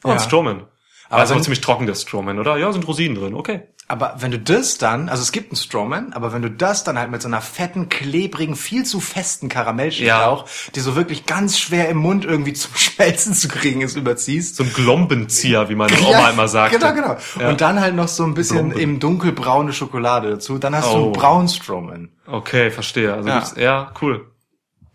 Braun 0.00 0.12
Ja. 0.14 0.20
Strowman. 0.20 0.66
Aber 1.10 1.28
wenn- 1.28 1.42
ziemlich 1.42 1.60
trocken, 1.60 1.86
der 1.86 1.94
Strowman, 1.94 2.38
oder? 2.38 2.56
Ja, 2.56 2.72
sind 2.72 2.86
Rosinen 2.88 3.16
drin, 3.16 3.34
okay. 3.34 3.62
Aber 3.88 4.14
wenn 4.18 4.30
du 4.30 4.38
das 4.38 4.78
dann, 4.78 5.08
also 5.08 5.20
es 5.20 5.32
gibt 5.32 5.50
einen 5.50 5.56
Strowman, 5.56 6.12
aber 6.12 6.32
wenn 6.32 6.42
du 6.42 6.50
das 6.50 6.84
dann 6.84 6.96
halt 6.96 7.10
mit 7.10 7.20
so 7.20 7.26
einer 7.26 7.40
fetten, 7.40 7.88
klebrigen, 7.88 8.54
viel 8.54 8.84
zu 8.84 9.00
festen 9.00 9.48
Karamellschicht 9.48 10.06
Ja. 10.06 10.28
auch, 10.28 10.46
die 10.76 10.78
so 10.80 10.94
wirklich 10.94 11.26
ganz 11.26 11.58
schwer 11.58 11.88
im 11.88 11.96
Mund 11.96 12.24
irgendwie 12.24 12.52
zum 12.54 12.72
Schmelzen 12.76 13.34
zu 13.34 13.48
kriegen 13.48 13.80
ist, 13.80 13.96
überziehst. 13.96 14.54
So 14.54 14.62
ein 14.62 14.72
Glombenzieher, 14.72 15.68
wie 15.68 15.74
meine 15.74 15.98
Oma 16.06 16.30
immer 16.30 16.46
sagte. 16.46 16.78
Genau, 16.78 16.94
genau. 16.94 17.16
Ja. 17.40 17.48
Und 17.48 17.60
dann 17.60 17.80
halt 17.80 17.96
noch 17.96 18.06
so 18.06 18.22
ein 18.22 18.34
bisschen 18.34 18.68
Blombe. 18.68 18.80
eben 18.80 19.00
dunkelbraune 19.00 19.72
Schokolade 19.72 20.30
dazu. 20.30 20.58
Dann 20.58 20.76
hast 20.76 20.92
du 20.92 20.96
Oh. 20.96 21.02
einen 21.06 21.12
braunen 21.12 21.48
Strowman. 21.48 22.12
Okay, 22.28 22.70
verstehe. 22.70 23.12
Also 23.12 23.28
Ja. 23.28 23.44
ja, 23.56 23.92
cool. 24.00 24.30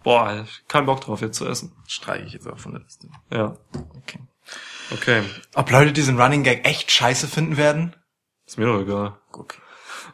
Boah, 0.06 0.42
ich 0.46 0.66
keinen 0.70 0.86
Bock 0.86 1.02
drauf, 1.02 1.20
jetzt 1.20 1.36
zu 1.38 1.46
essen. 1.46 1.74
Streiche 1.86 2.24
ich 2.28 2.32
jetzt 2.34 2.48
auch 2.48 2.60
von 2.60 2.72
der 2.72 2.82
Liste. 2.82 3.10
Ja, 3.30 3.58
Okay. 3.98 4.20
Okay. 4.92 5.24
Ob 5.54 5.72
Leute 5.72 5.94
diesen 5.94 6.20
Running 6.20 6.44
Gag 6.44 6.68
echt 6.68 6.92
scheiße 6.92 7.28
finden 7.28 7.58
werden? 7.58 7.96
Ist 8.46 8.58
mir 8.58 8.66
doch 8.66 8.82
egal. 8.82 9.18
Okay. 9.32 9.58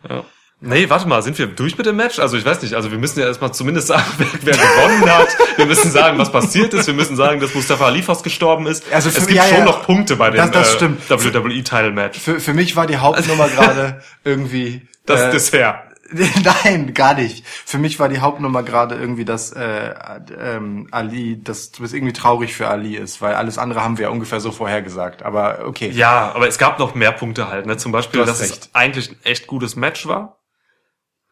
Ja. 0.10 0.24
Nee, 0.64 0.88
warte 0.92 1.08
mal, 1.08 1.24
sind 1.24 1.40
wir 1.40 1.48
durch 1.48 1.76
mit 1.76 1.88
dem 1.88 1.96
Match? 1.96 2.20
Also 2.20 2.38
ich 2.38 2.46
weiß 2.46 2.62
nicht, 2.62 2.76
also 2.76 2.92
wir 2.92 3.00
müssen 3.00 3.20
ja 3.20 3.26
erstmal 3.26 3.52
zumindest 3.52 3.88
sagen, 3.88 4.06
wer, 4.20 4.28
wer 4.44 4.54
gewonnen 4.54 5.12
hat. 5.12 5.30
Wir 5.58 5.66
müssen 5.66 5.90
sagen, 5.90 6.20
was 6.20 6.32
passiert 6.32 6.72
ist. 6.76 6.86
Wir 6.86 6.94
müssen 6.94 7.16
sagen, 7.16 7.40
dass 7.40 7.56
Mustafa 7.56 7.86
Ali 7.86 8.04
fast 8.04 8.24
gestorben 8.24 8.68
ist. 8.68 8.84
Also 8.94 9.10
es 9.10 9.16
für- 9.16 9.22
gibt 9.22 9.38
ja, 9.38 9.46
schon 9.46 9.58
ja. 9.58 9.66
noch 9.66 9.84
Punkte 9.84 10.16
bei 10.18 10.30
dem 10.30 10.40
äh. 10.40 10.54
WWE-Title-Match. 10.54 12.20
Für, 12.20 12.40
für 12.40 12.54
mich 12.54 12.76
war 12.76 12.86
die 12.86 12.98
Hauptnummer 12.98 13.50
gerade 13.56 14.04
irgendwie... 14.24 14.88
Das 15.08 15.20
äh, 15.20 15.32
Dessert. 15.32 15.91
Nein, 16.64 16.94
gar 16.94 17.14
nicht. 17.14 17.46
Für 17.48 17.78
mich 17.78 18.00
war 18.00 18.10
die 18.10 18.20
Hauptnummer 18.20 18.64
gerade 18.64 18.96
irgendwie, 18.96 19.24
dass 19.24 19.52
äh, 19.54 19.94
ähm, 20.38 20.88
Ali, 20.92 21.42
dass 21.42 21.72
das 21.72 21.94
irgendwie 21.94 22.14
traurig 22.14 22.54
für 22.54 22.68
Ali 22.68 22.98
ist, 22.98 23.22
weil 23.22 23.36
alles 23.36 23.58
andere 23.58 23.82
haben 23.82 23.98
wir 23.98 24.04
ja 24.04 24.10
ungefähr 24.10 24.42
so 24.42 24.52
vorhergesagt. 24.52 25.24
Aber 25.24 25.66
okay. 25.66 25.90
Ja, 25.90 26.34
aber 26.34 26.48
es 26.48 26.58
gab 26.58 26.80
noch 26.80 26.96
mehr 26.96 27.14
Punkte 27.14 27.48
halt. 27.48 27.66
Ne? 27.66 27.78
Zum 27.78 27.92
Beispiel, 27.92 28.20
Du 28.20 28.26
dass 28.26 28.42
recht. 28.42 28.52
es 28.52 28.70
eigentlich 28.74 29.12
ein 29.12 29.18
echt 29.24 29.48
gutes 29.48 29.76
Match 29.76 30.06
war. 30.06 30.40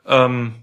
Ähm, 0.05 0.55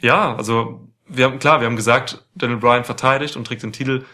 ja, 0.00 0.36
also 0.36 0.88
wir 1.08 1.24
haben 1.24 1.38
klar, 1.38 1.60
wir 1.60 1.66
haben 1.66 1.76
gesagt, 1.76 2.24
Daniel 2.34 2.58
Bryan 2.58 2.84
verteidigt 2.84 3.36
und 3.36 3.46
trägt 3.46 3.62
den 3.62 3.72
Titel 3.72 4.04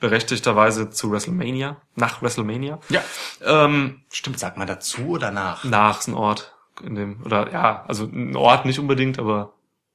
berechtigterweise 0.00 0.90
zu 0.90 1.12
WrestleMania, 1.12 1.80
nach 1.94 2.22
WrestleMania. 2.22 2.80
Ja. 2.88 3.02
Ähm, 3.44 4.02
Stimmt, 4.10 4.38
sagt 4.38 4.56
man 4.56 4.66
dazu 4.66 5.02
oder 5.10 5.30
nach? 5.30 5.64
nach 5.64 6.00
ist 6.00 6.08
ein 6.08 6.14
Ort 6.14 6.51
in 6.80 6.94
dem 6.94 7.22
oder 7.22 7.52
ja, 7.52 7.84
also 7.84 8.04
ein 8.06 8.36
Ort 8.36 8.64
nicht 8.64 8.78
unbedingt, 8.78 9.18
aber 9.18 9.54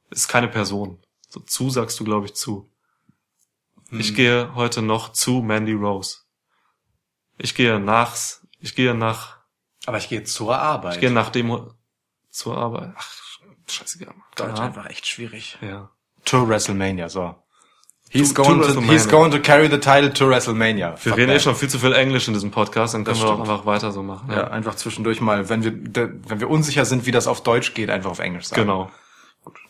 ist 0.10 0.28
keine 0.28 0.48
Person. 0.48 1.00
So 1.30 1.40
zu 1.40 1.70
sagst 1.70 2.00
du 2.00 2.04
glaube 2.04 2.26
ich 2.28 2.36
zu. 2.36 2.70
Ich 3.92 4.16
gehe 4.16 4.54
heute 4.56 4.82
noch 4.82 5.14
zu 5.14 5.42
Mandy 5.42 5.74
Rose. 5.74 6.20
Ich 7.38 7.56
gehe 7.56 7.80
nachs, 7.80 8.46
ich 8.60 8.76
gehe 8.76 8.94
nach 8.94 9.38
Aber 9.86 9.98
ich 9.98 10.10
gehe 10.10 10.24
zur 10.24 10.58
Arbeit. 10.58 10.96
ich 10.96 11.00
gehe 11.02 11.12
nach 11.12 11.30
dem 11.30 11.72
zur 12.30 12.58
Arbeit. 12.58 12.94
Ach, 12.98 13.40
scheißegal. 13.68 14.14
Keine 14.14 14.24
Deutsch 14.36 14.60
Ahnung. 14.60 14.78
einfach 14.78 14.90
echt 14.90 15.08
schwierig. 15.08 15.58
Ja. 15.62 15.90
To 16.26 16.48
WrestleMania, 16.48 17.08
so. 17.10 17.36
He's 18.10 18.34
To- 18.34 18.44
going 18.44 18.62
to, 18.62 18.82
he's 18.82 19.08
going 19.08 19.32
to 19.32 19.40
carry 19.40 19.70
the 19.70 19.80
title 19.80 20.12
to 20.14 20.30
WrestleMania. 20.30 20.92
Wir 21.04 21.12
Fuck 21.12 21.18
reden 21.18 21.32
eh 21.32 21.40
schon 21.40 21.56
viel 21.56 21.70
zu 21.70 21.78
viel 21.78 21.92
Englisch 21.94 22.28
in 22.28 22.34
diesem 22.34 22.52
Podcast, 22.52 22.94
dann 22.94 23.04
können 23.04 23.18
Das 23.20 23.28
wir 23.28 23.34
auch 23.34 23.40
einfach 23.40 23.66
weiter 23.66 23.92
so 23.92 24.02
machen. 24.02 24.32
Ja, 24.32 24.48
einfach 24.48 24.76
zwischendurch 24.76 25.20
mal, 25.20 25.50
wenn 25.50 25.64
wir, 25.64 25.74
wenn 25.74 26.40
wir 26.40 26.50
unsicher 26.50 26.86
sind, 26.86 27.06
wie 27.06 27.12
das 27.12 27.28
auf 27.28 27.44
Deutsch 27.44 27.74
geht, 27.74 27.90
einfach 27.90 28.10
auf 28.12 28.20
Englisch 28.20 28.46
sagen. 28.46 28.62
Genau. 28.62 28.90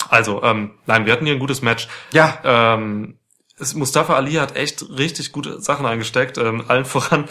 Also, 0.10 0.44
ähm, 0.44 0.72
nein, 0.86 1.06
wir 1.06 1.14
hatten 1.14 1.26
hier 1.26 1.34
ein 1.36 1.40
gutes 1.40 1.62
Match. 1.62 1.88
Ja. 2.14 2.40
Ähm, 2.44 3.18
es, 3.60 3.74
Mustafa 3.74 4.16
Ali 4.16 4.34
hat 4.34 4.56
echt 4.56 4.86
richtig 4.98 5.32
gute 5.32 5.60
Sachen 5.62 5.86
eingesteckt. 5.86 6.38
Ähm, 6.38 6.64
allen 6.68 6.86
voran 6.86 7.26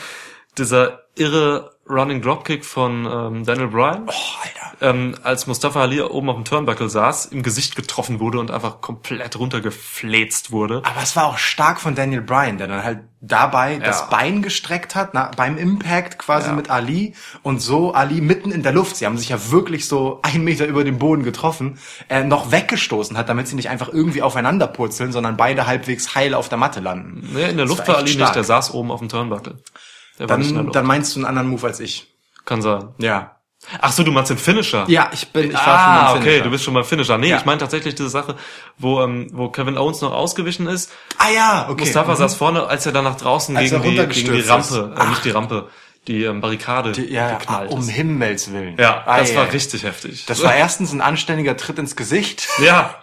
dieser 0.59 1.06
irre 1.17 1.73
Running 1.89 2.21
Dropkick 2.21 2.65
von 2.65 3.07
ähm, 3.07 3.45
Daniel 3.45 3.69
Bryan. 3.69 4.09
Oh, 4.09 4.13
Alter. 4.43 4.67
Ähm, 4.81 5.15
als 5.23 5.47
Mustafa 5.47 5.81
Ali 5.81 6.01
oben 6.03 6.29
auf 6.29 6.35
dem 6.35 6.45
Turnbuckle 6.45 6.89
saß, 6.89 7.27
im 7.27 7.45
Gesicht 7.45 7.77
getroffen 7.77 8.19
wurde 8.19 8.41
und 8.41 8.51
einfach 8.51 8.81
komplett 8.81 9.39
runtergefläzt 9.39 10.51
wurde. 10.51 10.83
Aber 10.85 11.01
es 11.03 11.15
war 11.15 11.27
auch 11.27 11.39
stark 11.39 11.81
von 11.81 11.95
Daniel 11.95 12.23
Bryan, 12.23 12.59
der 12.59 12.67
dann 12.67 12.83
halt 12.83 13.01
dabei 13.21 13.79
das 13.79 14.11
Bein 14.11 14.43
gestreckt 14.43 14.95
hat, 14.97 15.15
na, 15.15 15.31
beim 15.37 15.57
Impact 15.59 16.19
quasi 16.19 16.49
Ja. 16.49 16.55
mit 16.55 16.71
Ali 16.71 17.15
und 17.43 17.61
so 17.63 17.95
Ali 17.95 18.21
mitten 18.21 18.51
in 18.51 18.63
der 18.65 18.73
Luft, 18.73 18.97
sie 18.97 19.07
haben 19.07 19.17
sich 19.17 19.29
ja 19.31 19.51
wirklich 19.51 19.87
so 19.89 20.19
einen 20.23 20.43
Meter 20.45 20.67
über 20.67 20.83
dem 20.85 20.99
Boden 20.99 21.23
getroffen, 21.23 21.79
äh, 22.09 22.25
noch 22.25 22.51
weggestoßen 22.51 23.17
hat, 23.17 23.29
damit 23.29 23.47
sie 23.49 23.55
nicht 23.57 23.69
einfach 23.71 23.89
irgendwie 23.93 24.23
aufeinander 24.23 24.67
purzeln, 24.67 25.13
sondern 25.13 25.37
beide 25.37 25.67
halbwegs 25.69 26.15
heil 26.17 26.35
auf 26.35 26.49
der 26.49 26.59
Matte 26.59 26.81
landen. 26.81 27.29
Nee, 27.33 27.51
in 27.51 27.57
der 27.57 27.67
Das 27.67 27.69
Luft 27.77 27.89
war 27.89 27.95
war 27.95 27.97
Ali 27.99 28.09
stark. 28.11 28.29
nicht, 28.31 28.37
der 28.37 28.45
saß 28.45 28.75
oben 28.75 28.91
auf 28.91 28.99
dem 29.01 29.09
Turnbuckle. 29.09 29.59
Der 30.19 30.27
Dann, 30.27 30.73
dann 30.73 30.87
meinst 30.87 31.15
du 31.15 31.21
einen 31.21 31.27
anderen 31.27 31.49
Move 31.49 31.67
als 31.67 31.81
ich. 31.81 32.07
Kann 32.45 32.63
sein. 32.63 32.89
Ja. 32.99 33.33
Ach 33.81 33.91
so, 33.91 34.05
du 34.05 34.13
meinst 34.13 34.31
den 34.31 34.39
Finisher? 34.39 34.85
Ja, 34.87 35.11
ich 35.13 35.33
bin, 35.33 35.49
ich 35.51 35.55
war 35.55 35.67
ah, 35.67 36.09
schon 36.11 36.19
okay, 36.19 36.25
Finisher. 36.27 36.45
du 36.45 36.51
bist 36.51 36.65
schon 36.65 36.75
beim 36.75 36.85
Finisher. 36.85 37.19
Nee, 37.19 37.31
Ja. 37.31 37.39
ich 37.39 37.45
meine 37.45 37.59
tatsächlich 37.59 37.95
diese 37.97 38.09
Sache, 38.11 38.37
wo, 38.79 39.01
ähm, 39.03 39.29
wo 39.33 39.49
Kevin 39.49 39.77
Owens 39.77 40.01
noch 40.03 40.13
ausgewichen 40.13 40.67
ist. 40.69 40.93
Ah 41.19 41.31
ja, 41.35 41.67
okay. 41.69 41.81
Mustafa 41.85 42.13
Mhm. 42.13 42.17
saß 42.17 42.35
vorne, 42.37 42.67
als 42.67 42.87
er 42.87 42.93
dann 42.93 43.05
nach 43.05 43.17
draußen 43.17 43.57
Als 43.57 43.71
gegen 43.71 43.83
die, 43.83 43.97
gegen 44.07 44.33
die 44.35 44.41
Rampe, 44.43 44.95
äh, 44.97 45.07
nicht 45.09 45.25
die 45.25 45.31
Rampe, 45.31 45.69
die 46.07 46.23
ähm, 46.23 46.41
Barrikade 46.41 46.93
Die- 46.93 47.13
ja, 47.13 47.31
ja, 47.31 47.39
geknallt 47.39 47.73
um 47.73 47.81
ist. 47.81 47.91
Himmels 47.91 48.53
Willen. 48.53 48.77
Ja, 48.79 49.03
Ah, 49.05 49.19
das 49.19 49.31
ja, 49.31 49.37
war 49.39 49.47
ja. 49.47 49.51
richtig 49.51 49.83
heftig. 49.83 50.25
Das 50.27 50.43
war 50.45 50.55
erstens 50.55 50.93
ein 50.93 51.01
anständiger 51.01 51.57
Tritt 51.57 51.79
ins 51.81 51.97
Gesicht. 51.97 52.47
ja, 52.63 52.95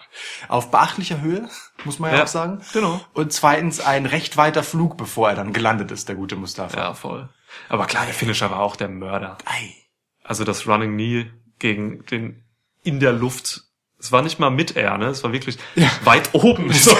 Auf 0.48 0.70
beachtlicher 0.70 1.20
Höhe, 1.20 1.46
muss 1.84 1.98
man 1.98 2.10
ja, 2.10 2.18
Ja, 2.18 2.22
auch 2.24 2.28
sagen. 2.28 2.60
genau. 2.72 3.00
Und 3.12 3.32
zweitens 3.32 3.80
ein 3.80 4.06
recht 4.06 4.36
weiter 4.36 4.62
Flug, 4.62 4.96
bevor 4.96 5.30
er 5.30 5.36
dann 5.36 5.52
gelandet 5.52 5.90
ist, 5.90 6.08
der 6.08 6.16
gute 6.16 6.36
Mustafa. 6.36 6.76
ja, 6.78 6.94
voll. 6.94 7.28
Aber 7.68 7.86
klar, 7.86 8.04
der 8.04 8.14
Finisher 8.14 8.50
war 8.50 8.60
auch 8.60 8.76
der 8.76 8.88
Mörder. 8.88 9.38
Ei. 9.44 9.74
Also 10.22 10.44
das 10.44 10.66
Running 10.66 10.92
Knee 10.94 11.30
gegen 11.58 12.04
den 12.06 12.44
in 12.82 13.00
der 13.00 13.12
Luft. 13.12 13.62
Es 13.98 14.12
war 14.12 14.20
nicht 14.22 14.38
mal 14.38 14.50
mit 14.50 14.76
Air, 14.76 14.98
ne? 14.98 15.06
Es 15.06 15.22
war 15.24 15.32
wirklich 15.32 15.56
weit 16.02 16.30
oben, 16.34 16.70
so, 16.72 16.94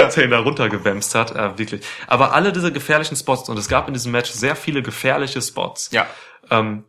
als 0.00 0.16
er 0.16 0.24
ihn 0.24 0.30
da 0.30 0.38
runtergewämst 0.38 1.14
hat. 1.16 1.32
Äh, 1.34 1.58
wirklich. 1.58 1.84
Aber 2.06 2.32
alle 2.32 2.52
diese 2.52 2.70
gefährlichen 2.70 3.16
Spots, 3.16 3.48
und 3.48 3.58
es 3.58 3.68
gab 3.68 3.88
in 3.88 3.94
diesem 3.94 4.12
Match 4.12 4.30
sehr 4.30 4.54
viele 4.54 4.82
gefährliche 4.82 5.42
Spots. 5.42 5.90
Ja. 5.90 6.06
Ähm, 6.50 6.84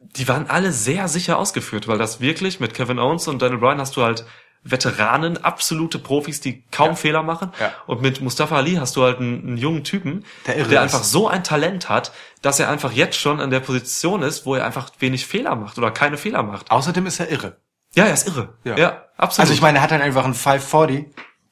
die 0.00 0.28
waren 0.28 0.48
alle 0.48 0.72
sehr 0.72 1.08
sicher 1.08 1.38
ausgeführt, 1.38 1.88
weil 1.88 1.98
das 1.98 2.20
wirklich 2.20 2.60
mit 2.60 2.74
Kevin 2.74 2.98
Owens 3.00 3.26
und 3.28 3.42
Daniel 3.42 3.58
Bryan 3.58 3.80
hast 3.80 3.96
du 3.96 4.02
halt 4.04 4.24
Veteranen, 4.70 5.42
absolute 5.42 5.98
Profis, 5.98 6.40
die 6.40 6.64
kaum 6.70 6.96
Fehler 6.96 7.22
machen. 7.22 7.52
Ja. 7.60 7.72
Und 7.86 8.02
mit 8.02 8.20
Mustafa 8.20 8.56
Ali 8.56 8.74
hast 8.74 8.96
du 8.96 9.02
halt 9.02 9.18
einen, 9.18 9.46
einen 9.46 9.56
jungen 9.56 9.84
Typen, 9.84 10.24
Der 10.46 10.64
der, 10.64 10.82
einfach 10.82 11.04
so 11.04 11.28
ein 11.28 11.44
Talent 11.44 11.88
hat, 11.88 12.12
dass 12.42 12.60
er 12.60 12.68
einfach 12.68 12.92
jetzt 12.92 13.18
schon 13.18 13.40
an 13.40 13.50
der 13.50 13.60
Position 13.60 14.22
ist, 14.22 14.46
wo 14.46 14.54
er 14.54 14.64
einfach 14.64 14.90
wenig 14.98 15.26
Fehler 15.26 15.54
macht 15.56 15.78
oder 15.78 15.90
keine 15.90 16.16
Fehler 16.16 16.42
macht. 16.42 16.70
Außerdem 16.70 17.06
ist 17.06 17.20
er 17.20 17.30
irre. 17.30 17.56
Ja, 17.94 18.04
er 18.04 18.14
ist 18.14 18.26
irre. 18.26 18.54
Ja. 18.64 18.76
Ja, 18.76 19.04
absolut. 19.16 19.40
Also 19.40 19.52
ich 19.54 19.62
meine, 19.62 19.78
er 19.78 19.82
hat 19.82 19.90
dann 19.90 20.02
einfach 20.02 20.24
einen 20.24 20.34
540 20.34 21.06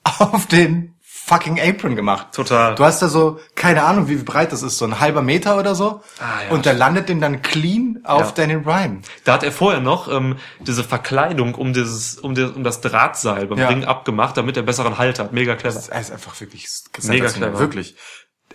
auf 0.05 0.47
den 0.47 0.93
fucking 1.27 1.59
Apron 1.59 1.97
gemacht. 1.97 2.29
Total. 2.33 2.75
Du 2.75 2.85
hast 2.85 3.01
da 3.01 3.09
so, 3.09 3.41
keine 3.55 3.83
Ahnung, 3.83 4.09
wie 4.09 4.16
breit 4.16 4.53
das 4.53 4.62
ist, 4.62 4.77
so 4.77 4.85
ein 4.85 5.01
halber 5.01 5.22
Meter 5.22 5.59
oder 5.59 5.75
so. 5.75 6.03
Ah, 6.20 6.45
ja. 6.47 6.51
und 6.51 6.66
der 6.66 6.75
landet 6.75 7.09
den 7.09 7.20
dann 7.20 7.41
clean 7.41 8.01
auf 8.05 8.27
Ja. 8.27 8.33
Daniel 8.33 8.61
Bryan. 8.61 9.03
Da 9.25 9.33
hat 9.33 9.43
er 9.43 9.51
vorher 9.51 9.81
noch 9.81 10.12
ähm, 10.12 10.37
diese 10.61 10.85
Verkleidung 10.85 11.55
um 11.55 11.72
dieses, 11.72 12.18
um, 12.18 12.35
das, 12.35 12.51
um 12.51 12.62
das 12.62 12.83
Drahtseil 12.83 13.47
beim 13.47 13.59
Ja. 13.59 13.68
Ring 13.68 13.85
abgemacht, 13.85 14.37
damit 14.37 14.59
er 14.59 14.64
besseren 14.64 14.99
Halt 14.99 15.18
hat. 15.18 15.33
Mega 15.33 15.57
clever. 15.57 15.81
Er 15.91 16.01
ist 16.01 16.11
einfach 16.12 16.39
wirklich 16.41 16.68
Mega 17.03 17.29
clever. 17.29 17.59
Wirklich. 17.59 17.97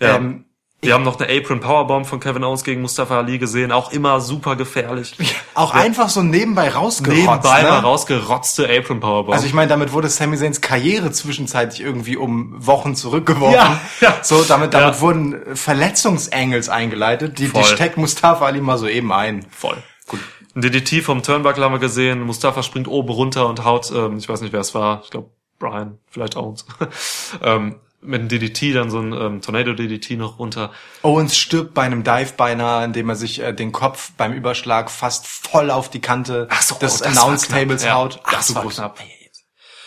Ja. 0.00 0.16
Ähm, 0.16 0.44
Wir 0.82 0.94
haben 0.94 1.04
noch 1.04 1.20
eine 1.20 1.30
Apron 1.30 1.60
Powerbomb 1.60 2.06
von 2.06 2.20
Kevin 2.20 2.42
Owens 2.42 2.64
gegen 2.64 2.80
Mustafa 2.80 3.18
Ali 3.18 3.38
gesehen, 3.38 3.70
auch 3.70 3.92
immer 3.92 4.20
super 4.20 4.56
gefährlich. 4.56 5.14
auch 5.54 5.74
einfach 5.74 6.08
so 6.08 6.22
nebenbei 6.22 6.70
rausgerotzt. 6.70 7.20
Nebenbei 7.20 7.62
ne? 7.62 7.68
mal 7.68 7.78
rausgerotzte 7.80 8.64
Apron 8.64 9.00
Powerbomb. 9.00 9.34
Also 9.34 9.46
ich 9.46 9.52
meine, 9.52 9.68
damit 9.68 9.92
wurde 9.92 10.08
Sami 10.08 10.38
Zayns 10.38 10.62
Karriere 10.62 11.12
zwischenzeitlich 11.12 11.82
irgendwie 11.82 12.16
um 12.16 12.54
Wochen 12.66 12.94
zurückgeworfen. 12.94 13.54
Ja, 13.54 13.80
ja. 14.00 14.18
So, 14.22 14.42
damit, 14.42 14.72
damit 14.72 14.94
Ja. 14.94 15.00
wurden 15.00 15.54
Verletzungsangles 15.54 16.70
eingeleitet. 16.70 17.38
Die, 17.38 17.48
die 17.48 17.64
steckt 17.64 17.98
Mustafa 17.98 18.46
Ali 18.46 18.62
mal 18.62 18.78
so 18.78 18.88
eben 18.88 19.12
ein. 19.12 19.44
Voll. 19.50 19.76
Gut. 20.06 20.20
Ein 20.54 20.62
DDT 20.62 21.02
vom 21.04 21.22
Turnbuckle 21.22 21.62
haben 21.62 21.72
wir 21.72 21.78
gesehen. 21.78 22.22
Mustafa 22.22 22.62
springt 22.62 22.88
oben 22.88 23.10
runter 23.10 23.46
und 23.48 23.64
haut, 23.64 23.92
ähm, 23.94 24.16
ich 24.16 24.28
weiß 24.28 24.40
nicht, 24.40 24.52
wer 24.52 24.60
es 24.60 24.74
war. 24.74 25.02
Ich 25.04 25.10
glaube, 25.10 25.30
Brian, 25.58 25.98
vielleicht 26.08 26.36
Owens. 26.36 26.64
ähm, 27.44 27.76
mit 28.02 28.20
einem 28.20 28.28
DDT 28.28 28.74
dann 28.74 28.90
so 28.90 28.98
ein 29.00 29.12
ähm, 29.12 29.40
Tornado 29.42 29.74
DDT 29.74 30.12
noch 30.16 30.38
runter. 30.38 30.72
Owens 31.02 31.36
stirbt 31.36 31.74
bei 31.74 31.82
einem 31.82 32.02
Dive 32.04 32.32
beinahe, 32.36 32.84
indem 32.84 33.08
er 33.10 33.16
sich 33.16 33.40
äh, 33.40 33.52
den 33.52 33.72
Kopf 33.72 34.12
beim 34.16 34.32
Überschlag 34.32 34.90
fast 34.90 35.26
voll 35.26 35.70
auf 35.70 35.90
die 35.90 36.00
Kante 36.00 36.46
Ach 36.50 36.62
so, 36.62 36.76
des 36.76 37.00
oh, 37.00 37.04
das 37.04 37.16
war 37.16 37.24
Announce 37.24 37.46
knapp. 37.46 37.58
Tables 37.60 37.84
Ja, 37.84 37.94
haut. 37.94 38.20
das 38.30 38.48
du 38.48 38.54
war 38.54 38.64
groß- 38.64 38.74
knapp. 38.74 38.98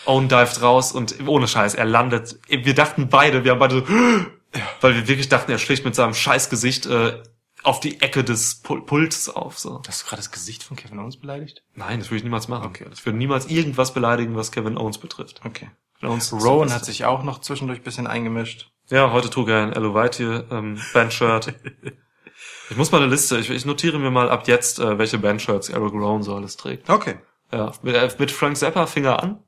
Owen 0.06 0.28
dived 0.28 0.60
raus 0.60 0.92
und 0.92 1.26
ohne 1.26 1.48
Scheiß, 1.48 1.74
er 1.74 1.86
landet. 1.86 2.38
Wir 2.48 2.74
dachten 2.74 3.08
beide, 3.08 3.42
wir 3.44 3.52
haben 3.52 3.58
beide 3.58 3.76
so, 3.78 3.86
weil 4.80 4.94
wir 4.94 5.08
wirklich 5.08 5.28
dachten, 5.30 5.50
er 5.50 5.58
schlägt 5.58 5.84
mit 5.84 5.94
seinem 5.94 6.12
Scheißgesicht 6.14 6.86
äh, 6.86 7.22
auf 7.62 7.80
die 7.80 8.02
Ecke 8.02 8.22
des 8.22 8.56
Pul 8.60 8.84
Pults 8.84 9.30
auf. 9.30 9.58
So. 9.58 9.80
Hast 9.88 10.02
du 10.02 10.06
gerade 10.06 10.20
das 10.20 10.30
Gesicht 10.30 10.62
von 10.62 10.76
Kevin 10.76 10.98
Owens 10.98 11.16
beleidigt? 11.16 11.62
Nein, 11.74 12.00
das 12.00 12.08
würde 12.10 12.18
ich 12.18 12.24
niemals 12.24 12.48
machen. 12.48 12.66
Okay, 12.66 12.84
ich 12.92 13.04
würde 13.06 13.16
niemals 13.16 13.46
irgendwas 13.46 13.94
beleidigen, 13.94 14.36
was 14.36 14.52
Kevin 14.52 14.76
Owens 14.76 14.98
betrifft. 14.98 15.40
Okay. 15.44 15.70
Rowan 16.02 16.72
hat 16.72 16.84
sich 16.84 17.04
auch 17.04 17.22
noch 17.22 17.40
zwischendurch 17.40 17.82
bisschen 17.82 18.06
eingemischt. 18.06 18.70
Ja, 18.90 19.12
heute 19.12 19.30
trug 19.30 19.48
er 19.48 19.62
ein 19.62 19.72
Elevate 19.72 20.46
ähm, 20.50 20.80
Bandshirt. 20.92 21.54
Ich 22.70 22.76
muss 22.76 22.90
mal 22.90 23.02
eine 23.02 23.10
Liste, 23.10 23.38
ich, 23.38 23.50
ich 23.50 23.64
notiere 23.66 23.98
mir 23.98 24.10
mal 24.10 24.30
ab 24.30 24.48
jetzt, 24.48 24.78
äh, 24.78 24.98
welche 24.98 25.18
Bandshirts 25.18 25.68
Eric 25.68 25.92
Rowan 25.92 26.22
so 26.22 26.34
alles 26.34 26.56
trägt. 26.56 26.88
Okay. 26.88 27.16
Ja, 27.52 27.72
mit, 27.82 27.94
äh, 27.94 28.10
mit 28.18 28.30
Frank 28.30 28.56
Zappa 28.56 28.86
fing 28.86 29.04
er 29.04 29.22
an, 29.22 29.42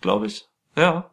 glaube 0.00 0.26
ich. 0.26 0.46
Ja, 0.76 1.10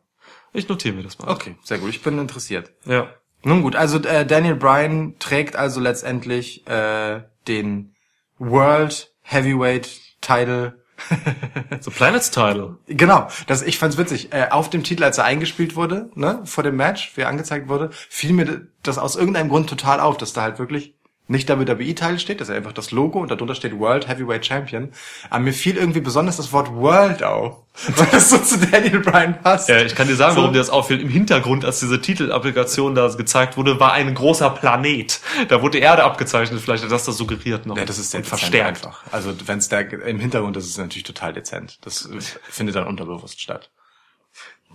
ich 0.52 0.68
notiere 0.68 0.96
mir 0.96 1.04
das 1.04 1.18
mal. 1.20 1.32
Okay, 1.32 1.56
sehr 1.64 1.80
gut. 1.80 1.90
Ich 1.90 2.04
bin 2.04 2.20
interessiert. 2.20 2.72
Ja. 2.86 3.10
Nun 3.44 3.62
gut, 3.62 3.76
also 3.76 3.98
äh, 4.00 4.26
Daniel 4.26 4.56
Bryan 4.56 5.16
trägt 5.20 5.56
also 5.56 5.80
letztendlich 5.80 6.68
äh, 6.68 7.24
den 7.48 7.96
World 8.38 9.14
Heavyweight 9.22 9.90
Title. 10.22 10.83
The 11.82 11.92
Planet's 11.92 12.32
Title. 12.32 12.78
Genau, 12.88 13.28
das 13.48 13.62
ich 13.62 13.78
fand's 13.78 13.98
witzig. 13.98 14.34
Äh, 14.34 14.48
auf 14.50 14.70
dem 14.70 14.84
Titel, 14.84 15.04
als 15.04 15.18
er 15.18 15.26
eingespielt 15.26 15.76
wurde, 15.76 16.10
ne, 16.16 16.42
vor 16.46 16.64
dem 16.64 16.76
Match, 16.76 17.12
wie 17.16 17.22
er 17.22 17.30
angezeigt 17.30 17.68
wurde, 17.68 17.90
fiel 17.92 18.34
mir 18.34 18.68
das 18.84 18.98
aus 18.98 19.16
irgendeinem 19.16 19.50
Grund 19.50 19.70
total 19.70 20.00
auf, 20.00 20.18
dass 20.18 20.34
da 20.34 20.42
halt 20.44 20.60
wirklich 20.60 20.94
nicht 21.28 21.48
WWE-Teil 21.50 22.20
steht, 22.20 22.42
das 22.42 22.50
ist 22.50 22.56
einfach 22.56 22.74
das 22.74 22.92
Logo 22.92 23.20
und 23.22 23.32
darunter 23.32 23.56
steht 23.56 23.80
World 23.80 24.10
Heavyweight 24.10 24.46
Champion. 24.46 24.92
Aber 25.30 25.40
mir 25.40 25.54
fiel 25.54 25.78
irgendwie 25.78 26.02
besonders 26.02 26.36
das 26.36 26.52
Wort 26.52 26.74
World 26.74 27.24
auf, 27.24 27.64
weil 27.96 28.08
das 28.08 28.30
so 28.30 28.38
zu 28.40 28.58
Daniel 28.60 29.00
Bryan 29.00 29.42
passt. 29.42 29.70
Ja, 29.70 29.82
ich 29.82 29.96
kann 29.96 30.08
dir 30.10 30.18
sagen, 30.18 30.36
So. 30.36 30.42
warum 30.42 30.52
dir 30.54 30.60
das 30.60 30.70
auffällt. 30.70 31.02
Im 31.02 31.08
Hintergrund, 31.10 31.64
als 31.64 31.80
diese 31.80 32.02
Titelapplikation 32.02 32.94
da 32.94 33.08
gezeigt 33.08 33.56
wurde, 33.56 33.80
war 33.80 33.94
ein 33.94 34.14
großer 34.14 34.50
Planet. 34.50 35.22
Da 35.48 35.62
wurde 35.62 35.78
die 35.78 35.84
Erde 35.84 36.04
abgezeichnet. 36.04 36.60
Vielleicht 36.60 36.84
hat 36.84 36.92
das 36.92 37.06
das 37.06 37.16
suggeriert 37.16 37.66
noch. 37.66 37.78
Ja, 37.78 37.86
das 37.86 38.00
ist 38.00 38.12
sehr 38.12 38.24
verstärkt. 38.26 38.86
einfach. 38.86 39.04
Also 39.12 39.34
wenn 39.48 39.60
es 39.60 39.70
da 39.70 39.80
im 39.80 40.20
Hintergrund 40.20 40.58
ist, 40.58 40.66
ist 40.66 40.72
es 40.72 40.78
natürlich 40.78 41.04
total 41.04 41.32
dezent. 41.32 41.80
Das 41.86 42.06
äh, 42.06 42.20
findet 42.50 42.76
dann 42.76 42.86
unterbewusst 42.86 43.40
statt. 43.40 43.72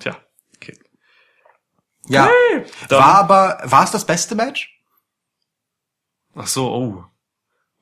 Tja, 0.00 0.16
okay. 0.56 0.78
Ja, 2.08 2.30
dann- 2.88 2.98
war 3.00 3.14
aber 3.16 3.58
war 3.64 3.84
es 3.84 3.90
das 3.90 4.06
beste 4.06 4.34
Match? 4.34 4.77
Ach 6.38 6.46
so, 6.46 6.72
oh. 6.72 7.04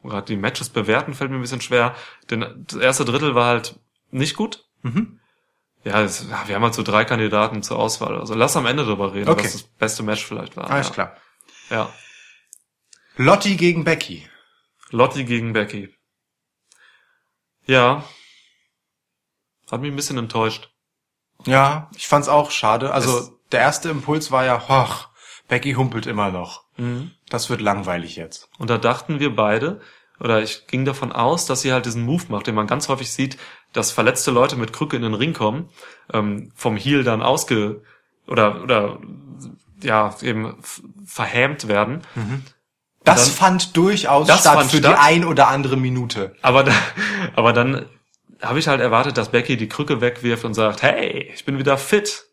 Gerade 0.09 0.26
die 0.26 0.36
Matches 0.36 0.68
bewerten 0.68 1.14
fällt 1.14 1.30
mir 1.30 1.36
ein 1.36 1.42
bisschen 1.42 1.61
schwer. 1.61 1.94
Denn 2.30 2.64
das 2.68 2.78
erste 2.78 3.04
Drittel 3.04 3.34
war 3.34 3.46
halt 3.46 3.78
nicht 4.11 4.36
gut. 4.36 4.64
Mhm. 4.82 5.18
Ja, 5.84 6.00
ja, 6.02 6.48
wir 6.48 6.54
haben 6.54 6.62
halt 6.62 6.74
so 6.74 6.82
drei 6.82 7.04
Kandidaten 7.04 7.62
zur 7.62 7.78
Auswahl. 7.78 8.18
Also 8.18 8.34
lass 8.34 8.57
am 8.57 8.66
Ende 8.66 8.84
drüber 8.84 9.14
reden, 9.14 9.28
Okay. 9.28 9.44
was 9.44 9.52
das 9.52 9.62
beste 9.64 10.02
Match 10.02 10.24
vielleicht 10.24 10.57
war. 10.57 10.70
Alles 10.70 10.88
ja. 10.88 10.92
klar. 10.94 11.16
Ja. 11.70 11.92
Lotti 13.16 13.57
gegen 13.57 13.84
Becky. 13.84 14.28
Lotti 14.90 15.24
gegen 15.24 15.52
Becky. 15.52 15.94
Ja. 17.66 18.04
Hat 19.70 19.80
mich 19.80 19.90
ein 19.92 19.96
bisschen 19.96 20.18
enttäuscht. 20.18 20.70
Ja, 21.46 21.90
ich 21.96 22.07
fand's 22.07 22.28
auch 22.28 22.50
schade. 22.50 22.92
Also 22.92 23.18
Es- 23.18 23.32
der 23.52 23.61
erste 23.61 23.90
Impuls 23.90 24.30
war 24.32 24.44
ja, 24.44 24.62
ach, 24.68 25.09
Becky 25.49 25.72
humpelt 25.74 26.07
immer 26.07 26.30
noch. 26.30 26.64
Das 27.28 27.49
wird 27.51 27.61
langweilig 27.61 28.16
jetzt. 28.16 28.49
Und 28.59 28.68
da 28.70 28.78
dachten 28.78 29.20
wir 29.20 29.34
beide, 29.34 29.80
oder 30.20 30.42
ich 30.42 30.66
ging 30.66 30.84
davon 30.84 31.12
aus, 31.12 31.47
dass 31.47 31.61
sie 31.62 31.72
halt 31.72 31.86
diesen 31.86 32.03
Move 32.05 32.24
macht, 32.28 32.47
den 32.47 32.55
man 32.55 32.66
ganz 32.66 32.88
häufig 32.88 33.11
sieht, 33.12 33.36
dass 33.72 33.92
verletzte 33.92 34.30
Leute 34.30 34.57
mit 34.57 34.72
Krücke 34.72 34.97
in 34.97 35.03
den 35.03 35.14
Ring 35.14 35.32
kommen, 35.34 35.68
ähm, 36.12 36.53
vom 36.55 36.76
Heel 36.76 37.05
dann 37.05 37.22
ausge 37.22 37.82
oder 38.26 38.62
oder 38.62 38.99
ja 39.82 40.14
eben 40.22 40.57
verhämt 41.05 41.68
werden. 41.68 42.03
Das 43.05 43.24
Dann- 43.26 43.34
fand 43.34 43.76
durchaus 43.76 44.26
Das 44.26 44.40
statt 44.40 44.55
fand 44.55 44.70
für 44.70 44.78
statt. 44.78 44.92
die 44.92 44.99
ein 44.99 45.24
oder 45.24 45.49
andere 45.49 45.76
Minute. 45.76 46.34
Aber 46.42 46.64
da, 46.64 46.72
aber 47.36 47.53
dann 47.53 47.86
habe 48.42 48.59
ich 48.59 48.68
halt 48.68 48.80
erwartet, 48.80 49.16
dass 49.16 49.30
Becky 49.30 49.57
die 49.57 49.68
Krücke 49.68 50.01
wegwirft 50.01 50.44
und 50.44 50.55
sagt, 50.55 50.82
hey, 50.82 51.30
ich 51.34 51.44
bin 51.44 51.59
wieder 51.59 51.78
fit. 51.78 52.24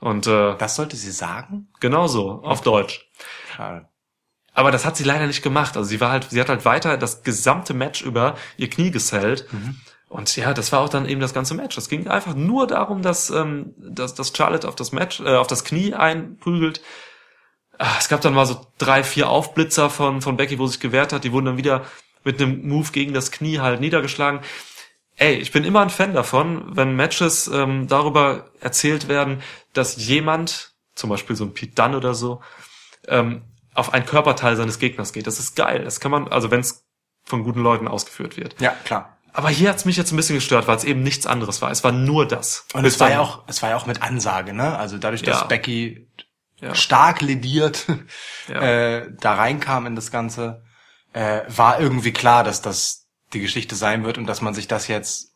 Und 0.00 0.26
äh, 0.26 0.56
Das 0.56 0.76
sollte 0.76 0.96
sie 0.96 1.10
sagen? 1.12 1.68
genau 1.80 2.06
so 2.06 2.42
auf 2.42 2.62
Deutsch. 2.62 3.08
Schade. 3.54 3.86
Aber 4.52 4.70
das 4.72 4.84
hat 4.84 4.96
sie 4.96 5.04
leider 5.04 5.26
nicht 5.26 5.42
gemacht. 5.42 5.76
Also 5.76 5.88
sie 5.88 6.00
war 6.00 6.10
halt, 6.10 6.28
sie 6.30 6.40
hat 6.40 6.48
halt 6.48 6.64
weiter 6.64 6.96
das 6.96 7.22
gesamte 7.22 7.72
Match 7.74 8.02
über 8.02 8.34
ihr 8.56 8.68
Knie 8.68 8.90
gesellt. 8.90 9.46
Und 10.08 10.34
ja, 10.36 10.52
das 10.54 10.72
war 10.72 10.80
auch 10.80 10.88
dann 10.88 11.06
eben 11.08 11.20
das 11.20 11.32
ganze 11.34 11.54
Match. 11.54 11.78
Es 11.78 11.88
ging 11.88 12.08
einfach 12.08 12.34
nur 12.34 12.66
darum, 12.66 13.00
dass, 13.00 13.30
ähm, 13.30 13.74
dass, 13.78 14.14
dass 14.14 14.32
Charlotte 14.36 14.66
auf 14.66 14.74
das 14.74 14.90
Match, 14.90 15.20
äh, 15.20 15.36
auf 15.36 15.46
das 15.46 15.64
Knie 15.64 15.94
einprügelt. 15.94 16.80
Ah, 17.78 17.94
Es 17.98 18.08
gab 18.08 18.20
dann 18.22 18.34
mal 18.34 18.44
so 18.46 18.66
drei, 18.78 19.04
vier 19.04 19.28
Aufblitzer 19.30 19.88
von, 19.88 20.20
von 20.20 20.36
Becky, 20.36 20.58
wo 20.58 20.66
sie 20.66 20.72
sich 20.72 20.80
gewehrt 20.80 21.12
hat. 21.12 21.22
Die 21.24 21.32
wurden 21.32 21.46
dann 21.46 21.56
wieder 21.56 21.84
mit 22.24 22.40
einem 22.42 22.66
Move 22.68 22.90
gegen 22.92 23.14
das 23.14 23.30
Knie 23.30 23.60
halt 23.60 23.80
niedergeschlagen. 23.80 24.40
Ey, 25.20 25.34
ich 25.34 25.52
bin 25.52 25.64
immer 25.64 25.82
ein 25.82 25.90
Fan 25.90 26.14
davon, 26.14 26.64
wenn 26.74 26.96
Matches 26.96 27.46
ähm, 27.46 27.86
darüber 27.88 28.46
erzählt 28.60 29.06
werden, 29.06 29.42
dass 29.74 29.96
jemand, 29.96 30.72
zum 30.94 31.10
Beispiel 31.10 31.36
so 31.36 31.44
ein 31.44 31.52
Pete 31.52 31.74
Dunne 31.74 31.98
oder 31.98 32.14
so, 32.14 32.40
ähm, 33.06 33.42
auf 33.74 33.92
ein 33.92 34.06
Körperteil 34.06 34.56
seines 34.56 34.78
Gegners 34.78 35.12
geht. 35.12 35.26
Das 35.26 35.38
ist 35.38 35.56
geil. 35.56 35.84
Das 35.84 36.00
kann 36.00 36.10
man, 36.10 36.28
also 36.28 36.50
wenn 36.50 36.60
es 36.60 36.86
von 37.22 37.44
guten 37.44 37.60
Leuten 37.60 37.86
ausgeführt 37.86 38.38
wird. 38.38 38.58
Ja, 38.62 38.70
klar. 38.84 39.18
Aber 39.34 39.50
hier 39.50 39.68
hat's 39.68 39.84
mich 39.84 39.98
jetzt 39.98 40.10
ein 40.10 40.16
bisschen 40.16 40.36
gestört, 40.36 40.66
weil 40.66 40.76
es 40.76 40.84
eben 40.84 41.02
nichts 41.02 41.26
anderes 41.26 41.60
war. 41.60 41.70
Es 41.70 41.84
war 41.84 41.92
nur 41.92 42.26
das. 42.26 42.64
Und 42.72 42.82
Bis 42.82 42.94
es 42.94 43.00
war 43.00 43.10
ja 43.10 43.20
auch, 43.20 43.44
es 43.46 43.60
war 43.60 43.68
ja 43.70 43.76
auch 43.76 43.84
mit 43.86 44.00
Ansage, 44.00 44.54
ne? 44.54 44.76
Also 44.78 44.96
dadurch, 44.96 45.22
dass 45.22 45.40
Ja. 45.42 45.46
Becky 45.46 46.08
Ja. 46.62 46.74
stark 46.74 47.20
lediert 47.20 47.86
Ja. 48.48 48.60
äh, 48.62 49.12
da 49.20 49.34
reinkam 49.34 49.84
in 49.84 49.96
das 49.96 50.10
Ganze, 50.10 50.62
äh, 51.12 51.42
war 51.48 51.78
irgendwie 51.78 52.12
klar, 52.12 52.42
dass 52.42 52.62
das 52.62 53.06
die 53.32 53.40
Geschichte 53.40 53.74
sein 53.76 54.04
wird 54.04 54.18
und 54.18 54.26
dass 54.26 54.40
man 54.40 54.54
sich 54.54 54.68
das 54.68 54.88
jetzt 54.88 55.34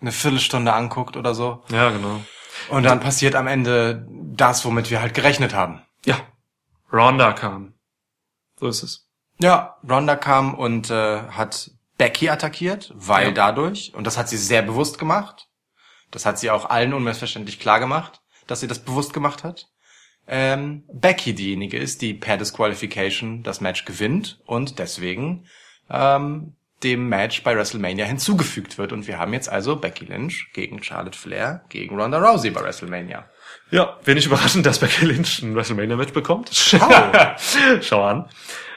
eine 0.00 0.12
Viertelstunde 0.12 0.72
anguckt 0.72 1.16
oder 1.16 1.34
so. 1.34 1.62
Ja, 1.70 1.90
genau. 1.90 2.20
Und 2.70 2.84
dann 2.84 3.00
passiert 3.00 3.34
am 3.34 3.46
Ende 3.46 4.06
das, 4.10 4.64
womit 4.64 4.90
wir 4.90 5.00
halt 5.00 5.14
gerechnet 5.14 5.54
haben. 5.54 5.82
Ja. 6.04 6.20
Ronda 6.92 7.32
kam. 7.32 7.74
So 8.58 8.68
ist 8.68 8.82
es. 8.82 9.06
Ja, 9.38 9.76
Ronda 9.88 10.16
kam 10.16 10.54
und 10.54 10.90
äh, 10.90 11.22
hat 11.28 11.70
Becky 11.98 12.30
attackiert, 12.30 12.92
weil 12.94 13.28
Ja. 13.28 13.32
dadurch, 13.32 13.92
und 13.94 14.06
das 14.06 14.16
hat 14.16 14.28
sie 14.28 14.36
sehr 14.38 14.62
bewusst 14.62 14.98
gemacht, 14.98 15.48
das 16.10 16.24
hat 16.24 16.38
sie 16.38 16.50
auch 16.50 16.70
allen 16.70 16.94
unmissverständlich 16.94 17.58
klar 17.60 17.80
gemacht, 17.80 18.22
dass 18.46 18.60
sie 18.60 18.66
das 18.68 18.78
bewusst 18.78 19.12
gemacht 19.12 19.44
hat, 19.44 19.68
ähm, 20.28 20.84
Becky 20.92 21.34
diejenige 21.34 21.78
ist, 21.78 22.00
die 22.02 22.14
per 22.14 22.36
Disqualification 22.36 23.42
das 23.42 23.60
Match 23.60 23.84
gewinnt 23.84 24.40
und 24.46 24.78
deswegen 24.78 25.46
ähm, 25.90 26.55
dem 26.82 27.08
Match 27.08 27.42
bei 27.42 27.56
WrestleMania 27.56 28.04
hinzugefügt 28.04 28.76
wird. 28.78 28.92
Und 28.92 29.06
wir 29.06 29.18
haben 29.18 29.32
jetzt 29.32 29.48
also 29.48 29.76
Becky 29.76 30.04
Lynch 30.04 30.50
gegen 30.52 30.82
Charlotte 30.82 31.18
Flair 31.18 31.64
gegen 31.68 31.98
Ronda 31.98 32.18
Rousey 32.18 32.50
bei 32.50 32.62
WrestleMania. 32.62 33.28
Ja, 33.70 33.98
wenig 34.04 34.26
überraschend, 34.26 34.66
dass 34.66 34.78
Becky 34.78 35.06
Lynch 35.06 35.42
ein 35.42 35.54
WrestleMania-Match 35.54 36.12
bekommt. 36.12 36.50
Schau. 36.52 36.88
Schau 37.80 38.04
an. 38.04 38.28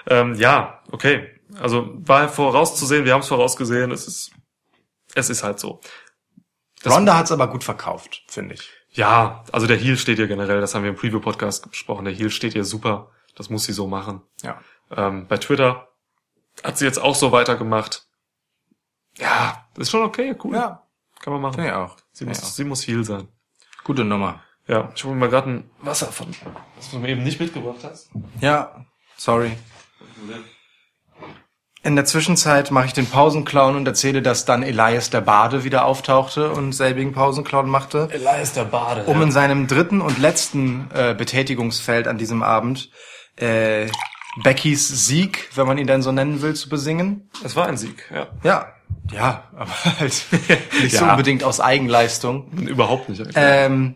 Ähm, 0.07 0.33
ja, 0.35 0.81
okay. 0.91 1.27
Also 1.59 1.89
war 1.95 2.29
vorauszusehen, 2.29 3.05
wir 3.05 3.13
haben 3.13 3.21
es 3.21 3.27
vorausgesehen, 3.27 3.91
es 3.91 4.07
ist, 4.07 4.31
es 5.15 5.29
ist 5.29 5.43
halt 5.43 5.59
so. 5.59 5.81
Das- 6.83 6.93
Ronda 6.95 7.17
hat's 7.17 7.31
aber 7.31 7.47
gut 7.47 7.63
verkauft, 7.63 8.23
finde 8.27 8.55
ich. 8.55 8.71
Ja, 8.91 9.43
also 9.51 9.67
der 9.67 9.77
Heel 9.77 9.97
steht 9.97 10.19
ihr 10.19 10.27
generell, 10.27 10.61
das 10.61 10.73
haben 10.73 10.83
wir 10.83 10.89
im 10.89 10.95
Preview-Podcast 10.95 11.69
besprochen, 11.69 12.05
der 12.05 12.13
Heel 12.13 12.29
steht 12.29 12.55
ihr 12.55 12.63
super, 12.63 13.11
das 13.35 13.49
muss 13.49 13.65
sie 13.65 13.73
so 13.73 13.87
machen. 13.87 14.21
Ja. 14.41 14.61
Ähm, 14.95 15.27
bei 15.27 15.37
Twitter 15.37 15.88
hat 16.63 16.77
sie 16.77 16.85
jetzt 16.85 16.99
auch 16.99 17.15
so 17.15 17.31
weitergemacht. 17.31 18.05
Ja, 19.17 19.65
das 19.75 19.83
ist 19.87 19.91
schon 19.91 20.03
okay, 20.03 20.35
cool. 20.43 20.55
Ja, 20.55 20.83
Kann 21.21 21.33
man 21.33 21.41
machen. 21.41 21.63
ich 21.63 21.71
auch. 21.71 21.97
Sie, 22.11 22.25
muss, 22.25 22.41
auch. 22.43 22.47
sie 22.47 22.63
muss 22.63 22.87
Heel 22.87 23.03
sein. 23.03 23.27
Gute 23.83 24.03
Nummer. 24.03 24.41
Ja, 24.67 24.91
ich 24.95 25.03
hole 25.03 25.15
mir 25.15 25.21
mal 25.21 25.29
gerade 25.29 25.49
ein 25.49 25.71
Wasser 25.81 26.11
von, 26.11 26.27
was 26.75 26.91
du 26.91 26.99
mir 26.99 27.09
eben 27.09 27.23
nicht 27.23 27.39
mitgebracht 27.39 27.79
hast. 27.83 28.09
Ja, 28.39 28.85
sorry. 29.17 29.51
In 31.81 31.95
der 31.95 32.05
Zwischenzeit 32.05 32.71
mache 32.71 32.87
ich 32.87 32.93
den 32.93 33.07
Pausenclown 33.07 33.75
und 33.77 33.87
erzähle, 33.87 34.21
dass 34.21 34.45
dann 34.45 34.63
Elias 34.63 35.09
der 35.09 35.21
Bade 35.21 35.63
wieder 35.63 35.85
auftauchte 35.85 36.51
und 36.51 36.73
selbigen 36.73 37.13
Pausenclown 37.13 37.69
machte, 37.69 38.09
Elias 38.11 38.53
der 38.53 38.65
Bade. 38.65 39.05
um 39.05 39.21
in 39.21 39.31
seinem 39.31 39.67
dritten 39.67 40.01
und 40.01 40.19
letzten 40.19 40.89
äh, 40.93 41.15
Betätigungsfeld 41.17 42.07
an 42.07 42.17
diesem 42.17 42.43
Abend 42.43 42.91
äh, 43.37 43.87
Beckys 44.43 44.87
Sieg, 45.07 45.49
wenn 45.55 45.67
man 45.67 45.77
ihn 45.77 45.87
denn 45.87 46.01
so 46.01 46.11
nennen 46.11 46.41
will, 46.41 46.53
zu 46.55 46.69
besingen. 46.69 47.29
Es 47.43 47.55
war 47.55 47.67
ein 47.67 47.77
Sieg, 47.77 48.05
ja. 48.13 48.27
Ja, 48.43 48.73
ja, 49.11 49.43
aber 49.55 49.71
halt 49.99 50.23
nicht 50.81 50.95
so 50.95 51.05
Ja. 51.05 51.11
unbedingt 51.11 51.43
aus 51.43 51.59
Eigenleistung. 51.59 52.51
Überhaupt 52.51 53.09
nicht. 53.09 53.23
Ähm, 53.35 53.95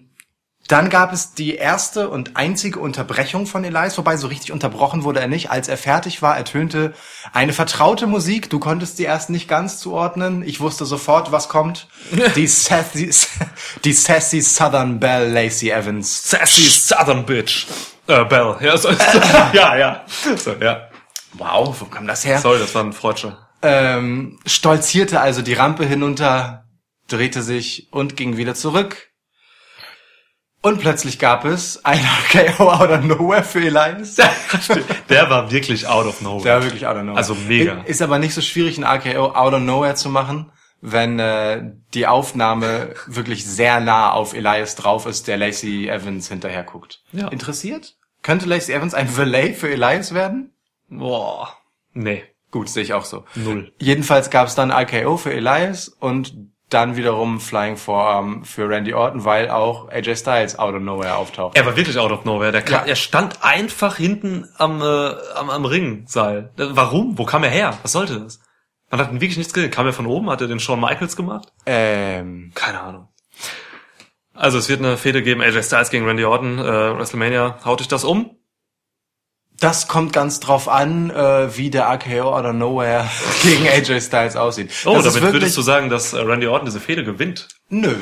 dann 0.70 0.90
gab 0.90 1.12
es 1.12 1.34
die 1.34 1.56
erste 1.56 2.10
und 2.10 2.38
einzige 2.38 2.80
Unterbrechung 2.80 3.48
von 3.48 3.66
Elias, 3.66 3.98
wobei 3.98 4.16
so 4.16 4.28
richtig 4.28 4.53
unterbrochen 4.53 5.03
wurde 5.03 5.20
er 5.20 5.28
nicht. 5.28 5.52
Als 5.52 5.68
er 5.68 5.78
fertig 5.78 6.22
war, 6.22 6.38
ertönte 6.38 6.94
eine 7.34 7.52
vertraute 7.52 8.07
Musik. 8.07 8.49
Du 8.49 8.60
konntest 8.60 8.98
die 8.98 9.03
erst 9.03 9.30
nicht 9.30 9.49
ganz 9.49 9.78
zuordnen. 9.80 10.41
Ich 10.41 10.62
wusste 10.62 10.86
sofort, 10.86 11.32
was 11.34 11.49
kommt. 11.49 11.90
Die 12.36 12.48
sassy, 12.48 13.12
die 13.84 13.94
sassy 13.94 14.41
Southern 14.41 14.99
Belle 15.02 15.28
Lacey 15.30 15.70
Evans. 15.70 16.30
Sassy 16.30 16.64
Southern 16.70 17.26
Bitch. 17.26 17.68
Äh, 18.08 18.26
Bell. 18.26 18.56
Ja, 18.62 18.78
so, 18.78 18.90
ja, 19.54 19.76
ja. 19.76 20.06
So, 20.36 20.54
ja. 20.54 20.90
Wow, 21.34 21.76
wo 21.80 21.86
kam 21.86 22.06
das 22.08 22.26
her? 22.26 22.40
Sorry, 22.40 22.60
das 22.60 22.76
war 22.76 22.84
ein 22.84 22.94
Freudscher. 22.94 23.50
Ähm, 23.62 24.40
stolzierte 24.46 25.22
also 25.22 25.42
die 25.42 25.54
Rampe 25.54 25.86
hinunter, 25.86 26.66
drehte 27.08 27.42
sich 27.42 27.88
und 27.92 28.18
ging 28.18 28.38
wieder 28.38 28.56
zurück. 28.56 29.10
Und 30.62 30.80
plötzlich 30.80 31.20
gab 31.20 31.44
es 31.44 31.84
ein 31.84 32.00
RKO 32.34 32.72
out 32.72 32.90
of 32.90 33.04
nowhere 33.04 33.44
für 33.44 33.60
Elias. 33.60 34.16
Der 35.10 35.30
war 35.30 35.52
wirklich 35.52 35.88
out 35.88 36.06
of 36.06 36.22
nowhere. 36.22 36.44
Der 36.44 36.56
war 36.56 36.64
wirklich 36.64 36.88
out 36.88 36.96
of 36.96 37.04
nowhere. 37.04 37.18
Also 37.18 37.36
mega. 37.36 37.82
Ist 37.84 38.02
aber 38.02 38.18
nicht 38.20 38.34
so 38.34 38.42
schwierig, 38.42 38.78
ein 38.78 38.86
RKO 38.86 39.34
out 39.34 39.54
of 39.54 39.60
nowhere 39.60 39.96
zu 39.96 40.10
machen, 40.10 40.52
wenn 40.85 41.18
äh, 41.18 41.61
die 41.93 42.07
Aufnahme 42.07 42.93
wirklich 43.07 43.45
sehr 43.45 43.80
nah 43.80 44.11
auf 44.11 44.34
Elias 44.34 44.76
drauf 44.76 45.05
ist, 45.05 45.30
der 45.30 45.38
Lacey 45.38 45.88
Evans 45.88 46.27
hinterher 46.27 46.64
guckt. 46.64 47.01
Ja. 47.14 47.30
Interessiert? 47.30 47.95
Könnte 48.22 48.47
Lacey 48.47 48.73
Evans 48.73 48.93
ein 48.93 49.18
Valet 49.18 49.55
für 49.55 49.72
Elias 49.72 50.14
werden? 50.14 50.51
Boah. 50.89 51.55
Nee. 51.93 52.26
Gut, 52.51 52.68
sehe 52.68 52.84
ich 52.84 52.93
auch 52.93 53.05
so. 53.05 53.23
Null. 53.35 53.72
Jedenfalls 53.80 54.30
gab 54.30 54.47
es 54.47 54.55
dann 54.55 54.72
RKO 54.72 55.15
für 55.15 55.34
Elias 55.34 55.88
und 55.88 56.35
dann 56.69 56.97
wiederum 56.97 57.39
Flying 57.39 57.77
Forearm 57.77 58.43
für 58.43 58.68
Randy 58.68 58.93
Orton, 58.93 59.23
weil 59.23 59.49
auch 59.49 59.89
AJ 59.89 60.18
Styles 60.18 60.60
out 60.60 60.76
of 60.76 60.81
nowhere 60.81 61.15
auftaucht. 61.15 61.55
Er 61.55 61.65
war 61.65 61.77
wirklich 61.77 61.97
out 61.97 62.11
of 62.11 62.26
nowhere. 62.26 62.51
Der 62.51 62.61
kam, 62.61 62.81
Ja. 62.81 62.88
Er 62.88 62.95
stand 62.97 63.41
einfach 63.41 63.95
hinten 63.95 64.49
am, 64.57 64.81
äh, 64.81 65.14
am, 65.35 65.49
am 65.49 65.64
Ringseil. 65.65 66.51
Warum? 66.57 67.18
Wo 67.18 67.23
kam 67.26 67.43
er 67.43 67.51
her? 67.51 67.77
Was 67.84 67.93
sollte 67.93 68.19
das? 68.19 68.39
Man 68.94 68.99
hat 68.99 69.11
wirklich 69.11 69.38
nichts 69.38 69.53
gesehen. 69.53 69.72
Kam 69.72 69.88
er 69.88 69.94
von 69.94 70.06
oben? 70.06 70.30
Hat 70.30 70.40
er 70.41 70.48
den 70.48 70.60
Shawn 70.60 70.80
Michaels 70.80 71.15
gemacht? 71.15 71.52
Ähm, 71.65 72.52
Keine 72.53 72.80
Ahnung. 72.80 73.07
Also 74.36 74.60
es 74.60 74.70
wird 74.70 74.82
eine 74.82 74.98
Fehde 74.98 75.24
geben. 75.24 75.41
AJ 75.41 75.64
Styles 75.64 75.90
gegen 75.90 76.06
Randy 76.06 76.26
Orton. 76.26 76.60
Äh, 76.60 76.64
WrestleMania. 76.99 77.57
Haut 77.65 77.80
dich 77.80 77.88
das 77.88 78.03
um? 78.03 78.38
das 79.60 79.88
kommt 79.88 80.14
ganz 80.14 80.40
drauf 80.41 80.68
an, 80.68 81.10
äh, 81.10 81.57
wie 81.57 81.72
der 81.72 81.90
RKO 81.90 82.38
of 82.38 82.53
nowhere 82.53 83.10
gegen 83.41 83.68
AJ 83.68 84.02
Styles 84.02 84.36
aussieht. 84.36 84.72
Oh, 84.86 84.94
das 84.94 85.06
damit 85.06 85.22
wirklich, 85.22 85.34
würdest 85.34 85.57
du 85.57 85.64
sagen, 85.64 85.90
dass 85.90 86.14
äh, 86.14 86.20
Randy 86.20 86.45
Orton 86.45 86.65
diese 86.65 86.80
Fehde 86.80 87.03
gewinnt. 87.03 87.48
Nö, 87.70 87.95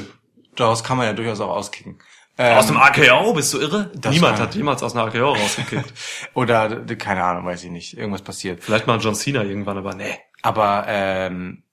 daraus 0.57 0.83
kann 0.83 0.97
man 0.97 1.05
ja 1.05 1.13
durchaus 1.13 1.39
auch 1.39 1.55
auskicken. 1.55 1.99
Ähm, 2.37 2.57
Aus 2.57 2.67
dem 2.67 2.77
RKO? 2.77 3.33
Bist 3.33 3.53
du 3.53 3.59
irre? 3.59 3.91
Niemand 4.09 4.39
hat 4.39 4.55
jemals 4.55 4.81
aus 4.83 4.95
einer 4.95 5.05
RKO 5.05 5.33
rausgekickt. 5.33 5.93
Oder, 6.33 6.83
keine 6.95 7.23
Ahnung, 7.23 7.45
weiß 7.45 7.63
ich 7.63 7.69
nicht. 7.69 7.97
Irgendwas 7.97 8.23
passiert. 8.23 8.63
Vielleicht 8.63 8.87
mal 8.87 8.99
John 8.99 9.15
Cena 9.15 9.43
irgendwann, 9.43 9.77
aber 9.77 9.93
nee. 9.93 10.17
Aber 10.41 10.85
ähm, 10.87 11.63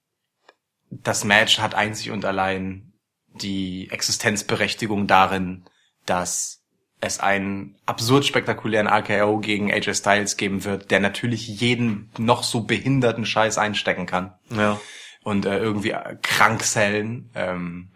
das 0.91 1.25
Match 1.25 1.59
hat 1.59 1.75
einzig 1.75 2.11
und 2.11 2.25
allein 2.25 2.93
die 3.35 3.91
Existenzberechtigung 3.91 5.07
darin, 5.07 5.65
dass 6.07 6.63
es 7.01 7.21
einen 7.21 7.77
absurd 7.87 8.25
spektakulären 8.25 8.89
RKO 8.89 9.39
gegen 9.39 9.71
AJ 9.73 9.95
Styles 9.95 10.37
geben 10.37 10.65
wird, 10.65 10.91
der 10.91 10.99
natürlich 11.01 11.47
jeden 11.47 12.11
noch 12.19 12.43
so 12.43 12.63
behinderten 12.63 13.25
Scheiß 13.25 13.57
einstecken 13.57 14.07
kann 14.07 14.35
Ja. 14.51 14.81
und 15.23 15.47
äh, 15.47 15.59
irgendwie 15.59 15.91
äh, 15.93 16.17
krank 16.23 16.65
sellen. 16.65 17.31
Ähm, 17.37 17.91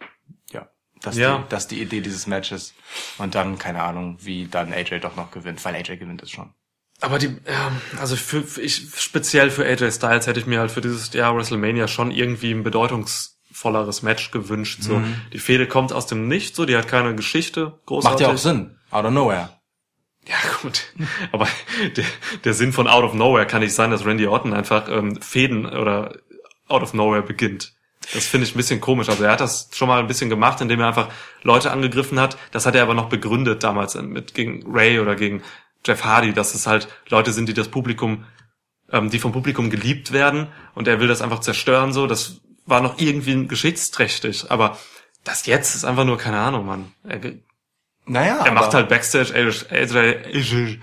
ja, 0.53 0.69
das, 1.01 1.17
Ja. 1.17 1.39
Die, 1.39 1.49
das 1.49 1.65
ist 1.65 1.71
die 1.73 1.83
Idee 1.83 2.01
dieses 2.01 2.29
Matches. 2.29 2.75
Und 3.19 3.35
dann, 3.35 3.59
keine 3.59 3.83
Ahnung, 3.83 4.19
wie 4.21 4.47
dann 4.47 4.73
AJ 4.73 5.01
doch 5.01 5.17
noch 5.17 5.33
gewinnt, 5.33 5.65
weil 5.65 5.75
AJ 5.75 5.97
gewinnt 5.97 6.23
es 6.23 6.31
schon. 6.31 6.55
Aber 7.03 7.19
die, 7.19 7.37
ja, 7.47 7.73
also 8.01 8.17
für, 8.17 8.43
für 8.43 8.63
ich 8.63 8.89
speziell 8.97 9.51
für 9.51 9.65
AJ 9.65 9.93
Styles 9.93 10.27
hätte 10.27 10.41
ich 10.41 10.47
mir 10.47 10.61
halt 10.61 10.71
für 10.71 10.81
dieses 10.81 11.13
Jahr 11.13 11.37
WrestleMania 11.37 11.89
schon 11.89 12.13
irgendwie 12.13 12.53
ein 12.53 12.63
bedeutungsvolleres 12.63 14.03
Match 14.03 14.31
gewünscht. 14.31 14.83
So, 14.83 15.03
die 15.33 15.39
Fehde 15.41 15.67
kommt 15.67 15.93
aus 15.93 16.07
dem 16.07 16.29
Nichts, 16.29 16.57
so, 16.57 16.65
die 16.65 16.77
hat 16.77 16.87
keine 16.87 17.15
Geschichte, 17.17 17.81
großartig. 17.87 18.21
Macht 18.21 18.29
ja 18.29 18.35
auch 18.35 18.39
Sinn. 18.39 18.79
Out 18.91 19.05
of 19.05 19.11
nowhere. 19.11 19.51
Ja, 20.29 20.37
gut. 20.63 20.85
Aber 21.33 21.49
der, 21.97 22.05
der 22.45 22.55
Sinn 22.55 22.73
von 22.73 22.87
Out 22.87 23.05
of 23.05 23.15
Nowhere 23.15 23.47
kann 23.47 23.61
nicht 23.61 23.75
sein, 23.75 23.91
dass 23.91 24.07
Randy 24.07 24.27
Orton 24.27 24.55
einfach 24.55 24.89
ähm, 24.89 25.21
Fäden 25.21 25.67
oder 25.67 26.17
Out 26.69 26.83
of 26.83 26.95
Nowhere 26.95 27.23
beginnt. 27.23 27.73
Das 28.15 28.27
finde 28.27 28.47
ich 28.47 28.55
ein 28.55 28.57
bisschen 28.57 28.81
komisch. 28.81 29.09
Also 29.09 29.25
er 29.25 29.33
hat 29.33 29.41
das 29.41 29.69
schon 29.73 29.89
mal 29.89 30.01
ein 30.01 30.07
bisschen 30.07 30.31
gemacht, 30.31 30.61
indem 30.61 30.81
er 30.81 30.89
einfach 30.89 31.09
Leute 31.43 31.71
angegriffen 31.71 32.21
hat. 32.21 32.37
Das 32.51 32.67
hat 32.67 32.75
er 32.75 32.83
aber 32.83 32.95
noch 32.95 33.09
begründet 33.09 33.63
damals 33.63 33.95
mit 33.95 34.35
gegen 34.35 34.65
Ray 34.67 34.99
oder 34.99 35.15
gegen 35.17 35.43
Jeff 35.87 36.05
Hardy, 36.05 36.33
dass 36.33 36.55
es 36.55 36.67
halt 36.67 36.89
Leute 37.09 37.33
sind, 37.33 37.49
die 37.49 37.55
das 37.55 37.69
Publikum, 37.69 38.25
ähm, 38.91 39.11
die 39.11 39.19
vom 39.19 39.33
Publikum 39.33 39.71
geliebt 39.71 40.13
werden 40.13 40.49
und 40.75 40.87
er 40.89 41.01
will 41.01 41.09
das 41.09 41.23
einfach 41.23 41.41
zerstören. 41.41 41.93
So, 41.93 42.07
das 42.07 42.41
war 42.67 42.81
noch 42.81 42.99
irgendwie 42.99 43.47
geschichtsträchtig. 43.47 44.51
Aber 44.51 44.79
das 45.25 45.47
jetzt 45.47 45.75
ist 45.75 45.85
einfach 45.85 46.05
nur 46.05 46.19
keine 46.19 46.39
Ahnung, 46.39 46.67
Mann. 46.67 46.93
Er, 47.05 47.21
Naja, 48.05 48.45
er 48.45 48.53
macht 48.53 48.67
aber- 48.67 48.75
halt 48.79 48.89
Backstage 48.89 49.33
AJ, 49.35 50.79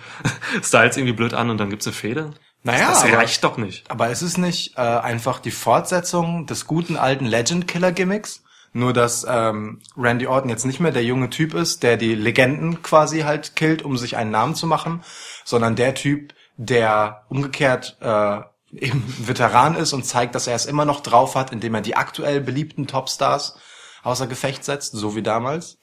Styles 0.63 0.97
irgendwie 0.97 1.13
blöd 1.13 1.33
an 1.33 1.49
und 1.49 1.57
dann 1.57 1.69
gibt's 1.69 1.87
eine 1.87 1.93
Fehde. 1.93 2.31
Naja, 2.63 2.89
das 2.89 3.03
aber- 3.03 3.17
reicht 3.17 3.43
doch 3.43 3.57
nicht. 3.57 3.89
Aber 3.89 4.09
ist 4.09 4.21
es 4.21 4.37
nicht 4.37 4.77
äh, 4.77 4.81
einfach 4.81 5.39
die 5.39 5.51
Fortsetzung 5.51 6.45
des 6.45 6.65
guten 6.65 6.97
alten 6.97 7.25
Legend 7.25 7.67
Killer 7.67 7.91
Gimmicks? 7.91 8.43
Nur 8.71 8.93
dass 8.93 9.25
ähm, 9.27 9.81
Randy 9.97 10.27
Orton 10.27 10.49
jetzt 10.49 10.65
nicht 10.65 10.79
mehr 10.79 10.91
der 10.91 11.03
junge 11.03 11.29
Typ 11.29 11.53
ist, 11.53 11.83
der 11.83 11.97
die 11.97 12.15
Legenden 12.15 12.83
quasi 12.83 13.21
halt 13.21 13.55
killt, 13.55 13.81
um 13.81 13.97
sich 13.97 14.15
einen 14.15 14.31
Namen 14.31 14.55
zu 14.55 14.67
machen, 14.67 15.03
sondern 15.43 15.75
der 15.75 15.95
Typ, 15.95 16.33
der 16.57 17.25
umgekehrt 17.29 17.97
äh, 18.01 18.41
eben 18.71 19.03
Veteran 19.27 19.75
ist 19.75 19.93
und 19.93 20.05
zeigt, 20.05 20.35
dass 20.35 20.47
er 20.47 20.55
es 20.55 20.65
immer 20.65 20.85
noch 20.85 21.01
drauf 21.01 21.35
hat, 21.35 21.51
indem 21.51 21.75
er 21.75 21.81
die 21.81 21.95
aktuell 21.95 22.41
beliebten 22.41 22.87
Topstars 22.87 23.57
außer 24.03 24.27
Gefecht 24.27 24.63
setzt, 24.63 24.93
so 24.93 25.15
wie 25.15 25.23
damals. 25.23 25.79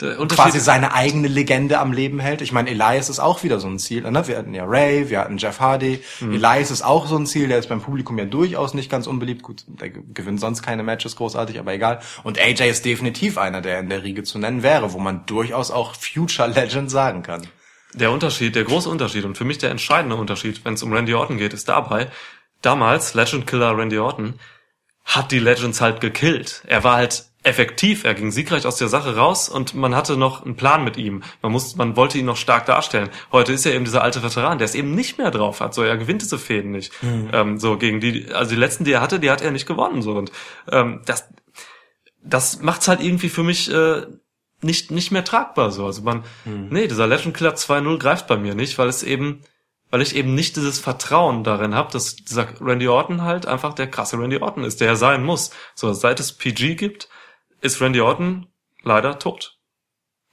Der 0.00 0.16
quasi 0.16 0.60
seine 0.60 0.92
eigene 0.92 1.26
Legende 1.26 1.78
am 1.78 1.92
Leben 1.92 2.20
hält. 2.20 2.42
Ich 2.42 2.52
meine, 2.52 2.68
Elias 2.68 3.08
ist 3.08 3.18
auch 3.18 3.42
wieder 3.42 3.58
so 3.60 3.66
ein 3.68 3.78
Ziel. 3.78 4.02
Ne? 4.10 4.28
Wir 4.28 4.36
hatten 4.36 4.52
ja 4.52 4.64
Ray, 4.66 5.08
wir 5.08 5.20
hatten 5.20 5.38
Jeff 5.38 5.58
Hardy. 5.60 6.02
Mhm. 6.20 6.34
Elias 6.34 6.70
ist 6.70 6.82
auch 6.82 7.06
so 7.06 7.16
ein 7.16 7.26
Ziel, 7.26 7.48
der 7.48 7.58
ist 7.58 7.68
beim 7.70 7.80
Publikum 7.80 8.18
ja 8.18 8.26
durchaus 8.26 8.74
nicht 8.74 8.90
ganz 8.90 9.06
unbeliebt. 9.06 9.42
Gut, 9.42 9.64
der 9.66 9.88
ge- 9.88 10.02
gewinnt 10.12 10.38
sonst 10.38 10.62
keine 10.62 10.82
Matches 10.82 11.16
großartig, 11.16 11.58
aber 11.58 11.72
egal. 11.72 12.00
Und 12.24 12.38
AJ 12.38 12.68
ist 12.68 12.84
definitiv 12.84 13.38
einer, 13.38 13.62
der 13.62 13.80
in 13.80 13.88
der 13.88 14.02
Riege 14.02 14.22
zu 14.22 14.38
nennen 14.38 14.62
wäre, 14.62 14.92
wo 14.92 14.98
man 14.98 15.24
durchaus 15.24 15.70
auch 15.70 15.94
Future 15.94 16.48
Legend 16.48 16.90
sagen 16.90 17.22
kann. 17.22 17.46
Der 17.94 18.10
Unterschied, 18.10 18.54
der 18.54 18.64
große 18.64 18.90
Unterschied 18.90 19.24
und 19.24 19.38
für 19.38 19.44
mich 19.44 19.56
der 19.56 19.70
entscheidende 19.70 20.16
Unterschied, 20.16 20.62
wenn 20.66 20.74
es 20.74 20.82
um 20.82 20.92
Randy 20.92 21.14
Orton 21.14 21.38
geht, 21.38 21.54
ist 21.54 21.70
dabei, 21.70 22.08
damals 22.60 23.14
Legend 23.14 23.46
Killer 23.46 23.76
Randy 23.78 23.96
Orton 23.98 24.34
hat 25.06 25.32
die 25.32 25.38
Legends 25.38 25.80
halt 25.80 26.00
gekillt. 26.02 26.62
Er 26.66 26.84
war 26.84 26.96
halt 26.96 27.24
effektiv, 27.46 28.02
er 28.02 28.14
ging 28.14 28.32
siegreich 28.32 28.66
aus 28.66 28.76
der 28.76 28.88
Sache 28.88 29.14
raus 29.16 29.48
und 29.48 29.74
man 29.74 29.94
hatte 29.94 30.16
noch 30.16 30.44
einen 30.44 30.56
Plan 30.56 30.82
mit 30.82 30.96
ihm. 30.96 31.22
Man 31.42 31.52
muss, 31.52 31.76
man 31.76 31.96
wollte 31.96 32.18
ihn 32.18 32.26
noch 32.26 32.36
stark 32.36 32.66
darstellen. 32.66 33.08
Heute 33.30 33.52
ist 33.52 33.64
er 33.64 33.74
eben 33.74 33.84
dieser 33.84 34.02
alte 34.02 34.22
Veteran, 34.24 34.58
der 34.58 34.64
es 34.64 34.74
eben 34.74 34.94
nicht 34.96 35.16
mehr 35.16 35.30
drauf 35.30 35.60
hat. 35.60 35.72
So, 35.72 35.84
er 35.84 35.96
gewinnt 35.96 36.22
diese 36.22 36.38
Fäden 36.38 36.72
nicht. 36.72 36.92
Ähm, 37.32 37.58
so 37.58 37.78
gegen 37.78 38.00
die, 38.00 38.32
also 38.32 38.50
die 38.50 38.60
letzten, 38.60 38.84
die 38.84 38.92
er 38.92 39.00
hatte, 39.00 39.20
die 39.20 39.30
hat 39.30 39.42
er 39.42 39.52
nicht 39.52 39.66
gewonnen. 39.66 40.02
So 40.02 40.16
und 40.16 40.32
ähm, 40.72 41.02
das, 41.06 41.28
das 42.22 42.60
macht's 42.62 42.88
halt 42.88 43.00
irgendwie 43.00 43.28
für 43.28 43.44
mich 43.44 43.70
äh, 43.72 44.02
nicht 44.60 44.90
nicht 44.90 45.12
mehr 45.12 45.24
tragbar 45.24 45.70
so. 45.70 45.86
Also 45.86 46.02
man, 46.02 46.24
nee, 46.70 46.88
dieser 46.88 47.06
Legend 47.06 47.36
Killer 47.36 47.54
2.0 47.54 47.98
greift 47.98 48.26
bei 48.26 48.36
mir 48.36 48.56
nicht, 48.56 48.76
weil 48.78 48.88
es 48.88 49.04
eben, 49.04 49.42
weil 49.90 50.02
ich 50.02 50.16
eben 50.16 50.34
nicht 50.34 50.56
dieses 50.56 50.80
Vertrauen 50.80 51.44
darin 51.44 51.76
habe, 51.76 51.92
dass 51.92 52.16
dieser 52.16 52.48
Randy 52.60 52.88
Orton 52.88 53.22
halt 53.22 53.46
einfach 53.46 53.72
der 53.74 53.86
krasse 53.86 54.18
Randy 54.18 54.38
Orton 54.38 54.64
ist, 54.64 54.80
der 54.80 54.88
er 54.88 54.96
sein 54.96 55.22
muss. 55.22 55.50
So 55.76 55.92
seit 55.92 56.18
es 56.18 56.32
PG 56.32 56.74
gibt, 56.74 57.08
ist 57.60 57.80
Randy 57.80 58.00
Orton 58.00 58.46
leider 58.82 59.18
tot. 59.18 59.58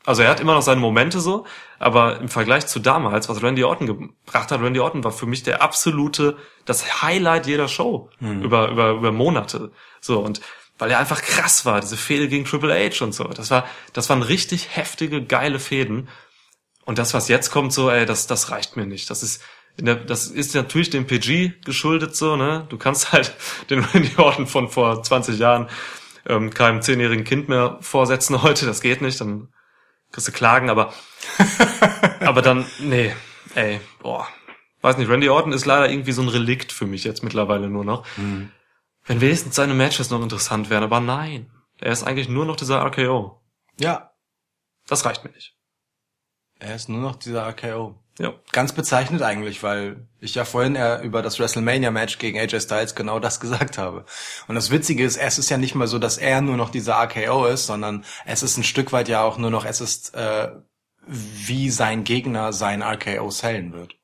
Also 0.06 0.22
er 0.22 0.30
hat 0.30 0.42
immer 0.42 0.54
noch 0.54 0.62
seine 0.62 0.82
Momente 0.82 1.22
so, 1.22 1.46
aber 1.80 2.20
im 2.20 2.28
Vergleich 2.28 2.68
zu 2.68 2.80
damals, 2.80 3.30
was 3.30 3.42
Randy 3.42 3.64
Orton 3.64 3.88
gebracht 3.88 4.52
hat, 4.52 4.60
Randy 4.60 4.82
Orton 4.82 5.04
war 5.04 5.12
für 5.12 5.26
mich 5.26 5.44
der 5.44 5.62
absolute, 5.62 6.38
das 6.66 7.02
Highlight 7.02 7.48
jeder 7.48 7.70
Show 7.70 8.10
über, 8.20 8.70
über, 8.70 8.92
über 8.92 9.12
Monate. 9.14 9.72
So 10.02 10.20
und 10.20 10.42
weil 10.78 10.92
er 10.92 11.00
einfach 11.00 11.22
krass 11.22 11.66
war, 11.66 11.80
diese 11.80 11.98
Fehde 11.98 12.28
gegen 12.28 12.46
Triple 12.46 12.74
H 12.74 13.04
und 13.04 13.14
so. 13.14 13.24
Das 13.26 13.52
war, 13.52 13.66
das 13.94 14.10
waren 14.10 14.22
richtig 14.22 14.76
heftige, 14.76 15.24
geile 15.24 15.60
Fäden. 15.60 16.10
Und 16.86 16.98
das, 16.98 17.14
was 17.14 17.30
jetzt 17.30 17.52
kommt, 17.52 17.72
so, 17.72 17.90
ey, 17.90 18.06
das, 18.06 18.28
das 18.28 18.52
reicht 18.52 18.76
mir 18.76 18.86
nicht. 18.86 19.10
Das 19.10 19.24
ist, 19.24 19.42
der, 19.78 19.96
das 19.96 20.28
ist 20.28 20.56
natürlich 20.56 20.90
dem 20.90 21.08
PG 21.08 21.54
geschuldet, 21.64 22.16
so, 22.16 22.36
ne? 22.36 22.66
Du 22.70 22.78
kannst 22.78 23.12
halt 23.14 23.34
den 23.70 23.80
Randy 23.80 24.12
Orton 24.18 24.48
von 24.48 24.68
vor 24.68 25.02
20 25.02 25.40
Jahren 25.40 25.70
ähm, 26.26 26.54
keinem 26.54 26.82
zehnjährigen 26.82 27.26
Kind 27.26 27.50
mehr 27.50 27.78
vorsetzen 27.82 28.42
heute. 28.44 28.66
Das 28.66 28.82
geht 28.82 29.02
nicht, 29.02 29.20
dann 29.22 29.54
kriegst 30.12 30.28
du 30.28 30.32
Klagen, 30.32 30.70
aber, 30.70 30.94
aber 32.20 32.42
dann, 32.42 32.66
nee, 32.80 33.14
ey, 33.56 33.80
boah. 34.02 34.28
Weiß 34.82 34.98
nicht, 34.98 35.10
Randy 35.10 35.30
Orton 35.30 35.54
ist 35.54 35.66
leider 35.66 35.90
irgendwie 35.90 36.12
so 36.12 36.22
ein 36.22 36.28
Relikt 36.28 36.72
für 36.74 36.86
mich 36.86 37.04
jetzt 37.06 37.24
mittlerweile 37.24 37.70
nur 37.70 37.86
noch. 37.86 38.06
Wenn 38.18 39.22
wenigstens 39.22 39.56
seine 39.56 39.74
Matches 39.74 40.10
noch 40.10 40.22
interessant 40.22 40.70
wären, 40.70 40.84
aber 40.84 41.00
nein. 41.00 41.50
Er 41.80 41.92
ist 41.92 42.04
eigentlich 42.04 42.28
nur 42.30 42.46
noch 42.46 42.56
dieser 42.58 42.84
RKO. 42.86 43.42
Ja, 43.80 44.12
Das 44.88 45.06
reicht 45.06 45.24
mir 45.24 45.32
nicht. 45.32 45.56
er 46.60 46.76
ist 46.76 46.90
nur 46.90 47.00
noch 47.02 47.16
dieser 47.16 47.48
RKO. 47.48 47.96
Ja. 48.20 48.34
Ganz 48.52 48.74
bezeichnet 48.74 49.24
eigentlich, 49.24 49.64
weil 49.64 50.08
ich 50.20 50.36
ja 50.36 50.46
vorhin 50.46 50.76
äh, 50.76 51.02
über 51.02 51.24
das 51.24 51.40
WrestleMania-Match 51.40 52.20
gegen 52.20 52.38
AJ 52.38 52.62
Styles 52.62 52.96
genau 52.96 53.20
das 53.20 53.40
gesagt 53.40 53.78
habe. 53.78 54.06
Und 54.48 54.56
das 54.56 54.70
Witzige 54.70 55.04
ist, 55.04 55.18
es 55.18 55.40
ist 55.40 55.50
ja 55.50 55.58
nicht 55.58 55.74
mal 55.74 55.88
so, 55.88 55.98
dass 55.98 56.18
er 56.18 56.42
nur 56.42 56.58
noch 56.58 56.70
dieser 56.70 56.96
RKO 56.96 57.46
ist, 57.46 57.66
sondern 57.66 58.06
es 58.26 58.44
ist 58.44 58.58
ein 58.58 58.64
Stück 58.64 58.92
weit 58.92 59.08
ja 59.08 59.24
auch 59.24 59.38
nur 59.38 59.50
noch, 59.50 59.66
es 59.66 59.82
ist, 59.82 60.14
äh, 60.14 60.52
wie 61.08 61.70
sein 61.70 62.04
Gegner 62.04 62.54
sein 62.54 62.84
RKO 62.84 63.30
sellen 63.32 63.74
wird. 63.74 63.96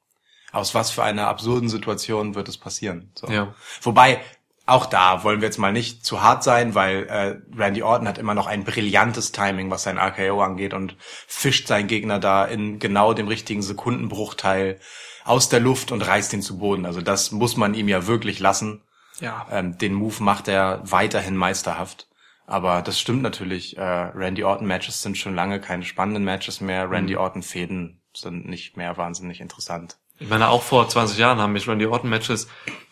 Aus 0.52 0.74
was 0.74 0.90
für 0.90 1.04
einer 1.04 1.28
absurden 1.28 1.70
Situation 1.70 2.34
wird 2.34 2.50
es 2.50 2.58
passieren. 2.58 3.12
So. 3.14 3.28
Ja. 3.28 3.54
Wobei, 3.82 4.22
auch 4.70 4.86
da 4.86 5.24
wollen 5.24 5.42
wir 5.42 5.48
jetzt 5.48 5.58
mal 5.58 5.74
nicht 5.74 6.06
zu 6.06 6.22
hart 6.22 6.44
sein, 6.44 6.76
weil 6.76 7.08
äh, 7.08 7.58
Randy 7.58 7.84
Orton 7.84 8.08
hat 8.08 8.18
immer 8.18 8.34
noch 8.34 8.48
ein 8.48 8.64
brillantes 8.64 9.32
Timing, 9.32 9.70
was 9.70 9.84
sein 9.84 9.98
RKO 9.98 10.42
angeht 10.42 10.74
und 10.74 10.96
fischt 11.00 11.68
seinen 11.68 11.88
Gegner 11.88 12.20
da 12.20 12.46
in 12.46 12.80
genau 12.80 13.14
dem 13.14 13.28
richtigen 13.28 13.62
Sekundenbruchteil 13.62 14.80
aus 15.26 15.50
der 15.50 15.60
Luft 15.60 15.92
und 15.92 16.02
reißt 16.02 16.34
ihn 16.34 16.42
zu 16.42 16.58
Boden. 16.58 16.86
Also 16.86 17.02
das 17.02 17.32
muss 17.32 17.58
man 17.58 17.74
ihm 17.74 17.88
ja 17.88 18.08
wirklich 18.08 18.40
lassen. 18.40 18.82
Ja. 19.20 19.46
Ähm, 19.52 19.78
den 19.78 19.94
Move 19.94 20.24
macht 20.24 20.48
er 20.48 20.82
weiterhin 20.84 21.36
meisterhaft. 21.36 22.08
Aber 22.46 22.82
das 22.82 23.00
stimmt 23.00 23.22
natürlich. 23.22 23.78
Äh, 23.78 23.82
Randy 23.84 24.44
Orton 24.44 24.66
Matches 24.66 25.04
sind 25.04 25.18
schon 25.18 25.36
lange 25.36 25.62
keine 25.62 25.86
spannenden 25.86 26.24
Matches 26.24 26.62
mehr. 26.62 26.90
Randy 26.90 27.16
Orton 27.16 27.44
Fäden 27.44 28.02
sind 28.14 28.48
nicht 28.48 28.76
mehr 28.76 28.98
wahnsinnig 28.98 29.40
interessant. 29.40 29.98
Ich 30.20 30.28
meine, 30.28 30.50
auch 30.50 30.64
vor 30.64 30.88
20 30.88 31.18
Jahren 31.18 31.40
haben 31.40 31.54
mich 31.54 31.68
Randy 31.68 31.86
Orton 31.86 32.10
Matches 32.10 32.48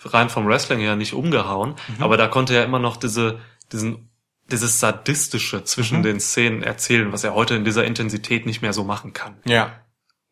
rein 0.06 0.30
vom 0.30 0.48
Wrestling 0.48 0.80
her 0.80 0.95
nicht 0.95 1.14
umgehauen, 1.14 1.76
aber 1.99 2.18
da 2.18 2.28
konnte 2.28 2.56
er 2.56 2.64
immer 2.64 2.80
noch 2.80 2.98
diese, 2.98 3.40
diesen, 3.72 4.10
dieses 4.49 4.80
sadistische 4.80 5.64
zwischen 5.66 6.04
den 6.04 6.20
Szenen 6.20 6.64
erzählen, 6.64 7.12
was 7.12 7.24
er 7.24 7.34
heute 7.34 7.56
in 7.56 7.66
dieser 7.66 7.84
Intensität 7.84 8.45
nicht 8.45 8.62
mehr 8.62 8.74
so 8.74 8.84
machen 8.84 9.14
kann. 9.14 9.41
Ja. 9.44 9.82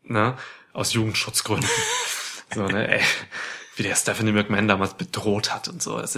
Ne? 0.04 0.36
Aus 0.72 0.94
Jugendschutzgründen. 0.94 1.70
so, 2.54 2.66
ne, 2.68 2.88
ey, 2.88 3.04
wie 3.76 3.84
der 3.84 3.96
Stephanie 3.96 4.32
McMahon 4.32 4.68
damals 4.68 4.94
bedroht 4.94 5.54
hat 5.54 5.68
und 5.68 5.82
so. 5.82 6.00
Das, 6.00 6.14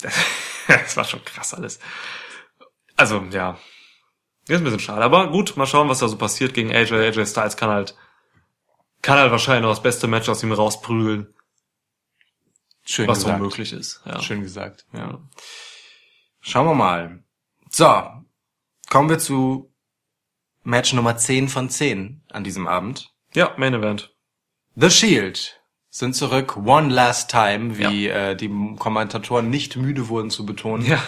das, 0.00 0.14
das 0.68 0.96
war 0.96 1.04
schon 1.04 1.24
krass 1.24 1.54
alles. 1.54 1.80
Also, 2.96 3.24
ja. 3.30 3.58
Ist 4.48 4.58
ein 4.58 4.64
bisschen 4.64 4.80
schade. 4.80 5.02
Aber 5.02 5.28
gut, 5.30 5.56
mal 5.56 5.66
schauen, 5.66 5.88
was 5.88 6.00
da 6.00 6.08
so 6.08 6.16
passiert 6.16 6.54
gegen 6.54 6.74
AJ. 6.74 6.92
AJ 6.94 7.26
Styles 7.26 7.56
kann 7.56 7.70
halt, 7.70 7.96
kann 9.02 9.18
halt 9.18 9.30
wahrscheinlich 9.32 9.62
noch 9.62 9.70
das 9.70 9.82
beste 9.82 10.06
Match 10.06 10.28
aus 10.28 10.42
ihm 10.42 10.52
rausprügeln, 10.52 11.34
Schön 12.84 13.08
was 13.08 13.18
gesagt. 13.20 13.40
möglich 13.40 13.72
ist. 13.72 14.00
Ja. 14.04 14.20
Schön 14.20 14.42
gesagt. 14.42 14.86
Ja. 14.92 15.20
Schauen 16.40 16.66
wir 16.66 16.74
mal. 16.74 17.22
So, 17.70 18.02
kommen 18.90 19.08
wir 19.08 19.18
zu 19.18 19.72
Match 20.64 20.92
Nummer 20.92 21.16
10 21.16 21.48
von 21.48 21.68
10 21.70 22.22
an 22.30 22.44
diesem 22.44 22.66
Abend. 22.66 23.10
ja, 23.34 23.52
Main 23.56 23.74
Event. 23.74 24.14
The 24.74 24.90
Shield 24.90 25.60
sind 25.90 26.14
zurück, 26.14 26.56
one 26.56 26.88
last 26.92 27.30
time, 27.30 27.76
wie 27.78 28.08
äh, 28.08 28.34
die 28.34 28.48
Kommentatoren 28.78 29.50
nicht 29.50 29.76
müde 29.76 30.08
wurden 30.08 30.30
zu 30.30 30.46
betonen, 30.46 30.86
Ja. 30.86 31.02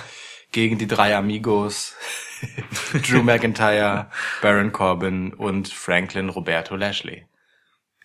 gegen 0.52 0.78
die 0.78 0.86
drei 0.86 1.16
Amigos, 1.16 1.94
Drew 3.08 3.22
McIntyre, 3.22 4.10
Baron 4.42 4.72
Corbin 4.72 5.32
und 5.32 5.68
Franklin 5.68 6.28
Roberto 6.28 6.76
Lashley. 6.76 7.26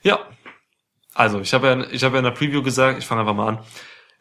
Ja. 0.01 0.19
Also, 1.13 1.39
ich 1.41 1.53
habe 1.53 1.67
ja, 1.67 1.85
ich 1.91 2.03
habe 2.03 2.15
ja 2.15 2.19
in 2.19 2.25
der 2.25 2.31
Preview 2.31 2.61
gesagt, 2.63 2.99
ich 2.99 3.05
fange 3.05 3.21
einfach 3.21 3.33
mal 3.35 3.47
an. 3.49 3.59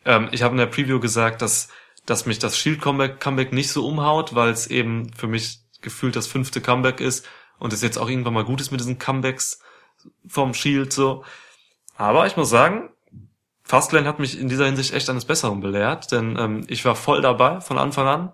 Ähm, 0.04 0.28
ich 0.32 0.42
habe 0.42 0.52
in 0.52 0.58
der 0.58 0.66
Preview 0.66 1.00
gesagt, 1.00 1.42
dass, 1.42 1.68
dass 2.06 2.26
mich 2.26 2.38
das 2.38 2.56
Shield 2.58 2.80
Comeback, 2.80 3.20
Comeback 3.20 3.52
nicht 3.52 3.70
so 3.70 3.86
umhaut, 3.86 4.34
weil 4.34 4.50
es 4.50 4.66
eben 4.66 5.12
für 5.14 5.26
mich 5.26 5.60
gefühlt 5.80 6.16
das 6.16 6.26
fünfte 6.26 6.60
Comeback 6.60 7.00
ist 7.00 7.26
und 7.58 7.72
es 7.72 7.82
jetzt 7.82 7.98
auch 7.98 8.08
irgendwann 8.08 8.34
mal 8.34 8.44
gut 8.44 8.60
ist 8.60 8.70
mit 8.70 8.80
diesen 8.80 8.98
Comebacks 8.98 9.60
vom 10.26 10.54
Shield 10.54 10.92
so. 10.92 11.24
Aber 11.96 12.26
ich 12.26 12.36
muss 12.36 12.48
sagen, 12.50 12.90
Fastlane 13.62 14.08
hat 14.08 14.18
mich 14.18 14.38
in 14.38 14.48
dieser 14.48 14.64
Hinsicht 14.66 14.94
echt 14.94 15.10
eines 15.10 15.24
Besseren 15.24 15.60
belehrt, 15.60 16.10
denn 16.10 16.36
ähm, 16.38 16.64
ich 16.68 16.84
war 16.84 16.96
voll 16.96 17.20
dabei 17.20 17.60
von 17.60 17.78
Anfang 17.78 18.06
an. 18.06 18.32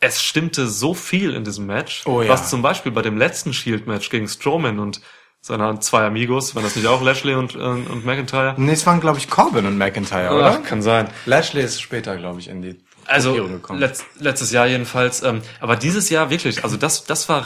Es 0.00 0.22
stimmte 0.22 0.66
so 0.66 0.94
viel 0.94 1.34
in 1.34 1.44
diesem 1.44 1.66
Match, 1.66 2.06
Oh 2.06 2.22
ja. 2.22 2.28
was 2.28 2.50
zum 2.50 2.62
Beispiel 2.62 2.92
bei 2.92 3.02
dem 3.02 3.16
letzten 3.16 3.52
Shield-Match 3.52 4.10
gegen 4.10 4.28
Strowman 4.28 4.78
und 4.78 5.00
seiner 5.48 5.80
zwei 5.80 6.06
Amigos, 6.06 6.54
waren 6.54 6.62
das 6.62 6.76
nicht 6.76 6.86
auch 6.86 7.02
Lashley 7.02 7.34
und, 7.34 7.54
äh, 7.54 7.58
und 7.58 8.04
McIntyre? 8.04 8.54
Nee, 8.56 8.72
es 8.72 8.86
waren, 8.86 9.00
glaube 9.00 9.18
ich, 9.18 9.28
Corbin 9.28 9.66
und 9.66 9.76
McIntyre, 9.76 10.34
oder? 10.34 10.60
Ach, 10.60 10.62
kann 10.62 10.82
sein. 10.82 11.10
Lashley 11.26 11.64
ist 11.64 11.80
später, 11.80 12.16
glaube 12.16 12.38
ich, 12.38 12.48
in 12.48 12.62
die 12.62 12.80
Also 13.06 13.34
letzt, 13.70 14.04
letztes 14.20 14.52
Jahr 14.52 14.66
jedenfalls. 14.66 15.22
Ähm, 15.22 15.42
aber 15.60 15.76
dieses 15.76 16.10
Jahr 16.10 16.30
wirklich, 16.30 16.62
also 16.62 16.76
das, 16.76 17.04
das 17.04 17.28
war 17.28 17.44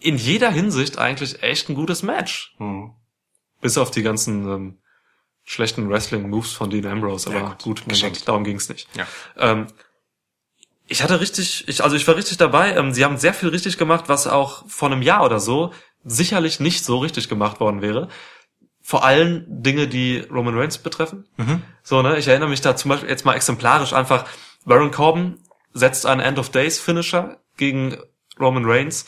in 0.00 0.16
jeder 0.16 0.50
Hinsicht 0.50 0.98
eigentlich 0.98 1.42
echt 1.42 1.68
ein 1.68 1.74
gutes 1.74 2.02
Match. 2.02 2.54
Hm. 2.58 2.92
Bis 3.60 3.78
auf 3.78 3.90
die 3.90 4.02
ganzen 4.02 4.48
ähm, 4.48 4.78
schlechten 5.44 5.88
Wrestling-Moves 5.88 6.52
von 6.52 6.70
Dean 6.70 6.86
Ambrose. 6.86 7.30
Aber 7.30 7.38
Ja, 7.38 7.48
gut, 7.62 7.62
gut, 7.62 7.88
geschenkt. 7.88 8.18
Gott, 8.18 8.28
darum 8.28 8.44
ging's 8.44 8.68
nicht. 8.68 8.88
Ja. 8.96 9.06
Ähm, 9.36 9.66
ich 10.86 11.02
hatte 11.02 11.20
richtig, 11.20 11.68
ich, 11.68 11.84
also 11.84 11.96
ich 11.96 12.08
war 12.08 12.16
richtig 12.16 12.38
dabei. 12.38 12.74
Ähm, 12.74 12.92
sie 12.92 13.04
haben 13.04 13.18
sehr 13.18 13.34
viel 13.34 13.50
richtig 13.50 13.76
gemacht, 13.76 14.04
was 14.08 14.26
auch 14.26 14.64
vor 14.68 14.90
einem 14.90 15.02
Jahr 15.02 15.24
oder 15.24 15.38
so 15.38 15.72
sicherlich 16.08 16.60
nicht 16.60 16.84
so 16.84 16.98
richtig 16.98 17.28
gemacht 17.28 17.60
worden 17.60 17.82
wäre. 17.82 18.08
Vor 18.82 19.04
allem 19.04 19.44
Dinge, 19.48 19.86
die 19.88 20.20
Roman 20.20 20.56
Reigns 20.58 20.78
betreffen. 20.78 21.26
So, 21.82 22.02
ne, 22.02 22.18
ich 22.18 22.26
erinnere 22.28 22.48
mich 22.48 22.60
da 22.62 22.74
zum 22.76 22.88
Beispiel 22.90 23.08
jetzt 23.10 23.24
mal 23.24 23.34
exemplarisch 23.34 23.92
einfach, 23.92 24.24
Baron 24.64 24.90
Corbin 24.90 25.38
setzt 25.74 26.06
einen 26.06 26.20
End 26.20 26.38
of 26.38 26.48
Days 26.50 26.80
Finisher 26.80 27.38
gegen 27.56 27.98
Roman 28.40 28.64
Reigns. 28.64 29.04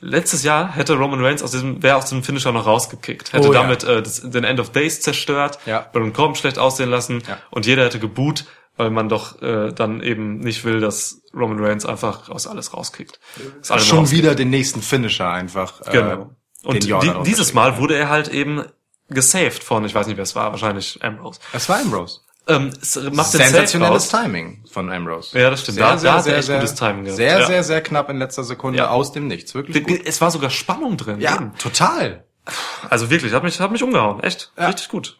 Letztes 0.00 0.42
Jahr 0.42 0.74
hätte 0.74 0.94
Roman 0.98 1.24
Reigns 1.24 1.42
aus 1.42 1.52
diesem, 1.52 1.82
wäre 1.82 1.96
aus 1.96 2.04
diesem 2.06 2.22
Finisher 2.22 2.52
noch 2.52 2.66
rausgekickt, 2.66 3.32
hätte 3.32 3.48
Oh 3.48 3.52
ja. 3.54 3.62
damit 3.62 3.84
äh, 3.84 4.02
das, 4.02 4.20
den 4.28 4.44
End 4.44 4.60
of 4.60 4.70
Days 4.72 5.00
zerstört, 5.00 5.58
Ja. 5.64 5.88
Baron 5.92 6.12
Corbin 6.12 6.34
schlecht 6.36 6.58
aussehen 6.58 6.90
lassen 6.90 7.22
Ja. 7.26 7.38
und 7.50 7.64
jeder 7.64 7.84
hätte 7.84 7.98
geboot, 8.00 8.44
weil 8.76 8.90
man 8.90 9.08
doch 9.08 9.40
äh, 9.42 9.72
dann 9.72 10.00
eben 10.02 10.38
nicht 10.38 10.64
will, 10.64 10.80
dass 10.80 11.20
Roman 11.34 11.58
Reigns 11.64 11.86
einfach 11.86 12.28
aus 12.28 12.46
alles 12.46 12.74
rauskickt. 12.74 13.20
Dass 13.60 13.70
alle 13.70 13.80
Schon 13.82 13.98
rauskickt. 14.00 14.22
wieder 14.22 14.34
den 14.34 14.50
nächsten 14.50 14.82
Finisher 14.82 15.30
einfach. 15.30 15.80
äh, 15.86 15.92
Genau. 15.92 16.30
Und 16.64 16.82
die, 16.84 16.94
dieses 17.26 17.52
Mal 17.54 17.78
wurde 17.78 17.94
er 17.96 18.08
halt 18.08 18.28
eben 18.28 18.64
gesaved 19.10 19.62
von, 19.62 19.84
ich 19.84 19.94
weiß 19.94 20.06
nicht, 20.06 20.16
wer 20.16 20.22
es 20.22 20.34
war, 20.34 20.50
wahrscheinlich 20.50 21.04
Ambrose. 21.04 21.38
Es 21.52 21.68
war 21.68 21.76
Ambrose. 21.78 22.20
Ähm, 22.46 22.70
es 22.80 22.96
macht 23.12 23.30
Sensationelles. 23.30 24.08
Timing 24.08 24.64
von 24.70 24.90
Ambrose. 24.90 25.38
Ja, 25.38 25.50
das 25.50 25.60
stimmt. 25.62 25.78
Da- 25.80 25.96
da 25.96 26.14
hat 26.14 26.26
er 26.26 26.36
echt 26.38 26.48
gutes 26.52 26.74
Timing 26.74 27.04
gehabt. 27.04 27.16
Sehr, 27.16 27.40
Ja. 27.40 27.46
sehr, 27.46 27.64
sehr 27.64 27.80
knapp 27.82 28.08
in 28.10 28.18
letzter 28.18 28.44
Sekunde 28.44 28.78
Ja. 28.78 28.88
aus 28.90 29.12
dem 29.12 29.26
Nichts. 29.28 29.54
Wirklich 29.54 29.82
gut. 29.84 30.00
Es 30.06 30.20
war 30.20 30.30
sogar 30.30 30.50
Spannung 30.50 30.96
drin. 30.96 31.20
Ja, 31.20 31.36
eben. 31.36 31.52
total. 31.58 32.24
Also 32.90 33.08
wirklich, 33.10 33.32
hat 33.32 33.42
mich, 33.44 33.60
hat 33.60 33.70
mich 33.70 33.82
umgehauen. 33.82 34.22
Echt. 34.22 34.52
Ja. 34.58 34.66
Richtig 34.68 34.88
gut. 34.88 35.18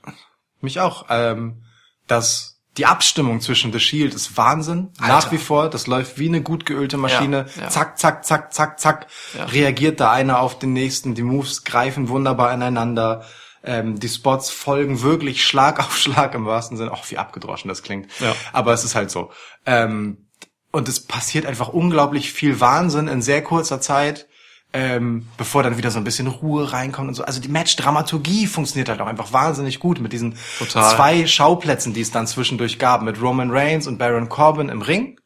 Mich 0.60 0.80
auch. 0.80 1.06
Ähm, 1.08 1.62
das, 2.06 2.53
die 2.76 2.86
Abstimmung 2.86 3.40
zwischen 3.40 3.72
The 3.72 3.78
Shield 3.78 4.14
ist 4.14 4.36
Wahnsinn. 4.36 4.90
Nach 5.00 5.30
wie 5.30 5.38
vor. 5.38 5.70
Das 5.70 5.86
läuft 5.86 6.18
wie 6.18 6.28
eine 6.28 6.42
gut 6.42 6.66
geölte 6.66 6.96
Maschine. 6.96 7.46
Ja, 7.56 7.62
ja. 7.62 7.68
Zack, 7.68 7.98
zack, 7.98 8.24
zack, 8.24 8.52
zack, 8.52 8.80
zack. 8.80 9.06
Ja. 9.36 9.44
Reagiert 9.44 10.00
da 10.00 10.10
einer 10.10 10.40
auf 10.40 10.58
den 10.58 10.72
nächsten. 10.72 11.14
Die 11.14 11.22
Moves 11.22 11.64
greifen 11.64 12.08
wunderbar 12.08 12.52
ineinander. 12.52 13.24
Ähm, 13.62 13.98
die 13.98 14.08
Spots 14.08 14.50
folgen 14.50 15.02
wirklich 15.02 15.44
Schlag 15.44 15.78
auf 15.78 15.96
Schlag 15.96 16.34
im 16.34 16.46
wahrsten 16.46 16.76
Sinne. 16.76 16.92
Auch 16.92 17.08
wie 17.10 17.18
abgedroschen 17.18 17.68
das 17.68 17.82
klingt. 17.82 18.10
Aber 18.52 18.72
es 18.72 18.84
ist 18.84 18.94
halt 18.94 19.10
so. 19.10 19.30
Ähm, 19.66 20.26
und 20.72 20.88
es 20.88 20.98
passiert 20.98 21.46
einfach 21.46 21.68
unglaublich 21.68 22.32
viel 22.32 22.58
Wahnsinn 22.58 23.06
in 23.06 23.22
sehr 23.22 23.44
kurzer 23.44 23.80
Zeit, 23.80 24.26
ähm, 24.74 25.26
bevor 25.38 25.62
dann 25.62 25.78
wieder 25.78 25.90
so 25.90 25.98
ein 25.98 26.04
bisschen 26.04 26.26
Ruhe 26.26 26.72
reinkommt 26.72 27.08
und 27.08 27.14
so. 27.14 27.24
Also 27.24 27.40
die 27.40 27.48
Match-Dramaturgie 27.48 28.46
funktioniert 28.48 28.88
halt 28.90 29.00
auch 29.00 29.06
einfach 29.06 29.32
wahnsinnig 29.32 29.78
gut 29.80 30.00
mit 30.00 30.12
diesen 30.12 30.36
Total. 30.58 30.94
zwei 30.94 31.26
Schauplätzen, 31.26 31.94
die 31.94 32.00
es 32.02 32.10
dann 32.10 32.26
zwischendurch 32.26 32.78
gab, 32.78 33.00
mit 33.02 33.22
Roman 33.22 33.50
Reigns 33.52 33.86
und 33.86 33.98
Baron 33.98 34.28
Corbin 34.28 34.68
im 34.68 34.82
Ring. 34.82 35.18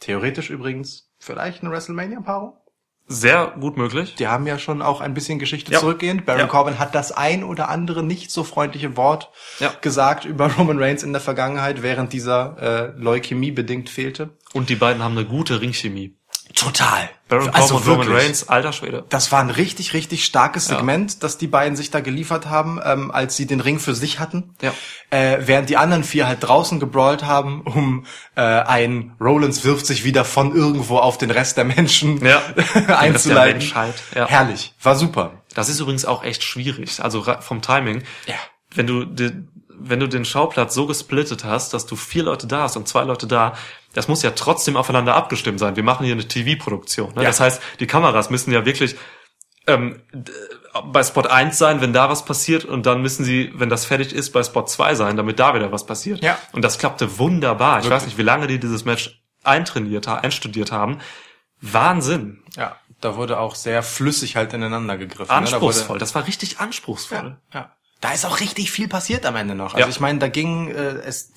Theoretisch 0.00 0.50
übrigens 0.50 1.10
vielleicht 1.18 1.62
eine 1.62 1.70
WrestleMania-Paarung. 1.70 2.54
Sehr 3.06 3.48
gut 3.60 3.76
möglich. 3.76 4.14
Die 4.14 4.28
haben 4.28 4.46
ja 4.46 4.58
schon 4.58 4.80
auch 4.80 5.02
ein 5.02 5.12
bisschen 5.12 5.38
Geschichte 5.38 5.70
Ja. 5.72 5.78
zurückgehend. 5.80 6.24
Baron 6.24 6.40
Ja. 6.40 6.46
Corbin 6.46 6.78
hat 6.78 6.94
das 6.94 7.12
ein 7.12 7.44
oder 7.44 7.68
andere 7.68 8.02
nicht 8.02 8.30
so 8.30 8.44
freundliche 8.44 8.96
Wort 8.96 9.30
Ja. 9.60 9.74
gesagt 9.82 10.24
über 10.24 10.50
Roman 10.54 10.78
Reigns 10.78 11.02
in 11.02 11.12
der 11.12 11.20
Vergangenheit, 11.20 11.82
während 11.82 12.14
dieser 12.14 12.56
äh, 12.96 12.98
Leukämie 12.98 13.50
bedingt 13.50 13.90
fehlte. 13.90 14.30
Und 14.54 14.70
die 14.70 14.76
beiden 14.76 15.02
haben 15.02 15.18
eine 15.18 15.26
gute 15.26 15.60
Ringchemie. 15.60 16.16
Total. 16.54 17.10
Baron 17.28 17.50
also 17.50 17.76
und 17.76 17.86
Roman 17.86 18.06
wirklich. 18.06 18.24
Reigns, 18.24 18.48
alter 18.48 18.72
Schwede. 18.72 19.04
Das 19.08 19.32
war 19.32 19.40
ein 19.40 19.50
richtig, 19.50 19.92
richtig 19.92 20.24
starkes 20.24 20.68
Ja. 20.68 20.76
Segment, 20.76 21.22
das 21.22 21.36
die 21.38 21.46
beiden 21.46 21.74
sich 21.74 21.90
da 21.90 22.00
geliefert 22.00 22.46
haben, 22.46 22.80
ähm, 22.84 23.10
als 23.10 23.36
sie 23.36 23.46
den 23.46 23.60
Ring 23.60 23.78
für 23.80 23.94
sich 23.94 24.20
hatten. 24.20 24.54
Ja. 24.60 24.72
Äh, 25.10 25.38
während 25.40 25.68
die 25.68 25.76
anderen 25.76 26.04
vier 26.04 26.28
halt 26.28 26.42
draußen 26.42 26.78
gebrawlt 26.80 27.24
haben, 27.24 27.62
um 27.62 28.06
äh, 28.36 28.42
ein 28.42 29.14
Rollins 29.20 29.64
wirft 29.64 29.86
sich 29.86 30.04
wieder 30.04 30.24
von 30.24 30.54
irgendwo 30.54 30.98
auf 30.98 31.18
den 31.18 31.30
Rest 31.30 31.56
der 31.56 31.64
Menschen 31.64 32.24
Ja. 32.24 32.40
Der 32.86 32.98
einzuleiten. 32.98 33.58
Menschheit, 33.58 33.94
ja. 34.14 34.26
Herrlich, 34.28 34.74
war 34.82 34.94
super. 34.94 35.42
Das 35.54 35.68
ist 35.68 35.80
übrigens 35.80 36.04
auch 36.04 36.22
echt 36.22 36.44
schwierig. 36.44 37.02
Also 37.02 37.24
vom 37.40 37.62
Timing. 37.62 38.02
Ja. 38.26 38.34
Wenn 38.74 38.86
du, 38.86 39.04
wenn 39.78 40.00
du 40.00 40.08
den 40.08 40.24
Schauplatz 40.24 40.74
so 40.74 40.86
gesplittet 40.86 41.44
hast, 41.44 41.74
dass 41.74 41.86
du 41.86 41.96
vier 41.96 42.22
Leute 42.24 42.46
da 42.46 42.62
hast 42.62 42.76
und 42.76 42.86
zwei 42.88 43.04
Leute 43.04 43.26
da, 43.26 43.54
das 43.92 44.08
muss 44.08 44.22
ja 44.22 44.30
trotzdem 44.32 44.76
aufeinander 44.76 45.14
abgestimmt 45.14 45.58
sein. 45.58 45.76
Wir 45.76 45.82
machen 45.82 46.04
hier 46.04 46.14
eine 46.14 46.26
TV-Produktion. 46.28 47.10
Ne? 47.14 47.22
Ja. 47.22 47.28
Das 47.28 47.40
heißt, 47.40 47.60
die 47.80 47.86
Kameras 47.86 48.30
müssen 48.30 48.52
ja 48.52 48.64
wirklich 48.66 48.96
ähm, 49.66 50.02
d- 50.12 50.32
bei 50.86 51.02
Spot 51.04 51.22
1 51.22 51.56
sein, 51.56 51.80
wenn 51.80 51.92
da 51.92 52.08
was 52.10 52.24
passiert, 52.24 52.64
und 52.64 52.84
dann 52.86 53.00
müssen 53.00 53.24
sie, 53.24 53.50
wenn 53.54 53.68
das 53.70 53.84
fertig 53.86 54.12
ist, 54.12 54.32
bei 54.32 54.42
Spot 54.42 54.64
2 54.64 54.94
sein, 54.96 55.16
damit 55.16 55.38
da 55.38 55.54
wieder 55.54 55.70
was 55.72 55.86
passiert. 55.86 56.22
Ja. 56.22 56.36
Und 56.52 56.62
das 56.62 56.78
klappte 56.78 57.18
wunderbar. 57.18 57.78
Ich 57.78 57.84
Wirklich. 57.84 57.92
weiß 58.02 58.06
nicht, 58.06 58.18
wie 58.18 58.22
lange 58.22 58.46
die 58.46 58.58
dieses 58.58 58.84
Match 58.84 59.22
eintrainiert, 59.44 60.06
einstudiert 60.08 60.72
haben. 60.72 60.98
Wahnsinn. 61.60 62.42
Ja, 62.56 62.76
da 63.00 63.16
wurde 63.16 63.38
auch 63.38 63.54
sehr 63.54 63.82
flüssig 63.82 64.36
halt 64.36 64.52
ineinander 64.52 64.96
gegriffen. 64.98 65.22
ne? 65.22 65.28
Da 65.28 65.36
Anspruchsvoll. 65.36 65.88
wurde- 65.90 66.00
Das 66.00 66.14
war 66.14 66.26
richtig 66.26 66.60
anspruchsvoll. 66.60 67.36
Ja. 67.52 67.72
Da 68.04 68.12
ist 68.12 68.26
auch 68.26 68.40
richtig 68.40 68.70
viel 68.70 68.86
passiert 68.86 69.24
am 69.24 69.34
Ende 69.34 69.54
noch. 69.54 69.72
Also 69.74 69.86
Ja. 69.86 69.88
ich 69.88 69.98
meine, 69.98 70.18
da 70.18 70.28
ging 70.28 70.68
äh, 70.68 70.74
es 71.06 71.32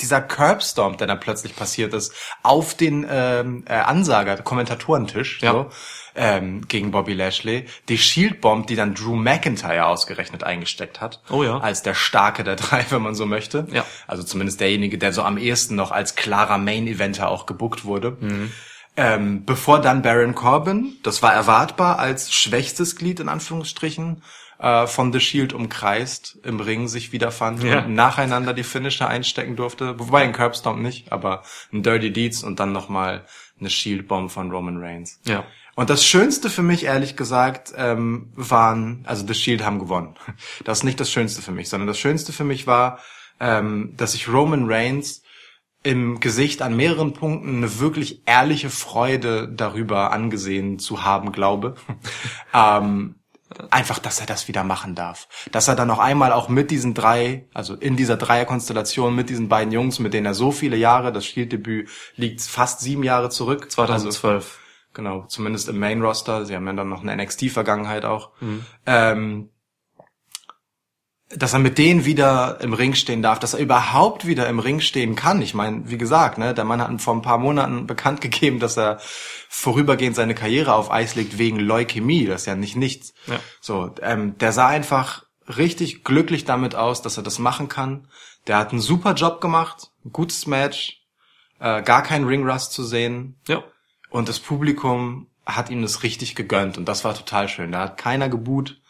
dieser 0.00 0.20
Curbstorm, 0.20 0.96
der 0.98 1.06
dann 1.06 1.20
plötzlich 1.20 1.54
passiert 1.56 1.94
ist, 1.94 2.12
auf 2.42 2.74
den 2.74 3.06
ähm, 3.08 3.64
äh, 3.66 3.74
Ansager, 3.74 4.36
Kommentatorentisch, 4.38 5.40
Ja. 5.42 5.52
so, 5.52 5.70
ähm, 6.14 6.66
gegen 6.68 6.90
Bobby 6.90 7.14
Lashley. 7.14 7.66
Die 7.88 7.96
Shield 7.96 8.40
Bomb, 8.42 8.66
die 8.66 8.74
dann 8.76 8.94
Drew 8.94 9.14
McIntyre 9.16 9.86
ausgerechnet 9.86 10.44
eingesteckt 10.44 11.00
hat. 11.00 11.22
Oh 11.30 11.42
ja. 11.44 11.58
Als 11.58 11.82
der 11.82 11.94
Starke 11.94 12.44
der 12.44 12.56
drei, 12.64 12.84
wenn 12.90 13.00
man 13.00 13.14
so 13.14 13.24
möchte. 13.24 13.66
Ja. 13.70 13.86
Also 14.06 14.22
zumindest 14.22 14.60
derjenige, 14.60 14.98
der 14.98 15.12
so 15.14 15.22
am 15.22 15.38
ehesten 15.38 15.76
noch 15.76 15.92
als 15.92 16.14
klarer 16.14 16.58
Main-Eventer 16.58 17.28
auch 17.28 17.46
gebuckt 17.46 17.84
wurde. 17.86 18.16
Mhm. 18.20 18.52
Ähm, 18.96 19.44
bevor 19.46 19.80
dann 19.80 20.02
Baron 20.02 20.34
Corbin, 20.34 20.98
das 21.04 21.22
war 21.22 21.32
erwartbar, 21.32 21.98
als 21.98 22.32
schwächstes 22.34 22.96
Glied 22.96 23.20
in 23.20 23.30
Anführungsstrichen 23.30 24.22
äh, 24.62 24.86
von 24.86 25.12
The 25.12 25.20
Shield 25.20 25.52
umkreist, 25.52 26.38
im 26.44 26.60
Ring 26.60 26.88
sich 26.88 27.12
wiederfand 27.12 27.62
Ja. 27.62 27.80
und 27.80 27.94
nacheinander 27.94 28.54
die 28.54 28.62
Finisher 28.62 29.08
einstecken 29.08 29.56
durfte. 29.56 29.98
Wobei 29.98 30.22
ein 30.22 30.32
Curbstomp 30.32 30.80
nicht, 30.80 31.12
aber 31.12 31.42
ein 31.72 31.82
Dirty 31.82 32.12
Deeds 32.12 32.44
und 32.44 32.60
dann 32.60 32.72
nochmal 32.72 33.26
eine 33.58 33.70
Shield 33.70 34.08
Bomb 34.08 34.30
von 34.30 34.50
Roman 34.50 34.78
Reigns. 34.78 35.20
Ja. 35.26 35.44
Und 35.74 35.90
das 35.90 36.04
Schönste 36.06 36.48
für 36.48 36.62
mich, 36.62 36.84
ehrlich 36.84 37.16
gesagt, 37.16 37.72
ähm, 37.76 38.30
waren, 38.36 39.04
also 39.06 39.26
The 39.26 39.34
Shield 39.34 39.64
haben 39.64 39.78
gewonnen. 39.78 40.14
Das 40.64 40.78
ist 40.78 40.84
nicht 40.84 41.00
das 41.00 41.10
Schönste 41.10 41.42
für 41.42 41.52
mich, 41.52 41.68
sondern 41.68 41.86
das 41.88 41.98
Schönste 41.98 42.32
für 42.32 42.44
mich 42.44 42.66
war, 42.66 42.98
ähm, 43.40 43.94
dass 43.96 44.14
ich 44.14 44.28
Roman 44.28 44.70
Reigns 44.70 45.22
im 45.82 46.20
Gesicht 46.20 46.62
an 46.62 46.76
mehreren 46.76 47.14
Punkten 47.14 47.56
eine 47.56 47.80
wirklich 47.80 48.22
ehrliche 48.26 48.70
Freude 48.70 49.48
darüber 49.48 50.12
angesehen 50.12 50.78
zu 50.78 51.02
haben, 51.02 51.32
glaube. 51.32 51.74
ähm, 52.54 53.16
einfach, 53.70 53.98
dass 53.98 54.20
er 54.20 54.26
das 54.26 54.48
wieder 54.48 54.64
machen 54.64 54.94
darf. 54.94 55.28
Dass 55.50 55.68
er 55.68 55.76
dann 55.76 55.88
noch 55.88 55.98
einmal 55.98 56.32
auch 56.32 56.48
mit 56.48 56.70
diesen 56.70 56.94
drei, 56.94 57.46
also 57.54 57.74
in 57.74 57.96
dieser 57.96 58.16
Dreierkonstellation 58.16 59.14
mit 59.14 59.30
diesen 59.30 59.48
beiden 59.48 59.72
Jungs, 59.72 59.98
mit 59.98 60.14
denen 60.14 60.26
er 60.26 60.34
so 60.34 60.52
viele 60.52 60.76
Jahre, 60.76 61.12
das 61.12 61.24
Shield-Debüt 61.26 61.88
liegt 62.16 62.40
fast 62.42 62.80
sieben 62.80 63.02
Jahre 63.02 63.30
zurück. 63.30 63.64
Also, 63.64 63.74
2012. 63.76 64.58
Genau, 64.94 65.24
zumindest 65.26 65.68
im 65.68 65.78
Main 65.78 66.02
Roster. 66.02 66.44
Sie 66.44 66.54
haben 66.54 66.66
ja 66.66 66.72
dann 66.74 66.88
noch 66.88 67.02
eine 67.02 67.16
NXT-Vergangenheit 67.16 68.04
auch. 68.04 68.30
Ähm, 68.86 69.48
dass 71.36 71.52
er 71.52 71.58
mit 71.58 71.78
denen 71.78 72.04
wieder 72.04 72.58
im 72.60 72.72
Ring 72.72 72.94
stehen 72.94 73.22
darf, 73.22 73.38
dass 73.38 73.54
er 73.54 73.60
überhaupt 73.60 74.26
wieder 74.26 74.48
im 74.48 74.58
Ring 74.58 74.80
stehen 74.80 75.14
kann. 75.14 75.40
Ich 75.40 75.54
meine, 75.54 75.88
wie 75.88 75.98
gesagt, 75.98 76.38
ne, 76.38 76.52
der 76.52 76.64
Mann 76.64 76.80
hat 76.80 77.00
vor 77.00 77.14
ein 77.14 77.22
paar 77.22 77.38
Monaten 77.38 77.86
bekannt 77.86 78.20
gegeben, 78.20 78.60
dass 78.60 78.76
er 78.76 78.98
vorübergehend 79.54 80.16
seine 80.16 80.34
Karriere 80.34 80.74
auf 80.74 80.90
Eis 80.90 81.14
legt 81.14 81.36
wegen 81.36 81.60
Leukämie. 81.60 82.24
Das 82.24 82.42
ist 82.42 82.46
ja 82.46 82.54
nicht 82.54 82.74
nichts. 82.74 83.12
Ja. 83.26 83.38
So, 83.60 83.94
ähm, 84.00 84.38
der 84.38 84.50
sah 84.50 84.68
einfach 84.68 85.26
richtig 85.46 86.04
glücklich 86.04 86.46
damit 86.46 86.74
aus, 86.74 87.02
dass 87.02 87.18
er 87.18 87.22
das 87.22 87.38
machen 87.38 87.68
kann. 87.68 88.08
Der 88.46 88.56
hat 88.56 88.70
einen 88.70 88.80
super 88.80 89.12
Job 89.12 89.42
gemacht, 89.42 89.90
ein 90.06 90.12
gutes 90.12 90.46
Match, 90.46 91.02
äh, 91.60 91.82
gar 91.82 92.02
kein 92.02 92.24
Ringrust 92.24 92.72
zu 92.72 92.82
sehen. 92.82 93.38
Ja. 93.46 93.62
Und 94.08 94.30
das 94.30 94.40
Publikum 94.40 95.28
hat 95.44 95.68
ihm 95.68 95.82
das 95.82 96.02
richtig 96.02 96.34
gegönnt 96.34 96.78
und 96.78 96.86
das 96.86 97.04
war 97.04 97.14
total 97.14 97.46
schön. 97.48 97.72
Da 97.72 97.80
hat 97.80 97.98
keiner 97.98 98.30
gebuht. 98.30 98.80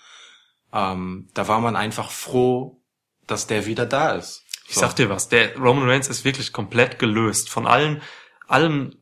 Ähm, 0.73 1.29
da 1.35 1.49
war 1.49 1.61
man 1.61 1.75
einfach 1.75 2.13
froh, 2.13 2.81
dass 3.27 3.49
der 3.49 3.67
wieder 3.67 3.85
da 3.85 4.13
ist. 4.13 4.45
Ich 4.69 4.77
sag 4.77 4.95
dir 4.95 5.11
was, 5.11 5.29
der 5.29 5.57
Roman 5.59 5.89
Reigns 5.89 6.09
ist 6.09 6.25
wirklich 6.25 6.53
komplett 6.53 7.01
gelöst 7.01 7.51
von 7.51 7.67
allen, 7.67 8.01
allem, 8.47 9.02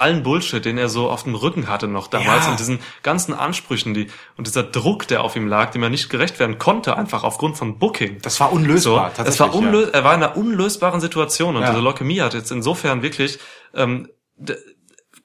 allen 0.00 0.22
Bullshit, 0.22 0.64
den 0.64 0.78
er 0.78 0.88
so 0.88 1.10
auf 1.10 1.24
dem 1.24 1.34
Rücken 1.34 1.68
hatte 1.68 1.88
noch 1.88 2.06
damals 2.06 2.44
Ja. 2.46 2.50
und 2.52 2.60
diesen 2.60 2.78
ganzen 3.02 3.34
Ansprüchen, 3.34 3.94
die, 3.94 4.08
und 4.36 4.46
dieser 4.46 4.62
Druck, 4.62 5.06
der 5.08 5.22
auf 5.24 5.36
ihm 5.36 5.46
lag, 5.48 5.70
dem 5.72 5.82
er 5.82 5.90
nicht 5.90 6.08
gerecht 6.10 6.38
werden 6.38 6.58
konnte, 6.58 6.96
einfach 6.96 7.24
aufgrund 7.24 7.56
von 7.56 7.78
Booking. 7.78 8.20
Das 8.22 8.38
war 8.40 8.50
So, 8.50 8.56
unlösbar. 8.56 9.08
das 9.08 9.16
tatsächlich, 9.16 9.40
war 9.40 9.54
unlös 9.54 9.88
er 9.90 10.04
war 10.04 10.14
in 10.14 10.22
einer 10.22 10.36
unlösbaren 10.36 11.00
Situation 11.00 11.56
und 11.56 11.62
Ja. 11.62 11.70
diese 11.70 11.82
Leukämie 11.82 12.20
hat 12.20 12.34
jetzt 12.34 12.50
insofern 12.50 13.02
wirklich 13.02 13.38
ähm, 13.74 14.08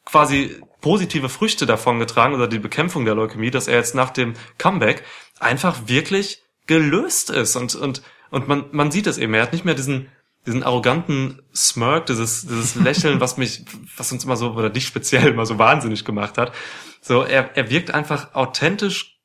quasi 0.06 0.62
positive 0.82 1.30
Früchte 1.30 1.66
davon 1.66 2.00
getragen 2.00 2.34
oder 2.36 2.48
die 2.48 2.60
Bekämpfung 2.60 3.06
der 3.06 3.16
Leukämie, 3.16 3.52
dass 3.52 3.68
er 3.68 3.78
jetzt 3.78 3.96
nach 3.96 4.10
dem 4.10 4.34
Comeback 4.58 5.04
einfach 5.40 5.88
wirklich 5.88 6.44
gelöst 6.68 7.30
ist 7.30 7.56
und 7.56 7.76
und 7.76 8.02
und 8.32 8.48
man 8.48 8.66
man 8.72 8.92
sieht 8.92 9.08
es 9.08 9.18
eben, 9.18 9.34
er 9.34 9.44
hat 9.44 9.54
nicht 9.54 9.66
mehr 9.66 9.76
diesen 9.76 10.10
diesen 10.46 10.64
arroganten 10.64 11.42
Smirk, 11.56 12.08
dieses 12.08 12.42
dieses 12.42 12.76
Lächeln, 12.76 13.20
was 13.20 13.38
mich 13.38 13.64
was 13.98 14.12
uns 14.12 14.24
immer 14.24 14.36
so 14.36 14.52
oder 14.52 14.70
dich 14.70 14.86
speziell 14.86 15.28
immer 15.28 15.46
so 15.46 15.58
wahnsinnig 15.58 16.06
gemacht 16.06 16.38
hat. 16.38 16.54
So 17.02 17.24
er 17.24 17.56
er 17.56 17.70
wirkt 17.70 17.94
einfach 17.94 18.34
authentisch 18.34 19.20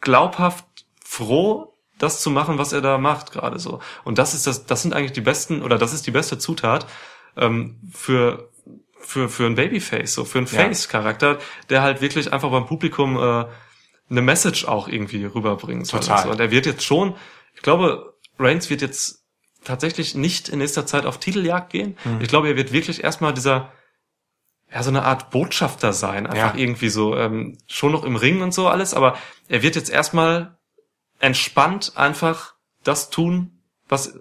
glaubhaft 0.00 0.64
froh, 1.04 1.74
das 1.98 2.20
zu 2.20 2.30
machen, 2.30 2.58
was 2.58 2.72
er 2.72 2.80
da 2.80 2.98
macht 2.98 3.32
gerade 3.32 3.58
so. 3.58 3.80
Und 4.04 4.18
das 4.18 4.34
ist 4.34 4.46
das, 4.46 4.66
das 4.66 4.82
sind 4.82 4.94
eigentlich 4.94 5.12
die 5.12 5.20
besten 5.20 5.62
oder 5.62 5.78
das 5.78 5.92
ist 5.92 6.06
die 6.06 6.10
beste 6.10 6.38
Zutat 6.38 6.86
ähm, 7.36 7.80
für 7.92 8.50
für 8.98 9.28
für 9.28 9.46
ein 9.46 9.54
Babyface, 9.54 10.14
so 10.14 10.24
für 10.24 10.38
einen. 10.38 10.46
Face-Charakter, 10.46 11.38
der 11.68 11.82
halt 11.82 12.00
wirklich 12.00 12.32
einfach 12.32 12.50
beim 12.50 12.66
Publikum 12.66 13.16
äh, 13.16 13.46
eine 14.10 14.22
Message 14.22 14.66
auch 14.66 14.88
irgendwie 14.88 15.24
rüberbringt. 15.24 15.86
soll 15.86 16.00
Total. 16.00 16.16
Und, 16.16 16.22
so. 16.24 16.30
und 16.30 16.40
er 16.40 16.50
wird 16.50 16.66
jetzt 16.66 16.84
schon, 16.84 17.16
ich 17.54 17.62
glaube, 17.62 18.14
Reigns 18.38 18.70
wird 18.70 18.82
jetzt 18.82 19.23
tatsächlich 19.64 20.14
nicht 20.14 20.48
in 20.48 20.58
nächster 20.58 20.86
Zeit 20.86 21.06
auf 21.06 21.18
Titeljagd 21.18 21.70
gehen. 21.70 21.96
Mhm. 22.04 22.20
Ich 22.20 22.28
glaube, 22.28 22.48
er 22.48 22.56
wird 22.56 22.72
wirklich 22.72 23.02
erstmal 23.02 23.34
dieser 23.34 23.72
ja, 24.72 24.82
so 24.82 24.90
eine 24.90 25.04
Art 25.04 25.30
Botschafter 25.30 25.92
sein, 25.92 26.26
einfach 26.26 26.54
Ja. 26.56 26.60
irgendwie 26.60 26.88
so, 26.88 27.16
ähm, 27.16 27.58
schon 27.68 27.92
noch 27.92 28.02
im 28.02 28.16
Ring 28.16 28.42
und 28.42 28.52
so 28.52 28.66
alles, 28.66 28.92
aber 28.92 29.16
er 29.48 29.62
wird 29.62 29.76
jetzt 29.76 29.88
erstmal 29.90 30.56
entspannt 31.20 31.92
einfach 31.94 32.54
das 32.82 33.08
tun, 33.08 33.60
was, 33.88 34.16
äh, 34.16 34.20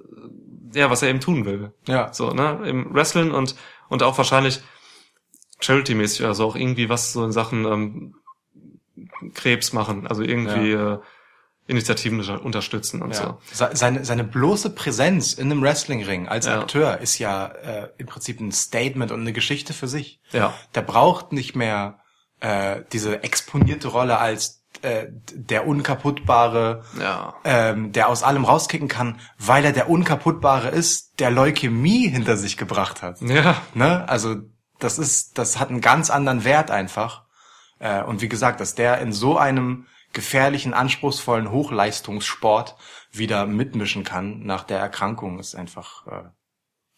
ja, 0.75 0.91
was 0.91 1.01
er 1.01 1.09
eben 1.09 1.21
tun 1.21 1.45
will. 1.45 1.73
Ja. 1.87 2.13
So, 2.13 2.31
ne, 2.33 2.59
im 2.65 2.93
Wrestling 2.93 3.31
und, 3.31 3.55
und 3.89 4.03
auch 4.03 4.17
wahrscheinlich 4.17 4.61
Charity-mäßig, 5.59 6.25
also 6.25 6.45
auch 6.45 6.55
irgendwie 6.55 6.87
was 6.87 7.13
so 7.13 7.23
in 7.25 7.31
Sachen, 7.31 7.65
ähm, 7.65 8.15
Krebs 9.33 9.73
machen, 9.73 10.05
also 10.05 10.21
irgendwie, 10.21 10.71
äh, 10.71 10.99
Initiativen 11.67 12.19
unter- 12.19 12.43
unterstützen 12.43 13.01
und 13.01 13.15
so. 13.15 13.23
Ja. 13.23 13.37
Se- 13.51 13.69
Seine, 13.73 14.03
seine 14.03 14.23
bloße 14.25 14.71
Präsenz 14.71 15.33
in 15.33 15.49
einem 15.51 15.61
Wrestlingring 15.61 16.27
als 16.27 16.45
Ja. 16.45 16.59
Akteur 16.59 16.99
ist 16.99 17.19
ja 17.19 17.45
äh, 17.47 17.89
im 17.97 18.07
Prinzip 18.07 18.39
ein 18.41 18.51
Statement 18.51 19.11
und 19.11 19.21
eine 19.21 19.31
Geschichte 19.33 19.73
für 19.73 19.87
sich. 19.87 20.19
Ja. 20.31 20.53
Der 20.75 20.81
braucht 20.81 21.31
nicht 21.31 21.55
mehr 21.55 21.99
äh, 22.41 22.81
diese 22.91 23.23
exponierte 23.23 23.87
Rolle 23.87 24.17
als 24.17 24.61
äh, 24.81 25.05
der 25.33 25.65
unkaputtbare, 25.65 26.83
Ja. 26.99 27.35
ähm, 27.45 27.91
der 27.93 28.09
aus 28.09 28.23
allem 28.23 28.43
rauskicken 28.43 28.87
kann, 28.89 29.19
weil 29.37 29.63
er 29.63 29.71
der 29.71 29.89
unkaputtbare 29.89 30.69
ist, 30.69 31.19
der 31.19 31.31
Leukämie 31.31 32.07
hinter 32.09 32.35
sich 32.37 32.57
gebracht 32.57 33.01
hat. 33.01 33.21
Ja. 33.21 33.55
Ne? 33.73 34.07
Also 34.09 34.35
das 34.79 34.99
ist, 34.99 35.37
das 35.37 35.59
hat 35.59 35.69
einen 35.69 35.79
ganz 35.79 36.09
anderen 36.09 36.43
Wert 36.43 36.71
einfach. 36.71 37.23
Äh, 37.79 38.03
und 38.03 38.21
wie 38.21 38.27
gesagt, 38.29 38.59
dass 38.59 38.75
der 38.75 38.97
in 38.99 39.13
so 39.13 39.37
einem 39.37 39.85
gefährlichen, 40.13 40.73
anspruchsvollen 40.73 41.51
Hochleistungssport 41.51 42.75
wieder 43.11 43.45
mitmischen 43.45 44.03
kann 44.03 44.43
nach 44.45 44.63
der 44.63 44.79
Erkrankung, 44.79 45.39
ist 45.39 45.55
einfach 45.55 46.07
äh, 46.07 46.23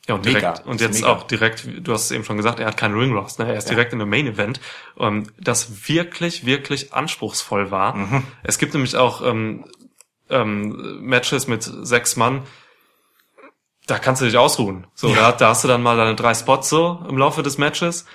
Ja, 0.08 0.16
und 0.16 0.26
Mega. 0.26 0.40
direkt, 0.40 0.66
und 0.68 0.82
jetzt 0.82 0.96
mega. 1.02 1.08
auch 1.12 1.24
direkt, 1.24 1.68
du 1.82 1.94
hast 1.94 2.06
es 2.06 2.12
eben 2.12 2.24
schon 2.24 2.38
gesagt, 2.38 2.60
er 2.60 2.68
hat 2.68 2.78
keinen 2.78 2.98
Ring 2.98 3.18
Rust, 3.18 3.40
ne? 3.40 3.48
er 3.48 3.58
ist 3.58 3.70
Ja. 3.70 3.76
direkt 3.76 3.94
in 3.94 4.02
einem 4.02 4.10
Main 4.10 4.28
Event, 4.28 4.60
ähm, 5.00 5.32
das 5.40 5.88
wirklich, 5.88 6.46
wirklich 6.46 6.94
anspruchsvoll 6.94 7.72
war. 7.72 7.96
Mhm. 7.96 8.24
Es 8.44 8.58
gibt 8.58 8.74
nämlich 8.74 8.96
auch 8.96 9.22
ähm, 9.26 9.66
ähm, 10.30 11.00
Matches 11.02 11.48
mit 11.48 11.64
sechs 11.64 12.16
Mann, 12.16 12.44
da 13.88 14.00
kannst 14.00 14.22
du 14.22 14.26
dich 14.26 14.38
ausruhen. 14.38 14.88
So, 14.96 15.14
da, 15.14 15.32
da 15.32 15.50
hast 15.50 15.64
du 15.64 15.68
dann 15.68 15.84
mal 15.84 15.96
deine 15.96 16.16
drei 16.16 16.34
Spots 16.34 16.70
so 16.70 17.06
im 17.08 17.18
Laufe 17.18 17.44
des 17.44 17.58
Matches. 17.60 18.06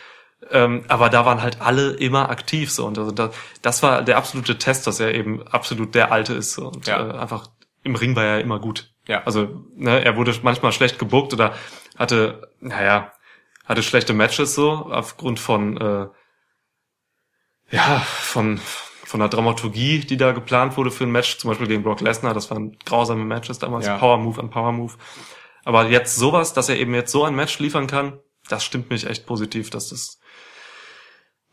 Ähm, 0.50 0.84
aber 0.88 1.10
da 1.10 1.26
waren 1.26 1.42
halt 1.42 1.60
alle 1.60 1.90
immer 1.92 2.30
aktiv 2.30 2.70
so 2.70 2.86
und 2.86 2.98
also 2.98 3.10
das, 3.10 3.34
das 3.62 3.82
war 3.82 4.02
der 4.02 4.16
absolute 4.16 4.56
Test, 4.58 4.86
dass 4.86 4.98
er 4.98 5.14
eben 5.14 5.46
absolut 5.46 5.94
der 5.94 6.12
Alte 6.12 6.32
ist 6.34 6.52
so. 6.54 6.68
und 6.68 6.86
Ja. 6.86 7.08
äh, 7.14 7.18
einfach 7.18 7.48
im 7.82 7.94
Ring 7.94 8.16
war 8.16 8.24
er 8.24 8.40
immer 8.40 8.58
gut. 8.58 8.92
Ja. 9.06 9.22
Also 9.24 9.64
ne, 9.76 10.04
er 10.04 10.16
wurde 10.16 10.34
manchmal 10.42 10.72
schlecht 10.72 10.98
gebuckt 10.98 11.32
oder 11.34 11.54
hatte, 11.98 12.50
naja, 12.60 13.12
hatte 13.66 13.82
schlechte 13.82 14.12
Matches 14.14 14.54
so 14.54 14.70
aufgrund 14.70 15.38
von 15.40 15.76
äh, 15.76 16.06
ja 17.70 17.98
von 18.00 18.58
von 19.04 19.18
der 19.20 19.28
Dramaturgie, 19.28 20.00
die 20.00 20.16
da 20.16 20.30
geplant 20.32 20.76
wurde 20.76 20.92
für 20.92 21.02
ein 21.04 21.10
Match, 21.10 21.38
zum 21.38 21.50
Beispiel 21.50 21.66
gegen 21.66 21.82
Brock 21.82 22.00
Lesnar. 22.00 22.32
Das 22.32 22.48
waren 22.50 22.76
grausame 22.84 23.24
Matches 23.24 23.58
damals, 23.58 23.86
Ja. 23.86 23.98
Power 23.98 24.18
Move 24.18 24.40
an 24.40 24.50
Power 24.50 24.70
Move. 24.70 24.94
Aber 25.64 25.88
jetzt 25.88 26.14
sowas, 26.16 26.52
dass 26.52 26.68
er 26.68 26.78
eben 26.78 26.94
jetzt 26.94 27.10
so 27.10 27.24
ein 27.24 27.34
Match 27.34 27.58
liefern 27.58 27.88
kann, 27.88 28.20
das 28.48 28.64
stimmt 28.64 28.88
mich 28.88 29.06
echt 29.08 29.26
positiv, 29.26 29.68
dass 29.70 29.88
das 29.88 30.19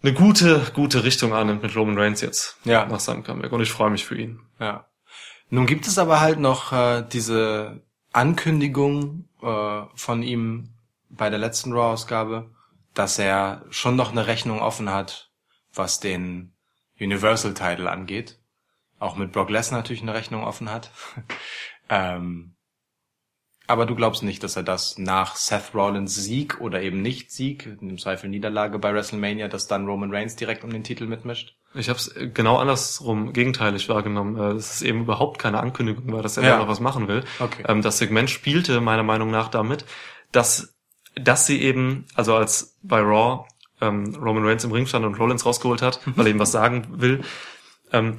eine 0.03 0.13
gute, 0.13 0.71
gute 0.73 1.03
Richtung 1.03 1.33
annimmt 1.33 1.63
mit 1.63 1.75
Roman 1.75 1.97
Reigns 1.97 2.21
jetzt 2.21 2.57
Ja. 2.63 2.85
nach 2.85 2.99
seinem 2.99 3.23
Comeback. 3.23 3.51
Und 3.51 3.61
ich 3.61 3.71
freue 3.71 3.89
mich 3.89 4.05
für 4.05 4.17
ihn. 4.17 4.39
Ja. 4.59 4.85
Nun 5.49 5.65
gibt 5.65 5.87
es 5.87 5.97
aber 5.97 6.19
halt 6.19 6.39
noch 6.39 6.71
äh, 6.73 7.03
diese 7.11 7.81
Ankündigung 8.13 9.27
äh, 9.41 9.81
von 9.95 10.23
ihm 10.23 10.73
bei 11.09 11.29
der 11.29 11.39
letzten 11.39 11.71
Raw-Ausgabe, 11.73 12.49
dass 12.93 13.17
er 13.17 13.63
schon 13.69 13.95
noch 13.95 14.11
eine 14.11 14.27
Rechnung 14.27 14.59
offen 14.59 14.89
hat, 14.91 15.29
was 15.73 15.99
den 15.99 16.53
Universal-Title 16.99 17.89
angeht. 17.89 18.39
auch 18.99 19.15
mit 19.15 19.31
Brock 19.31 19.49
Lesnar 19.51 19.79
natürlich 19.81 20.01
eine 20.01 20.13
Rechnung 20.15 20.43
offen 20.43 20.69
hat. 20.71 20.91
ähm, 21.89 22.55
aber 23.67 23.85
du 23.85 23.95
glaubst 23.95 24.23
nicht, 24.23 24.43
dass 24.43 24.55
er 24.55 24.63
das 24.63 24.97
nach 24.97 25.35
Seth 25.35 25.73
Rollins 25.73 26.15
Sieg 26.15 26.59
oder 26.61 26.81
eben 26.81 27.01
nicht 27.01 27.31
Sieg, 27.31 27.67
im 27.81 27.97
Zweifel 27.97 28.29
Niederlage 28.29 28.79
bei 28.79 28.93
WrestleMania, 28.93 29.47
dass 29.49 29.67
dann 29.67 29.85
Roman 29.85 30.13
Reigns 30.13 30.35
direkt 30.37 30.63
um 30.63 30.69
den 30.71 30.83
Titel 30.83 31.05
mitmischt? 31.05 31.55
Ich 31.75 31.89
habe 31.89 31.99
es 31.99 32.15
genau 32.33 32.57
andersrum, 32.57 33.33
gegenteilig 33.33 33.89
wahrgenommen. 33.89 34.37
Äh, 34.37 34.55
es 34.55 34.81
eben 34.81 35.01
überhaupt 35.01 35.37
keine 35.37 35.59
Ankündigung 35.59 36.11
war, 36.13 36.21
dass 36.23 36.37
er 36.37 36.43
Ja. 36.43 36.49
da 36.51 36.57
noch 36.59 36.67
was 36.69 36.79
machen 36.79 37.07
will. 37.07 37.23
Okay. 37.39 37.63
Ähm, 37.67 37.81
Das 37.81 37.97
Segment 37.97 38.29
spielte 38.29 38.79
meiner 38.81 39.03
Meinung 39.03 39.29
nach 39.31 39.49
damit, 39.49 39.85
dass, 40.31 40.73
dass 41.15 41.45
sie 41.45 41.61
eben, 41.61 42.05
also 42.15 42.35
als 42.35 42.77
bei 42.83 43.01
Raw 43.01 43.45
ähm, 43.81 44.15
Roman 44.15 44.45
Reigns 44.45 44.63
im 44.63 44.71
Ring 44.71 44.87
stand 44.87 45.05
und 45.05 45.19
Rollins 45.19 45.45
rausgeholt 45.45 45.81
hat, 45.81 45.99
weil 46.15 46.27
er 46.27 46.31
ihm 46.31 46.39
was 46.39 46.51
sagen 46.53 46.87
will, 47.01 47.21
ähm, 47.91 48.17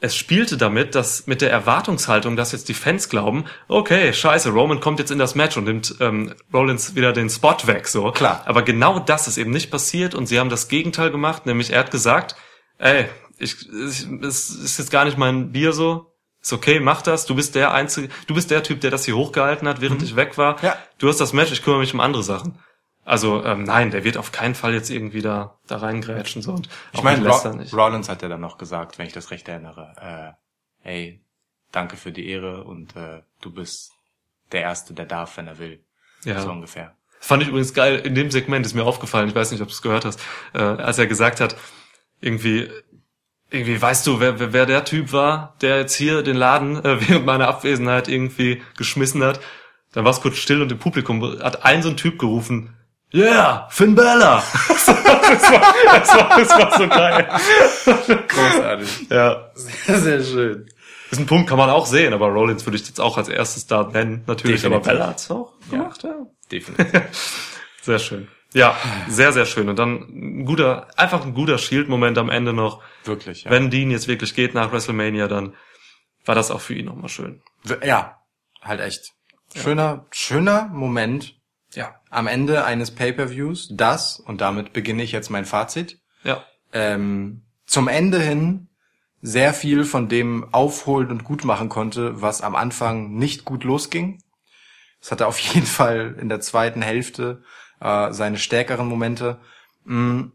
es 0.00 0.14
spielte 0.14 0.56
damit, 0.56 0.94
dass 0.94 1.26
mit 1.26 1.40
der 1.40 1.50
Erwartungshaltung, 1.50 2.36
dass 2.36 2.52
jetzt 2.52 2.68
die 2.68 2.74
Fans 2.74 3.08
glauben, 3.08 3.46
okay, 3.66 4.12
scheiße, 4.12 4.50
Roman 4.50 4.80
kommt 4.80 4.98
jetzt 4.98 5.10
in 5.10 5.18
das 5.18 5.34
Match 5.34 5.56
und 5.56 5.64
nimmt 5.64 5.94
ähm, 6.00 6.34
Rollins 6.52 6.94
wieder 6.94 7.12
den 7.12 7.30
Spot 7.30 7.56
weg, 7.64 7.88
so. 7.88 8.10
Klar. 8.12 8.42
Aber 8.44 8.62
genau 8.62 8.98
das 8.98 9.26
ist 9.26 9.38
eben 9.38 9.50
nicht 9.50 9.70
passiert 9.70 10.14
und 10.14 10.26
sie 10.26 10.38
haben 10.38 10.50
das 10.50 10.68
Gegenteil 10.68 11.10
gemacht, 11.10 11.46
nämlich 11.46 11.70
er 11.70 11.80
hat 11.80 11.90
gesagt, 11.90 12.36
ey, 12.78 13.06
ich, 13.38 13.56
ich 13.70 14.06
es 14.22 14.50
ist 14.50 14.78
jetzt 14.78 14.90
gar 14.90 15.06
nicht 15.06 15.16
mein 15.16 15.52
Bier 15.52 15.72
so, 15.72 16.12
ist 16.42 16.52
okay, 16.52 16.78
mach 16.78 17.00
das, 17.00 17.24
du 17.24 17.34
bist 17.34 17.54
der 17.54 17.72
einzige, 17.72 18.08
du 18.26 18.34
bist 18.34 18.50
der 18.50 18.62
Typ, 18.62 18.82
der 18.82 18.90
das 18.90 19.06
hier 19.06 19.16
hochgehalten 19.16 19.66
hat, 19.66 19.80
während 19.80 20.02
ich 20.02 20.14
weg 20.14 20.36
war. 20.36 20.62
Ja. 20.62 20.76
Du 20.98 21.08
hast 21.08 21.20
das 21.20 21.32
Match, 21.32 21.52
ich 21.52 21.62
kümmere 21.62 21.80
mich 21.80 21.94
um 21.94 22.00
andere 22.00 22.22
Sachen. 22.22 22.58
Also 23.06 23.44
ähm, 23.44 23.62
nein, 23.62 23.92
der 23.92 24.02
wird 24.02 24.16
auf 24.16 24.32
keinen 24.32 24.56
Fall 24.56 24.74
jetzt 24.74 24.90
irgendwie 24.90 25.22
da 25.22 25.56
da 25.68 25.76
reingrätschen 25.76 26.42
so 26.42 26.52
und 26.52 26.68
Ich 26.92 27.04
meine. 27.04 27.24
Rollins 27.72 28.08
hat 28.08 28.20
ja 28.22 28.28
dann 28.28 28.40
noch 28.40 28.58
gesagt, 28.58 28.98
wenn 28.98 29.06
ich 29.06 29.12
das 29.12 29.30
recht 29.30 29.48
erinnere, 29.48 30.36
äh, 30.82 30.86
hey, 30.86 31.20
danke 31.70 31.96
für 31.96 32.10
die 32.10 32.28
Ehre 32.28 32.64
und 32.64 32.96
äh, 32.96 33.22
du 33.40 33.52
bist 33.52 33.92
der 34.50 34.62
Erste, 34.62 34.92
der 34.92 35.06
darf, 35.06 35.36
wenn 35.36 35.46
er 35.46 35.58
will. 35.58 35.84
Ja. 36.24 36.40
So 36.40 36.50
ungefähr. 36.50 36.96
Fand 37.20 37.44
ich 37.44 37.48
übrigens 37.48 37.74
geil, 37.74 38.00
in 38.04 38.16
dem 38.16 38.32
Segment 38.32 38.66
ist 38.66 38.74
mir 38.74 38.84
aufgefallen, 38.84 39.28
ich 39.28 39.34
weiß 39.36 39.52
nicht, 39.52 39.60
ob 39.60 39.68
du 39.68 39.74
es 39.74 39.82
gehört 39.82 40.04
hast, 40.04 40.20
äh, 40.52 40.58
als 40.58 40.98
er 40.98 41.06
gesagt 41.06 41.40
hat, 41.40 41.56
irgendwie, 42.20 42.68
irgendwie 43.50 43.80
weißt 43.80 44.04
du, 44.04 44.18
wer, 44.18 44.40
wer, 44.40 44.52
wer 44.52 44.66
der 44.66 44.84
Typ 44.84 45.12
war, 45.12 45.54
der 45.60 45.78
jetzt 45.78 45.94
hier 45.94 46.24
den 46.24 46.36
Laden 46.36 46.84
äh, 46.84 47.00
während 47.08 47.24
meiner 47.24 47.46
Abwesenheit 47.46 48.08
irgendwie 48.08 48.62
geschmissen 48.76 49.22
hat. 49.22 49.38
Dann 49.92 50.04
war 50.04 50.10
es 50.10 50.20
kurz 50.20 50.38
still 50.38 50.60
und 50.60 50.72
im 50.72 50.78
Publikum 50.78 51.22
hat 51.40 51.64
ein 51.64 51.82
so 51.82 51.88
ein 51.88 51.96
Typ 51.96 52.18
gerufen, 52.18 52.76
Yeah, 53.14 53.68
Finn 53.70 53.94
Bella! 53.94 54.42
das, 54.68 54.88
war, 54.88 55.22
das, 55.22 56.08
war, 56.14 56.38
das 56.38 56.50
war 56.50 56.78
so 56.78 56.88
geil. 56.88 57.28
Großartig. 58.28 59.08
Ja, 59.10 59.50
Sehr, 59.54 59.98
sehr 60.00 60.22
schön. 60.24 60.68
ist 61.10 61.18
ein 61.20 61.26
Punkt, 61.26 61.48
kann 61.48 61.56
man 61.58 61.70
auch 61.70 61.86
sehen, 61.86 62.12
aber 62.12 62.28
Rollins 62.28 62.66
würde 62.66 62.76
ich 62.76 62.86
jetzt 62.86 63.00
auch 63.00 63.16
als 63.16 63.28
erstes 63.28 63.66
da 63.66 63.84
nennen, 63.84 64.24
natürlich, 64.26 64.66
aber 64.66 64.76
Definitiv. 64.78 64.92
Bella 64.98 65.10
hat's 65.10 65.30
auch 65.30 65.52
gemacht, 65.70 66.02
ja. 66.02 66.14
Definitiv. 66.50 67.02
Sehr 67.82 67.98
schön. 68.00 68.28
Ja, 68.52 68.76
sehr, 69.08 69.32
sehr 69.32 69.44
schön. 69.44 69.68
Und 69.68 69.78
dann 69.78 69.96
ein 70.08 70.44
guter, 70.46 70.88
einfach 70.96 71.24
ein 71.24 71.34
guter 71.34 71.58
Shield-Moment 71.58 72.16
am 72.16 72.30
Ende 72.30 72.52
noch. 72.52 72.82
Wirklich, 73.04 73.44
ja. 73.44 73.50
Wenn 73.50 73.70
Dean 73.70 73.90
jetzt 73.90 74.08
wirklich 74.08 74.34
geht 74.34 74.54
nach 74.54 74.72
WrestleMania, 74.72 75.28
dann 75.28 75.54
war 76.24 76.34
das 76.34 76.50
auch 76.50 76.60
für 76.60 76.74
ihn 76.74 76.86
nochmal 76.86 77.08
schön. 77.08 77.42
Ja, 77.84 78.16
halt 78.62 78.80
echt. 78.80 79.12
Schöner, 79.54 80.06
schöner 80.10 80.68
Moment 80.72 81.35
Ja. 81.76 81.94
am 82.10 82.26
Ende 82.26 82.64
eines 82.64 82.90
Pay-per-Views, 82.90 83.68
das, 83.72 84.18
und 84.18 84.40
damit 84.40 84.72
beginne 84.72 85.02
ich 85.04 85.12
jetzt 85.12 85.30
mein 85.30 85.44
Fazit, 85.44 86.00
Ja. 86.24 86.44
ähm, 86.72 87.42
zum 87.66 87.86
Ende 87.88 88.18
hin 88.20 88.68
sehr 89.22 89.54
viel 89.54 89.84
von 89.84 90.08
dem 90.08 90.52
aufholen 90.52 91.10
und 91.10 91.24
gut 91.24 91.44
machen 91.44 91.68
konnte, 91.68 92.20
was 92.22 92.42
am 92.42 92.54
Anfang 92.56 93.12
nicht 93.14 93.44
gut 93.44 93.64
losging. 93.64 94.22
Es 95.00 95.10
hatte 95.12 95.26
auf 95.26 95.38
jeden 95.54 95.66
Fall 95.66 96.16
in 96.20 96.28
der 96.28 96.40
zweiten 96.40 96.82
Hälfte 96.82 97.42
äh, 97.80 98.12
seine 98.12 98.38
stärkeren 98.38 98.86
Momente. 98.88 99.38
Mm, 99.84 100.28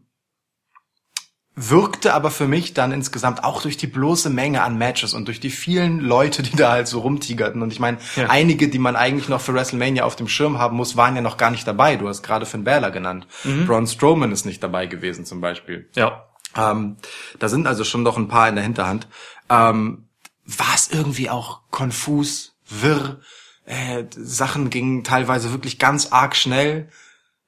wirkte 1.54 2.14
aber 2.14 2.30
für 2.30 2.48
mich 2.48 2.72
dann 2.72 2.92
insgesamt 2.92 3.44
auch 3.44 3.60
durch 3.60 3.76
die 3.76 3.86
bloße 3.86 4.30
Menge 4.30 4.62
an 4.62 4.78
Matches 4.78 5.12
und 5.12 5.26
durch 5.28 5.38
die 5.38 5.50
vielen 5.50 6.00
Leute, 6.00 6.42
die 6.42 6.56
da 6.56 6.72
halt 6.72 6.88
so 6.88 7.00
rumtigerten. 7.00 7.60
Und 7.60 7.72
ich 7.72 7.78
meine, 7.80 7.98
Ja. 8.16 8.30
einige, 8.30 8.68
die 8.68 8.78
man 8.78 8.96
eigentlich 8.96 9.28
noch 9.28 9.40
für 9.42 9.52
WrestleMania 9.52 10.04
auf 10.04 10.16
dem 10.16 10.28
Schirm 10.28 10.58
haben 10.58 10.76
muss, 10.78 10.96
waren 10.96 11.14
ja 11.14 11.20
noch 11.20 11.36
gar 11.36 11.50
nicht 11.50 11.66
dabei. 11.66 11.96
Du 11.96 12.08
hast 12.08 12.22
gerade 12.22 12.46
Finn 12.46 12.64
Balor 12.64 12.90
genannt. 12.90 13.26
Braun 13.66 13.86
Strowman 13.86 14.32
ist 14.32 14.46
nicht 14.46 14.62
dabei 14.62 14.86
gewesen 14.86 15.26
zum 15.26 15.40
Beispiel. 15.42 15.90
Ja. 15.94 16.26
Ähm, 16.56 16.96
da 17.38 17.48
sind 17.48 17.66
also 17.66 17.84
schon 17.84 18.02
noch 18.02 18.16
ein 18.16 18.28
paar 18.28 18.48
in 18.48 18.54
der 18.54 18.64
Hinterhand. 18.64 19.06
Ähm, 19.50 20.08
war 20.46 20.74
es 20.74 20.88
irgendwie 20.90 21.28
auch 21.30 21.60
konfus, 21.70 22.54
wirr. 22.68 23.20
Äh, 23.66 24.04
Sachen 24.16 24.70
gingen 24.70 25.04
teilweise 25.04 25.52
wirklich 25.52 25.78
ganz 25.78 26.12
arg 26.12 26.34
schnell. 26.34 26.88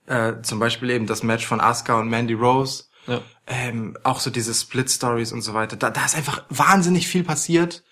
Äh, 0.06 0.42
zum 0.42 0.58
Beispiel 0.58 0.90
eben 0.90 1.06
das 1.06 1.22
Match 1.22 1.46
von 1.46 1.60
Asuka 1.60 1.98
und 1.98 2.08
Mandy 2.10 2.34
Rose. 2.34 2.84
Ja. 3.06 3.20
Ähm, 3.46 3.98
auch 4.02 4.20
so 4.20 4.30
diese 4.30 4.54
Split-Stories 4.54 5.32
und 5.32 5.42
so 5.42 5.54
weiter. 5.54 5.76
Da, 5.76 5.90
da 5.90 6.04
ist 6.04 6.16
einfach 6.16 6.44
wahnsinnig 6.48 7.06
viel 7.06 7.24
passiert. 7.24 7.84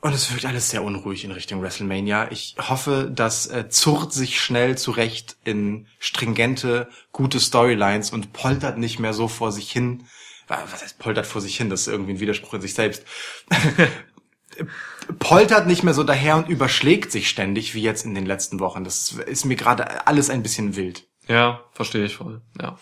Und 0.00 0.12
es 0.12 0.30
wirkt 0.30 0.44
alles 0.44 0.68
sehr 0.68 0.82
unruhig 0.82 1.24
in 1.24 1.32
Richtung 1.32 1.62
WrestleMania. 1.62 2.30
Ich 2.30 2.56
hoffe, 2.58 3.10
dass 3.10 3.46
äh, 3.46 3.70
zurrt 3.70 4.12
sich 4.12 4.38
schnell 4.38 4.76
zurecht 4.76 5.36
in 5.44 5.86
stringente, 5.98 6.88
gute 7.10 7.40
Storylines 7.40 8.10
und 8.10 8.34
poltert 8.34 8.76
nicht 8.76 8.98
mehr 8.98 9.14
so 9.14 9.28
vor 9.28 9.50
sich 9.50 9.72
hin. 9.72 10.04
Was 10.46 10.82
heißt 10.82 10.98
poltert 10.98 11.26
vor 11.26 11.40
sich 11.40 11.56
hin? 11.56 11.70
Das 11.70 11.82
ist 11.82 11.86
irgendwie 11.88 12.12
ein 12.12 12.20
Widerspruch 12.20 12.52
in 12.52 12.60
sich 12.60 12.74
selbst. 12.74 13.02
poltert 15.18 15.66
nicht 15.66 15.82
mehr 15.82 15.94
so 15.94 16.04
daher 16.04 16.36
und 16.36 16.48
überschlägt 16.48 17.10
sich 17.10 17.28
ständig 17.28 17.74
wie 17.74 17.82
jetzt 17.82 18.04
in 18.04 18.14
den 18.14 18.26
letzten 18.26 18.60
Wochen. 18.60 18.84
Das 18.84 19.12
ist 19.12 19.44
mir 19.44 19.56
gerade 19.56 20.06
alles 20.06 20.30
ein 20.30 20.42
bisschen 20.42 20.76
wild. 20.76 21.06
Ja, 21.28 21.64
verstehe 21.72 22.04
ich 22.04 22.16
voll. 22.16 22.42
Ja. 22.60 22.78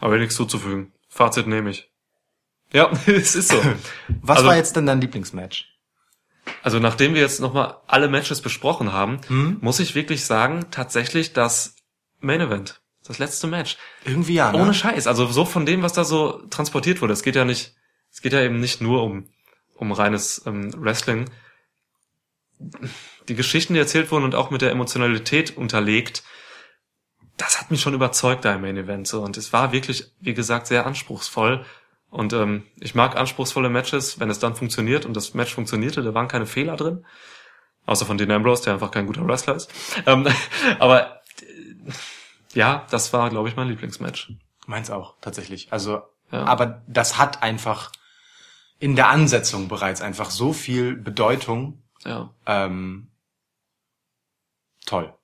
Aber 0.00 0.18
nichts 0.18 0.34
zuzufügen. 0.34 0.92
Fazit 1.08 1.46
nehme 1.46 1.70
ich. 1.70 1.88
Ja, 2.72 2.90
es 3.06 3.34
ist 3.34 3.48
so. 3.48 3.56
Was 4.22 4.38
Also- 4.38 4.48
war 4.48 4.56
jetzt 4.56 4.74
denn 4.76 4.86
dein 4.86 5.00
Lieblingsmatch? 5.00 5.66
Also 6.62 6.78
nachdem 6.78 7.14
wir 7.14 7.20
jetzt 7.20 7.40
nochmal 7.40 7.76
alle 7.86 8.08
Matches 8.08 8.40
besprochen 8.40 8.92
haben, 8.92 9.20
muss 9.60 9.78
ich 9.78 9.94
wirklich 9.94 10.24
sagen, 10.24 10.66
tatsächlich 10.70 11.32
das 11.32 11.76
Main 12.18 12.40
Event. 12.40 12.80
Das 13.04 13.18
letzte 13.18 13.46
Match. 13.46 13.76
Irgendwie 14.04 14.34
ja, 14.34 14.50
ne? 14.52 14.58
Ohne 14.58 14.74
Scheiß. 14.74 15.06
Also 15.06 15.26
so 15.26 15.44
von 15.44 15.64
dem, 15.64 15.82
was 15.82 15.92
da 15.92 16.02
so 16.04 16.42
transportiert 16.50 17.02
wurde. 17.02 17.12
Es 17.12 17.22
geht 17.22 17.36
ja 17.36 17.44
nicht, 17.44 17.74
es 18.10 18.20
geht 18.20 18.32
ja 18.32 18.42
eben 18.42 18.58
nicht 18.58 18.80
nur 18.80 19.02
um, 19.04 19.28
um 19.76 19.92
reines 19.92 20.42
ähm, 20.46 20.72
Wrestling. 20.82 21.30
Die 23.28 23.34
Geschichten, 23.34 23.74
die 23.74 23.80
erzählt 23.80 24.10
wurden 24.10 24.24
und 24.24 24.34
auch 24.34 24.50
mit 24.50 24.60
der 24.62 24.70
Emotionalität 24.70 25.56
unterlegt, 25.56 26.22
das 27.40 27.60
hat 27.60 27.70
mich 27.70 27.80
schon 27.80 27.94
überzeugt 27.94 28.44
da 28.44 28.54
im 28.54 28.60
Main 28.62 28.76
Event 28.76 29.06
so. 29.08 29.22
Und 29.22 29.36
es 29.36 29.52
war 29.52 29.72
wirklich, 29.72 30.12
wie 30.20 30.34
gesagt, 30.34 30.66
sehr 30.66 30.86
anspruchsvoll. 30.86 31.64
Und 32.10 32.32
ähm, 32.32 32.64
ich 32.80 32.94
mag 32.94 33.16
anspruchsvolle 33.16 33.68
Matches, 33.70 34.18
wenn 34.20 34.30
es 34.30 34.38
dann 34.40 34.54
funktioniert. 34.56 35.06
Und 35.06 35.14
das 35.14 35.34
Match 35.34 35.54
funktionierte, 35.54 36.02
da 36.02 36.12
waren 36.14 36.28
keine 36.28 36.46
Fehler 36.46 36.76
drin. 36.76 37.06
Außer 37.86 38.04
von 38.04 38.18
Dean 38.18 38.30
Ambrose, 38.30 38.64
der 38.64 38.74
einfach 38.74 38.90
kein 38.90 39.06
guter 39.06 39.26
Wrestler 39.26 39.56
ist. 39.56 39.72
Ähm, 40.06 40.26
aber 40.78 41.22
äh, 41.40 41.92
ja, 42.52 42.86
das 42.90 43.12
war, 43.12 43.30
glaube 43.30 43.48
ich, 43.48 43.56
mein 43.56 43.68
Lieblingsmatch. 43.68 44.32
Meins 44.66 44.90
auch, 44.90 45.14
tatsächlich. 45.20 45.72
Also, 45.72 46.02
Ja. 46.32 46.44
aber 46.44 46.82
das 46.86 47.16
hat 47.16 47.42
einfach 47.42 47.90
in 48.78 48.96
der 48.96 49.08
Ansetzung 49.08 49.68
bereits 49.68 50.00
einfach 50.02 50.30
so 50.30 50.52
viel 50.52 50.96
Bedeutung. 50.96 51.82
Ja. 52.04 52.30
Ähm, 52.46 53.08
toll. 54.86 55.14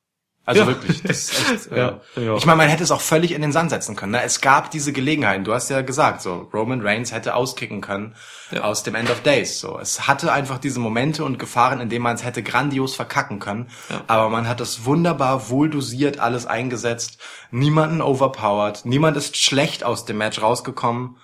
Also 0.47 0.61
Ja. 0.63 0.67
wirklich. 0.69 1.03
Das 1.03 1.17
ist 1.31 1.51
echt, 1.53 1.67
äh, 1.73 1.79
Ja, 1.79 2.01
ja. 2.15 2.37
Ich 2.37 2.47
meine, 2.47 2.57
man 2.57 2.69
hätte 2.69 2.85
es 2.85 2.93
auch 2.93 3.01
völlig 3.01 3.33
in 3.33 3.43
den 3.43 3.51
Sand 3.53 3.71
setzen 3.71 3.97
können. 3.97 4.13
Ne? 4.13 4.23
Es 4.23 4.41
gab 4.41 4.71
diese 4.71 4.93
Gelegenheiten. 4.93 5.43
Du 5.45 5.53
hast 5.53 5.69
ja 5.69 5.83
gesagt, 5.83 6.23
so 6.23 6.49
Roman 6.55 6.81
Reigns 6.81 7.13
hätte 7.13 7.35
auskicken 7.35 7.81
können 7.81 8.15
aus 8.63 8.85
dem 8.85 8.95
End 8.95 9.11
of 9.11 9.23
Days. 9.23 9.59
So, 9.59 9.79
es 9.81 10.07
hatte 10.07 10.33
einfach 10.33 10.59
diese 10.59 10.79
Momente 10.79 11.25
und 11.25 11.39
Gefahren, 11.41 11.81
in 11.81 11.89
denen 11.89 12.05
man 12.05 12.15
es 12.15 12.25
hätte 12.25 12.45
grandios 12.45 12.95
verkacken 12.95 13.41
können. 13.41 13.69
Aber 14.07 14.31
man 14.31 14.47
hat 14.49 14.61
es 14.61 14.85
wunderbar, 14.85 15.51
wohl 15.51 15.69
dosiert 15.69 16.21
alles 16.21 16.47
eingesetzt. 16.47 17.19
Niemanden 17.51 18.01
overpowered. 18.01 18.85
Niemand 18.85 19.17
ist 19.17 19.37
schlecht 19.37 19.83
aus 19.83 20.05
dem 20.05 20.19
Match 20.19 20.41
rausgekommen. 20.41 21.17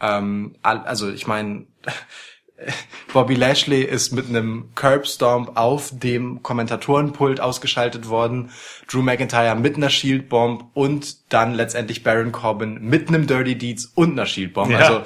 Ähm, 0.00 0.56
also 0.62 1.10
ich 1.10 1.26
meine, 1.26 1.66
Bobby 3.12 3.34
Lashley 3.34 3.82
ist 3.82 4.12
mit 4.12 4.28
einem 4.28 4.70
Curbstomp 4.74 5.56
auf 5.56 5.90
dem 5.92 6.42
Kommentatorenpult 6.42 7.40
ausgeschaltet 7.40 8.08
worden. 8.08 8.50
Drew 8.88 9.02
McIntyre 9.02 9.54
mit 9.56 9.76
einer 9.76 9.90
Shield 9.90 10.28
Bomb 10.28 10.64
und 10.74 11.32
dann 11.32 11.54
letztendlich 11.54 12.02
Baron 12.02 12.32
Corbin 12.32 12.78
mit 12.82 13.08
einem 13.08 13.26
Dirty 13.26 13.56
Deeds 13.56 13.86
und 13.94 14.12
einer 14.12 14.26
Shield 14.26 14.52
Bomb. 14.52 14.70
Ja. 14.70 14.78
Also 14.78 15.02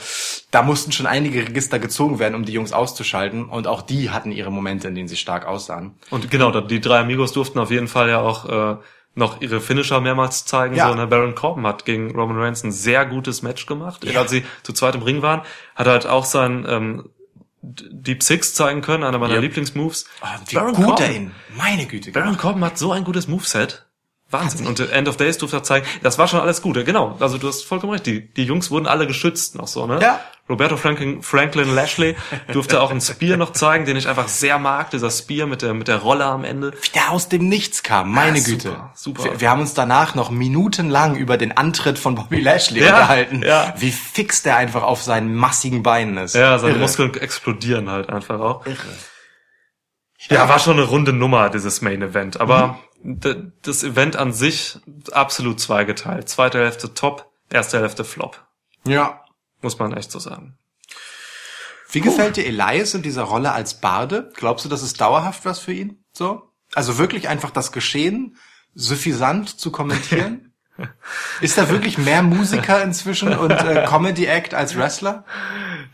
da 0.50 0.62
mussten 0.62 0.92
schon 0.92 1.06
einige 1.06 1.40
Register 1.40 1.78
gezogen 1.78 2.18
werden, 2.18 2.34
um 2.34 2.44
die 2.44 2.52
Jungs 2.52 2.72
auszuschalten. 2.72 3.44
Und 3.44 3.66
auch 3.66 3.82
die 3.82 4.10
hatten 4.10 4.32
ihre 4.32 4.50
Momente, 4.50 4.88
in 4.88 4.94
denen 4.94 5.08
sie 5.08 5.16
stark 5.16 5.46
aussahen. 5.46 5.94
Und 6.10 6.30
genau, 6.30 6.60
die 6.60 6.80
drei 6.80 7.00
Amigos 7.00 7.32
durften 7.32 7.58
auf 7.58 7.70
jeden 7.70 7.88
Fall 7.88 8.08
ja 8.08 8.20
auch 8.20 8.48
äh, 8.48 8.76
noch 9.14 9.40
ihre 9.40 9.60
Finisher 9.60 10.00
mehrmals 10.00 10.44
zeigen. 10.44 10.74
Ja. 10.74 10.88
So, 10.88 10.94
ne? 10.94 11.06
Baron 11.06 11.34
Corbin 11.34 11.66
hat 11.66 11.84
gegen 11.84 12.14
Roman 12.14 12.38
Reigns 12.38 12.64
ein 12.64 12.72
sehr 12.72 13.06
gutes 13.06 13.42
Match 13.42 13.66
gemacht. 13.66 14.04
Ja. 14.04 14.20
Als 14.20 14.30
sie 14.30 14.44
zu 14.62 14.72
zweit 14.72 14.94
im 14.94 15.02
Ring 15.02 15.22
waren, 15.22 15.42
hat 15.76 15.86
er 15.86 15.92
halt 15.92 16.06
auch 16.06 16.24
sein 16.24 16.66
ähm, 16.68 17.10
Deep 17.66 18.22
Six 18.22 18.54
zeigen 18.54 18.80
können, 18.82 19.04
einer 19.04 19.18
meiner 19.18 19.34
Yep. 19.34 19.42
Lieblingsmoves. 19.42 20.06
Ah, 20.20 20.38
wie 20.46 20.54
Baron 20.54 20.74
gut 20.74 20.84
Corbin. 20.86 21.04
er 21.06 21.12
ihn, 21.14 21.30
meine 21.56 21.86
Güte. 21.86 22.12
Baron 22.12 22.36
Corbin 22.36 22.64
hat 22.64 22.78
so 22.78 22.92
ein 22.92 23.04
gutes 23.04 23.26
Moveset. 23.28 23.86
Wahnsinn. 24.30 24.66
Und 24.66 24.80
End 24.80 25.06
of 25.08 25.16
Days 25.16 25.38
durfte 25.38 25.58
er 25.58 25.62
zeigen. 25.62 25.86
Das 26.02 26.18
war 26.18 26.26
schon 26.28 26.40
alles 26.40 26.60
gut. 26.60 26.84
Genau. 26.84 27.16
Also 27.20 27.38
du 27.38 27.46
hast 27.48 27.64
vollkommen 27.64 27.92
recht. 27.92 28.06
Die, 28.06 28.26
die 28.32 28.44
Jungs 28.44 28.70
wurden 28.70 28.86
alle 28.86 29.06
geschützt 29.06 29.54
noch 29.54 29.68
so, 29.68 29.86
ne? 29.86 30.00
Ja. 30.02 30.20
Roberto 30.48 30.76
Franklin, 30.76 31.22
Franklin 31.22 31.74
Lashley 31.74 32.16
durfte 32.52 32.82
auch 32.82 32.90
einen 32.90 33.00
Spear 33.00 33.38
noch 33.38 33.52
zeigen, 33.54 33.86
den 33.86 33.96
ich 33.96 34.08
einfach 34.08 34.28
sehr 34.28 34.58
mag. 34.58 34.90
Dieser 34.90 35.10
Spear 35.10 35.46
mit 35.46 35.62
der, 35.62 35.72
mit 35.72 35.88
der 35.88 35.96
Rolle 35.96 36.26
am 36.26 36.44
Ende. 36.44 36.72
der 36.94 37.10
aus 37.12 37.30
dem 37.30 37.48
Nichts 37.48 37.82
kam, 37.82 38.12
meine 38.12 38.36
Ja, 38.38 38.44
super, 38.44 38.52
Güte. 38.56 38.76
super. 38.94 39.24
Wir, 39.24 39.40
wir 39.40 39.50
haben 39.50 39.60
uns 39.62 39.72
danach 39.72 40.14
noch 40.14 40.30
minutenlang 40.30 41.16
über 41.16 41.38
den 41.38 41.56
Antritt 41.56 41.98
von 41.98 42.14
Bobby 42.14 42.40
Lashley 42.40 42.82
Ja, 42.84 42.90
unterhalten. 42.94 43.42
ja. 43.42 43.72
Wie 43.78 43.90
fix 43.90 44.42
der 44.42 44.56
einfach 44.58 44.82
auf 44.82 45.02
seinen 45.02 45.34
massigen 45.34 45.82
Beinen 45.82 46.18
ist. 46.18 46.34
Ja, 46.34 46.58
seine 46.58 46.72
Irre. 46.74 46.80
Muskeln 46.82 47.14
explodieren 47.14 47.88
halt 47.88 48.10
einfach 48.10 48.38
auch. 48.40 48.66
Irre. 48.66 48.76
Ja, 50.28 50.48
war 50.48 50.58
schon 50.58 50.74
eine 50.78 50.86
runde 50.86 51.12
Nummer, 51.12 51.50
dieses 51.50 51.82
Main 51.82 52.00
Event. 52.02 52.40
Aber 52.40 52.78
d- 53.02 53.50
das 53.62 53.82
Event 53.82 54.16
an 54.16 54.32
sich 54.32 54.78
absolut 55.12 55.60
zweigeteilt. 55.60 56.28
Zweite 56.28 56.58
Hälfte 56.58 56.94
top, 56.94 57.30
erste 57.50 57.78
Hälfte 57.80 58.04
flop. 58.04 58.42
Ja. 58.86 59.20
Muss 59.64 59.78
man 59.78 59.94
echt 59.94 60.10
so 60.10 60.18
sagen. 60.18 60.58
Wie 61.90 62.02
gefällt 62.02 62.36
dir 62.36 62.44
Elias 62.44 62.92
in 62.92 63.02
dieser 63.02 63.22
Rolle 63.22 63.52
als 63.52 63.80
Barde? 63.80 64.30
Glaubst 64.34 64.66
du, 64.66 64.68
das 64.68 64.82
ist 64.82 65.00
dauerhaft 65.00 65.46
was 65.46 65.58
für 65.58 65.72
ihn? 65.72 66.04
So? 66.12 66.50
Also 66.74 66.98
wirklich 66.98 67.28
einfach 67.28 67.50
das 67.50 67.72
Geschehen 67.72 68.36
suffisant 68.74 69.48
zu 69.48 69.72
kommentieren? 69.72 70.52
ist 71.40 71.56
er 71.56 71.70
wirklich 71.70 71.96
mehr 71.96 72.22
Musiker 72.22 72.82
inzwischen 72.82 73.32
und 73.32 73.52
äh, 73.52 73.86
Comedy 73.88 74.26
Act 74.26 74.52
als 74.54 74.76
Wrestler? 74.76 75.24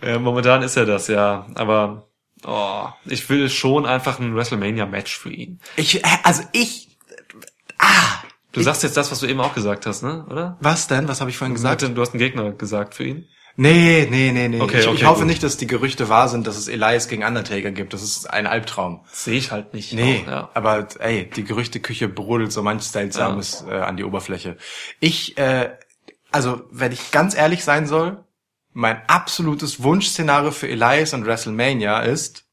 Ja, 0.02 0.18
momentan 0.18 0.62
ist 0.62 0.78
er 0.78 0.86
das, 0.86 1.08
ja. 1.08 1.46
Aber 1.54 2.08
oh, 2.46 2.86
ich 3.04 3.28
will 3.28 3.50
schon 3.50 3.84
einfach 3.84 4.18
ein 4.18 4.34
WrestleMania-Match 4.34 5.18
für 5.18 5.30
ihn. 5.30 5.60
Ich, 5.76 6.02
äh, 6.02 6.08
also 6.24 6.42
ich, 6.52 6.96
Du 8.52 8.62
sagst 8.62 8.82
jetzt 8.82 8.96
das, 8.96 9.10
was 9.12 9.20
du 9.20 9.26
eben 9.26 9.40
auch 9.40 9.54
gesagt 9.54 9.86
hast, 9.86 10.02
ne? 10.02 10.24
Oder? 10.28 10.56
was 10.60 10.88
denn? 10.88 11.06
Was 11.06 11.20
habe 11.20 11.30
ich 11.30 11.36
vorhin 11.36 11.54
gesagt? 11.54 11.82
Du 11.82 12.00
hast 12.00 12.14
einen 12.14 12.18
Gegner 12.18 12.50
gesagt 12.52 12.94
für 12.94 13.04
ihn. 13.04 13.28
Nee, 13.60 14.08
nee, 14.10 14.32
nee, 14.32 14.48
nee. 14.48 14.58
Okay, 14.58 14.80
ich, 14.80 14.86
okay, 14.86 14.96
ich 14.96 15.04
hoffe 15.04 15.20
gut. 15.20 15.26
nicht, 15.28 15.42
dass 15.42 15.58
die 15.58 15.66
Gerüchte 15.66 16.08
wahr 16.08 16.30
sind, 16.30 16.46
dass 16.46 16.56
es 16.56 16.66
Elias 16.66 17.08
gegen 17.08 17.24
Undertaker 17.24 17.70
gibt. 17.72 17.92
Das 17.92 18.02
ist 18.02 18.24
ein 18.30 18.46
Albtraum. 18.46 19.04
Sehe 19.12 19.36
ich 19.36 19.50
halt 19.52 19.74
nicht. 19.74 19.92
Nee, 19.92 20.24
Oh, 20.26 20.30
ja. 20.30 20.50
aber 20.54 20.88
ey, 20.98 21.28
die 21.28 21.44
Gerüchteküche 21.44 22.08
brodelt 22.08 22.52
so 22.52 22.62
manch 22.62 22.84
Seltsames 22.84 23.62
äh, 23.68 23.74
an 23.74 23.98
die 23.98 24.04
Oberfläche. 24.04 24.56
Ich, 24.98 25.36
äh, 25.36 25.70
also 26.30 26.62
wenn 26.70 26.90
ich 26.92 27.10
ganz 27.10 27.34
ehrlich 27.36 27.62
sein 27.62 27.86
soll, 27.86 28.24
mein 28.72 29.02
absolutes 29.08 29.82
Wunschszenario 29.82 30.52
für 30.52 30.68
Elias 30.68 31.12
und 31.12 31.26
WrestleMania 31.26 32.00
ist 32.00 32.46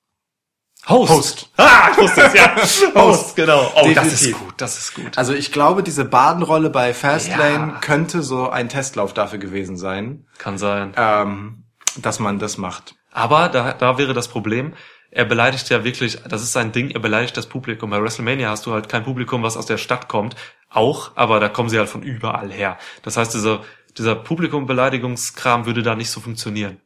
Host. 0.90 1.12
Host. 1.12 1.50
Ah, 1.58 1.90
ich 1.92 1.98
wusste 1.98 2.22
es, 2.22 2.34
ja. 2.34 2.56
Host, 3.02 3.36
genau. 3.36 3.72
Oh, 3.76 3.90
das 3.94 4.08
ist 4.08 4.22
Definitiv. 4.22 4.40
gut, 4.40 4.54
das 4.58 4.78
ist 4.78 4.94
gut. 4.94 5.18
Also 5.18 5.34
ich 5.34 5.52
glaube, 5.52 5.84
diese 5.84 6.06
Badenrolle 6.06 6.70
bei 6.70 6.94
Fastlane 6.94 7.74
Ja. 7.74 7.80
könnte 7.82 8.22
so 8.24 8.50
ein 8.50 8.70
Testlauf 8.70 9.14
dafür 9.14 9.40
gewesen 9.40 9.78
sein, 9.78 10.26
Kann 10.38 10.58
sein. 10.58 10.94
ähm, 10.96 11.64
dass 11.98 12.20
man 12.20 12.40
das 12.40 12.58
macht. 12.58 12.96
Aber 13.12 13.50
da, 13.50 13.74
da 13.74 13.98
wäre 13.98 14.14
das 14.14 14.28
Problem, 14.28 14.74
er 15.10 15.26
beleidigt 15.26 15.70
ja 15.70 15.84
wirklich, 15.84 16.20
das 16.30 16.42
ist 16.44 16.54
sein 16.54 16.72
Ding, 16.72 16.92
er 16.92 17.00
beleidigt 17.00 17.36
das 17.38 17.48
Publikum. 17.48 17.90
Bei 17.90 18.02
WrestleMania 18.02 18.50
hast 18.50 18.66
du 18.66 18.74
halt 18.74 18.88
kein 18.90 19.04
Publikum, 19.04 19.42
was 19.42 19.58
aus 19.58 19.66
der 19.66 19.78
Stadt 19.78 20.08
kommt. 20.08 20.36
Auch, 20.70 21.12
aber 21.16 21.40
da 21.40 21.48
kommen 21.50 21.70
sie 21.70 21.80
halt 21.80 21.90
von 21.90 22.04
überall 22.04 22.52
her. 22.52 22.78
Das 23.04 23.18
heißt, 23.18 23.34
dieser, 23.34 23.62
dieser 23.98 24.16
Publikumbeleidigungskram 24.16 25.66
würde 25.66 25.82
da 25.82 25.96
nicht 25.96 26.12
so 26.12 26.20
funktionieren. 26.20 26.80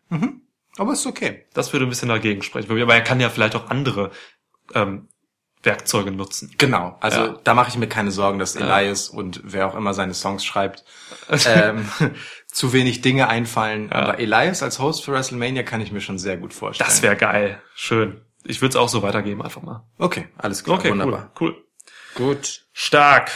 Aber 0.82 0.94
ist 0.94 1.06
okay. 1.06 1.46
Das 1.54 1.72
würde 1.74 1.86
ein 1.86 1.90
bisschen 1.90 2.10
dagegen 2.10 2.42
sprechen. 2.42 2.72
Aber 2.72 2.94
er 2.96 3.02
kann 3.02 3.20
ja 3.20 3.30
vielleicht 3.30 3.56
auch 3.56 3.70
andere 3.70 4.10
ähm, 4.74 5.08
Werkzeuge 5.62 6.10
nutzen. 6.12 6.52
Genau, 6.58 6.98
also 7.02 7.20
Ja. 7.22 7.40
da 7.44 7.54
mache 7.54 7.70
ich 7.70 7.78
mir 7.78 7.88
keine 7.88 8.10
Sorgen, 8.10 8.40
dass 8.40 8.56
Elias 8.56 9.10
und 9.10 9.42
wer 9.44 9.68
auch 9.68 9.76
immer 9.76 9.94
seine 9.94 10.16
Songs 10.16 10.44
schreibt, 10.44 10.84
ähm, 11.46 11.88
zu 12.48 12.74
wenig 12.74 13.02
Dinge 13.02 13.28
einfallen. 13.30 13.92
Aber 13.92 14.18
Elias 14.18 14.64
als 14.64 14.80
Host 14.80 15.06
für 15.06 15.12
WrestleMania 15.14 15.62
kann 15.62 15.82
ich 15.82 15.92
mir 15.92 16.02
schon 16.02 16.18
sehr 16.18 16.38
gut 16.38 16.52
vorstellen. 16.54 16.90
Das 16.90 17.04
wäre 17.04 17.16
geil. 17.16 17.62
Schön. 17.76 18.22
Ich 18.44 18.60
würde 18.62 18.70
es 18.70 18.76
auch 18.76 18.90
so 18.90 19.04
weitergeben, 19.04 19.44
einfach 19.44 19.62
mal. 19.62 19.86
okay, 20.00 20.28
alles 20.36 20.64
klar, 20.64 20.80
Okay, 20.80 20.90
wunderbar. 20.90 21.32
cool. 21.40 21.52
cool. 21.52 21.66
Gut. 22.16 22.66
Stark. 22.74 23.30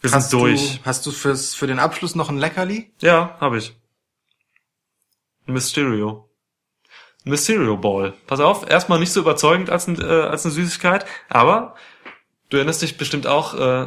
Wir 0.00 0.12
Hast 0.12 0.30
sind 0.30 0.40
durch. 0.40 0.76
du, 0.78 0.84
hast 0.84 1.04
du 1.04 1.10
fürs, 1.10 1.56
für 1.56 1.66
den 1.66 1.80
Abschluss 1.80 2.14
noch 2.14 2.28
ein 2.28 2.38
Leckerli? 2.38 2.92
Ja, 3.00 3.36
habe 3.40 3.58
ich. 3.58 3.74
Mysterio. 5.46 6.27
Mysterio 7.24 7.76
Ball. 7.76 8.14
Pass 8.26 8.40
auf, 8.40 8.68
erstmal 8.68 8.98
nicht 8.98 9.12
so 9.12 9.20
überzeugend 9.20 9.70
als, 9.70 9.86
ein, 9.86 10.00
äh, 10.00 10.04
als 10.04 10.44
eine 10.44 10.52
Süßigkeit, 10.54 11.04
aber 11.28 11.74
du 12.50 12.56
erinnerst 12.56 12.82
dich 12.82 12.96
bestimmt 12.96 13.26
auch 13.26 13.54
äh, 13.54 13.86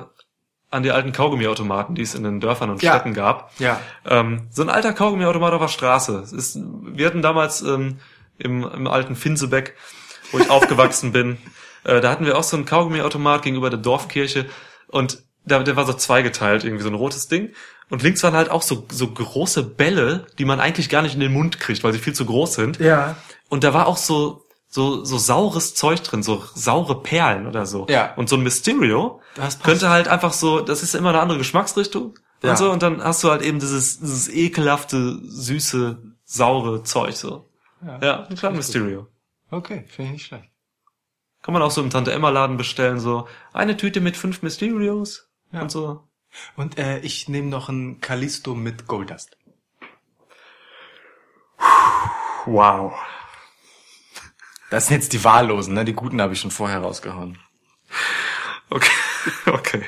an 0.70 0.84
die 0.84 0.92
alten 0.92 1.12
Kaugummiautomaten, 1.12 1.96
die 1.96 2.02
es 2.02 2.16
in 2.16 2.24
den 2.24 2.40
Dörfern 2.40 2.70
und 2.70 2.82
Ja. 2.82 2.94
Städten 2.94 3.14
gab. 3.14 3.52
Ja. 3.60 3.80
Ähm, 4.06 4.48
so 4.52 4.62
ein 4.62 4.70
alter 4.70 4.94
Kaugummiautomat 4.94 5.54
auf 5.54 5.62
der 5.62 5.68
Straße. 5.68 6.24
Ist, 6.32 6.58
wir 6.62 7.08
hatten 7.08 7.22
damals 7.22 7.62
ähm, 7.62 8.00
im, 8.38 8.64
im 8.64 8.88
alten 8.88 9.16
Finsebeck, 9.16 9.76
wo 10.32 10.40
ich 10.40 10.50
aufgewachsen 10.52 11.12
bin, 11.12 11.38
äh, 11.84 12.00
da 12.00 12.10
hatten 12.10 12.26
wir 12.26 12.38
auch 12.38 12.44
so 12.44 12.56
einen 12.56 12.66
Kaugummiautomat 12.66 13.42
gegenüber 13.42 13.70
der 13.70 13.80
Dorfkirche 13.80 14.46
und 14.88 15.24
da, 15.44 15.60
der 15.64 15.76
war 15.76 15.86
so 15.86 15.94
zweigeteilt, 15.94 16.64
irgendwie 16.64 16.84
so 16.84 16.90
ein 16.90 16.96
rotes 16.96 17.28
Ding. 17.28 17.54
Und 17.92 18.02
links 18.02 18.24
waren 18.24 18.34
halt 18.34 18.50
auch 18.50 18.62
so, 18.64 18.88
so 18.92 19.08
große 19.08 19.62
Bälle, 19.64 20.26
die 20.40 20.46
man 20.46 20.60
eigentlich 20.60 20.90
gar 20.90 21.02
nicht 21.04 21.14
in 21.14 21.20
den 21.20 21.34
Mund 21.34 21.60
kriegt, 21.60 21.84
weil 21.84 21.94
sie 21.94 22.00
viel 22.00 22.14
zu 22.14 22.26
groß 22.26 22.54
sind. 22.56 22.80
Ja. 22.80 23.16
Und 23.50 23.64
da 23.64 23.74
war 23.74 23.86
auch 23.88 23.98
so, 23.98 24.44
so, 24.70 25.04
so 25.04 25.18
saures 25.18 25.76
Zeug 25.76 26.02
drin, 26.02 26.24
so 26.24 26.42
saure 26.56 27.04
Perlen 27.04 27.46
oder 27.48 27.66
so. 27.66 27.86
Ja. 27.90 28.14
Und 28.16 28.30
so 28.30 28.38
ein 28.38 28.42
Mysterio 28.44 29.20
könnte 29.62 29.90
halt 29.90 30.08
einfach 30.08 30.32
so, 30.34 30.62
das 30.62 30.82
ist 30.84 30.96
immer 30.96 31.10
eine 31.10 31.20
andere 31.20 31.38
Geschmacksrichtung 31.38 32.18
Ja. 32.42 32.52
und 32.52 32.58
so, 32.58 32.72
und 32.72 32.82
dann 32.82 33.04
hast 33.04 33.24
du 33.24 33.30
halt 33.30 33.42
eben 33.42 33.60
dieses, 33.60 34.00
dieses 34.00 34.30
ekelhafte, 34.30 35.20
süße, 35.24 36.02
saure 36.24 36.84
Zeug 36.84 37.16
so. 37.16 37.50
Ja, 38.02 38.24
ein 38.28 38.36
kleiner 38.36 38.56
Mysterio. 38.56 39.08
Okay, 39.50 39.84
finde 39.90 40.12
ich 40.12 40.14
nicht 40.14 40.26
schlecht. 40.28 40.46
Kann 41.42 41.54
man 41.54 41.62
auch 41.64 41.72
so 41.72 41.82
im 41.82 41.90
Tante 41.90 42.14
Emma 42.14 42.30
Laden 42.30 42.56
bestellen, 42.56 43.00
so 43.00 43.28
eine 43.52 43.76
Tüte 43.76 44.00
mit 44.00 44.16
fünf 44.16 44.44
Mysterios 44.44 45.28
Ja. 45.52 45.62
und 45.64 45.72
so. 45.72 46.04
Und 46.56 46.78
äh, 46.78 47.00
ich 47.00 47.28
nehme 47.30 47.48
noch 47.48 47.70
ein 47.70 48.02
Callisto 48.02 48.56
mit 48.56 48.88
Goldust. 48.88 49.38
Wow. 52.46 52.94
Das 54.70 54.88
sind 54.88 54.98
jetzt 54.98 55.14
die 55.14 55.24
Wahllosen, 55.24 55.74
ne? 55.74 55.86
Die 55.86 55.94
guten 55.94 56.22
habe 56.22 56.34
ich 56.34 56.40
schon 56.40 56.52
vorher 56.52 56.80
rausgehauen. 56.80 57.38
Okay, 58.70 58.92
okay. 59.48 59.86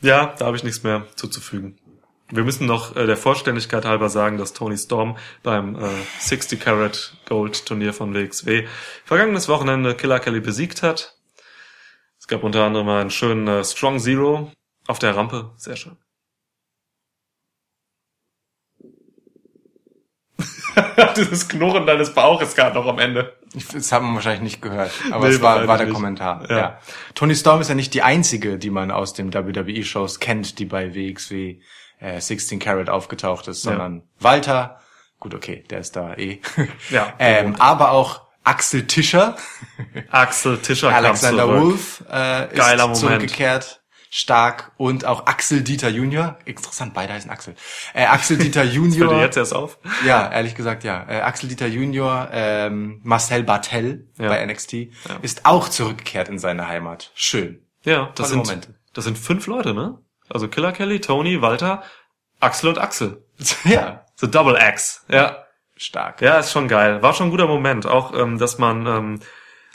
Ja, 0.00 0.34
da 0.38 0.46
habe 0.46 0.56
ich 0.56 0.64
nichts 0.64 0.82
mehr 0.82 1.06
zuzufügen. 1.14 1.78
Wir 2.28 2.44
müssen 2.44 2.66
noch 2.66 2.96
äh, 2.96 3.06
der 3.06 3.16
Vollständigkeit 3.16 3.84
halber 3.84 4.08
sagen, 4.08 4.38
dass 4.38 4.52
Tony 4.52 4.76
Storm 4.78 5.16
beim 5.42 5.76
äh, 5.76 5.88
60 6.20 6.60
Carat 6.60 7.16
Gold 7.26 7.66
Turnier 7.66 7.92
von 7.92 8.14
WXW 8.14 8.66
vergangenes 9.04 9.48
Wochenende 9.48 9.94
Killer 9.94 10.20
Kelly 10.20 10.40
besiegt 10.40 10.82
hat. 10.82 11.16
Es 12.18 12.28
gab 12.28 12.44
unter 12.44 12.64
anderem 12.64 12.88
einen 12.88 13.10
schönen 13.10 13.48
äh, 13.48 13.64
Strong 13.64 13.98
Zero 13.98 14.52
auf 14.90 14.98
der 14.98 15.16
Rampe. 15.16 15.52
Sehr 15.56 15.76
schön. 15.76 15.96
Dieses 21.16 21.48
Knurren 21.48 21.86
deines 21.86 22.14
Bauches 22.14 22.54
gerade 22.54 22.74
noch 22.74 22.86
am 22.86 22.98
Ende. 22.98 23.36
Ich- 23.54 23.68
Das 23.68 23.92
haben 23.92 24.08
wir 24.08 24.14
wahrscheinlich 24.14 24.42
nicht 24.42 24.62
gehört, 24.62 24.92
aber 25.10 25.28
Nee, 25.28 25.34
es 25.34 25.42
war, 25.42 25.66
war 25.66 25.76
der 25.76 25.86
nicht. 25.86 25.94
Kommentar. 25.94 26.48
Ja. 26.48 26.56
Ja. 26.56 26.80
Tony 27.14 27.34
Storm 27.34 27.60
ist 27.60 27.68
ja 27.68 27.74
nicht 27.74 27.94
die 27.94 28.02
einzige, 28.02 28.58
die 28.58 28.70
man 28.70 28.90
aus 28.90 29.12
dem 29.12 29.34
WWE-Shows 29.34 30.20
kennt, 30.20 30.58
die 30.58 30.64
bei 30.66 30.94
WXW 30.94 31.60
äh, 31.98 32.20
16 32.20 32.58
Carat 32.58 32.88
aufgetaucht 32.88 33.48
ist, 33.48 33.62
sondern 33.62 34.08
Walter, 34.20 34.80
gut, 35.18 35.34
okay, 35.34 35.64
der 35.68 35.80
ist 35.80 35.96
da 35.96 36.14
eh. 36.14 36.40
Ja, 36.90 37.12
ähm, 37.18 37.56
aber 37.58 37.90
auch 37.90 38.22
Axel 38.44 38.86
Tischer, 38.86 39.36
Axel 40.10 40.58
Tischer 40.58 40.90
kam 40.90 41.04
Alexander 41.04 41.44
zurück. 41.44 41.60
Wolf 41.62 42.04
äh, 42.10 42.46
ist 42.52 42.56
Geiler 42.56 42.82
Moment. 42.84 42.96
zurückgekehrt. 42.98 43.79
Stark 44.12 44.72
und 44.76 45.04
auch 45.04 45.26
Axel 45.26 45.62
Dieter 45.62 45.88
Junior. 45.88 46.36
Interessant, 46.44 46.94
beide 46.94 47.12
heißen 47.12 47.30
Axel. 47.30 47.54
Äh, 47.94 48.06
Axel 48.06 48.38
Dieter 48.38 48.64
Junior. 48.64 49.20
jetzt 49.20 49.36
erst 49.36 49.54
auf? 49.54 49.78
Ja, 50.04 50.30
ehrlich 50.32 50.56
gesagt, 50.56 50.82
ja. 50.82 51.06
Äh, 51.08 51.20
Axel 51.20 51.48
Dieter 51.48 51.68
Junior, 51.68 52.28
ähm, 52.32 53.00
Marcel 53.04 53.44
Bartel 53.44 54.08
Ja. 54.18 54.28
bei 54.28 54.44
NXT, 54.44 54.88
ist 55.22 55.46
auch 55.46 55.68
zurückgekehrt 55.68 56.28
in 56.28 56.40
seine 56.40 56.66
Heimat. 56.66 57.12
Schön. 57.14 57.64
Ja, 57.84 58.06
das 58.16 58.16
Tolle 58.16 58.28
sind, 58.28 58.38
Momente. 58.46 58.74
das 58.92 59.04
sind 59.04 59.16
fünf 59.16 59.46
Leute, 59.46 59.74
ne? 59.74 59.98
Also 60.28 60.48
Killer 60.48 60.72
Kelly, 60.72 61.00
Tony, 61.00 61.40
Walter, 61.40 61.82
Axel 62.40 62.70
und 62.70 62.78
Axel. 62.78 63.24
ja, 63.64 64.04
The 64.16 64.28
Double 64.30 64.58
X. 64.60 65.04
Ja. 65.08 65.44
stark. 65.76 66.20
Ja, 66.20 66.38
ist 66.40 66.50
schon 66.50 66.66
geil. 66.66 67.00
War 67.00 67.14
schon 67.14 67.28
ein 67.28 67.30
guter 67.30 67.46
Moment. 67.46 67.86
Auch, 67.86 68.12
ähm, 68.18 68.38
dass 68.38 68.58
man 68.58 68.86
ähm, 68.86 69.20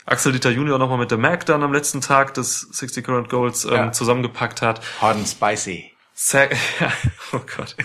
Axel 0.06 0.32
Dieter 0.32 0.50
Junior 0.50 0.78
nochmal 0.78 0.98
mit 0.98 1.10
der 1.10 1.18
Mac 1.18 1.44
dann 1.46 1.62
am 1.62 1.72
letzten 1.72 2.00
Tag 2.00 2.34
des 2.34 2.60
60 2.60 3.04
Current 3.04 3.28
Goals 3.28 3.64
ähm, 3.64 3.72
Ja. 3.72 3.92
zusammengepackt 3.92 4.62
hat. 4.62 4.80
Hot 5.02 5.16
and 5.16 5.28
spicy. 5.28 5.92
Sa 6.14 6.44
ja, 6.80 6.92
oh 7.32 7.40
Gott. 7.56 7.76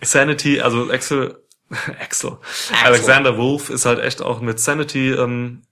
Sanity, 0.00 0.60
also 0.60 0.90
Axel, 0.92 1.42
Axel. 2.00 2.38
Alexander 2.84 3.36
Wolf 3.36 3.70
ist 3.70 3.86
halt 3.86 4.00
echt 4.00 4.22
auch 4.22 4.40
mit 4.40 4.58
Sanity 4.58 5.10
ähm, 5.10 5.62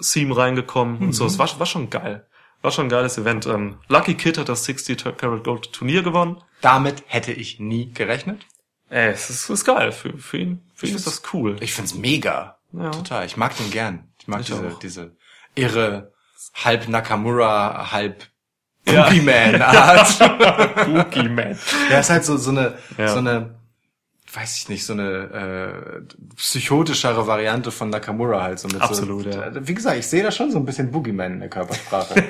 Theme 0.00 0.36
reingekommen 0.36 0.98
und 0.98 1.12
so. 1.12 1.26
Es 1.26 1.38
war, 1.38 1.58
war 1.58 1.66
schon 1.66 1.90
geil. 1.90 2.26
War 2.62 2.70
schon 2.70 2.86
ein 2.86 2.90
geiles 2.90 3.18
Event. 3.18 3.46
Ähm, 3.46 3.78
Lucky 3.88 4.14
Kid 4.14 4.38
hat 4.38 4.48
das 4.48 4.64
60 4.64 4.96
Carat 5.16 5.44
Gold 5.44 5.72
Turnier 5.72 6.02
gewonnen. 6.02 6.42
Damit 6.60 7.02
hätte 7.06 7.32
ich 7.32 7.60
nie 7.60 7.92
gerechnet. 7.92 8.46
Ey, 8.88 9.10
es 9.10 9.28
ist, 9.30 9.50
ist 9.50 9.64
geil. 9.64 9.92
Für, 9.92 10.16
für 10.16 10.38
ihn, 10.38 10.62
für 10.74 10.86
ihn 10.86 10.94
ist 10.96 11.06
das 11.06 11.22
cool. 11.32 11.56
Ich 11.60 11.74
find's 11.74 11.94
mega. 11.94 12.58
Ja. 12.72 12.90
Total. 12.90 13.26
Ich 13.26 13.36
mag 13.36 13.56
den 13.56 13.70
gern. 13.70 14.08
Ich 14.26 14.28
mag 14.28 14.40
Ich 14.40 14.46
diese, 14.46 14.66
auch. 14.68 14.78
diese 14.80 15.16
irre, 15.54 16.12
halb 16.64 16.88
Nakamura, 16.88 17.92
halb 17.92 18.24
Ja. 18.88 19.04
Boogeyman-Art. 19.04 20.18
Man. 21.30 21.56
Ja, 21.90 22.00
ist 22.00 22.10
halt 22.10 22.24
so, 22.24 22.36
so 22.36 22.50
eine, 22.50 22.76
Ja. 22.98 23.08
so 23.08 23.18
eine, 23.18 23.54
weiß 24.32 24.56
ich 24.58 24.68
nicht, 24.68 24.84
so 24.84 24.94
eine 24.94 26.04
äh, 26.10 26.14
psychotischere 26.34 27.26
Variante 27.28 27.70
von 27.70 27.90
Nakamura 27.90 28.42
halt. 28.42 28.58
So 28.58 28.66
mit 28.68 28.80
Absolut, 28.80 29.32
so, 29.32 29.38
ja. 29.40 29.50
Wie 29.66 29.74
gesagt, 29.74 29.96
ich 29.98 30.06
sehe 30.08 30.22
da 30.24 30.32
schon 30.32 30.50
so 30.50 30.58
ein 30.58 30.64
bisschen 30.64 30.90
Boogeyman 30.90 31.34
in 31.34 31.40
der 31.40 31.48
Körpersprache. 31.50 32.24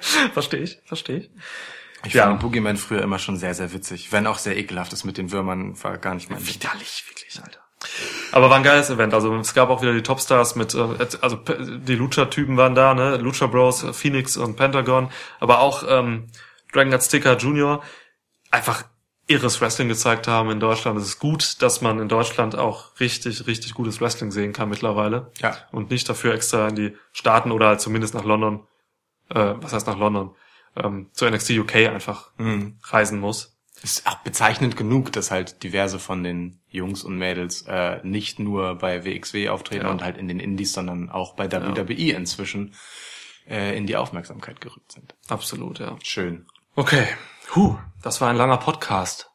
verstehe 0.32 0.60
ich, 0.60 0.80
verstehe 0.86 1.16
ich. 1.18 1.30
Ich 2.04 2.14
Ja. 2.14 2.24
fand 2.28 2.40
Boogeyman 2.40 2.78
früher 2.78 3.02
immer 3.02 3.18
schon 3.18 3.36
sehr, 3.36 3.54
sehr 3.54 3.72
witzig. 3.74 4.10
Wenn 4.10 4.26
auch 4.26 4.38
sehr 4.38 4.56
ekelhaft 4.56 4.92
ist 4.94 5.04
mit 5.04 5.18
den 5.18 5.30
Würmern, 5.32 5.80
war 5.84 5.98
gar 5.98 6.14
nicht 6.14 6.30
mein. 6.30 6.40
Widerlich, 6.46 7.04
wirklich, 7.08 7.38
Alter. 7.44 7.60
Aber 8.32 8.48
war 8.48 8.56
ein 8.56 8.62
geiles 8.62 8.90
Event. 8.90 9.14
Also 9.14 9.34
es 9.36 9.54
gab 9.54 9.68
auch 9.68 9.82
wieder 9.82 9.92
die 9.92 10.02
Topstars 10.02 10.56
mit, 10.56 10.74
äh, 10.74 11.06
also 11.20 11.36
die 11.36 11.94
Lucha-Typen 11.94 12.56
waren 12.56 12.74
da, 12.74 12.94
ne? 12.94 13.16
Lucha 13.16 13.46
Bros, 13.46 13.84
Phoenix 13.92 14.36
und 14.36 14.56
Pentagon, 14.56 15.10
aber 15.40 15.60
auch 15.60 15.84
ähm, 15.88 16.28
Dragon 16.72 16.94
Azteca 16.94 17.36
Junior. 17.36 17.82
Einfach 18.50 18.84
irres 19.28 19.60
Wrestling 19.60 19.88
gezeigt 19.88 20.28
haben 20.28 20.50
in 20.50 20.60
Deutschland. 20.60 20.98
Es 20.98 21.06
ist 21.06 21.18
gut, 21.18 21.62
dass 21.62 21.80
man 21.80 21.98
in 22.00 22.08
Deutschland 22.08 22.56
auch 22.56 22.98
richtig, 23.00 23.46
richtig 23.46 23.74
gutes 23.74 24.00
Wrestling 24.00 24.30
sehen 24.30 24.52
kann 24.52 24.68
mittlerweile. 24.68 25.30
Ja. 25.40 25.56
Und 25.70 25.90
nicht 25.90 26.08
dafür 26.08 26.34
extra 26.34 26.68
in 26.68 26.76
die 26.76 26.96
Staaten 27.12 27.52
oder 27.52 27.68
halt 27.68 27.80
zumindest 27.80 28.14
nach 28.14 28.24
London, 28.24 28.66
äh, 29.30 29.54
was 29.56 29.72
heißt 29.72 29.86
nach 29.86 29.98
London, 29.98 30.34
ähm, 30.76 31.08
zu 31.12 31.26
NXT 31.26 31.50
UK 31.50 31.74
einfach 31.88 32.30
reisen 32.38 33.20
muss. 33.20 33.51
Ist 33.82 34.06
auch 34.06 34.16
bezeichnend 34.18 34.76
genug, 34.76 35.12
dass 35.12 35.30
halt 35.30 35.62
diverse 35.64 35.98
von 35.98 36.22
den 36.22 36.60
Jungs 36.68 37.02
und 37.02 37.16
Mädels 37.18 37.62
äh, 37.68 38.00
nicht 38.04 38.38
nur 38.38 38.76
bei 38.76 39.04
WXW 39.04 39.48
auftreten 39.48 39.86
Ja. 39.86 39.90
und 39.90 40.02
halt 40.04 40.16
in 40.18 40.28
den 40.28 40.38
Indies, 40.38 40.72
sondern 40.72 41.10
auch 41.10 41.34
bei 41.34 41.50
WWE 41.50 42.12
inzwischen 42.12 42.74
äh, 43.48 43.76
in 43.76 43.86
die 43.86 43.96
Aufmerksamkeit 43.96 44.60
gerückt 44.60 44.92
sind. 44.92 45.14
Absolut, 45.28 45.80
ja. 45.80 45.96
Schön. 46.02 46.46
Okay. 46.76 47.06
Huh, 47.56 47.76
das 48.02 48.20
war 48.20 48.30
ein 48.30 48.36
langer 48.36 48.58
Podcast. 48.58 49.30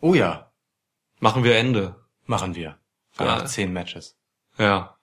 Oh 0.00 0.14
ja, 0.14 0.50
Machen 1.20 1.42
wir 1.44 1.56
Ende. 1.56 1.96
machen 2.26 2.54
wir. 2.54 2.78
Ja. 3.18 3.44
zehn 3.46 3.72
Matches. 3.72 4.16
Ja. 4.58 4.96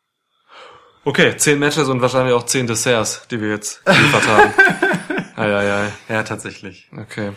Okay, 1.03 1.35
zehn 1.37 1.59
Matches 1.59 1.87
und 1.89 2.01
wahrscheinlich 2.01 2.33
auch 2.33 2.45
zehn 2.45 2.67
Desserts, 2.67 3.27
die 3.29 3.39
wir 3.41 3.49
jetzt 3.49 3.83
geliefert 3.85 4.27
haben. 4.27 4.53
Eieiei. 5.35 5.91
Ja, 6.09 6.23
tatsächlich. 6.23 6.89
Okay. 6.95 7.33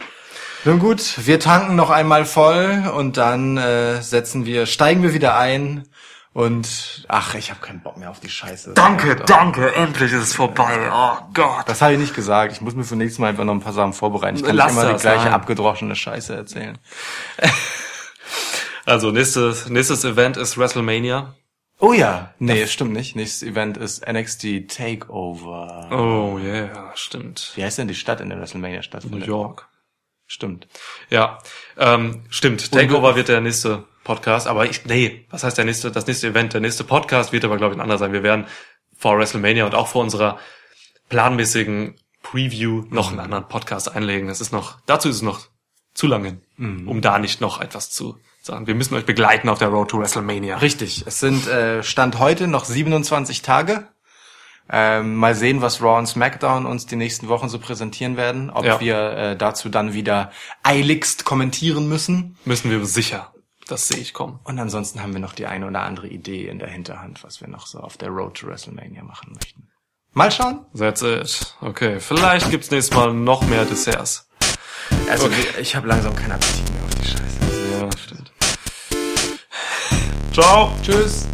Nun 0.65 0.79
gut, 0.79 1.15
wir 1.27 1.39
tanken 1.41 1.77
noch 1.77 1.91
einmal 1.91 2.25
voll 2.25 2.91
und 2.95 3.17
dann 3.17 3.57
äh, 3.57 4.03
setzen 4.03 4.45
wir, 4.45 4.67
steigen 4.67 5.03
wir 5.03 5.15
wieder 5.15 5.37
ein 5.39 5.89
und 6.33 7.05
ach, 7.09 7.35
ich 7.35 7.51
habe 7.51 7.61
keinen 7.61 7.81
Bock 7.81 7.97
mehr 7.97 8.11
auf 8.11 8.21
die 8.21 8.29
Scheiße. 8.29 8.75
Danke, 8.75 9.17
Das- 9.17 9.27
danke, 9.27 9.75
endlich 9.75 10.13
ist 10.13 10.23
es 10.23 10.35
vorbei. 10.35 10.91
Oh 10.93 11.17
Gott. 11.33 11.65
Das 11.69 11.81
habe 11.81 11.95
ich 11.95 11.99
nicht 11.99 12.15
gesagt. 12.15 12.53
Ich 12.53 12.61
muss 12.61 12.75
mir 12.75 12.85
für 12.85 12.97
nächstes 12.97 13.19
Mal 13.19 13.29
einfach 13.29 13.45
noch 13.45 13.55
ein 13.55 13.61
paar 13.61 13.73
Sachen 13.73 13.93
vorbereiten. 13.93 14.37
Ich 14.37 14.45
kann 14.45 14.57
Lass 14.57 14.73
nicht 14.73 14.81
immer 14.81 14.87
die 14.89 14.93
das, 14.95 15.03
gleiche 15.03 15.25
nein. 15.25 15.33
abgedroschene 15.35 15.95
Scheiße 15.97 16.35
erzählen. 16.35 16.79
Also 18.85 19.11
nächstes, 19.11 19.69
nächstes 19.69 20.03
Event 20.05 20.39
ist 20.39 20.57
WrestleMania. 20.57 21.35
Oh 21.79 21.93
ja. 21.93 22.33
Nee, 22.39 22.67
stimmt 22.69 22.95
nicht. 22.95 23.17
Nächstes 23.17 23.47
Event 23.47 23.77
ist 23.77 24.07
NXT 24.11 24.67
Takeover. 24.75 25.89
Oh 25.93 26.39
yeah, 26.39 26.91
stimmt. 26.95 27.53
Wie 27.55 27.63
heißt 27.65 27.77
denn 27.77 27.89
die 27.89 27.95
Stadt, 27.95 28.23
in 28.23 28.31
der 28.31 28.39
WrestleMania 28.41 28.81
New? 29.11 29.19
York. 29.19 29.69
Stimmt. 30.29 30.69
Ja, 31.09 31.39
ähm, 31.79 32.23
stimmt. 32.29 32.71
Takeover 32.71 33.17
wird 33.17 33.29
der 33.29 33.41
nächste 33.41 33.85
Podcast, 34.05 34.47
aber 34.47 34.67
ich, 34.67 34.85
nee, 34.85 35.27
was 35.31 35.43
heißt 35.43 35.57
der 35.57 35.65
nächste, 35.65 35.91
das 35.91 36.07
nächste 36.07 36.29
Event? 36.29 36.53
Der 36.53 36.61
nächste 36.61 36.85
Podcast 36.85 37.33
wird 37.33 37.47
aber, 37.47 37.57
glaube 37.57 37.75
ich, 37.75 37.79
ein 37.79 37.83
anderer 37.83 37.99
sein. 37.99 38.13
Wir 38.13 38.23
werden 38.23 38.47
vor 38.97 39.19
WrestleMania 39.19 39.65
und 39.65 39.75
auch 39.75 39.89
vor 39.89 40.03
unserer 40.03 40.39
planmäßigen 41.09 41.97
Preview 42.23 42.85
noch 42.91 43.11
einen 43.11 43.21
anderen 43.21 43.49
Podcast 43.49 43.91
einlegen. 43.91 44.29
Es 44.29 44.43
ist 44.43 44.53
noch, 44.53 44.79
dazu 44.85 45.09
ist 45.09 45.17
es 45.17 45.23
noch 45.23 45.49
zu 45.95 46.07
lange, 46.07 46.41
um 46.59 47.01
da 47.01 47.19
nicht 47.19 47.41
noch 47.41 47.61
etwas 47.61 47.91
zu 47.91 48.19
sagen. 48.43 48.67
Wir 48.67 48.75
müssen 48.75 48.95
euch 48.95 49.07
begleiten 49.07 49.49
auf 49.49 49.59
der 49.59 49.69
Road 49.69 49.91
to 49.91 49.99
WrestleMania. 49.99 50.59
Richtig. 50.59 51.05
Es 51.07 51.21
sind 51.21 51.47
äh, 51.49 51.83
Stand 51.83 52.19
heute 52.19 52.49
noch 52.49 52.67
27 52.67 53.43
Tage. 53.43 53.89
Ähm, 54.71 55.15
mal 55.17 55.35
sehen, 55.35 55.63
was 55.63 55.81
Raw 55.83 55.99
und 55.99 56.07
SmackDown 56.07 56.67
uns 56.67 56.85
die 56.87 56.97
nächsten 56.97 57.29
Wochen 57.29 57.49
so 57.49 57.59
präsentieren 57.59 58.17
werden. 58.17 58.51
Ob 58.51 58.65
Ja. 58.65 58.81
wir 58.81 58.97
äh, 59.13 59.37
dazu 59.37 59.69
dann 59.71 59.95
wieder 59.95 60.31
eiligst 60.63 61.25
kommentieren 61.25 61.89
müssen. 61.89 62.37
Müssen 62.45 62.71
wir 62.71 62.85
sicher. 62.85 63.33
Das 63.67 63.89
sehe 63.89 63.99
ich 63.99 64.15
kommen. 64.15 64.41
Und 64.45 64.59
ansonsten 64.59 65.03
haben 65.03 65.13
wir 65.13 65.21
noch 65.21 65.35
die 65.35 65.47
eine 65.47 65.67
oder 65.67 65.81
andere 65.83 66.09
Idee 66.09 66.49
in 66.49 66.59
der 66.59 66.69
Hinterhand, 66.69 67.23
was 67.25 67.41
wir 67.41 67.49
noch 67.49 67.67
so 67.67 67.81
auf 67.81 67.97
der 67.99 68.09
Road 68.09 68.35
to 68.39 68.47
WrestleMania 68.47 69.03
machen 69.05 69.33
möchten. 69.35 69.69
Mal 70.13 70.33
schauen. 70.33 70.61
That's 70.77 71.03
it. 71.03 71.55
Okay, 71.61 72.01
vielleicht 72.01 72.51
gibt's 72.51 72.71
nächstes 72.71 72.97
Mal 72.97 73.13
noch 73.13 73.43
mehr 73.43 73.65
Desserts. 73.67 74.29
Also 75.11 75.29
ich 75.61 75.77
habe 75.77 75.87
langsam 75.87 76.15
keinen 76.17 76.33
Appetit 76.33 76.71
mehr 76.73 76.83
auf 76.85 76.95
die 76.95 77.07
Scheiße. 77.07 77.81
Ja, 77.81 77.89
stimmt. 77.99 78.33
Ciao. 80.33 80.73
Tschüss. 80.83 81.27